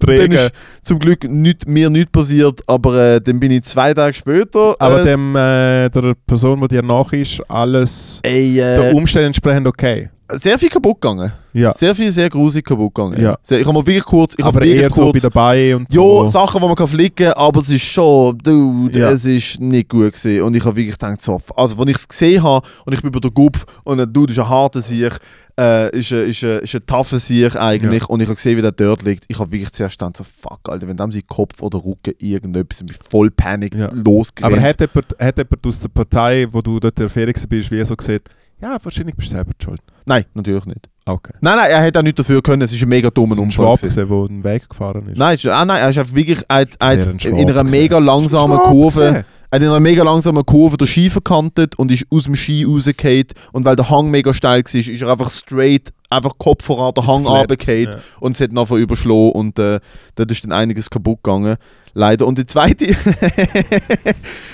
Träger. 0.00 0.46
ist 0.46 0.52
zum 0.82 0.98
Glück 0.98 1.24
nicht, 1.24 1.68
mir 1.68 1.90
nichts 1.90 2.10
passiert, 2.10 2.60
aber 2.66 3.14
äh, 3.16 3.20
dann 3.20 3.38
bin 3.40 3.50
ich 3.50 3.62
zwei 3.62 3.94
Tage 3.94 4.14
später. 4.14 4.74
Aber 4.78 5.02
äh, 5.02 5.04
dem, 5.04 5.36
äh, 5.36 5.88
der 5.90 6.14
Person, 6.26 6.60
die 6.60 6.68
dir 6.68 6.82
nach 6.82 7.12
ist, 7.12 7.40
alles 7.48 8.20
ey, 8.22 8.54
der 8.54 8.90
äh, 8.90 8.94
Umständen 8.94 9.28
entsprechend 9.28 9.66
okay. 9.66 10.10
Sehr 10.38 10.58
viel 10.58 10.68
kaputt 10.68 11.00
gegangen. 11.00 11.32
Ja. 11.52 11.72
Sehr 11.74 11.94
viel, 11.94 12.12
sehr 12.12 12.28
grusig 12.30 12.64
kaputt 12.64 12.94
gegangen. 12.94 13.20
Ja. 13.20 13.36
Sehr, 13.42 13.60
ich 13.60 13.66
habe 13.66 13.74
mal 13.78 13.84
wirklich 13.86 14.04
kurz. 14.04 14.34
Ich 14.36 14.44
aber 14.44 14.62
eher 14.62 14.90
so 14.90 15.06
bei 15.06 15.10
kurz, 15.12 15.22
dabei 15.22 15.76
und 15.76 15.92
Ja, 15.92 16.00
so. 16.00 16.26
Sachen, 16.26 16.60
die 16.60 16.66
man 16.66 16.76
kann 16.76 16.86
flicken 16.88 17.32
aber 17.32 17.60
es 17.60 17.68
ist 17.70 17.82
schon, 17.82 18.38
dude, 18.38 18.98
Ja. 18.98 19.10
es 19.10 19.24
ist 19.24 19.60
nicht 19.60 19.88
gut 19.88 20.12
gewesen. 20.12 20.42
Und 20.42 20.54
ich 20.56 20.64
habe 20.64 20.76
wirklich 20.76 20.96
gedacht, 20.98 21.20
so, 21.22 21.40
also, 21.56 21.76
als 21.78 21.90
ich 21.90 21.96
es 21.96 22.08
gesehen 22.08 22.42
habe 22.42 22.66
und 22.84 22.92
ich 22.92 23.00
bin 23.02 23.08
über 23.08 23.20
den 23.20 23.34
Gupf 23.34 23.64
und 23.84 23.96
der 23.98 24.06
Dude 24.06 24.32
ist 24.32 24.38
ein 24.38 24.48
harter 24.48 24.80
Sieg, 24.82 25.18
äh, 25.58 25.90
ist 25.98 26.12
ein, 26.12 26.26
ist 26.26 26.44
ein, 26.44 26.60
ist 26.60 26.74
ein 26.74 26.86
tougher 26.86 27.18
Sieg 27.18 27.56
eigentlich 27.56 28.08
und 28.08 28.20
ich 28.20 28.26
habe 28.28 28.36
gesehen, 28.36 28.56
wie 28.56 28.62
der 28.62 28.72
dort 28.72 29.02
liegt. 29.02 29.24
Ich 29.28 29.38
habe 29.38 29.50
wirklich 29.50 29.72
zuerst 29.72 29.98
gedacht, 29.98 30.16
so, 30.16 30.24
fuck, 30.24 30.60
Alter, 30.68 30.86
wenn 30.88 30.96
dem 30.96 31.10
sein 31.10 31.22
Kopf 31.26 31.60
oder 31.62 31.78
Rücken 31.84 32.14
irgendetwas, 32.18 32.80
ich 32.80 32.86
bin 32.86 32.96
voll 33.10 33.30
Panik 33.30 33.74
Ja. 33.74 33.90
losgerannt. 33.92 34.54
Aber 34.54 34.62
hat 34.62 34.80
jemand, 34.80 35.06
hat 35.18 35.36
jemand 35.36 35.66
aus 35.66 35.80
der 35.80 35.88
Partei, 35.88 36.46
wo 36.50 36.62
du 36.62 36.78
dort 36.78 36.96
der 36.98 37.08
Ferie 37.10 37.34
bist, 37.48 37.70
wie 37.70 37.84
so 37.84 37.96
gesagt, 37.96 38.28
ja, 38.62 38.76
wahrscheinlich 38.82 39.14
bist 39.16 39.30
du 39.30 39.34
selber 39.36 39.52
schuld. 39.62 39.80
Nein, 40.06 40.24
natürlich 40.34 40.64
nicht. 40.66 40.88
Okay. 41.06 41.32
Nein, 41.40 41.56
nein, 41.56 41.70
er 41.70 41.82
hätte 41.82 41.98
auch 41.98 42.02
nichts 42.02 42.18
dafür 42.18 42.42
können, 42.42 42.62
es 42.62 42.72
ist 42.72 42.82
ein 42.82 42.88
mega 42.88 43.10
dummer 43.10 43.34
ein 43.34 43.40
Unfall. 43.40 43.64
Schwab 43.76 43.80
gewesen. 43.80 44.08
gesehen, 44.08 44.08
der 44.08 44.28
den 44.28 44.44
Weg 44.44 44.68
gefahren 44.68 45.08
ist. 45.08 45.18
Nein, 45.18 45.34
es 45.36 45.44
ist- 45.44 45.50
ah, 45.50 45.64
nein, 45.64 45.78
er 45.80 45.90
ist 45.90 45.98
einfach 45.98 46.14
wirklich 46.14 46.38
er 46.48 46.56
hat, 46.60 46.68
er 46.78 46.88
hat 46.88 47.06
ein 47.06 47.20
Schwab 47.20 47.38
in 47.38 47.50
einer 47.50 47.64
mega 47.64 47.98
langsamen 47.98 48.56
Schwab 48.58 48.70
Kurve. 48.70 48.86
gesehen. 49.00 49.24
Er 49.52 49.56
hat 49.56 49.62
in 49.62 49.68
einer 49.68 49.80
mega 49.80 50.04
langsamen 50.04 50.46
Kurve 50.46 50.76
den 50.76 50.86
Ski 50.86 51.10
verkantet 51.10 51.76
und 51.76 51.90
ist 51.90 52.06
aus 52.10 52.24
dem 52.24 52.36
Ski 52.36 52.64
rausgefallen. 52.64 53.24
Und 53.52 53.64
weil 53.64 53.74
der 53.74 53.90
Hang 53.90 54.08
mega 54.10 54.32
steil 54.32 54.62
war, 54.62 54.74
ist 54.74 55.02
er 55.02 55.08
einfach 55.10 55.30
straight, 55.30 55.92
einfach 56.08 56.38
Kopf 56.38 56.64
voran 56.64 56.94
den 56.94 57.02
Ist 57.02 57.10
Hang 57.10 57.26
runtergefallen 57.26 57.84
ja. 57.86 57.96
und 58.20 58.32
es 58.36 58.40
hat 58.40 58.52
nachher 58.52 58.76
überschlagen 58.76 59.32
und 59.32 59.58
äh, 59.58 59.80
dort 60.14 60.30
ist 60.30 60.44
dann 60.44 60.52
einiges 60.52 60.88
kaputt 60.88 61.18
gegangen. 61.24 61.56
Leider. 61.94 62.26
Und 62.26 62.38
die 62.38 62.46
zweite, 62.46 62.86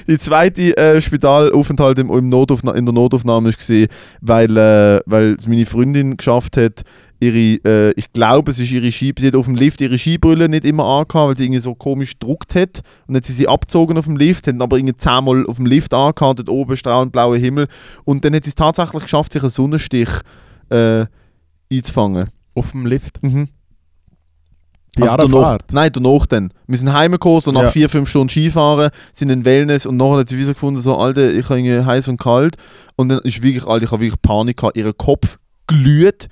die 0.08 0.18
zweite 0.18 0.76
äh, 0.76 1.00
Spitalaufenthalt 1.00 1.98
im, 1.98 2.10
im 2.10 2.28
Notaufna 2.28 2.72
in 2.72 2.86
der 2.86 2.94
Notaufnahme 2.94 3.50
war, 3.50 3.86
weil, 4.20 4.56
äh, 4.56 5.00
weil 5.06 5.36
es 5.38 5.46
meine 5.46 5.66
Freundin 5.66 6.16
geschafft 6.16 6.56
hat, 6.56 6.82
ihre, 7.20 7.60
äh, 7.64 7.92
ich 7.92 8.12
glaube, 8.12 8.50
es 8.50 8.58
ist 8.58 8.72
ihre 8.72 8.92
Ski, 8.92 9.12
sie 9.18 9.28
hat 9.28 9.36
auf 9.36 9.46
dem 9.46 9.54
Lift 9.54 9.80
ihre 9.80 9.98
Skibrille 9.98 10.48
nicht 10.48 10.64
immer 10.64 10.84
angehabt, 10.84 11.28
weil 11.28 11.36
sie 11.36 11.44
irgendwie 11.44 11.60
so 11.60 11.74
komisch 11.74 12.12
gedruckt 12.18 12.54
hat. 12.54 12.82
Und 13.06 13.14
dann 13.14 13.16
hat 13.16 13.24
sie 13.24 13.32
sie 13.32 13.48
abgezogen 13.48 13.96
auf 13.98 14.04
dem 14.06 14.16
Lift, 14.16 14.46
hat 14.46 14.60
aber 14.60 14.76
irgendwie 14.76 14.96
zehnmal 14.96 15.46
auf 15.46 15.56
dem 15.56 15.66
Lift 15.66 15.94
angehabt, 15.94 16.38
dort 16.38 16.48
oben 16.48 16.76
strahlend 16.76 17.12
blauer 17.12 17.36
Himmel. 17.36 17.68
Und 18.04 18.24
dann 18.24 18.34
hat 18.34 18.44
sie 18.44 18.50
es 18.50 18.54
tatsächlich 18.54 19.02
geschafft, 19.02 19.32
sich 19.32 19.42
einen 19.42 19.50
Sonnenstich 19.50 20.10
äh, 20.70 21.06
einzufangen. 21.72 22.28
Auf 22.54 22.70
dem 22.70 22.86
Lift. 22.86 23.22
Mhm. 23.22 23.48
Die 24.98 25.02
also 25.02 25.16
danach, 25.16 25.58
nein, 25.72 25.90
danach 25.92 26.26
dann. 26.26 26.52
Wir 26.66 26.78
sind 26.78 26.92
heimgekommen, 26.92 27.40
so 27.40 27.52
nach 27.52 27.62
Ja. 27.64 27.70
vier, 27.70 27.88
fünf 27.88 28.08
Stunden 28.08 28.28
Skifahren, 28.30 28.90
sind 29.12 29.30
in 29.30 29.44
Wellness 29.44 29.86
und 29.86 29.96
nachher 29.96 30.18
hat 30.18 30.28
sie 30.28 30.38
wieder 30.38 30.54
gefunden, 30.54 30.80
so, 30.80 30.96
Alter, 30.96 31.30
ich 31.32 31.48
habe 31.48 31.60
irgendwie 31.60 31.84
heiß 31.84 32.08
und 32.08 32.18
kalt. 32.18 32.56
Und 32.96 33.10
dann 33.10 33.18
ist 33.20 33.42
wirklich, 33.42 33.66
Alter, 33.66 33.84
ich 33.84 33.90
habe 33.92 34.02
wirklich 34.02 34.22
Panik 34.22 34.56
gehabt. 34.58 34.76
Ihr 34.76 34.92
Kopf 34.92 35.38
glüht, 35.66 36.28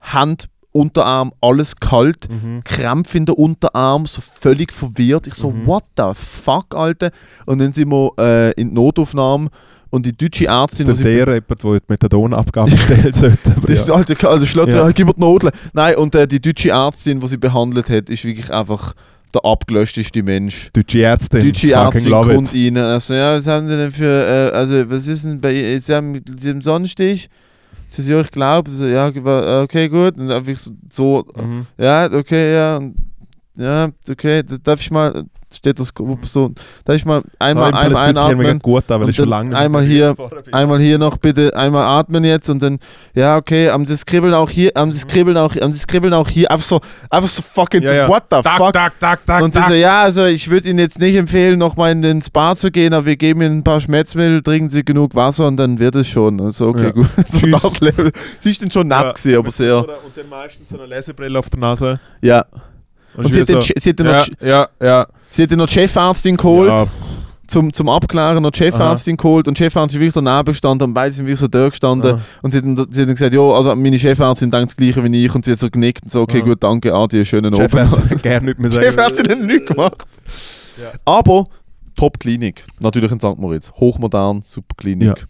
Hand, 0.00 0.48
Unterarm, 0.72 1.32
alles 1.40 1.76
kalt. 1.76 2.28
Mhm. 2.30 2.62
Krämpfe 2.62 3.16
in 3.16 3.24
der 3.26 3.38
Unterarm, 3.38 4.04
so 4.06 4.20
völlig 4.20 4.72
verwirrt. 4.72 5.26
Ich 5.26 5.34
so, 5.34 5.50
Mhm. 5.50 5.66
what 5.66 5.84
the 5.96 6.12
fuck, 6.14 6.74
Alter? 6.74 7.10
Und 7.46 7.58
dann 7.60 7.72
sind 7.72 7.90
wir 7.90 8.10
äh, 8.18 8.52
in 8.60 8.68
die 8.68 8.74
Notaufnahme 8.74 9.48
und 9.90 10.04
die 10.06 10.12
deutsche 10.12 10.46
Ärztin, 10.46 10.86
Das 10.86 10.96
die 10.98 11.02
ist 11.02 11.06
der 11.06 11.12
jemand, 11.34 11.48
der 11.62 11.72
die 11.72 11.84
Methadonabgabe 11.88 12.70
stellen 12.78 13.12
sollte. 13.12 13.38
das 13.62 13.70
ist 13.70 13.88
ja. 13.88 13.94
Alter, 13.94 14.28
also 14.28 14.46
Schlotter, 14.46 14.78
Ja. 14.84 14.90
gib 14.92 15.06
mir 15.06 15.14
die 15.14 15.20
Nodeln. 15.20 15.52
Nein, 15.72 15.96
und 15.96 16.14
äh, 16.14 16.26
die 16.26 16.40
deutsche 16.40 16.70
Ärztin, 16.70 17.20
die 17.20 17.26
sie 17.28 17.36
behandelt 17.36 17.88
hat, 17.88 18.10
ist 18.10 18.24
wirklich 18.24 18.52
einfach 18.52 18.94
der 19.34 19.44
abgelöschteste 19.44 20.22
Mensch. 20.22 20.70
Deutsche 20.72 21.02
Ärztin. 21.02 21.40
Die 21.40 21.52
deutsche 21.52 21.72
Ärztin 21.72 22.10
kommt 22.12 22.54
it. 22.54 22.76
rein. 22.76 22.84
Also, 22.84 23.14
ja, 23.14 23.36
was 23.36 23.46
haben 23.46 23.68
sie 23.68 23.76
denn 23.76 23.92
für, 23.92 24.50
äh, 24.52 24.54
also, 24.56 24.88
was 24.90 25.06
ist 25.06 25.24
denn 25.24 25.40
bei 25.40 25.78
Sie 25.78 25.94
haben, 25.94 26.20
sie 26.36 26.50
haben 26.50 26.60
Sonnenstich? 26.62 27.28
Sie 27.88 28.02
so, 28.02 28.12
ja, 28.12 28.20
ich 28.20 28.30
glaube. 28.30 28.70
So, 28.70 28.86
ja, 28.86 29.06
okay, 29.62 29.88
gut. 29.88 30.16
Und 30.18 30.30
einfach 30.30 30.58
so, 30.58 30.72
so 30.90 31.24
Mhm. 31.36 31.66
ja, 31.78 32.10
okay, 32.12 32.54
ja. 32.54 32.76
und- 32.78 32.96
Ja, 33.56 33.88
okay, 34.10 34.42
da- 34.42 34.56
darf 34.62 34.80
ich 34.80 34.90
mal, 34.90 35.24
steht 35.54 35.80
das 35.80 35.92
so, 36.24 36.50
darf 36.84 36.96
ich 36.96 37.04
mal 37.06 37.22
einmal, 37.38 37.70
Sorry, 37.72 37.84
einmal 37.84 38.02
einatmen? 38.02 38.58
gut 38.60 38.84
ich 39.10 39.16
schon 39.16 39.30
dann 39.30 39.50
lange 39.50 39.56
einmal 39.56 39.82
hier-. 39.84 40.14
Einmal 40.52 40.78
hier 40.80 40.98
noch 40.98 41.16
bitte, 41.16 41.56
einmal 41.56 41.84
atmen 41.84 42.22
jetzt 42.24 42.48
und 42.50 42.62
dann, 42.62 42.78
ja, 43.14 43.36
okay, 43.36 43.70
Sie 43.86 43.92
das 43.94 44.04
Kribbeln 44.06 44.34
auch 44.34 44.48
hier, 44.50 44.72
haben 44.76 44.92
Sie 44.92 45.00
das 45.00 45.06
Kribbeln 45.08 45.36
auch, 45.36 45.56
Sie 45.72 45.78
das 45.78 45.86
Kribbeln 45.86 46.12
auch 46.14 46.28
hier, 46.28 46.50
einfach 46.50 46.66
so, 46.66 46.80
einfach 47.10 47.28
so 47.28 47.42
fucking, 47.42 47.82
Ja, 47.82 47.88
so, 47.88 47.94
ja. 47.94 48.08
what 48.08 48.24
the 48.30 48.42
Tak, 48.42 48.56
fuck? 48.58 48.72
tak, 48.72 48.92
tak, 49.00 49.42
und 49.42 49.54
sie 49.54 49.60
tak. 49.60 49.68
so, 49.68 49.74
ja, 49.74 50.02
also 50.02 50.24
ich 50.26 50.48
würde 50.50 50.68
Ihnen 50.68 50.78
jetzt 50.78 50.98
nicht 51.00 51.16
empfehlen, 51.16 51.58
nochmal 51.58 51.92
in 51.92 52.02
den 52.02 52.20
Spa 52.22 52.54
zu 52.54 52.70
gehen, 52.70 52.92
aber 52.92 53.06
wir 53.06 53.16
geben 53.16 53.40
Ihnen 53.42 53.58
ein 53.58 53.64
paar 53.64 53.80
Schmerzmittel, 53.80 54.42
trinken 54.42 54.68
Sie 54.70 54.84
genug 54.84 55.14
Wasser 55.14 55.46
und 55.48 55.56
dann 55.56 55.78
wird 55.78 55.96
es 55.96 56.08
schon. 56.08 56.40
Also, 56.40 56.68
okay, 56.68 56.84
Ja. 56.86 56.90
gut. 56.90 57.06
So 57.28 57.46
das 57.46 57.80
Level. 57.80 58.12
Sie 58.40 58.50
ist 58.50 58.60
dann 58.62 58.70
schon 58.70 58.88
nett 58.88 58.98
Ja, 59.02 59.12
gewesen, 59.12 59.38
aber 59.38 59.50
sehr, 59.50 59.74
So 59.78 59.84
einer, 59.88 60.04
und 60.04 60.14
sie 60.14 60.20
haben 60.20 60.28
meistens 60.30 60.68
so 60.68 60.76
eine 60.78 60.86
Lesebrille 60.86 61.38
auf 61.38 61.48
der 61.50 61.60
Nase. 61.60 62.00
ja. 62.20 62.44
Und 63.16 63.32
sie 63.34 63.40
hat, 63.40 63.48
den, 63.48 63.54
so, 63.56 63.60
sie, 63.76 63.90
hat 63.90 64.00
ja, 64.00 64.04
noch, 64.18 64.26
ja, 64.40 64.68
ja. 64.82 65.06
sie 65.28 65.42
hat 65.42 65.50
dann 65.50 65.58
noch 65.58 65.66
die 65.66 65.72
Chefärztin 65.74 66.36
geholt. 66.36 66.70
ja. 66.70 66.86
zum, 67.48 67.72
zum 67.72 67.88
Abklären 67.88 68.42
noch 68.42 68.50
die 68.50 68.58
Chefärztin 68.58 69.16
geholt 69.16 69.46
und 69.46 69.56
die 69.56 69.62
Chefärztin 69.64 69.98
ist 69.98 70.00
wirklich 70.00 70.24
daneben 70.24 70.46
gestanden 70.46 70.88
und 70.88 70.94
beide 70.94 71.12
sind 71.12 71.26
wirklich 71.26 71.38
so 71.38 71.46
da 71.48 71.68
gestanden 71.68 72.16
Ah. 72.16 72.20
und 72.42 72.50
sie 72.50 72.58
hat, 72.58 72.64
dann, 72.64 72.76
sie 72.76 72.82
hat 73.02 73.08
dann 73.08 73.14
gesagt, 73.14 73.32
ja, 73.34 73.40
also 73.40 73.74
meine 73.76 73.98
Chefärztin 73.98 74.50
denkt 74.50 74.70
das 74.70 74.76
gleiche 74.76 75.04
wie 75.04 75.24
ich 75.24 75.32
und 75.34 75.44
sie 75.44 75.52
hat 75.52 75.58
so 75.60 75.70
genickt 75.70 76.02
und 76.02 76.10
so, 76.10 76.22
okay, 76.22 76.40
Ah. 76.42 76.44
gut, 76.44 76.62
danke, 76.64 76.92
Adi, 76.92 77.24
schönen 77.24 77.54
Abend. 77.54 77.70
Chefärztin 77.70 78.18
gerne 78.22 78.46
nicht 78.46 78.58
mehr 78.58 78.68
Die 78.70 78.74
sagen. 78.74 78.86
Chefärztin 78.90 79.28
hat 79.30 79.38
nichts 79.40 79.66
gemacht. 79.70 80.02
Ja. 80.82 80.90
Aber 81.04 81.44
Top-Klinik, 81.96 82.64
natürlich 82.80 83.10
in 83.12 83.20
St. 83.20 83.38
Moritz, 83.38 83.72
hochmodern, 83.72 84.42
super 84.44 84.74
Klinik. 84.76 85.06
Ja. 85.06 85.24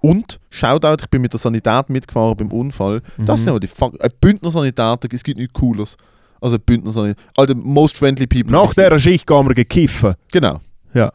Und, 0.00 0.38
Shoutout, 0.50 0.96
ich 1.02 1.10
bin 1.10 1.20
mit 1.22 1.32
der 1.32 1.40
Sanität 1.40 1.90
mitgefahren 1.90 2.36
beim 2.36 2.50
Unfall. 2.52 3.02
Das 3.18 3.40
Mhm. 3.40 3.44
sind 3.44 3.48
aber 3.50 3.60
die 3.60 3.66
fuck, 3.66 3.94
Bündner 4.20 4.50
Sanität, 4.50 5.12
es 5.12 5.22
gibt 5.22 5.38
nichts 5.38 5.52
Cooles. 5.52 5.96
Also 6.40 6.58
Bündner 6.58 6.90
Sanität, 6.92 7.18
also 7.36 7.54
most 7.54 7.98
friendly 7.98 8.26
people. 8.26 8.52
Nach 8.52 8.72
dieser 8.72 8.98
Schicht 8.98 9.26
gehen 9.26 9.48
wir 9.48 9.54
gekiffen. 9.54 10.14
Genau. 10.32 10.60
Ja. 10.94 11.12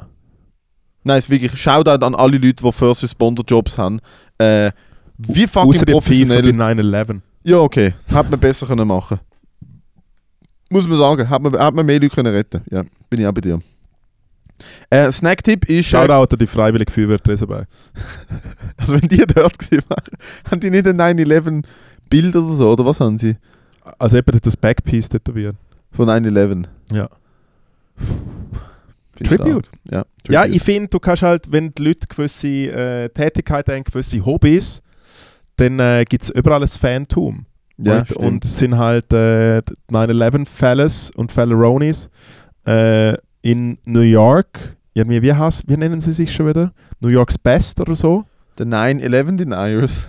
Nein, 1.03 1.17
es 1.17 1.25
ist 1.25 1.29
wirklich 1.29 1.55
Shoutout 1.59 2.05
an 2.05 2.15
alle 2.15 2.37
Leute, 2.37 2.63
die 2.63 2.71
First 2.71 3.03
Responder 3.03 3.43
Jobs 3.47 3.77
haben. 3.77 3.99
Äh, 4.37 4.71
wie 5.17 5.47
fucking 5.47 5.69
Außer 5.69 5.85
bei 5.85 5.93
professionell. 5.93 6.45
9-11. 6.45 7.21
Ja, 7.43 7.57
okay. 7.57 7.93
Hätte 8.07 8.29
man 8.29 8.39
besser 8.39 8.65
können 8.65 8.87
machen 8.87 9.19
Muss 10.69 10.87
man 10.87 10.97
sagen, 10.97 11.27
hätte 11.27 11.41
man, 11.41 11.75
man 11.75 11.85
mehr 11.85 11.99
Leute 11.99 12.15
können 12.15 12.33
retten 12.33 12.61
Ja, 12.71 12.83
bin 13.09 13.19
ich 13.19 13.27
auch 13.27 13.33
bei 13.33 13.41
dir. 13.41 13.59
Äh, 14.89 15.11
Snacktipp 15.11 15.65
ist. 15.65 15.77
Äh, 15.79 15.83
Shoutout 15.83 16.33
an 16.33 16.39
die 16.39 16.47
Freiwillige 16.47 16.91
Feuerwehr 16.91 17.19
Tresenberg. 17.19 17.67
also, 18.77 18.93
wenn 18.93 19.01
die 19.01 19.25
dort 19.25 19.59
gewesen 19.59 19.83
wären, 19.89 20.03
haben 20.49 20.59
die 20.59 20.69
nicht 20.69 20.87
ein 20.87 20.99
9-11 20.99 21.63
Bild 22.09 22.35
oder 22.35 22.53
so, 22.53 22.71
oder 22.71 22.85
was 22.85 22.99
haben 22.99 23.17
sie? 23.17 23.35
Also 23.99 24.17
hat 24.17 24.45
das 24.45 24.57
Backpiece 24.57 25.09
tätowiert. 25.09 25.55
Von 25.91 26.09
9-11. 26.09 26.65
Ja. 26.91 27.09
Tribute. 29.15 29.69
Ja, 29.89 30.05
Ja, 30.27 30.41
Tribute. 30.41 30.55
ich 30.55 30.63
finde, 30.63 30.89
du 30.89 30.99
kannst 30.99 31.21
halt, 31.21 31.51
wenn 31.51 31.71
die 31.73 31.83
Leute 31.83 32.07
gewisse 32.07 32.47
äh, 32.47 33.09
Tätigkeiten 33.09 33.73
haben, 33.75 33.83
gewisse 33.83 34.25
Hobbys, 34.25 34.81
dann 35.57 35.79
äh, 35.79 36.03
gibt 36.07 36.23
es 36.23 36.29
überall 36.31 36.61
ein 36.61 36.67
Fantum. 36.67 37.45
ja, 37.77 37.99
und, 37.99 38.05
stimmt. 38.07 38.19
und 38.19 38.45
es 38.45 38.57
sind 38.57 38.77
halt 38.77 39.13
äh, 39.13 39.61
die 39.61 39.93
9-11-Fellas 39.93 41.11
und 41.15 41.31
Felleronis 41.31 42.09
äh, 42.65 43.15
in 43.41 43.77
New 43.85 44.01
York. 44.01 44.77
Irgendwie, 44.95 45.21
wie, 45.21 45.33
heißt, 45.33 45.63
wie 45.67 45.77
nennen 45.77 46.01
sie 46.01 46.11
sich 46.11 46.33
schon 46.33 46.47
wieder? 46.47 46.73
New 46.99 47.09
Yorks 47.09 47.37
Best 47.37 47.79
oder 47.79 47.95
so? 47.95 48.25
Der 48.57 48.67
9-11 48.67 49.37
Deniers. 49.37 50.07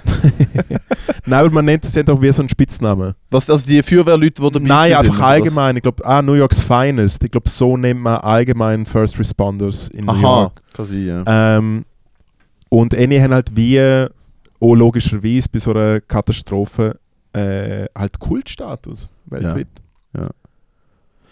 Nein, 1.27 1.41
aber 1.41 1.51
man 1.51 1.65
nennt 1.65 1.85
es 1.85 1.95
ja 1.95 2.03
doch 2.03 2.21
wie 2.21 2.31
so 2.31 2.43
einen 2.43 2.49
Spitznamen. 2.49 3.15
Was, 3.31 3.49
also 3.49 3.67
die 3.67 3.83
Feuerwehrleute, 3.83 4.43
die 4.43 4.51
dabei 4.51 4.67
Nein, 4.67 4.93
einfach 4.95 5.15
oder 5.15 5.23
was? 5.23 5.31
allgemein. 5.31 5.77
Ich 5.77 5.83
glaube, 5.83 6.05
ah, 6.05 6.21
New 6.21 6.35
Yorks 6.35 6.61
Finest. 6.61 7.25
Ich 7.25 7.31
glaube, 7.31 7.49
so 7.49 7.77
nennt 7.77 8.01
man 8.01 8.17
allgemein 8.19 8.85
First 8.85 9.19
Responders 9.19 9.89
in 9.89 10.05
New 10.05 10.13
Aha, 10.13 10.21
York. 10.21 10.63
kann 10.75 10.85
sein, 10.85 11.07
ja. 11.07 11.57
Ähm, 11.57 11.85
und 12.69 12.95
einige 12.95 13.23
haben 13.23 13.33
halt 13.33 13.57
wie, 13.57 14.07
auch 14.61 14.75
logischerweise 14.75 15.49
bei 15.51 15.59
so 15.59 15.73
einer 15.73 16.01
Katastrophe, 16.01 16.99
äh, 17.33 17.87
halt 17.97 18.19
Kultstatus 18.19 19.09
weltweit. 19.27 19.69
Ja. 20.17 20.29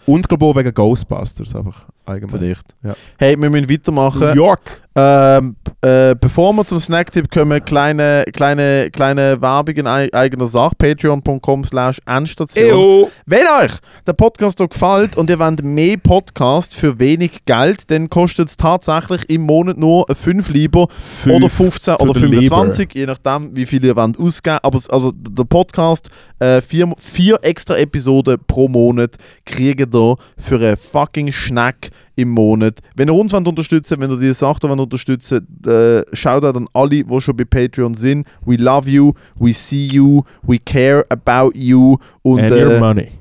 Und 0.05 0.27
glaube 0.27 0.45
auch 0.45 0.55
wegen 0.55 0.73
Ghostbusters 0.73 1.55
einfach 1.55 1.85
allgemein. 2.05 2.39
Vielleicht. 2.39 2.75
Ja. 2.83 2.95
Hey, 3.17 3.35
wir 3.39 3.49
müssen 3.49 3.69
weitermachen. 3.69 4.19
New 4.29 4.35
York! 4.35 4.81
Ähm, 4.95 5.55
äh, 5.81 6.13
bevor 6.13 6.53
wir 6.53 6.63
zum 6.65 6.77
Snacktipp 6.77 7.31
kommen, 7.31 7.65
kleine, 7.65 8.25
kleine, 8.31 8.91
kleine 8.91 9.41
Werbung 9.41 9.75
in 9.75 9.87
ei- 9.87 10.13
eigener 10.13 10.45
Sache. 10.45 10.75
Patreon.com 10.77 11.63
slash 11.63 11.99
Endstation. 12.05 13.07
Wenn 13.25 13.47
euch 13.59 13.71
der 14.05 14.13
Podcast 14.13 14.59
hier 14.59 14.67
gefällt 14.67 15.17
und 15.17 15.31
ihr 15.31 15.39
wollt 15.39 15.63
mehr 15.63 15.97
Podcast 15.97 16.75
für 16.75 16.99
wenig 16.99 17.43
Geld, 17.45 17.89
dann 17.89 18.07
kostet 18.07 18.49
es 18.49 18.57
tatsächlich 18.57 19.27
im 19.31 19.41
Monat 19.41 19.77
nur 19.77 20.05
5 20.13 20.49
Lieber 20.49 20.87
oder 21.27 21.49
15 21.49 21.95
to 21.97 22.03
oder 22.03 22.13
the 22.13 22.19
25, 22.19 22.93
je 22.93 23.05
nachdem, 23.07 23.55
wie 23.55 23.65
viel 23.65 23.83
ihr 23.83 23.95
wollt 23.95 24.19
ausgeben 24.19 24.59
Aber 24.61 24.79
also 24.89 25.11
der 25.11 25.43
Podcast, 25.45 26.11
äh, 26.37 26.61
vier, 26.61 26.93
vier 26.99 27.39
extra 27.41 27.77
Episoden 27.77 28.37
pro 28.45 28.67
Monat 28.67 29.15
kriegt 29.45 29.79
ihr 29.95 30.15
für 30.37 30.59
einen 30.59 30.77
fucking 30.77 31.31
Schnack 31.31 31.89
im 32.15 32.29
Monat. 32.29 32.79
Wenn 32.95 33.09
ihr 33.09 33.13
uns 33.13 33.33
wollt 33.33 33.47
unterstützen 33.47 33.99
wenn 33.99 34.11
ihr 34.11 34.19
diese 34.19 34.33
Sache 34.33 34.63
wollt 34.63 34.79
unterstützen 34.79 35.47
äh, 35.65 36.03
schaut 36.13 36.43
an 36.43 36.67
alle, 36.73 37.03
die 37.03 37.21
schon 37.21 37.35
bei 37.35 37.45
Patreon 37.45 37.93
sind. 37.93 38.27
We 38.45 38.55
love 38.55 38.89
you, 38.89 39.13
we 39.39 39.53
see 39.53 39.87
you, 39.87 40.23
we 40.41 40.59
care 40.59 41.05
about 41.09 41.51
you. 41.55 41.97
Und 42.21 42.41
And 42.41 42.51
your 42.51 42.73
äh, 42.73 42.79
money. 42.79 43.11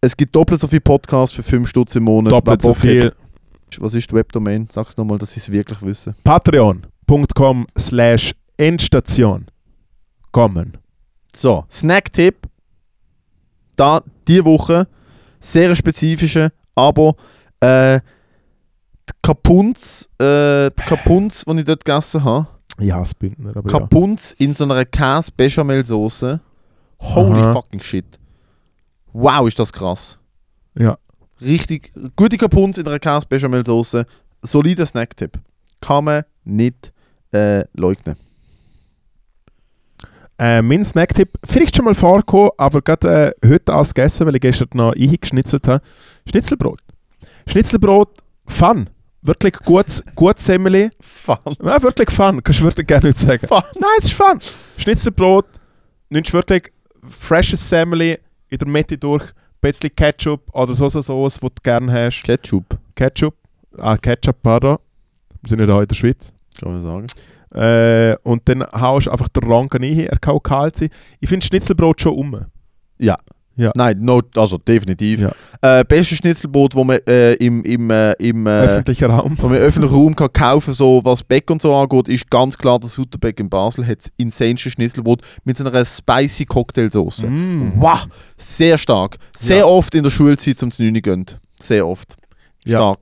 es 0.00 0.16
gibt 0.16 0.34
doppelt 0.34 0.60
so 0.60 0.66
viele 0.66 0.80
Podcasts 0.80 1.34
für 1.34 1.42
5 1.42 1.68
Stutz 1.68 1.94
im 1.96 2.04
Monat. 2.04 2.32
Doppelt 2.32 2.62
so 2.62 2.74
viel. 2.74 3.06
hat. 3.06 3.14
Was 3.80 3.94
ist 3.94 4.10
die 4.10 4.14
Webdomain? 4.14 4.66
Sag's 4.70 4.96
nochmal, 4.96 5.18
dass 5.18 5.32
sie 5.32 5.40
es 5.40 5.52
wirklich 5.52 5.82
wissen. 5.82 6.14
Patreon.com 6.24 7.66
slash 7.76 8.34
Endstation. 8.56 9.46
Kommen. 10.32 10.78
So, 11.34 11.64
Snacktipp. 11.70 12.36
Da, 13.76 14.02
diese 14.26 14.44
Woche, 14.44 14.88
sehr 15.40 15.74
spezifische, 15.76 16.52
aber 16.74 17.14
äh, 17.60 18.00
die 19.08 19.14
Kapunz, 19.22 20.08
äh, 20.18 20.70
die 20.70 20.82
Kapunz, 20.84 21.44
die 21.44 21.58
ich 21.58 21.64
dort 21.64 21.84
gegessen 21.84 22.22
habe, 22.24 22.46
Ich 22.78 22.92
hasse 22.92 23.14
Bündner, 23.18 23.56
aber 23.56 23.70
ja. 23.70 23.78
Kapunz 23.78 24.32
in 24.38 24.54
so 24.54 24.64
einer 24.64 24.84
Käse-Bechamel-Soße. 24.84 26.40
Holy 27.00 27.40
Aha. 27.40 27.52
fucking 27.52 27.80
shit. 27.82 28.18
Wow, 29.12 29.48
ist 29.48 29.58
das 29.58 29.72
krass. 29.72 30.18
Ja. 30.76 30.98
Richtig 31.40 31.92
gute 32.16 32.36
Kapunz 32.36 32.78
in 32.78 32.86
einer 32.86 32.98
Käse-Bechamel-Soße. 32.98 34.04
Solider 34.42 34.86
Snacktipp. 34.86 35.38
Kann 35.80 36.04
man 36.04 36.24
nicht 36.44 36.92
äh, 37.32 37.64
leugnen. 37.74 38.16
Äh, 40.40 40.62
mein 40.62 40.84
Snacktipp, 40.84 41.30
vielleicht 41.44 41.74
schon 41.74 41.84
mal 41.84 41.94
vorgekommen, 41.94 42.50
aber 42.58 42.80
gerade 42.80 43.32
äh, 43.42 43.48
heute 43.48 43.72
alles 43.74 43.92
gegessen, 43.92 44.24
weil 44.26 44.36
ich 44.36 44.40
gestern 44.40 44.68
noch 44.74 44.94
eingeschnitzelt 44.94 45.66
habe. 45.66 45.82
Schnitzelbrot. 46.28 46.80
Schnitzelbrot, 47.48 48.10
fun. 48.46 48.90
Wirklich 49.22 49.54
gutes, 49.64 50.04
gutes 50.14 50.44
Semmeli. 50.44 50.90
Fun. 51.00 51.36
Ja, 51.62 51.82
wirklich 51.82 52.10
fun. 52.10 52.42
Kannst 52.42 52.60
du 52.60 52.64
wirklich 52.64 52.86
gerne 52.86 53.08
nicht 53.08 53.18
sagen. 53.18 53.46
Fun. 53.46 53.62
Nein, 53.74 53.90
es 53.98 54.04
ist 54.04 54.12
fun. 54.12 54.38
Schnitzelbrot, 54.76 55.46
nimmst 56.10 56.32
wirklich 56.32 56.72
freshes 57.08 57.66
Semmeli 57.68 58.18
in 58.48 58.58
der 58.58 58.68
Mitte 58.68 58.96
durch, 58.98 59.22
ein 59.22 59.32
bisschen 59.60 59.94
Ketchup 59.96 60.42
oder 60.54 60.74
so 60.74 60.88
Sauce, 60.88 61.34
die 61.34 61.40
du 61.40 61.62
gerne 61.62 61.90
hast. 61.90 62.22
Ketchup, 62.22 62.78
Ketchup. 62.94 63.34
Ah, 63.78 63.96
Ketchup, 63.96 64.36
pardon. 64.42 64.78
Wir 65.42 65.48
sind 65.48 65.58
nicht 65.58 65.70
hier 65.70 65.80
in 65.80 65.88
der 65.88 65.94
Schweiz. 65.94 66.32
kann 66.60 66.72
man 66.72 66.82
sagen. 66.82 67.06
Äh, 67.54 68.16
und 68.24 68.46
dann 68.48 68.62
haust 68.72 69.06
du 69.06 69.10
einfach 69.10 69.28
den 69.28 69.50
Ranken 69.50 69.82
rein, 69.82 70.00
er 70.00 70.18
kann 70.18 70.34
auch 70.34 70.40
kalt 70.40 70.76
sein. 70.76 70.90
Ich 71.20 71.28
finde 71.28 71.46
Schnitzelbrot 71.46 72.00
schon 72.00 72.14
um. 72.14 72.44
Nein, 73.74 73.98
no, 74.00 74.22
also 74.36 74.56
definitiv. 74.58 75.20
Ja. 75.20 75.32
Äh, 75.80 75.84
beste 75.84 76.14
Schnitzelbrot, 76.14 76.74
wo 76.74 76.84
man 76.84 76.98
äh, 77.06 77.34
im, 77.34 77.64
im, 77.64 77.90
äh, 77.90 78.12
im 78.12 78.46
äh, 78.46 78.50
Öffentlicher 78.50 79.08
Raum. 79.08 79.36
wo 79.38 79.48
man 79.48 79.58
öffentlichen 79.58 79.94
Raum 79.94 80.14
kann 80.16 80.32
kaufen 80.32 80.72
so 80.72 81.00
was 81.04 81.22
Beck 81.24 81.50
und 81.50 81.60
so 81.60 81.74
angeht, 81.74 82.08
ist 82.08 82.30
ganz 82.30 82.56
klar, 82.56 82.78
der 82.78 82.88
Sutterbeck 82.88 83.40
in 83.40 83.48
Basel 83.50 83.86
hat 83.86 83.98
das 83.98 84.12
insaneste 84.16 84.70
Schnitzelbrot 84.70 85.22
mit 85.44 85.56
so 85.56 85.64
einer 85.64 85.84
spicy 85.84 86.44
Cocktailsauce. 86.44 87.24
Mm. 87.28 87.72
Wow, 87.76 88.06
sehr 88.36 88.78
stark. 88.78 89.18
Sehr 89.36 89.58
Ja. 89.58 89.64
oft 89.66 89.94
in 89.94 90.02
der 90.04 90.10
Schulzeit 90.10 90.58
zum 90.58 90.70
Znüni 90.70 91.00
gönnt. 91.00 91.38
Sehr 91.60 91.86
oft. 91.86 92.16
Ja. 92.64 92.94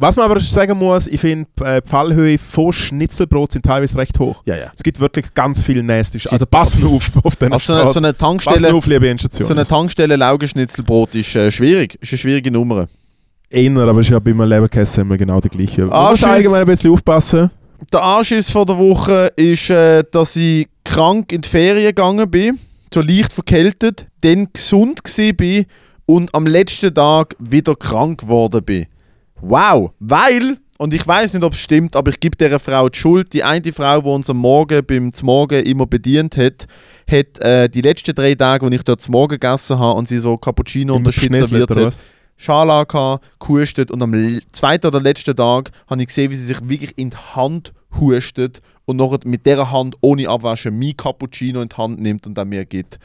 Was 0.00 0.16
man 0.16 0.24
aber 0.30 0.40
sagen 0.40 0.78
muss, 0.78 1.06
ich 1.06 1.20
finde, 1.20 1.46
äh, 1.62 1.82
die 1.82 1.88
Fallhöhe 1.88 2.38
von 2.38 2.72
Schnitzelbrot 2.72 3.52
sind 3.52 3.66
teilweise 3.66 3.98
recht 3.98 4.18
hoch. 4.18 4.42
Ja, 4.46 4.56
ja. 4.56 4.72
Es 4.74 4.82
gibt 4.82 4.98
wirklich 4.98 5.26
ganz 5.34 5.62
viel 5.62 5.82
Nasty. 5.82 6.18
Also 6.30 6.46
passen 6.46 6.84
auf 6.86 7.10
auf 7.22 7.36
den 7.36 7.52
Also 7.52 7.66
so 7.66 7.72
eine, 7.74 7.82
eine 7.82 8.12
Passen 8.14 8.18
Tankstelle, 8.18 8.74
auf, 8.74 8.86
liebe 8.86 9.08
Endstation. 9.10 9.46
so 9.46 9.52
eine 9.52 9.66
Tankstelle 9.66 10.16
Laugenschnitzelbrot 10.16 11.14
ist 11.16 11.36
äh, 11.36 11.52
schwierig. 11.52 11.98
Ist 12.00 12.12
eine 12.12 12.18
schwierige 12.18 12.50
Nummer. 12.50 12.88
Einer, 13.52 13.86
aber 13.88 14.00
ja 14.00 14.18
bei 14.18 14.32
meinem 14.32 14.48
Leberkäse 14.48 15.02
immer 15.02 15.18
genau 15.18 15.38
der 15.38 15.50
gleiche. 15.50 15.82
Man 15.82 15.92
Ah, 15.92 16.10
muss 16.12 16.24
allgemein 16.24 16.60
ein 16.60 16.66
bisschen 16.66 16.92
aufpassen. 16.92 17.50
Der 17.92 18.02
Anschiss 18.02 18.48
von 18.48 18.66
der 18.66 18.78
Woche 18.78 19.32
ist, 19.36 19.68
äh, 19.68 20.02
dass 20.10 20.34
ich 20.36 20.66
krank 20.84 21.30
in 21.30 21.42
die 21.42 21.48
Ferien 21.48 21.88
gegangen 21.88 22.30
bin, 22.30 22.58
so 22.94 23.02
leicht 23.02 23.34
verkältet, 23.34 24.06
dann 24.22 24.48
gesund 24.52 25.02
bin 25.36 25.66
und 26.06 26.34
am 26.34 26.46
letzten 26.46 26.94
Tag 26.94 27.36
wieder 27.38 27.74
krank 27.74 28.22
geworden 28.22 28.64
bin. 28.64 28.86
Wow, 29.42 29.92
weil 29.98 30.58
und 30.80 30.94
ich 30.94 31.06
weiß 31.06 31.34
nicht, 31.34 31.42
ob 31.42 31.52
es 31.52 31.60
stimmt, 31.60 31.94
aber 31.94 32.10
ich 32.10 32.18
gebe 32.20 32.38
dieser 32.38 32.58
Frau 32.58 32.88
die 32.88 32.98
Schuld. 32.98 33.34
Die 33.34 33.44
eine 33.44 33.70
Frau, 33.70 34.00
die 34.00 34.08
uns 34.08 34.30
am 34.30 34.38
Morgen 34.38 34.82
beim 34.86 35.12
Zmorgen 35.12 35.62
immer 35.66 35.86
bedient 35.86 36.38
hat, 36.38 36.66
hat 37.06 37.38
äh, 37.40 37.68
die 37.68 37.82
letzten 37.82 38.14
drei 38.14 38.34
Tage, 38.34 38.64
als 38.64 38.74
ich 38.74 38.82
dort 38.82 39.02
zum 39.02 39.12
Morgen 39.12 39.38
gegessen 39.38 39.78
habe 39.78 39.98
und 39.98 40.08
sie 40.08 40.18
so 40.20 40.38
Cappuccino 40.38 40.98
geschnitzelt, 41.00 41.48
serviert 41.48 41.76
hat? 41.76 41.98
Schala 42.38 42.84
gehabt, 42.84 43.26
gehustet 43.38 43.90
und 43.90 44.00
am 44.00 44.40
zweiten 44.52 44.86
oder 44.86 45.02
letzten 45.02 45.36
Tag 45.36 45.70
habe 45.86 46.00
ich 46.00 46.06
gesehen, 46.06 46.30
wie 46.30 46.36
sie 46.36 46.46
sich 46.46 46.66
wirklich 46.66 46.96
in 46.96 47.10
die 47.10 47.16
Hand 47.18 47.74
hustet 48.00 48.62
und 48.86 48.96
noch 48.96 49.18
mit 49.24 49.44
dieser 49.44 49.70
Hand 49.70 49.96
ohne 50.00 50.30
Abwaschen 50.30 50.78
mein 50.78 50.96
Cappuccino 50.96 51.60
in 51.60 51.68
die 51.68 51.76
Hand 51.76 52.00
nimmt 52.00 52.26
und 52.26 52.38
dann 52.38 52.48
mir 52.48 52.64
gibt. 52.64 52.98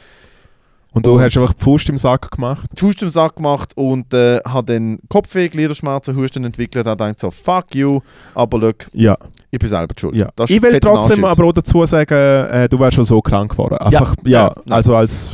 Und 0.96 1.06
du 1.06 1.12
Und- 1.14 1.22
hast 1.22 1.38
einfach 1.38 1.54
die 1.54 1.64
Faust 1.64 1.90
im 1.90 1.98
Sack 1.98 2.32
gemacht. 2.32 2.66
Die 2.76 2.80
Faust 2.80 3.02
im 3.04 3.10
Sack 3.10 3.36
gemacht 3.36 3.74
und 3.76 4.14
äh, 4.14 4.40
habe 4.46 4.74
dann 4.74 4.98
Kopfweh, 5.10 5.50
Gliederschmerzen, 5.50 6.16
Husten 6.16 6.44
entwickelt. 6.46 6.88
Habe 6.88 7.04
gedacht 7.04 7.20
so, 7.20 7.30
fuck 7.30 7.76
you, 7.76 8.00
aber 8.34 8.58
look, 8.58 8.88
Ja. 8.94 9.18
ich 9.52 9.60
bin 9.60 9.70
selber 9.70 9.94
schuld. 10.00 10.16
ja. 10.16 10.30
Ich 10.48 10.62
will 10.62 10.80
trotzdem 10.80 11.24
aber 11.26 11.44
auch 11.44 11.52
dazu 11.52 11.86
sagen, 11.86 12.14
äh, 12.14 12.70
du 12.70 12.80
wärst 12.80 12.96
schon 12.96 13.04
so 13.04 13.22
krank 13.22 13.52
geworden. 13.52 13.76
Einfach, 13.78 14.16
ja, 14.24 14.48
ja, 14.48 14.56
nein. 14.66 14.74
also 14.74 14.96
als 14.96 15.32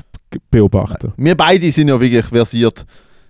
Beobachter. 0.50 1.14
Wir 1.18 1.36
beide 1.36 1.72
sind 1.72 1.90
ja 1.90 2.00
wirklich 2.00 2.26
versiert. 2.26 2.86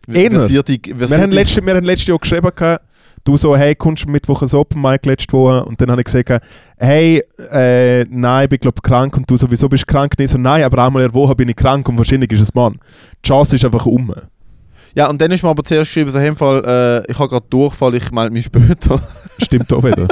Versierte, 0.10 0.80
Wir 0.86 0.96
versierte 0.98 1.66
wir 1.66 1.74
haben 1.76 1.84
letztes 1.86 2.08
Jahr 2.08 2.18
geschrieben, 2.18 2.50
gehabt, 2.56 2.84
du 3.24 3.38
so, 3.38 3.56
hey, 3.56 3.76
kommst 3.76 4.06
du 4.06 4.10
Mittwoch 4.10 4.42
ins 4.42 4.54
Open 4.54 4.82
Mic 4.82 5.06
letzte 5.06 5.34
Woche? 5.34 5.64
Und 5.66 5.80
dann 5.80 5.92
habe 5.92 6.02
ich 6.02 6.06
gesagt, 6.06 6.44
hey, 6.78 7.24
äh, 7.52 8.06
nein, 8.06 8.44
ich 8.46 8.50
bin 8.50 8.60
glaube 8.60 8.82
krank. 8.82 9.16
Und 9.18 9.30
du 9.30 9.38
so, 9.38 9.50
wieso 9.50 9.70
bist 9.70 9.84
du 9.88 9.92
krank? 9.92 10.14
Und 10.18 10.24
ich 10.24 10.32
so, 10.32 10.38
nein, 10.38 10.64
aber 10.64 10.86
einmal 10.86 11.04
in 11.04 11.10
der 11.10 11.14
Woche 11.14 11.36
bin 11.36 11.50
ich 11.50 11.56
krank 11.56 11.88
und 11.88 11.98
wahrscheinlich 11.98 12.32
ist 12.32 12.42
es 12.42 12.54
Mann. 12.54 12.80
Die 13.24 13.28
Chance 13.28 13.56
ist 13.56 13.66
einfach 13.66 13.86
um. 13.86 14.14
Ja, 14.94 15.10
und 15.10 15.22
dann 15.22 15.32
ist 15.32 15.44
mir 15.44 15.50
aber 15.50 15.64
zuerst 15.64 15.90
geschrieben, 15.90 16.12
so, 16.12 16.20
hey, 16.20 16.30
im 16.30 16.36
Fall, 16.36 17.04
äh, 17.08 17.12
ich 17.12 17.18
habe 17.18 17.30
gerade 17.30 17.46
Durchfall, 17.50 17.96
ich 17.96 18.12
melde 18.12 18.32
mich 18.32 18.46
später. 18.46 19.02
Stimmt 19.38 19.72
auch 19.72 19.84
wieder. 19.84 20.08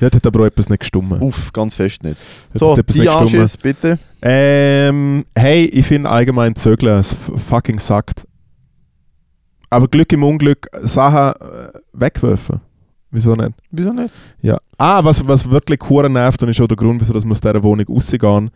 Ja, 0.00 0.06
hat 0.06 0.26
aber 0.26 0.40
auch 0.40 0.46
etwas 0.46 0.68
nicht 0.68 0.80
gestummt. 0.80 1.20
Uff, 1.20 1.52
ganz 1.52 1.74
fest 1.74 2.02
nicht. 2.02 2.16
Hat 2.54 2.58
So, 2.58 2.74
die 2.74 2.98
nicht. 3.00 3.08
Anschiss, 3.08 3.56
bitte. 3.56 3.98
Ähm, 4.22 5.26
hey, 5.36 5.66
ich 5.66 5.86
finde 5.86 6.08
allgemein 6.08 6.56
Zögeln, 6.56 7.04
fucking 7.48 7.78
sagt. 7.78 8.24
Aber 9.68 9.88
Glück 9.88 10.12
im 10.12 10.24
Unglück, 10.24 10.68
Sachen 10.82 11.40
äh, 11.46 11.78
wegwerfen. 12.00 12.60
Wieso 13.10 13.34
nicht? 13.34 13.52
Wieso 13.70 13.92
nicht? 13.92 14.14
Ja. 14.40 14.58
Ah, 14.78 15.02
was, 15.04 15.26
was 15.26 15.48
wirklich 15.50 15.80
hure 15.88 16.08
nervt 16.08 16.42
und 16.42 16.48
ist 16.48 16.60
auch 16.60 16.68
der 16.68 16.76
Grund, 16.76 17.00
wieso 17.00 17.12
wir 17.12 17.30
aus 17.30 17.40
dieser 17.40 17.62
Wohnung 17.62 17.86
rausgehen. 17.88 18.50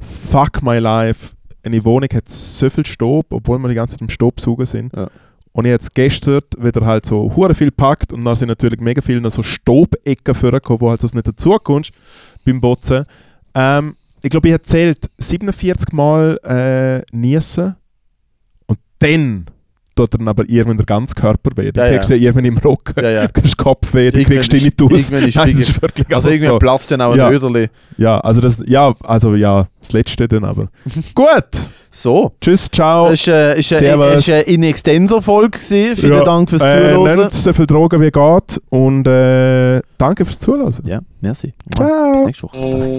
Fuck 0.00 0.62
my 0.62 0.78
life. 0.78 1.34
Eine 1.62 1.84
Wohnung 1.84 2.08
hat 2.12 2.28
so 2.28 2.68
viel 2.70 2.86
Staub, 2.86 3.26
obwohl 3.30 3.58
wir 3.58 3.68
die 3.68 3.74
ganze 3.74 3.94
Zeit 3.94 4.02
im 4.02 4.08
Staubsaugen 4.08 4.66
sind. 4.66 4.94
Ja. 4.96 5.08
Und 5.52 5.64
ich 5.64 5.70
jetzt 5.70 5.94
gestern 5.94 6.42
wieder 6.58 6.86
halt 6.86 7.06
so 7.06 7.34
hure 7.34 7.54
viel 7.54 7.70
packt 7.70 8.12
und 8.12 8.24
dann 8.24 8.36
sind 8.36 8.48
natürlich 8.48 8.80
mega 8.80 9.02
viele 9.02 9.20
noch 9.20 9.30
so 9.30 9.42
Staubecken 9.42 10.34
vorgekommen, 10.34 10.80
wo 10.80 10.90
halt 10.90 11.00
sonst 11.00 11.14
nicht 11.14 11.26
dazukommst 11.26 11.92
beim 12.44 12.60
Botzen. 12.60 13.04
Ähm, 13.54 13.96
ich 14.22 14.30
glaube, 14.30 14.48
ich 14.48 14.54
habe 14.54 14.62
zählt 14.62 15.10
47 15.18 15.92
Mal 15.92 16.38
äh, 16.44 17.16
niesen 17.16 17.76
und 18.66 18.78
dann 19.00 19.46
tut 20.06 20.20
dann 20.20 20.28
aber 20.28 20.44
irgendwann 20.48 20.76
der 20.76 20.86
ganze 20.86 21.14
Körper 21.14 21.50
weh. 21.56 21.70
Du 21.72 21.80
Ja, 21.80 21.88
kriegst 21.88 22.10
ja. 22.10 22.16
ja 22.16 22.22
irgendwann 22.22 22.44
im 22.46 22.58
Rücken, 22.58 23.02
Ja, 23.04 23.10
ja. 23.10 23.26
du 23.32 23.40
kriegst 23.40 23.56
Kopfweh, 23.56 24.10
du 24.10 24.22
kriegst 24.24 24.52
irgendwann 24.52 24.94
ist 24.96 25.10
Nein, 25.10 25.32
das 25.58 25.68
ist 25.68 25.82
wirklich 25.82 26.14
Also 26.14 26.28
irgendwann 26.28 26.52
so. 26.52 26.58
platzt 26.58 26.90
dann 26.90 27.00
auch 27.02 27.14
Ja. 27.16 27.26
ein 27.28 27.34
Öderli. 27.34 27.68
Ja, 27.96 28.18
also 28.20 28.40
das, 28.40 28.62
ja, 28.66 28.92
also 29.04 29.34
ja, 29.34 29.66
das 29.80 29.92
letzte 29.92 30.26
dann 30.28 30.44
aber. 30.44 30.68
Gut, 31.14 31.68
So. 31.90 32.32
tschüss, 32.40 32.68
ciao. 32.70 33.08
Es 33.10 33.26
war 33.26 33.34
äh, 33.34 33.58
ist 33.60 33.72
eine, 33.72 34.04
ist 34.14 34.30
eine 34.30 34.40
in 34.42 34.62
extenso 34.62 35.20
Folge. 35.20 35.58
gewesen. 35.58 35.96
Vielen 35.96 36.12
Ja, 36.14 36.24
Dank 36.24 36.50
fürs 36.50 36.62
äh, 36.62 36.94
Zuhören. 36.94 37.18
Nehmt 37.18 37.32
so 37.32 37.52
viel 37.52 37.66
Drogen 37.66 38.00
wie 38.00 38.10
geht 38.10 38.60
und 38.70 39.06
äh, 39.06 39.80
danke 39.98 40.24
fürs 40.24 40.38
Zuhören. 40.40 40.74
Ja, 40.84 41.00
merci. 41.20 41.52
Bis 41.66 41.76
Ciao. 41.76 42.24
nächste 42.24 42.42
Woche. 42.44 42.96